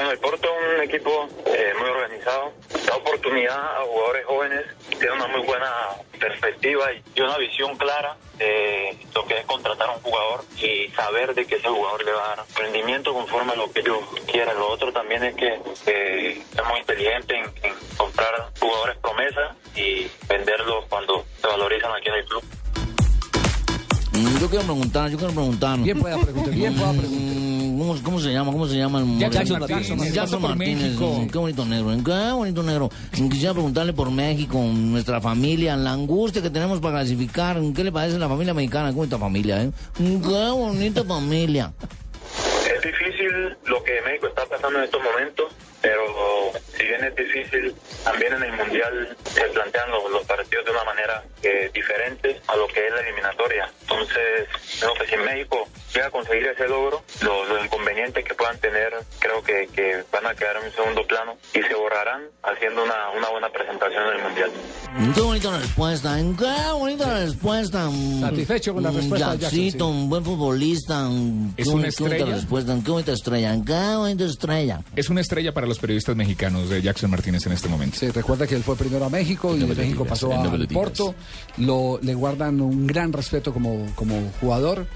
Bueno, 0.00 0.12
el 0.12 0.18
Porto 0.18 0.48
es 0.48 0.78
un 0.78 0.82
equipo 0.82 1.28
eh, 1.44 1.74
muy 1.78 1.90
organizado, 1.90 2.54
da 2.86 2.96
oportunidad 2.96 3.58
a 3.58 3.82
jugadores 3.82 4.24
jóvenes, 4.24 4.64
tiene 4.98 5.12
una 5.12 5.26
muy 5.26 5.42
buena 5.42 5.70
perspectiva 6.18 6.86
y 7.14 7.20
una 7.20 7.36
visión 7.36 7.76
clara 7.76 8.16
de 8.38 8.96
lo 9.14 9.26
que 9.26 9.40
es 9.40 9.44
contratar 9.44 9.90
a 9.90 9.92
un 9.92 10.00
jugador 10.00 10.42
y 10.56 10.88
saber 10.92 11.34
de 11.34 11.44
que 11.44 11.56
ese 11.56 11.68
jugador 11.68 12.02
le 12.02 12.12
va 12.12 12.32
a 12.32 12.36
dar 12.36 12.46
rendimiento 12.56 13.12
conforme 13.12 13.52
a 13.52 13.56
lo 13.56 13.70
que 13.70 13.80
ellos 13.80 13.98
quieran. 14.26 14.58
Lo 14.58 14.68
otro 14.68 14.90
también 14.90 15.22
es 15.22 15.34
que 15.34 15.60
eh, 15.84 16.42
es 16.50 16.64
muy 16.66 16.80
inteligente 16.80 17.36
en, 17.36 17.44
en 17.62 17.74
comprar 17.98 18.48
jugadores 18.58 18.96
promesa 19.02 19.54
y 19.76 20.10
venderlos 20.26 20.86
cuando 20.88 21.26
se 21.42 21.46
valorizan 21.46 21.92
aquí 21.92 22.08
en 22.08 22.14
el 22.14 22.24
club. 22.24 22.59
Mm, 24.20 24.38
Yo 24.40 24.48
quiero 24.50 24.64
preguntar, 24.64 25.10
yo 25.10 25.18
quiero 25.18 25.32
preguntar. 25.32 25.78
Bien 25.80 25.98
pueda 25.98 26.18
preguntar, 26.18 26.54
bien 26.54 26.74
pueda 26.74 26.92
preguntar. 26.92 27.20
Mm, 27.20 27.78
¿Cómo, 27.78 27.94
cómo 28.02 28.20
se 28.20 28.32
llama? 28.32 28.52
¿Cómo 28.52 28.66
se 28.68 28.76
llama 28.76 29.00
el 29.00 29.18
Jackson 29.18 29.58
moreno? 29.58 29.78
Martínez. 29.78 30.12
Jackson 30.14 30.42
Martínez. 30.42 30.82
México. 30.82 31.26
Qué 31.32 31.38
bonito 31.38 31.64
negro. 31.64 31.90
Qué 32.04 32.32
bonito 32.32 32.62
negro. 32.62 32.90
Quisiera 33.12 33.52
preguntarle 33.54 33.92
por 33.94 34.10
México, 34.10 34.58
nuestra 34.58 35.20
familia, 35.20 35.76
la 35.76 35.92
angustia 35.92 36.42
que 36.42 36.50
tenemos 36.50 36.80
para 36.80 36.98
clasificar. 36.98 37.58
¿Qué 37.74 37.82
le 37.84 37.92
parece 37.92 38.18
la 38.18 38.28
familia 38.28 38.52
mexicana? 38.54 38.90
Qué 38.90 38.96
bonita 38.96 39.18
familia, 39.18 39.62
¿eh? 39.62 39.70
Qué 39.96 40.50
bonita 40.50 41.04
familia. 41.04 41.72
Es 42.76 42.82
difícil 42.82 43.28
lo 43.66 43.82
que 43.82 43.92
México 44.06 44.26
está 44.28 44.42
pasando 44.46 44.78
en 44.78 44.84
estos 44.84 45.00
momentos, 45.02 45.46
pero 45.82 46.52
si 46.76 46.84
bien 46.84 47.04
es 47.04 47.14
difícil, 47.16 47.74
también 48.04 48.32
en 48.34 48.42
el 48.44 48.52
Mundial 48.52 49.16
se 49.32 49.42
plantean 49.48 49.90
los, 49.90 50.10
los 50.10 50.24
partidos 50.26 50.64
de 50.64 50.70
una 50.72 50.84
manera 50.84 51.22
eh, 51.42 51.70
diferente 51.72 52.40
a 52.46 52.56
lo 52.56 52.66
que 52.68 52.86
es 52.86 52.92
la 52.92 53.00
eliminatoria. 53.00 53.70
Entonces, 53.82 54.48
creo 54.78 54.94
que 54.94 55.06
si 55.06 55.16
México 55.16 55.66
llega 55.94 56.06
a 56.06 56.10
conseguir 56.10 56.46
ese 56.46 56.68
logro, 56.68 57.02
los, 57.22 57.48
los 57.48 57.64
inconvenientes 57.64 58.24
que 58.24 58.34
puedan 58.34 58.58
tener 58.58 58.92
creo 59.18 59.42
que, 59.42 59.68
que 59.74 60.04
van 60.12 60.26
a 60.26 60.34
quedar 60.34 60.56
en 60.58 60.66
un 60.66 60.72
segundo 60.72 61.06
plano 61.06 61.36
y 61.54 61.62
se 61.62 61.74
borrarán 61.74 62.22
haciendo 62.42 62.84
una, 62.84 63.10
una 63.16 63.28
buena 63.30 63.48
presentación 63.50 64.02
en 64.08 64.16
el 64.16 64.22
Mundial. 64.22 64.50
Qué 65.14 65.20
bonita 65.20 65.56
respuesta, 65.58 66.18
¿eh? 66.20 66.24
qué 66.38 66.72
bonita 66.72 67.14
respuesta. 67.20 67.88
Mm, 67.90 68.20
Satisfecho 68.20 68.74
con 68.74 68.82
la 68.82 68.90
mm, 68.90 68.96
respuesta 68.96 69.34
Jackson, 69.36 69.82
un 69.88 70.08
buen 70.10 70.24
futbolista. 70.24 71.04
mm, 71.08 71.54
Es 71.56 71.64
qué 71.68 71.70
una 71.74 71.82
bon- 71.82 71.90
qué 71.90 72.02
bonita 72.02 72.16
estrella. 72.16 72.34
respuesta, 72.36 72.76
qué 72.84 72.90
bonita 72.90 73.12
estrella, 73.12 73.56
qué 73.66 73.96
bonita 73.96 74.24
estrella. 74.24 74.80
Es 74.96 75.08
una 75.10 75.20
estrella 75.20 75.52
para 75.52 75.66
los 75.70 75.78
periodistas 75.78 76.14
mexicanos 76.14 76.68
de 76.68 76.82
Jackson 76.82 77.10
Martínez 77.10 77.46
en 77.46 77.52
este 77.52 77.68
momento. 77.68 77.96
Sí, 77.98 78.10
recuerda 78.10 78.46
que 78.46 78.54
él 78.54 78.62
fue 78.62 78.76
primero 78.76 79.06
a 79.06 79.08
México 79.08 79.56
y 79.56 79.60
de 79.60 79.74
México 79.74 80.04
pasó 80.04 80.30
al 80.38 80.58
digas. 80.66 80.74
Porto. 80.74 81.14
Lo, 81.56 81.98
le 82.02 82.14
guardan 82.14 82.60
un 82.60 82.86
gran 82.86 83.12
respeto 83.12 83.52
como, 83.52 83.86
como 83.94 84.30
jugador. 84.40 84.86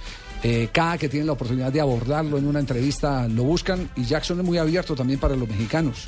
Eh, 0.42 0.68
cada 0.72 0.98
que 0.98 1.08
tienen 1.08 1.26
la 1.28 1.32
oportunidad 1.32 1.72
de 1.72 1.80
abordarlo 1.80 2.36
en 2.36 2.46
una 2.46 2.60
entrevista 2.60 3.26
lo 3.28 3.44
buscan 3.44 3.88
y 3.96 4.04
Jackson 4.04 4.38
es 4.40 4.44
muy 4.44 4.58
abierto 4.58 4.94
también 4.94 5.18
para 5.18 5.34
los 5.36 5.48
mexicanos. 5.48 6.04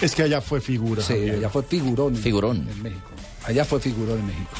Es 0.00 0.12
que 0.14 0.22
allá 0.24 0.40
fue 0.40 0.60
figura. 0.60 1.02
Sí, 1.02 1.12
Javier. 1.14 1.34
allá 1.36 1.48
fue 1.50 1.62
figurón. 1.62 2.16
en- 2.16 2.22
Figurón. 2.22 2.68
En 2.68 2.82
México. 2.82 3.10
Allá 3.44 3.64
fue 3.64 3.78
figurón 3.78 4.18
en 4.18 4.26
México. 4.26 4.50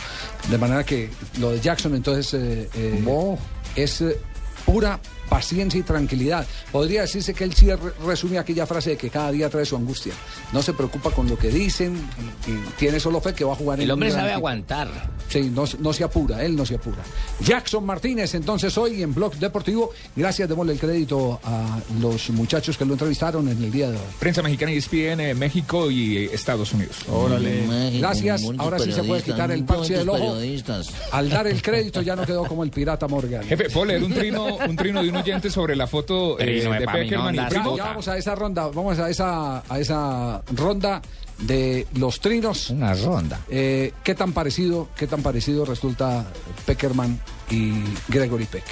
De 0.49 0.59
manera 0.59 0.85
que 0.85 1.11
lo 1.41 1.51
de 1.51 1.61
Jackson 1.61 1.95
entonces 1.97 2.33
eh, 2.35 2.69
eh, 2.75 3.37
es 3.75 4.01
eh, 4.01 4.17
pura 4.65 5.01
paciencia 5.29 5.79
y 5.81 5.83
tranquilidad. 5.83 6.47
Podría 6.73 7.03
decirse 7.03 7.35
que 7.35 7.45
él 7.45 7.55
sí 7.55 7.71
re- 7.71 7.93
resume 8.05 8.39
aquella 8.39 8.67
frase 8.67 8.91
de 8.91 8.97
que 8.97 9.11
cada 9.11 9.31
día 9.33 9.49
trae 9.51 9.65
su 9.65 9.77
angustia. 9.77 10.13
No 10.53 10.63
se 10.63 10.73
preocupa 10.73 11.11
con 11.11 11.29
lo 11.29 11.39
que 11.39 11.49
dicen 11.49 11.97
tiene 12.79 13.01
solo 13.01 13.21
fe 13.21 13.35
que 13.35 13.45
va 13.45 13.53
a 13.53 13.57
jugar 13.57 13.79
en 13.79 13.85
El 13.85 13.91
un 13.91 13.95
hombre 13.95 14.11
sabe 14.11 14.33
aguantar. 14.33 14.89
Sí, 15.29 15.51
no, 15.53 15.65
no 15.81 15.93
se 15.93 16.05
apura, 16.05 16.45
él 16.45 16.55
no 16.57 16.65
se 16.65 16.77
apura. 16.77 16.99
Jackson 17.41 17.85
Martínez, 17.85 18.35
entonces 18.35 18.77
hoy 18.79 19.03
en 19.03 19.13
Blog 19.15 19.35
Deportivo, 19.37 19.91
gracias, 20.15 20.49
démosle 20.49 20.75
el 20.75 20.79
crédito 20.79 21.41
a 21.43 21.79
los 22.01 22.31
muchachos 22.31 22.77
que 22.77 22.85
lo 22.85 22.93
entrevistaron 22.93 23.49
en 23.49 23.63
el 23.63 23.73
día 23.73 23.91
de 23.91 23.97
hoy. 23.97 24.03
Prensa 24.21 24.43
mexicana 24.43 24.73
y 24.73 24.77
ESPN, 24.77 25.21
eh, 25.21 25.35
México 25.35 25.91
y 25.91 26.17
eh, 26.19 26.31
Estados 26.33 26.73
Unidos. 26.73 26.97
México, 27.09 27.99
Gracias, 27.99 28.43
bonitos 28.43 28.65
ahora 28.65 28.79
sí 28.79 28.93
se 28.93 29.03
puede 29.03 29.23
quitar 29.23 29.51
el 29.51 29.65
parche 29.65 29.95
del 29.99 30.09
ojo. 30.09 30.37
Al 31.13 31.29
dar 31.29 31.47
el 31.47 31.61
crédito 31.63 32.03
ya 32.03 32.15
no 32.17 32.25
quedó 32.25 32.45
como 32.45 32.63
el 32.63 32.71
pirata 32.71 33.09
Morgan. 33.09 33.45
Jefe, 33.45 33.69
¿puedo 33.71 33.87
leer 33.87 34.03
un 34.05 34.13
trino, 34.13 34.57
un 34.57 34.77
trino 34.77 35.03
de 35.03 35.11
un 35.11 35.16
oyente 35.17 35.51
sobre 35.51 35.77
la 35.77 35.87
foto 35.87 36.39
eh, 36.39 36.63
de 36.63 36.87
Peckerman 36.87 37.35
y 37.35 37.41
Primo? 37.49 37.77
ya 37.77 37.85
vamos 37.85 38.09
a 38.09 38.17
esa 38.17 38.35
ronda, 38.35 38.69
vamos 38.69 38.99
a 38.99 39.11
esa, 39.11 39.63
a 39.69 39.79
esa 39.79 40.43
ronda 40.55 41.03
de 41.39 41.87
los 41.95 42.21
trinos. 42.21 42.71
Una 42.71 42.95
ronda. 42.95 43.41
Eh, 43.49 43.93
¿Qué 44.03 44.15
tan 44.15 44.33
parecido, 44.33 44.89
qué 44.97 45.07
tan 45.07 45.23
parecido 45.23 45.65
resulta 45.65 46.25
Peckerman 46.65 47.21
y 47.51 47.73
Gregory 48.09 48.47
Peck? 48.47 48.65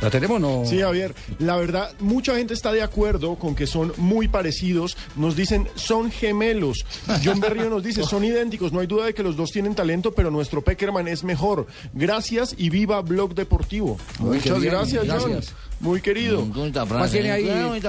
¿La 0.00 0.10
tenemos 0.10 0.36
o 0.36 0.40
no? 0.40 0.64
Sí, 0.66 0.80
Javier, 0.80 1.14
la 1.38 1.56
verdad, 1.56 1.92
mucha 2.00 2.34
gente 2.34 2.54
está 2.54 2.72
de 2.72 2.82
acuerdo 2.82 3.36
con 3.36 3.54
que 3.54 3.66
son 3.66 3.92
muy 3.98 4.28
parecidos. 4.28 4.96
Nos 5.16 5.36
dicen, 5.36 5.68
son 5.74 6.10
gemelos. 6.10 6.84
John 7.24 7.40
Berrío 7.40 7.68
nos 7.68 7.82
dice, 7.82 8.02
son 8.04 8.24
idénticos. 8.24 8.72
No 8.72 8.80
hay 8.80 8.86
duda 8.86 9.06
de 9.06 9.14
que 9.14 9.22
los 9.22 9.36
dos 9.36 9.50
tienen 9.50 9.74
talento, 9.74 10.12
pero 10.12 10.30
nuestro 10.30 10.62
Peckerman 10.62 11.08
es 11.08 11.22
mejor. 11.24 11.66
Gracias 11.92 12.54
y 12.56 12.70
viva 12.70 13.00
Blog 13.02 13.34
Deportivo. 13.34 13.98
Muchas 14.18 14.60
bien, 14.60 14.72
gracias, 14.72 15.06
John. 15.06 15.30
gracias. 15.32 15.54
Muy 15.80 16.00
querido. 16.00 16.42
Mm, 16.42 16.52
qué 16.52 16.58
bonita 16.58 16.86
¿Cuál 16.86 17.00
frase, 17.00 17.12
tiene 17.20 17.32
ahí. 17.32 17.80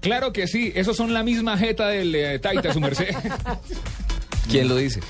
Claro 0.00 0.32
que 0.32 0.46
sí, 0.46 0.72
esos 0.74 0.96
son 0.96 1.12
la 1.12 1.22
misma 1.22 1.58
jeta 1.58 1.88
del 1.88 2.14
eh, 2.14 2.38
Taita, 2.38 2.72
su 2.72 2.80
merced. 2.80 3.08
¿Quién 4.48 4.68
lo 4.68 4.76
dice? 4.76 5.00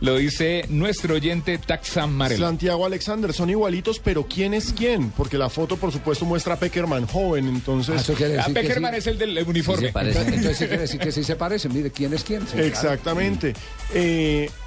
Lo 0.00 0.16
dice 0.16 0.64
nuestro 0.68 1.14
oyente 1.14 1.58
Taxam 1.58 2.12
Marel. 2.12 2.38
Santiago 2.38 2.84
Alexander, 2.86 3.32
son 3.32 3.50
igualitos, 3.50 3.98
pero 3.98 4.26
¿quién 4.26 4.54
es 4.54 4.72
quién? 4.72 5.10
Porque 5.10 5.38
la 5.38 5.48
foto, 5.48 5.76
por 5.76 5.92
supuesto, 5.92 6.24
muestra 6.24 6.54
a 6.54 6.58
Peckerman 6.58 7.06
joven, 7.06 7.48
entonces... 7.48 7.94
Ah, 7.98 8.00
eso 8.00 8.14
quiere 8.14 8.38
Ah, 8.38 8.46
Peckerman 8.52 8.92
sí. 8.92 8.98
es 8.98 9.06
el 9.06 9.18
del 9.18 9.38
uniforme. 9.46 9.88
se 9.88 9.92
parece. 9.92 10.20
Entonces, 10.20 10.56
sí 10.58 10.64
quiere 10.66 10.82
decir 10.82 11.00
que 11.00 11.12
sí 11.12 11.24
se 11.24 11.36
parecen. 11.36 11.72
Mire, 11.72 11.90
¿quién 11.90 12.12
es 12.14 12.24
quién? 12.24 12.42
Sí, 12.42 12.52
claro. 12.52 12.66
Exactamente. 12.66 13.54
Eh, 13.94 14.50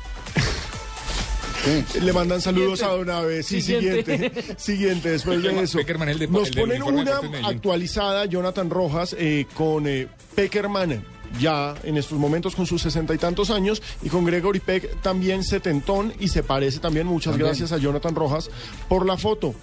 Le 2.02 2.14
mandan 2.14 2.42
saludos 2.42 2.84
a 2.84 2.88
Don 2.90 3.10
Abe. 3.10 3.42
Sí, 3.42 3.60
Siguiente. 3.62 4.04
siguiente. 4.14 4.56
Siguiente, 4.58 5.10
después 5.10 5.42
de 5.42 5.64
eso. 5.64 5.80
Peckerman, 5.80 6.10
el 6.10 6.20
de- 6.20 6.28
Nos 6.28 6.52
ponen 6.52 6.84
una 6.84 7.20
actualizada, 7.44 8.26
Jonathan 8.26 8.70
Rojas, 8.70 9.16
eh, 9.18 9.48
con 9.56 9.88
eh, 9.88 10.08
Peckerman 10.36 11.04
ya 11.40 11.76
en 11.84 11.98
estos 11.98 12.18
momentos 12.18 12.56
con 12.56 12.66
sus 12.66 12.82
sesenta 12.82 13.14
y 13.14 13.18
tantos 13.18 13.50
años 13.50 13.82
y 14.02 14.10
con 14.10 14.26
Gregory 14.26 14.60
Peck 14.60 15.02
también 15.02 15.44
setentón 15.44 16.14
y 16.20 16.28
se 16.28 16.44
parece 16.44 16.80
también. 16.80 17.08
Muchas 17.08 17.34
También. 17.34 17.48
gracias 17.48 17.72
a 17.72 17.78
Jonathan 17.78 18.16
Rojas 18.16 18.50
por 18.88 19.06
la 19.06 19.18
foto. 19.18 19.54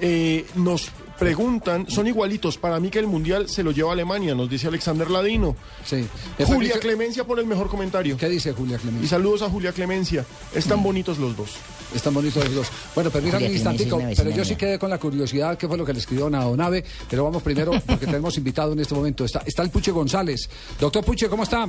Eh, 0.00 0.46
nos 0.54 0.90
Preguntan, 1.18 1.88
son 1.88 2.06
igualitos. 2.06 2.58
Para 2.58 2.78
mí 2.78 2.90
que 2.90 2.98
el 2.98 3.06
mundial 3.06 3.48
se 3.48 3.62
lo 3.62 3.70
lleva 3.70 3.92
Alemania, 3.92 4.34
nos 4.34 4.50
dice 4.50 4.68
Alexander 4.68 5.10
Ladino. 5.10 5.56
Sí. 5.84 6.06
Julia 6.44 6.78
Clemencia 6.78 7.24
por 7.24 7.38
el 7.38 7.46
mejor 7.46 7.68
comentario. 7.68 8.16
¿Qué 8.16 8.28
dice 8.28 8.52
Julia 8.52 8.76
Y 8.76 8.80
Clemencia? 8.80 9.08
saludos 9.10 9.42
a 9.42 9.48
Julia 9.48 9.72
Clemencia. 9.72 10.24
Están 10.54 10.82
bonitos 10.82 11.18
los 11.18 11.36
dos. 11.36 11.56
Están 11.94 12.14
bonitos 12.14 12.44
los 12.44 12.54
dos. 12.54 12.66
Bueno, 12.94 13.10
permítanme 13.10 13.46
un 13.46 13.52
instantico, 13.52 14.00
pero 14.16 14.30
yo 14.30 14.44
sí 14.44 14.56
quedé 14.56 14.78
con 14.78 14.90
la 14.90 14.98
curiosidad 14.98 15.56
qué 15.56 15.66
fue 15.68 15.78
lo 15.78 15.84
que 15.84 15.92
le 15.92 16.00
escribió 16.00 16.26
a 16.26 16.44
Donave, 16.44 16.84
pero 17.08 17.24
vamos 17.24 17.42
primero 17.42 17.72
porque 17.86 18.06
tenemos 18.06 18.36
invitado 18.36 18.72
en 18.72 18.80
este 18.80 18.94
momento. 18.94 19.24
Está, 19.24 19.42
está 19.46 19.62
el 19.62 19.70
Puche 19.70 19.92
González. 19.92 20.48
Doctor 20.78 21.04
Puche, 21.04 21.28
¿cómo 21.28 21.44
está? 21.44 21.66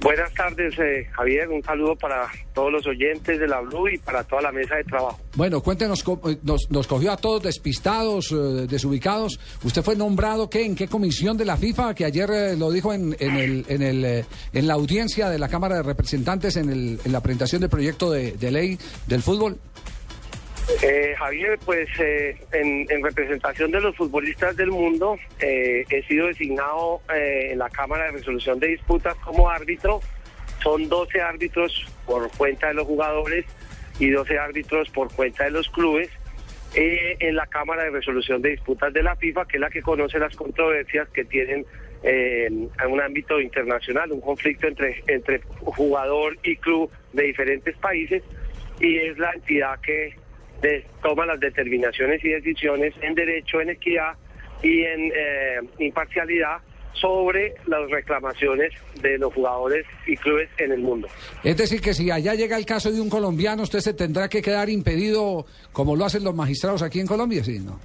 Buenas 0.00 0.32
tardes, 0.32 0.78
eh, 0.78 1.08
Javier. 1.10 1.48
Un 1.48 1.62
saludo 1.62 1.96
para 1.96 2.28
todos 2.54 2.72
los 2.72 2.86
oyentes 2.86 3.38
de 3.38 3.48
la 3.48 3.60
Blue 3.60 3.88
y 3.88 3.98
para 3.98 4.22
toda 4.22 4.42
la 4.42 4.52
mesa 4.52 4.76
de 4.76 4.84
trabajo. 4.84 5.18
Bueno, 5.34 5.60
cuéntenos, 5.60 6.04
eh, 6.06 6.38
nos, 6.42 6.70
nos 6.70 6.86
cogió 6.86 7.10
a 7.12 7.16
todos 7.16 7.42
despistados, 7.42 8.30
eh, 8.30 8.66
desubicados. 8.68 9.40
¿Usted 9.64 9.82
fue 9.82 9.96
nombrado 9.96 10.48
qué? 10.48 10.64
¿En 10.64 10.76
qué 10.76 10.86
comisión 10.86 11.36
de 11.36 11.44
la 11.44 11.56
FIFA? 11.56 11.94
Que 11.94 12.04
ayer 12.04 12.30
eh, 12.30 12.56
lo 12.56 12.70
dijo 12.70 12.92
en, 12.92 13.16
en, 13.18 13.36
el, 13.36 13.64
en, 13.68 13.82
el, 13.82 14.04
eh, 14.04 14.24
en 14.52 14.68
la 14.68 14.74
audiencia 14.74 15.28
de 15.30 15.38
la 15.38 15.48
Cámara 15.48 15.76
de 15.76 15.82
Representantes 15.82 16.56
en, 16.56 16.70
el, 16.70 17.00
en 17.04 17.12
la 17.12 17.20
presentación 17.20 17.60
del 17.60 17.70
proyecto 17.70 18.12
de 18.12 18.50
ley 18.52 18.78
del 19.08 19.22
fútbol. 19.22 19.58
Eh, 20.82 21.14
Javier, 21.18 21.58
pues 21.64 21.88
eh, 21.98 22.36
en, 22.52 22.86
en 22.90 23.02
representación 23.02 23.70
de 23.70 23.80
los 23.80 23.96
futbolistas 23.96 24.54
del 24.54 24.70
mundo, 24.70 25.18
eh, 25.40 25.84
he 25.88 26.02
sido 26.02 26.26
designado 26.26 27.00
eh, 27.14 27.48
en 27.52 27.58
la 27.58 27.70
Cámara 27.70 28.04
de 28.04 28.12
Resolución 28.12 28.60
de 28.60 28.68
Disputas 28.68 29.14
como 29.16 29.48
árbitro. 29.48 30.00
Son 30.62 30.88
12 30.88 31.20
árbitros 31.22 31.86
por 32.04 32.30
cuenta 32.36 32.68
de 32.68 32.74
los 32.74 32.86
jugadores 32.86 33.46
y 33.98 34.10
12 34.10 34.38
árbitros 34.38 34.90
por 34.90 35.12
cuenta 35.12 35.44
de 35.44 35.52
los 35.52 35.68
clubes 35.70 36.10
en 36.74 37.34
la 37.34 37.46
Cámara 37.46 37.84
de 37.84 37.90
Resolución 37.90 38.42
de 38.42 38.50
Disputas 38.50 38.92
de 38.92 39.02
la 39.02 39.16
FIFA, 39.16 39.46
que 39.46 39.56
es 39.56 39.60
la 39.60 39.70
que 39.70 39.80
conoce 39.80 40.18
las 40.18 40.36
controversias 40.36 41.08
que 41.08 41.24
tienen 41.24 41.64
en 42.02 42.70
un 42.88 43.00
ámbito 43.00 43.40
internacional, 43.40 44.12
un 44.12 44.20
conflicto 44.20 44.68
entre, 44.68 45.02
entre 45.06 45.40
jugador 45.64 46.36
y 46.42 46.56
club 46.56 46.90
de 47.14 47.22
diferentes 47.24 47.74
países, 47.78 48.22
y 48.80 48.98
es 48.98 49.16
la 49.18 49.32
entidad 49.32 49.80
que 49.80 50.14
de- 50.62 50.84
toma 51.02 51.26
las 51.26 51.40
determinaciones 51.40 52.24
y 52.24 52.28
decisiones 52.30 52.94
en 53.02 53.14
derecho, 53.14 53.60
en 53.60 53.70
equidad 53.70 54.12
y 54.62 54.82
en 54.82 55.12
eh, 55.14 55.58
imparcialidad 55.78 56.58
sobre 56.94 57.54
las 57.66 57.88
reclamaciones 57.90 58.72
de 59.00 59.18
los 59.18 59.32
jugadores 59.32 59.86
y 60.06 60.16
clubes 60.16 60.48
en 60.58 60.72
el 60.72 60.80
mundo. 60.80 61.06
Es 61.44 61.56
decir, 61.56 61.80
que 61.80 61.94
si 61.94 62.10
allá 62.10 62.34
llega 62.34 62.56
el 62.56 62.66
caso 62.66 62.90
de 62.90 63.00
un 63.00 63.08
colombiano, 63.08 63.62
usted 63.62 63.78
se 63.78 63.94
tendrá 63.94 64.28
que 64.28 64.42
quedar 64.42 64.68
impedido 64.68 65.46
como 65.72 65.94
lo 65.94 66.04
hacen 66.06 66.24
los 66.24 66.34
magistrados 66.34 66.82
aquí 66.82 66.98
en 66.98 67.06
Colombia, 67.06 67.44
¿sí? 67.44 67.60
¿No? 67.60 67.78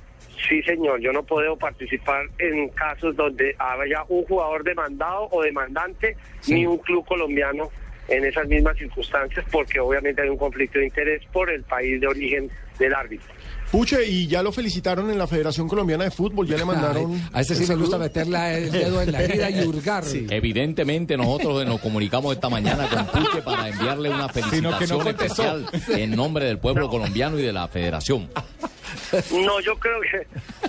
Sí, 0.50 0.62
señor, 0.64 1.00
yo 1.00 1.14
no 1.14 1.22
puedo 1.24 1.56
participar 1.58 2.26
en 2.40 2.70
casos 2.70 3.16
donde 3.16 3.56
haya 3.60 4.04
un 4.10 4.26
jugador 4.26 4.64
demandado 4.64 5.28
o 5.32 5.42
demandante, 5.44 6.18
ni 6.48 6.66
un 6.66 6.80
club 6.80 7.06
colombiano 7.06 7.70
en 8.16 8.26
esas 8.26 8.48
mismas 8.48 8.78
circunstancias, 8.78 9.46
porque 9.52 9.80
obviamente 9.80 10.22
hay 10.22 10.30
un 10.30 10.38
conflicto 10.38 10.80
de 10.80 10.86
interés 10.86 11.22
por 11.32 11.50
el 11.50 11.64
país 11.64 12.00
de 12.00 12.08
origen 12.08 12.50
del 12.80 12.94
árbitro. 12.94 13.34
Puche, 13.72 14.06
y 14.06 14.28
ya 14.28 14.44
lo 14.44 14.52
felicitaron 14.52 15.10
en 15.10 15.18
la 15.18 15.26
Federación 15.26 15.68
Colombiana 15.68 16.04
de 16.04 16.12
Fútbol, 16.12 16.46
ya 16.48 16.58
le 16.58 16.66
mandaron... 16.66 17.14
Ay, 17.14 17.30
a 17.34 17.42
este 17.42 17.56
sí 17.56 17.66
me 17.68 17.76
gusta 17.76 17.98
meterle 17.98 18.58
el 18.58 18.72
dedo 18.72 19.02
en 19.02 19.12
la 19.12 19.24
herida 19.24 19.50
y 19.50 19.66
hurgar. 19.66 20.04
Evidentemente 20.30 21.18
nosotros 21.18 21.66
nos 21.66 21.80
comunicamos 21.80 22.36
esta 22.36 22.50
mañana 22.50 22.88
con 22.88 23.06
Puche 23.08 23.42
para 23.42 23.70
enviarle 23.70 24.10
una 24.10 24.32
Sino 24.32 24.78
que 24.78 24.86
no 24.86 25.00
felicitación 25.00 25.08
especial 25.08 25.66
en 26.00 26.12
nombre 26.12 26.46
del 26.46 26.60
pueblo 26.60 26.88
colombiano 26.88 27.40
y 27.40 27.42
de 27.42 27.52
la 27.52 27.68
federación. 27.68 28.30
No, 29.32 29.60
yo 29.60 29.76
creo 29.80 30.00
que, 30.02 30.28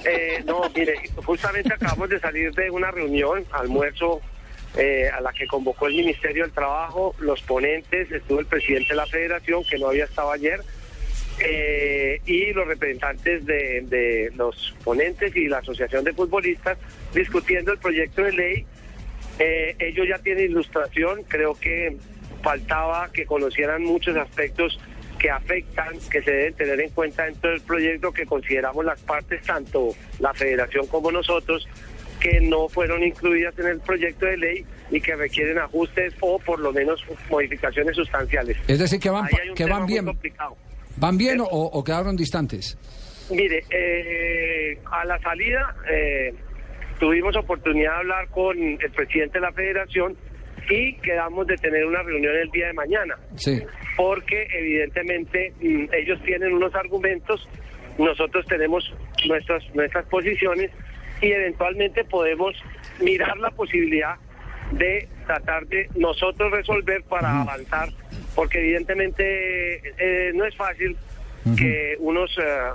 eh, 0.08 0.42
no, 0.46 0.62
mire, 0.74 0.94
justamente 1.24 1.74
acabamos 1.74 2.08
de 2.08 2.20
salir 2.20 2.52
de 2.54 2.70
una 2.70 2.90
reunión, 2.90 3.44
almuerzo, 3.52 4.20
eh, 4.76 5.08
a 5.08 5.20
la 5.20 5.32
que 5.32 5.46
convocó 5.46 5.86
el 5.86 5.94
Ministerio 5.94 6.44
del 6.44 6.52
Trabajo, 6.52 7.14
los 7.20 7.40
ponentes, 7.42 8.10
estuvo 8.10 8.40
el 8.40 8.46
presidente 8.46 8.88
de 8.88 8.96
la 8.96 9.06
federación, 9.06 9.62
que 9.64 9.78
no 9.78 9.88
había 9.88 10.04
estado 10.04 10.32
ayer, 10.32 10.60
eh, 11.40 12.20
y 12.26 12.52
los 12.52 12.66
representantes 12.66 13.44
de, 13.44 14.32
los 14.36 14.74
ponentes 14.84 15.34
y 15.36 15.48
la 15.48 15.58
Asociación 15.58 16.04
de 16.04 16.12
Futbolistas 16.12 16.78
discutiendo 17.12 17.72
el 17.72 17.78
proyecto 17.78 18.22
de 18.22 18.32
ley. 18.32 18.66
Eh, 19.38 19.74
ellos 19.78 20.06
ya 20.08 20.18
tienen 20.18 20.46
ilustración, 20.50 21.24
creo 21.24 21.54
que 21.54 21.96
faltaba 22.42 23.10
que 23.12 23.26
conocieran 23.26 23.82
muchos 23.82 24.16
aspectos 24.16 24.78
que 25.18 25.30
afectan, 25.30 25.98
que 26.10 26.22
se 26.22 26.30
deben 26.30 26.54
tener 26.54 26.80
en 26.80 26.90
cuenta 26.90 27.24
dentro 27.24 27.50
del 27.50 27.60
proyecto 27.62 28.12
que 28.12 28.26
consideramos 28.26 28.84
las 28.84 29.00
partes, 29.00 29.42
tanto 29.42 29.94
la 30.18 30.34
federación 30.34 30.86
como 30.86 31.10
nosotros, 31.10 31.66
que 32.24 32.40
no 32.40 32.68
fueron 32.70 33.02
incluidas 33.04 33.56
en 33.58 33.66
el 33.66 33.80
proyecto 33.80 34.24
de 34.24 34.38
ley 34.38 34.64
y 34.90 34.98
que 34.98 35.14
requieren 35.14 35.58
ajustes 35.58 36.14
o 36.20 36.38
por 36.38 36.58
lo 36.58 36.72
menos 36.72 37.04
modificaciones 37.28 37.94
sustanciales. 37.94 38.56
Es 38.66 38.78
decir, 38.78 38.98
que 38.98 39.10
van, 39.10 39.28
que 39.54 39.66
van 39.66 39.84
bien. 39.84 40.06
¿Van 40.96 41.18
bien 41.18 41.40
o, 41.40 41.44
o 41.46 41.84
quedaron 41.84 42.16
distantes? 42.16 42.78
Mire, 43.30 43.62
eh, 43.70 44.78
a 44.90 45.04
la 45.04 45.18
salida 45.20 45.76
eh, 45.90 46.32
tuvimos 46.98 47.36
oportunidad 47.36 47.90
de 47.90 47.96
hablar 47.98 48.28
con 48.30 48.56
el 48.58 48.90
presidente 48.92 49.38
de 49.38 49.40
la 49.40 49.52
federación 49.52 50.16
y 50.70 50.94
quedamos 51.00 51.46
de 51.46 51.56
tener 51.56 51.84
una 51.84 52.02
reunión 52.04 52.34
el 52.36 52.50
día 52.52 52.68
de 52.68 52.72
mañana, 52.72 53.16
Sí. 53.36 53.60
porque 53.98 54.46
evidentemente 54.50 55.52
mm, 55.60 55.92
ellos 55.92 56.18
tienen 56.24 56.54
unos 56.54 56.74
argumentos, 56.74 57.46
nosotros 57.98 58.46
tenemos 58.46 58.82
nuestras, 59.26 59.62
nuestras 59.74 60.06
posiciones 60.06 60.70
y 61.24 61.32
eventualmente 61.32 62.04
podemos 62.04 62.54
mirar 63.00 63.36
la 63.38 63.50
posibilidad 63.50 64.16
de 64.72 65.08
tratar 65.26 65.66
de 65.66 65.88
nosotros 65.96 66.50
resolver 66.50 67.02
para 67.04 67.42
avanzar, 67.42 67.88
porque 68.34 68.58
evidentemente 68.58 69.80
eh, 69.98 70.32
no 70.34 70.44
es 70.44 70.54
fácil 70.56 70.96
que 71.58 71.96
unos 71.98 72.30
eh, 72.38 72.70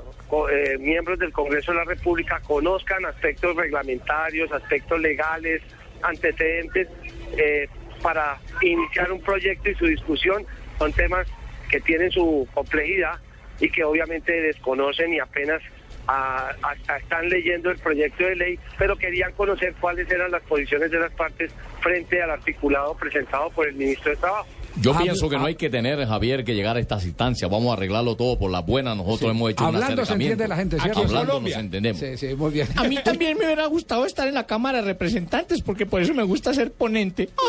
eh, 0.51 0.77
miembros 0.79 1.17
del 1.17 1.31
Congreso 1.31 1.71
de 1.71 1.79
la 1.79 1.85
República 1.85 2.39
conozcan 2.41 3.03
aspectos 3.05 3.55
reglamentarios, 3.55 4.51
aspectos 4.51 5.01
legales, 5.01 5.61
antecedentes, 6.03 6.87
eh, 7.35 7.67
para 8.03 8.37
iniciar 8.61 9.11
un 9.11 9.21
proyecto 9.21 9.71
y 9.71 9.75
su 9.75 9.85
discusión. 9.85 10.45
Son 10.77 10.93
temas 10.93 11.27
que 11.69 11.81
tienen 11.81 12.11
su 12.11 12.47
complejidad 12.53 13.19
y 13.59 13.69
que 13.69 13.83
obviamente 13.83 14.39
desconocen 14.39 15.13
y 15.13 15.19
apenas 15.19 15.61
hasta 16.09 16.97
están 16.97 17.29
leyendo 17.29 17.69
el 17.69 17.77
proyecto 17.77 18.23
de 18.23 18.35
ley, 18.35 18.59
pero 18.77 18.95
querían 18.97 19.31
conocer 19.33 19.75
cuáles 19.79 20.09
eran 20.09 20.31
las 20.31 20.41
posiciones 20.43 20.89
de 20.91 20.99
las 20.99 21.11
partes 21.11 21.51
frente 21.81 22.21
al 22.21 22.31
articulado 22.31 22.95
presentado 22.95 23.49
por 23.51 23.67
el 23.67 23.75
ministro 23.75 24.11
de 24.11 24.17
Trabajo. 24.17 24.47
Yo 24.77 24.97
pienso 24.97 25.29
que 25.29 25.37
no 25.37 25.45
hay 25.45 25.55
que 25.55 25.69
tener, 25.69 26.05
Javier, 26.07 26.43
que 26.43 26.55
llegar 26.55 26.77
a 26.77 26.79
estas 26.79 27.05
instancias. 27.05 27.49
Vamos 27.49 27.69
a 27.71 27.73
arreglarlo 27.73 28.15
todo 28.15 28.37
por 28.39 28.49
las 28.51 28.65
buenas. 28.65 28.95
Nosotros 28.95 29.31
hemos 29.31 29.51
hecho 29.51 29.63
un 29.63 29.75
Hablando 29.75 29.87
se 29.97 30.01
acercamiento. 30.01 30.33
entiende 30.33 30.47
la 30.47 30.55
gente, 30.55 30.79
¿cierto? 30.79 30.99
Hablando 31.01 31.39
nos 31.41 31.51
entendemos. 31.53 31.99
Sí, 31.99 32.17
sí, 32.17 32.35
muy 32.35 32.51
bien. 32.51 32.67
A 32.75 32.83
mí 32.83 32.97
también 33.03 33.37
me 33.37 33.45
hubiera 33.45 33.65
gustado 33.65 34.05
estar 34.05 34.27
en 34.27 34.33
la 34.35 34.45
Cámara 34.45 34.79
de 34.81 34.85
Representantes 34.85 35.61
porque 35.61 35.85
por 35.85 36.01
eso 36.01 36.13
me 36.13 36.23
gusta 36.23 36.53
ser 36.53 36.71
ponente. 36.71 37.29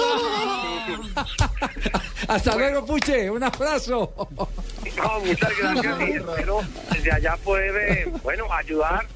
Hasta 2.28 2.56
luego, 2.56 2.84
Puche. 2.86 3.30
Un 3.30 3.42
abrazo. 3.42 4.12
No, 4.96 5.20
muchas 5.24 5.50
gracias 5.58 6.00
y 6.00 6.12
espero 6.12 6.60
desde 6.92 7.12
allá 7.12 7.36
poder, 7.44 7.74
eh, 7.76 8.12
bueno, 8.22 8.52
ayudar 8.52 9.06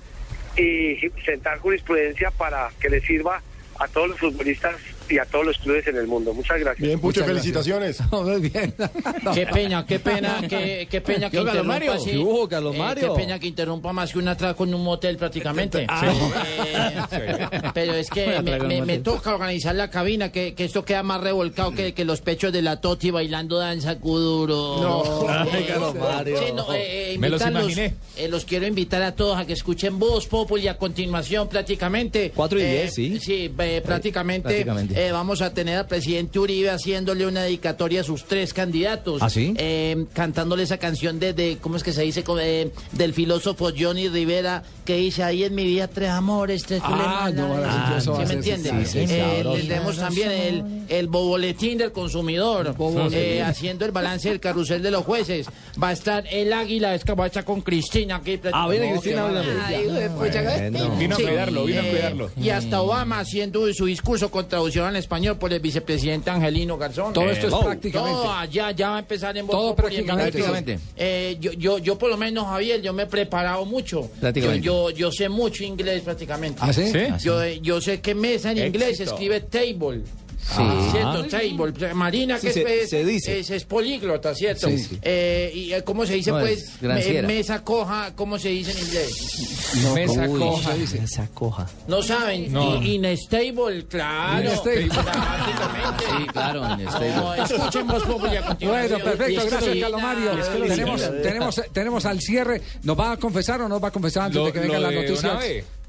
y 0.56 0.96
sentar 1.24 1.58
jurisprudencia 1.58 2.30
para 2.30 2.70
que 2.80 2.88
le 2.88 3.00
sirva 3.00 3.40
a 3.78 3.88
todos 3.88 4.10
los 4.10 4.18
futbolistas 4.20 4.76
y 5.08 5.18
a 5.18 5.24
todos 5.26 5.44
los 5.46 5.58
clubes 5.58 5.86
en 5.86 5.96
el 5.96 6.06
mundo. 6.06 6.32
Muchas 6.34 6.58
gracias. 6.60 6.86
Bien, 6.86 7.00
Puche, 7.00 7.22
felicitaciones. 7.24 7.98
Muy 8.10 8.40
bien. 8.48 8.74
Qué 9.34 9.46
pena, 9.46 9.84
qué 9.86 9.98
pena, 9.98 10.40
qué, 10.48 10.86
qué 10.90 11.00
pena 11.00 11.30
que 11.30 11.36
Yo, 11.36 11.44
Carlos 11.44 11.64
interrumpa 11.64 11.72
Mario. 11.74 11.92
así. 11.92 12.10
¿Qué 12.10 12.18
hubo, 12.18 12.48
Carlos 12.48 12.74
Eh, 12.74 12.78
Mario? 12.78 13.14
qué 13.14 13.20
pena 13.20 13.38
que 13.38 13.46
interrumpa 13.46 13.92
más 13.92 14.12
que 14.12 14.18
un 14.18 14.28
atraco 14.28 14.64
en 14.64 14.74
un 14.74 14.82
motel 14.84 15.16
prácticamente. 15.16 15.82
Eh, 15.82 15.86
pero 17.74 17.94
es 17.94 18.08
que 18.10 18.40
me, 18.42 18.58
me- 18.60 18.82
me 18.82 18.98
toca 18.98 19.34
organizar 19.34 19.74
la 19.74 19.90
cabina, 19.90 20.30
que, 20.32 20.54
que 20.54 20.64
esto 20.64 20.84
queda 20.84 21.02
más 21.02 21.20
revolcado 21.20 21.72
que, 21.72 21.92
que 21.94 22.04
los 22.04 22.20
pechos 22.20 22.52
de 22.52 22.62
la 22.62 22.80
Toti 22.80 23.10
bailando 23.10 23.58
danza 23.58 23.96
kuduro. 23.98 24.78
No. 24.80 25.28
Ay, 25.28 25.64
Carlos 25.68 25.94
Mario. 25.94 26.38
sí, 26.38 26.44
no, 26.54 26.72
eh, 26.72 27.14
eh, 27.14 27.18
Me 27.18 27.28
los 27.28 27.40
invitarlos, 27.42 27.72
imaginé. 27.72 27.94
eh, 28.16 28.28
los 28.28 28.44
quiero 28.44 28.66
invitar 28.66 29.02
a 29.02 29.14
todos 29.14 29.38
a 29.38 29.46
que 29.46 29.52
escuchen 29.52 29.98
Voz 29.98 30.26
Populi 30.26 30.68
a 30.68 30.76
continuación 30.76 31.48
prácticamente. 31.48 32.32
Cuatro 32.34 32.58
y 32.58 32.62
Eh, 32.62 32.70
diez, 32.72 32.94
sí. 32.94 33.18
Sí, 33.20 33.52
eh, 33.58 33.80
prácticamente, 33.84 34.48
prácticamente. 34.48 34.93
Eh, 34.94 35.10
vamos 35.12 35.42
a 35.42 35.52
tener 35.52 35.78
al 35.78 35.86
presidente 35.86 36.38
Uribe 36.38 36.70
haciéndole 36.70 37.26
una 37.26 37.42
dedicatoria 37.42 38.00
a 38.00 38.04
sus 38.04 38.24
tres 38.24 38.54
candidatos. 38.54 39.22
¿Ah, 39.22 39.30
sí? 39.30 39.54
Eh, 39.56 40.06
cantándole 40.12 40.62
esa 40.62 40.78
canción 40.78 41.18
de, 41.20 41.32
de- 41.32 41.58
¿cómo 41.60 41.76
es 41.76 41.82
que 41.82 41.92
se 41.92 42.02
dice? 42.02 42.22
Como, 42.24 42.40
eh, 42.40 42.70
del 42.92 43.12
filósofo 43.12 43.70
Johnny 43.76 44.08
Rivera, 44.08 44.62
que 44.84 44.96
dice, 44.96 45.22
ahí 45.22 45.44
en 45.44 45.54
mi 45.54 45.64
vida 45.64 45.88
tres 45.88 46.10
amores, 46.10 46.62
tres 46.64 46.80
Ah, 46.84 47.28
dilemas". 47.30 47.34
no, 47.34 47.54
ahora 47.56 47.72
sí, 47.72 47.78
Ah, 47.84 47.94
eso 47.98 48.12
va 48.12 48.16
¿Sí 48.18 48.22
a 48.22 48.26
me 48.26 48.34
entiende? 48.34 48.70
sí, 48.86 49.06
sí, 49.06 49.06
Eh, 49.10 49.44
tendremos 49.56 49.96
también 49.96 50.30
el, 50.30 50.64
el 50.88 51.08
boboletín 51.08 51.78
del 51.78 51.92
consumidor, 51.92 52.74
boboletín. 52.74 53.18
eh, 53.18 53.42
haciendo 53.42 53.84
el 53.84 53.90
balance 53.92 54.28
del 54.28 54.40
carrusel 54.40 54.82
de 54.82 54.90
los 54.90 55.04
jueces. 55.04 55.46
Va 55.82 55.88
a 55.88 55.92
estar 55.92 56.24
el 56.30 56.52
águila, 56.52 56.94
es 56.94 57.04
que 57.04 57.12
va 57.14 57.24
a 57.24 57.26
estar 57.28 57.44
con 57.44 57.60
Cristina 57.62 58.16
aquí. 58.16 58.38
Ah, 58.52 58.68
viene 58.68 58.86
No, 58.94 59.00
Cristina. 59.00 59.66
Ay, 59.66 59.86
Bueno. 59.86 60.96
Vino 60.98 61.14
a 61.14 61.18
cuidarlo, 61.18 61.64
vino 61.64 61.80
a 61.80 61.84
cuidarlo. 61.84 62.30
Y 62.40 62.50
hasta 62.50 62.80
Obama 62.82 63.20
haciendo 63.20 63.72
su 63.72 63.86
discurso 63.86 64.30
con 64.30 64.48
traducción 64.48 64.83
al 64.86 64.96
español 64.96 65.38
por 65.38 65.52
el 65.52 65.60
vicepresidente 65.60 66.30
Angelino 66.30 66.76
Garzón. 66.76 67.12
Todo 67.12 67.30
esto 67.30 67.48
es 67.48 67.54
prácticamente. 67.54 68.12
Todo 68.16 68.32
allá, 68.32 68.70
ya 68.72 68.90
va 68.90 68.96
a 68.96 69.00
empezar 69.00 69.36
en 69.36 69.46
Todo 69.46 69.70
en 69.70 69.76
prácticamente. 69.76 70.78
Eh, 70.96 71.36
yo, 71.40 71.52
yo, 71.52 71.78
yo 71.78 71.98
por 71.98 72.10
lo 72.10 72.16
menos, 72.16 72.46
Javier, 72.46 72.80
yo 72.80 72.92
me 72.92 73.04
he 73.04 73.06
preparado 73.06 73.64
mucho. 73.64 74.10
Yo, 74.34 74.54
yo, 74.54 74.90
yo 74.90 75.12
sé 75.12 75.28
mucho 75.28 75.64
inglés 75.64 76.02
prácticamente. 76.02 76.60
¿Ah, 76.62 76.72
sí? 76.72 76.92
Yo, 77.20 77.44
yo 77.46 77.80
sé 77.80 78.00
que 78.00 78.14
mesa 78.14 78.52
en 78.52 78.58
inglés 78.58 78.98
se 78.98 79.04
escribe 79.04 79.40
table. 79.40 80.02
Sí. 80.44 80.62
¿Cierto? 80.92 81.24
Table. 81.26 81.94
Marina, 81.94 82.38
Sí, 82.38 82.46
que 82.48 82.52
se- 82.52 82.82
es, 82.82 82.90
se 82.90 83.04
dice. 83.04 83.38
Es, 83.40 83.50
es 83.50 83.64
políglota, 83.64 84.34
¿cierto? 84.34 84.68
Sí, 84.68 84.78
sí. 84.78 84.98
Eh, 85.02 85.50
¿Y 85.54 85.72
eh, 85.72 85.82
cómo 85.82 86.04
se 86.06 86.14
dice, 86.14 86.30
No, 86.32 86.40
pues? 86.40 86.64
es 86.80 86.82
me- 86.82 87.22
mesa 87.22 87.64
coja, 87.64 88.12
¿cómo 88.14 88.38
se 88.38 88.50
dice 88.50 88.72
en 88.72 88.78
inglés? 88.78 89.74
No, 89.82 89.94
Mesa 89.94 90.28
uy, 90.28 90.38
coja. 90.38 90.74
dice. 90.74 90.98
Esa 91.02 91.26
coja. 91.28 91.66
No 91.88 92.02
saben. 92.02 92.52
No. 92.52 92.82
Inestable, 92.82 93.86
claro. 93.88 94.42
Inestable. 94.42 94.86
Prácticamente. 94.88 96.04
Sí, 96.18 96.26
claro, 96.32 96.60
No, 96.76 97.34
escuchen 97.34 97.86
Voz 97.86 98.02
Populi 98.04 98.36
a 98.36 98.42
Bueno, 98.42 98.98
perfecto, 98.98 99.40
gracias 99.46 99.54
Cristina. 99.64 99.80
Carlos 99.80 100.02
Mario. 100.02 100.30
tenemos, 100.68 101.22
tenemos, 101.22 101.62
tenemos 101.72 102.04
al 102.06 102.20
cierre. 102.20 102.60
¿Nos 102.82 102.98
va 102.98 103.12
a 103.12 103.16
confesar 103.16 103.62
o 103.62 103.68
nos 103.68 103.82
va 103.82 103.88
a 103.88 103.90
confesar 103.90 104.24
antes 104.24 104.36
Lo- 104.36 104.46
de 104.46 104.52
que 104.52 104.58
lo 104.60 104.64
vengan 104.74 104.82
las 104.82 104.92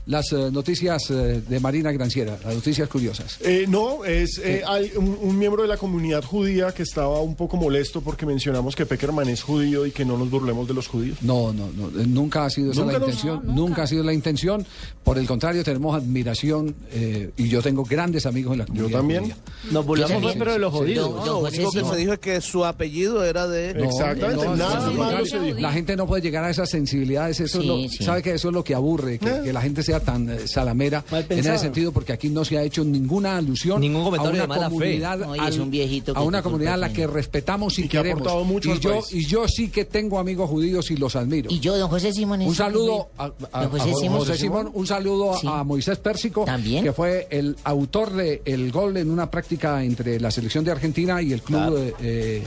Las 0.08 0.32
eh, 0.34 0.50
noticias 0.52 1.10
eh, 1.10 1.42
de 1.48 1.60
Marina 1.60 1.92
Granciera, 1.92 2.38
las 2.46 2.54
noticias 2.54 2.88
curiosas. 2.88 3.38
Eh, 3.42 3.66
no, 3.68 4.06
es 4.06 4.40
eh, 4.44 4.62
al- 4.66 4.92
un, 4.98 5.18
un 5.20 5.40
miembro 5.40 5.64
de 5.64 5.68
la 5.68 5.78
comunidad 5.78 6.24
judía 6.24 6.72
que 6.74 6.84
estaba 6.84 7.20
un 7.22 7.34
poco 7.36 7.58
molesto 7.58 8.02
porque 8.02 8.26
mencionamos 8.26 8.76
que 8.76 8.86
Peckerman 8.86 9.28
es 9.30 9.42
judío 9.42 9.86
y 9.86 9.92
que 9.92 10.06
no 10.06 10.16
nos 10.18 10.30
burlemos 10.30 10.68
de 10.68 10.76
los 10.76 10.88
judíos. 10.88 11.18
No, 11.22 11.52
no, 11.52 11.70
no, 11.76 11.88
eh, 12.00 12.06
nunca 12.06 12.46
ha 12.46 12.50
sido 12.52 12.72
esa 12.72 12.82
Nunca 12.82 12.94
la 12.94 13.00
nos- 13.00 13.08
intención, 13.10 13.42
nunca. 13.56 13.84
ha 13.84 13.88
sido 13.88 14.04
la 14.04 14.14
intención. 14.14 14.66
Por 15.04 15.18
el 15.18 15.26
contrario, 15.28 15.64
tenemos 15.64 15.96
admiración 15.96 16.76
eh, 16.92 17.32
y 17.38 17.48
yo 17.50 17.62
tengo 17.64 17.84
grandes 17.84 18.26
amigos 18.28 18.54
en 18.54 18.60
la 18.60 18.66
comunidad. 18.68 18.98
también. 19.00 19.22
judía. 19.24 19.36
Nos 19.72 19.86
burlamos, 19.88 20.12
también. 20.12 20.34
fue, 20.34 20.40
pero 20.40 20.54
de 20.54 20.60
los 20.60 20.74
Sí, 20.86 20.94
No, 20.96 21.02
don 21.10 21.26
lo 21.26 21.40
único 21.40 21.72
que 21.72 21.84
se 21.84 21.96
dijo 21.96 22.14
es 22.14 22.20
que 22.20 22.42
su 22.42 22.64
apellido 22.64 23.24
era 23.24 23.48
de... 23.48 23.74
No, 23.74 23.86
Exactamente, 23.86 24.46
no, 24.46 24.56
nada 24.56 25.26
se 25.26 25.40
dijo. 25.40 25.60
La 25.60 25.72
gente 25.72 25.96
no 25.96 26.06
puede 26.06 26.22
llegar 26.22 26.44
a 26.44 26.50
esas 26.52 26.70
sensibilidades. 26.70 27.40
Eso 27.40 27.58
es 27.58 27.64
Sí, 27.64 27.68
lo- 27.68 27.90
sí. 27.90 28.04
sabe 28.04 28.22
que 28.22 28.34
eso 28.34 28.50
es 28.50 28.54
lo 28.54 28.64
que 28.64 28.76
aburre, 28.76 29.18
que, 29.18 29.42
que 29.44 29.52
la 29.54 29.62
gente 29.62 29.82
sea 30.00 30.00
tan 30.06 30.30
eh, 30.30 30.48
salamera 30.48 31.04
en 31.12 31.40
ese 31.40 31.58
sentido, 31.58 31.92
porque 31.92 32.14
aquí 32.14 32.30
no 32.30 32.44
se 32.46 32.58
ha 32.58 32.64
hecho 32.64 32.84
ninguna 32.84 33.38
alusión 33.38 33.80
Ningún 33.82 34.04
comentario 34.04 34.44
a 34.44 34.46
de 34.46 34.46
una 34.46 34.56
mala 34.56 34.70
fe. 34.70 34.74
comunidad, 34.74 35.18
No, 35.20 35.36
y 35.36 35.40
es 35.40 35.46
al- 35.46 35.62
un 35.62 35.72
viejito 35.72 36.14
a 36.16 36.22
una 36.22 36.42
comunidad 36.42 36.74
a 36.74 36.78
la 36.78 36.94
que 36.94 37.08
respetamos 37.08 37.78
y, 37.80 37.84
Y 37.84 37.88
que 37.88 37.98
ha 37.98 38.02
queremos. 38.04 38.22
aportado 38.22 38.44
mucho 38.46 38.74
y 38.74 38.80
yo 38.80 38.92
país. 39.02 39.14
y 39.14 39.26
yo 39.28 39.48
sí 39.48 39.70
que 39.70 39.86
tengo 39.86 40.20
amigos 40.20 40.50
judíos 40.50 40.92
y 40.92 40.98
los 40.98 41.16
admiro. 41.16 41.50
Y 41.52 41.60
yo, 41.60 41.78
don 41.78 41.90
José 41.90 42.12
Simón. 42.14 42.42
Un 42.42 42.56
saludo 42.56 43.10
a, 43.18 43.32
a- 43.52 43.62
Don 43.64 43.72
José 43.72 43.92
a 43.92 43.96
Simón. 43.96 44.20
José 44.20 44.38
Simón, 44.38 44.72
un 44.74 44.88
saludo 44.88 45.34
a- 45.34 45.40
Sí. 45.40 45.48
a 45.50 45.64
Moisés 45.64 45.98
Pérsico, 45.98 46.46
¿También? 46.46 46.84
que 46.84 46.94
fue 46.94 47.28
el 47.30 47.56
autor 47.64 48.14
del 48.14 48.42
el 48.46 48.72
gol 48.72 48.98
en 48.98 49.10
una 49.10 49.30
práctica 49.32 49.84
entre 49.84 50.20
la 50.20 50.32
selección 50.32 50.64
de 50.64 50.72
Argentina 50.72 51.22
y 51.22 51.32
el 51.34 51.42
club, 51.42 51.78
eh, 51.78 51.94
eh, 52.02 52.44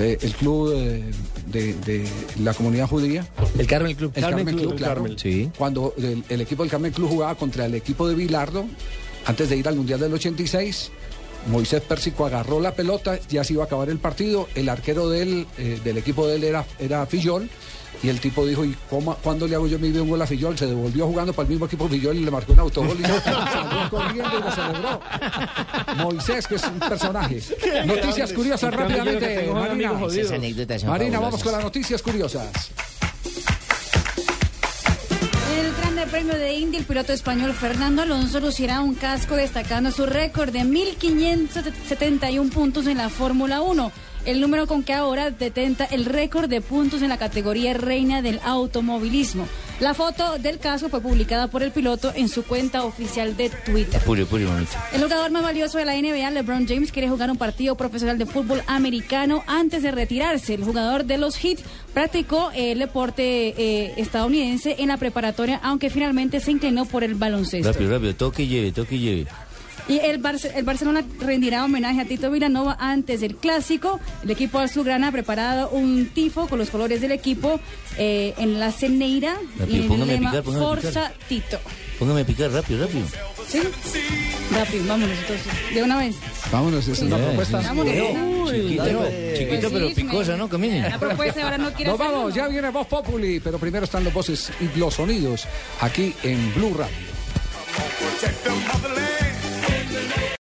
de- 0.00 0.18
el 0.20 0.32
club 0.34 0.72
eh, 0.74 1.02
de, 1.46 1.74
de 1.74 2.04
la 2.42 2.54
comunidad 2.54 2.88
judía. 2.88 3.26
El 3.58 3.66
Carmen 3.66 3.94
Club. 3.94 4.12
El 4.14 4.22
Carmen, 4.22 4.56
Club, 4.56 4.74
claro. 4.76 5.04
Sí. 5.16 5.50
Cuando 5.56 5.94
el, 5.98 6.24
el 6.28 6.40
equipo 6.40 6.62
del 6.62 6.70
Carmen 6.70 6.92
Club 6.92 7.08
jugaba 7.10 7.34
contra 7.34 7.66
el 7.66 7.74
equipo 7.74 8.08
de 8.08 8.14
Bilardo, 8.14 8.64
antes 9.26 9.48
de 9.50 9.56
ir 9.56 9.68
al 9.68 9.76
Mundial 9.76 10.00
del 10.00 10.12
86, 10.14 10.90
Moisés 11.50 11.80
Pérsico 11.82 12.26
agarró 12.26 12.60
la 12.60 12.74
pelota, 12.74 13.18
ya 13.28 13.44
se 13.44 13.54
iba 13.54 13.62
a 13.62 13.66
acabar 13.66 13.88
el 13.88 13.98
partido, 13.98 14.48
el 14.54 14.68
arquero 14.68 15.08
del, 15.08 15.46
eh, 15.58 15.80
del 15.82 15.98
equipo 15.98 16.26
de 16.26 16.36
él 16.36 16.44
era, 16.44 16.66
era 16.78 17.06
Fillol, 17.06 17.48
y 18.02 18.08
el 18.08 18.18
tipo 18.20 18.46
dijo, 18.46 18.64
¿y 18.64 18.74
cómo, 18.88 19.14
cuándo 19.16 19.46
le 19.46 19.54
hago 19.56 19.66
yo 19.66 19.78
mi 19.78 19.90
vida 19.90 20.02
un 20.02 20.08
gol 20.08 20.22
a 20.22 20.26
Fillol? 20.26 20.56
Se 20.56 20.66
devolvió 20.66 21.06
jugando 21.06 21.32
para 21.32 21.44
el 21.44 21.50
mismo 21.50 21.66
equipo 21.66 21.88
Fillol 21.88 22.16
y 22.16 22.24
le 22.24 22.30
marcó 22.30 22.52
un 22.54 22.60
autogol 22.60 22.96
y 22.98 23.02
salió 23.02 23.90
corriendo 23.90 24.38
y 24.38 24.42
lo 24.42 24.50
celebró. 24.50 25.00
Moisés, 25.98 26.46
que 26.46 26.54
es 26.54 26.64
un 26.64 26.78
personaje. 26.78 27.42
Noticias 27.86 28.32
curiosas 28.32 28.72
rápidamente, 28.72 29.50
Marina. 29.52 29.92
Marina, 30.86 31.20
vamos 31.20 31.42
con 31.42 31.52
las 31.52 31.62
noticias 31.62 32.00
curiosas. 32.00 32.70
En 35.52 35.66
el 35.66 35.74
Grande 35.74 36.06
Premio 36.06 36.34
de 36.34 36.54
India, 36.54 36.80
el 36.80 36.86
piloto 36.86 37.12
español 37.12 37.52
Fernando 37.52 38.00
Alonso 38.02 38.40
lucirá 38.40 38.80
un 38.80 38.94
casco 38.94 39.36
destacando 39.36 39.90
su 39.90 40.06
récord 40.06 40.50
de 40.50 40.60
1.571 40.60 42.50
puntos 42.50 42.86
en 42.86 42.96
la 42.96 43.10
Fórmula 43.10 43.60
1, 43.60 43.92
el 44.24 44.40
número 44.40 44.66
con 44.66 44.82
que 44.82 44.92
ahora 44.92 45.30
detenta 45.30 45.84
el 45.84 46.04
récord 46.04 46.48
de 46.48 46.60
puntos 46.60 47.02
en 47.02 47.08
la 47.08 47.18
categoría 47.18 47.74
reina 47.74 48.22
del 48.22 48.40
automovilismo. 48.44 49.46
La 49.80 49.94
foto 49.94 50.38
del 50.38 50.58
casco 50.58 50.90
fue 50.90 51.00
publicada 51.00 51.48
por 51.48 51.62
el 51.62 51.70
piloto 51.70 52.12
en 52.14 52.28
su 52.28 52.44
cuenta 52.44 52.84
oficial 52.84 53.34
de 53.36 53.48
Twitter. 53.48 54.02
El 54.92 55.02
jugador 55.02 55.30
más 55.30 55.42
valioso 55.42 55.78
de 55.78 55.86
la 55.86 55.94
NBA, 55.94 56.30
LeBron 56.30 56.68
James, 56.68 56.92
quiere 56.92 57.08
jugar 57.08 57.30
un 57.30 57.38
partido 57.38 57.76
profesional 57.76 58.18
de 58.18 58.26
fútbol 58.26 58.62
americano 58.66 59.42
antes 59.46 59.82
de 59.82 59.90
retirarse. 59.90 60.52
El 60.52 60.64
jugador 60.64 61.06
de 61.06 61.16
los 61.16 61.36
Heat 61.36 61.60
practicó 61.94 62.50
el 62.54 62.78
deporte 62.78 63.54
eh, 63.56 63.94
estadounidense 63.96 64.76
en 64.78 64.88
la 64.88 64.98
preparatoria, 64.98 65.60
aunque 65.62 65.88
finalmente 65.88 66.40
se 66.40 66.50
inclinó 66.50 66.84
por 66.84 67.02
el 67.02 67.14
baloncesto. 67.14 67.72
Rápido, 67.72 67.90
rápido, 67.90 68.14
toque 68.14 68.42
y 68.42 68.48
lleve, 68.48 68.72
toque 68.72 68.96
y 68.96 68.98
lleve. 68.98 69.26
Y 69.88 69.98
el, 69.98 70.22
Barce- 70.22 70.52
el 70.54 70.64
Barcelona 70.64 71.04
rendirá 71.20 71.64
homenaje 71.64 72.00
a 72.00 72.04
Tito 72.04 72.30
Villanova 72.30 72.76
antes 72.78 73.20
del 73.20 73.36
clásico. 73.36 73.98
El 74.22 74.30
equipo 74.30 74.58
azulgrana 74.58 75.08
ha 75.08 75.12
preparado 75.12 75.70
un 75.70 76.10
tifo 76.14 76.46
con 76.48 76.58
los 76.58 76.70
colores 76.70 77.00
del 77.00 77.12
equipo 77.12 77.58
eh, 77.98 78.34
en 78.38 78.60
la 78.60 78.70
ceneira 78.72 79.36
Rápido, 79.58 79.76
y 79.82 79.86
en 79.86 79.92
el 80.02 80.06
lema 80.08 80.30
picar, 80.30 80.42
póngame 80.44 80.64
a 80.66 80.76
picar. 80.76 80.92
Forza 80.92 81.12
Tito. 81.28 81.58
Póngame 81.98 82.20
a 82.20 82.24
picar, 82.26 82.50
rápido, 82.52 82.86
rápido. 82.86 83.06
¿Sí? 83.48 83.58
Rápido, 84.54 84.84
vámonos 84.86 85.18
entonces. 85.18 85.74
De 85.74 85.82
una 85.82 85.98
vez. 85.98 86.16
Vámonos, 86.52 86.86
esa 86.88 87.04
es 87.04 87.10
la 87.10 87.18
Ya, 87.18 87.24
propuesta. 87.26 87.60
sí. 87.60 87.66
Vámonos. 87.66 87.94
Chiquito, 88.50 88.82
Claro. 88.82 89.04
chiquito 89.36 89.60
Pues 89.60 89.72
pero 89.72 89.88
sí, 89.88 89.94
picosa, 89.94 90.32
me- 90.32 90.38
¿no? 90.38 90.48
Camine. 90.48 90.80
La 90.88 90.98
propuesta 90.98 91.42
ahora 91.42 91.58
no 91.58 91.72
quiere 91.72 91.90
Nos 91.90 91.98
vamos, 91.98 92.30
¿no? 92.30 92.36
ya 92.36 92.48
viene 92.48 92.70
Voz 92.70 92.86
Populi, 92.86 93.40
pero 93.40 93.58
primero 93.58 93.84
están 93.84 94.02
los 94.04 94.12
voces 94.14 94.50
y 94.60 94.78
los 94.78 94.94
sonidos 94.94 95.46
aquí 95.80 96.14
en 96.22 96.54
Blue 96.54 96.74
Radio. 96.74 96.96